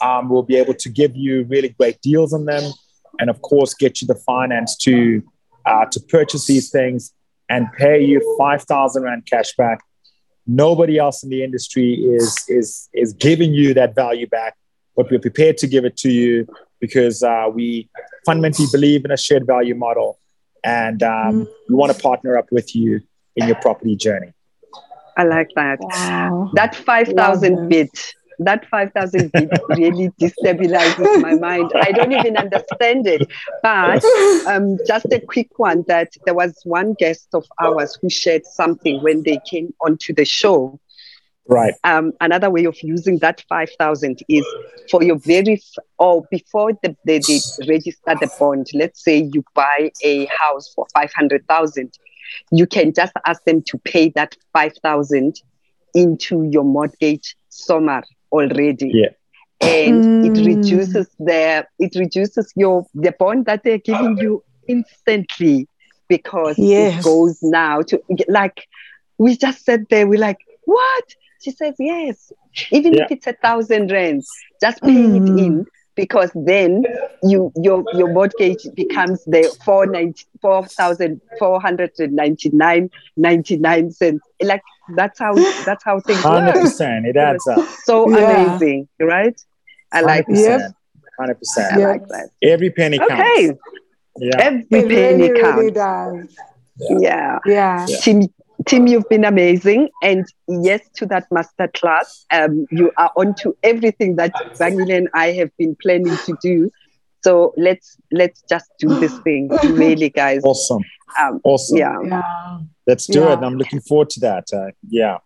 Um, 0.00 0.28
we'll 0.28 0.42
be 0.42 0.56
able 0.56 0.74
to 0.74 0.88
give 0.88 1.16
you 1.16 1.44
really 1.44 1.70
great 1.70 2.00
deals 2.00 2.32
on 2.32 2.44
them, 2.44 2.72
and 3.18 3.30
of 3.30 3.40
course, 3.42 3.74
get 3.74 4.00
you 4.00 4.06
the 4.06 4.14
finance 4.14 4.76
to 4.78 5.22
uh, 5.64 5.84
to 5.86 6.00
purchase 6.00 6.46
these 6.46 6.70
things 6.70 7.12
and 7.48 7.66
pay 7.72 8.04
you 8.04 8.36
five 8.38 8.62
thousand 8.62 9.04
rand 9.04 9.26
cash 9.26 9.54
back. 9.56 9.80
Nobody 10.46 10.98
else 10.98 11.22
in 11.22 11.30
the 11.30 11.42
industry 11.42 11.94
is 11.94 12.44
is 12.48 12.88
is 12.92 13.12
giving 13.12 13.54
you 13.54 13.74
that 13.74 13.94
value 13.94 14.26
back, 14.26 14.56
but 14.96 15.10
we're 15.10 15.20
prepared 15.20 15.56
to 15.58 15.66
give 15.66 15.84
it 15.84 15.96
to 15.98 16.10
you 16.10 16.46
because 16.80 17.22
uh, 17.22 17.46
we 17.52 17.88
fundamentally 18.24 18.68
believe 18.70 19.04
in 19.04 19.10
a 19.10 19.16
shared 19.16 19.46
value 19.46 19.74
model, 19.74 20.18
and 20.62 21.02
um, 21.02 21.48
we 21.68 21.74
want 21.74 21.94
to 21.94 22.02
partner 22.02 22.36
up 22.36 22.46
with 22.52 22.76
you 22.76 23.00
in 23.36 23.46
your 23.46 23.56
property 23.56 23.96
journey. 23.96 24.32
I 25.16 25.24
like 25.24 25.48
that. 25.56 25.78
Wow. 25.80 26.50
That 26.54 26.74
5,000 26.74 27.54
Love 27.56 27.68
bit, 27.68 28.14
that 28.38 28.66
5,000 28.68 29.32
bit 29.32 29.50
really 29.70 30.10
destabilizes 30.20 31.22
my 31.22 31.34
mind. 31.34 31.72
I 31.74 31.92
don't 31.92 32.12
even 32.12 32.36
understand 32.36 33.06
it. 33.06 33.26
But 33.62 34.04
um, 34.46 34.78
just 34.86 35.06
a 35.06 35.20
quick 35.20 35.58
one 35.58 35.84
that 35.88 36.12
there 36.24 36.34
was 36.34 36.60
one 36.64 36.94
guest 36.94 37.28
of 37.32 37.44
ours 37.60 37.98
who 38.00 38.10
shared 38.10 38.44
something 38.44 39.02
when 39.02 39.22
they 39.22 39.40
came 39.48 39.72
onto 39.80 40.12
the 40.12 40.24
show. 40.24 40.78
Right. 41.48 41.74
Um, 41.84 42.12
another 42.20 42.50
way 42.50 42.64
of 42.64 42.76
using 42.82 43.18
that 43.18 43.44
5,000 43.48 44.20
is 44.28 44.44
for 44.90 45.02
your 45.02 45.16
very, 45.16 45.54
f- 45.54 45.84
or 45.96 46.26
before 46.30 46.72
the, 46.82 46.96
they, 47.04 47.20
they 47.20 47.38
register 47.68 48.16
the 48.20 48.28
bond, 48.38 48.66
let's 48.74 49.02
say 49.02 49.28
you 49.32 49.44
buy 49.54 49.92
a 50.04 50.26
house 50.26 50.72
for 50.74 50.86
500,000, 50.92 51.98
you 52.50 52.66
can 52.66 52.92
just 52.94 53.12
ask 53.26 53.42
them 53.44 53.62
to 53.68 53.78
pay 53.78 54.10
that 54.14 54.34
5,000 54.52 55.34
into 55.94 56.42
your 56.50 56.64
mortgage 56.64 57.36
summer 57.48 58.02
already. 58.32 58.90
Yeah. 58.92 59.10
And 59.60 60.06
it 60.22 60.34
Mm. 60.34 60.44
reduces 60.44 61.08
their, 61.18 61.68
it 61.78 61.94
reduces 61.96 62.52
your, 62.56 62.86
the 62.94 63.12
bond 63.18 63.46
that 63.46 63.62
they're 63.64 63.78
giving 63.78 64.16
you 64.18 64.42
instantly 64.68 65.68
because 66.08 66.58
Yes. 66.58 67.00
it 67.00 67.00
goes 67.02 67.38
now 67.42 67.82
to 67.82 68.00
like, 68.28 68.66
we 69.18 69.36
just 69.36 69.64
said 69.64 69.84
there, 69.90 70.06
we're 70.06 70.20
like, 70.20 70.38
what? 70.64 71.04
She 71.42 71.50
says, 71.52 71.74
yes. 71.78 72.32
Even 72.70 72.94
Yeah. 72.94 73.04
if 73.04 73.10
it's 73.10 73.26
a 73.26 73.32
thousand 73.34 73.90
rands, 73.90 74.28
just 74.60 74.84
pay 74.86 75.04
Mm. 75.04 75.16
it 75.16 75.30
in 75.34 75.66
because 75.96 76.30
then 76.34 76.84
you 77.22 77.52
your 77.56 77.82
your 77.94 78.12
mortgage 78.12 78.66
becomes 78.74 79.24
the 79.24 79.42
four 79.64 79.86
ninety 79.86 80.24
four 80.40 80.66
thousand 80.66 81.20
four 81.38 81.60
hundred 81.60 81.90
and 81.98 82.12
ninety 82.12 82.50
nine 82.50 82.90
ninety 83.16 83.56
nine 83.56 83.90
cents. 83.90 84.22
Like 84.42 84.62
that's 84.94 85.18
how 85.18 85.34
that's 85.64 85.82
how 85.84 85.98
things 86.00 86.20
Hundred 86.20 86.54
work. 86.54 86.64
percent. 86.64 87.06
It 87.06 87.16
adds 87.16 87.46
up. 87.48 87.64
So 87.84 88.08
Yeah. 88.10 88.46
amazing, 88.46 88.88
right? 89.00 89.40
I 89.92 90.02
like 90.02 90.26
Hundred 90.26 90.36
that. 90.36 90.42
Yep. 90.42 90.58
percent. 90.60 90.74
Hundred 91.18 91.32
I 91.32 91.38
percent. 91.38 91.80
Yeah. 91.80 91.86
like 91.88 92.08
that. 92.08 92.28
Every 92.42 92.70
penny 92.70 92.98
counts. 92.98 93.12
Okay, 93.12 93.52
Yeah. 94.18 94.36
every 94.38 94.64
It 94.70 94.88
penny 94.88 95.30
really, 95.30 95.30
really 95.42 95.72
counts. 95.72 96.34
does. 96.34 96.36
Yeah. 96.78 97.38
Yeah. 97.46 97.86
Yeah. 97.88 97.96
Tim, 98.02 98.22
Tim, 98.66 98.86
you've 98.88 99.08
been 99.08 99.24
amazing. 99.24 99.90
And 100.02 100.24
yes, 100.48 100.80
to 100.96 101.06
that 101.06 101.26
master 101.30 101.68
class, 101.68 102.26
um, 102.32 102.66
you 102.70 102.90
are 102.96 103.12
onto 103.16 103.54
everything 103.62 104.16
that 104.16 104.32
Vangile 104.58 104.96
and 104.96 105.08
I 105.14 105.28
have 105.32 105.56
been 105.56 105.76
planning 105.80 106.16
to 106.26 106.36
do. 106.42 106.70
So 107.22 107.54
let's 107.56 107.96
let's 108.12 108.42
just 108.48 108.66
do 108.78 108.88
this 109.00 109.16
thing, 109.20 109.48
really, 109.64 110.10
guys. 110.10 110.42
Awesome. 110.44 110.82
Um, 111.20 111.40
Awesome. 111.44 111.78
yeah. 111.78 111.96
Yeah. 112.04 112.58
Let's 112.86 113.06
do 113.06 113.20
Yeah. 113.20 113.32
it. 113.34 113.38
I'm 113.42 113.56
looking 113.56 113.80
forward 113.80 114.10
to 114.10 114.20
that. 114.20 114.44
Uh, 114.52 114.70
yeah. 114.88 115.18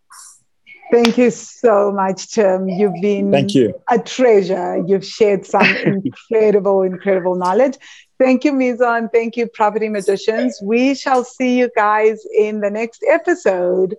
Thank 0.90 1.18
you 1.18 1.30
so 1.30 1.92
much, 1.92 2.28
Tim. 2.32 2.68
You've 2.68 3.00
been 3.00 3.30
Thank 3.30 3.54
you. 3.54 3.74
a 3.88 3.98
treasure. 3.98 4.82
You've 4.86 5.04
shared 5.04 5.46
some 5.46 5.62
incredible, 5.84 6.82
incredible 6.82 7.36
knowledge. 7.36 7.76
Thank 8.18 8.44
you, 8.44 8.52
Mizan. 8.52 9.08
Thank 9.12 9.36
you, 9.36 9.46
Property 9.46 9.88
Magicians. 9.88 10.58
We 10.62 10.94
shall 10.94 11.24
see 11.24 11.58
you 11.58 11.70
guys 11.76 12.20
in 12.36 12.60
the 12.60 12.70
next 12.70 13.04
episode. 13.08 13.94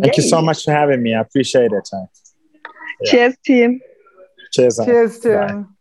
Thank 0.00 0.16
you 0.16 0.22
so 0.22 0.40
much 0.40 0.64
for 0.64 0.70
having 0.70 1.02
me. 1.02 1.14
I 1.14 1.20
appreciate 1.20 1.72
it. 1.72 1.88
Uh, 1.92 2.06
Cheers, 3.04 3.34
Tim. 3.44 3.80
cheers. 4.52 4.78
uh. 4.78 4.84
Cheers, 4.84 5.18
Bye. 5.18 5.46
Tim. 5.48 5.76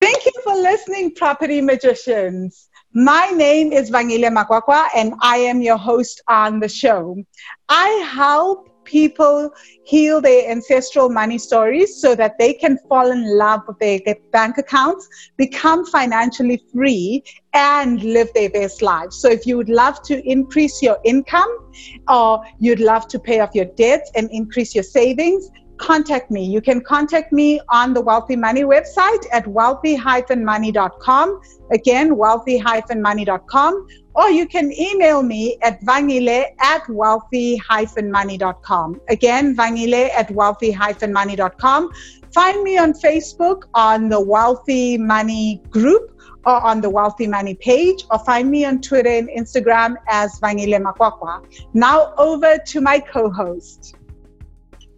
Thank 0.00 0.24
you 0.24 0.32
for 0.42 0.54
listening, 0.54 1.14
Property 1.14 1.60
Magicians. 1.60 2.68
My 2.94 3.26
name 3.36 3.72
is 3.72 3.90
Vangile 3.90 4.30
Makwakwa, 4.34 4.88
and 4.96 5.12
I 5.20 5.36
am 5.36 5.60
your 5.60 5.76
host 5.76 6.22
on 6.26 6.58
the 6.60 6.68
show. 6.68 7.22
I 7.68 7.88
help 8.10 8.69
people 8.84 9.50
heal 9.84 10.20
their 10.20 10.50
ancestral 10.50 11.08
money 11.08 11.38
stories 11.38 12.00
so 12.00 12.14
that 12.14 12.38
they 12.38 12.52
can 12.52 12.78
fall 12.88 13.10
in 13.10 13.36
love 13.36 13.60
with 13.66 13.78
their 13.78 14.00
bank 14.32 14.58
accounts, 14.58 15.08
become 15.36 15.84
financially 15.86 16.62
free, 16.72 17.22
and 17.52 18.02
live 18.02 18.28
their 18.34 18.50
best 18.50 18.82
lives. 18.82 19.16
So, 19.20 19.28
if 19.28 19.46
you 19.46 19.56
would 19.56 19.68
love 19.68 20.02
to 20.02 20.26
increase 20.28 20.82
your 20.82 20.98
income 21.04 21.72
or 22.08 22.44
you'd 22.58 22.80
love 22.80 23.08
to 23.08 23.18
pay 23.18 23.40
off 23.40 23.54
your 23.54 23.66
debts 23.66 24.10
and 24.14 24.30
increase 24.30 24.74
your 24.74 24.84
savings, 24.84 25.50
contact 25.80 26.30
me. 26.30 26.44
You 26.44 26.60
can 26.60 26.80
contact 26.82 27.32
me 27.32 27.60
on 27.70 27.94
the 27.94 28.00
Wealthy 28.00 28.36
Money 28.36 28.62
website 28.62 29.24
at 29.32 29.46
wealthy-money.com. 29.46 31.40
Again, 31.72 32.16
wealthy-money.com. 32.16 33.86
Or 34.20 34.30
you 34.30 34.46
can 34.46 34.72
email 34.72 35.22
me 35.22 35.56
at 35.62 35.80
vangile 35.82 36.44
at 36.60 36.86
wealthy-money.com. 36.90 39.00
Again, 39.08 39.56
vangile 39.56 40.10
at 40.10 40.30
wealthy-money.com. 40.30 41.90
Find 42.34 42.62
me 42.62 42.76
on 42.76 42.92
Facebook 42.92 43.62
on 43.72 44.10
the 44.10 44.20
Wealthy 44.20 44.98
Money 44.98 45.62
group 45.70 46.20
or 46.44 46.60
on 46.60 46.80
the 46.80 46.90
Wealthy 46.90 47.26
Money 47.26 47.54
page, 47.54 48.04
or 48.10 48.18
find 48.20 48.50
me 48.50 48.64
on 48.64 48.80
Twitter 48.80 49.10
and 49.10 49.28
Instagram 49.28 49.96
as 50.08 50.40
Vangile 50.40 50.80
Makwakwa. 50.80 51.44
Now 51.74 52.14
over 52.16 52.56
to 52.58 52.80
my 52.80 53.00
co-host. 53.00 53.96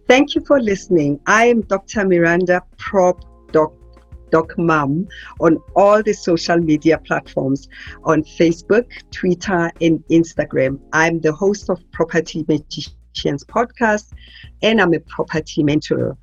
Thank 0.07 0.35
you 0.35 0.43
for 0.45 0.61
listening. 0.61 1.19
I 1.25 1.45
am 1.45 1.61
Dr. 1.61 2.05
Miranda 2.05 2.61
Prop 2.77 3.25
Doc, 3.51 3.73
Doc 4.33 4.57
Mum 4.57 5.07
on 5.39 5.59
all 5.75 6.01
the 6.01 6.11
social 6.11 6.57
media 6.57 6.97
platforms 6.97 7.69
on 8.03 8.23
Facebook, 8.23 8.85
Twitter, 9.11 9.71
and 9.79 10.03
Instagram. 10.09 10.79
I'm 10.91 11.21
the 11.21 11.31
host 11.31 11.69
of 11.69 11.79
Property 11.91 12.43
Magicians 12.47 13.43
podcast 13.43 14.11
and 14.63 14.81
I'm 14.81 14.95
a 14.95 14.99
property 15.01 15.61
mentor. 15.61 16.17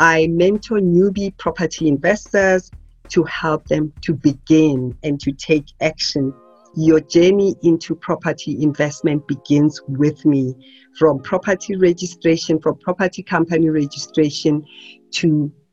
I 0.00 0.26
mentor 0.26 0.80
newbie 0.80 1.38
property 1.38 1.86
investors 1.86 2.68
to 3.10 3.22
help 3.22 3.68
them 3.68 3.92
to 4.00 4.12
begin 4.12 4.98
and 5.04 5.20
to 5.20 5.30
take 5.30 5.66
action 5.80 6.34
your 6.74 7.00
journey 7.00 7.54
into 7.62 7.94
property 7.94 8.62
investment 8.62 9.28
begins 9.28 9.80
with 9.88 10.24
me 10.24 10.54
from 10.98 11.18
property 11.18 11.76
registration, 11.76 12.58
from 12.58 12.76
property 12.78 13.22
company 13.22 13.68
registration 13.68 14.64
to 15.10 15.52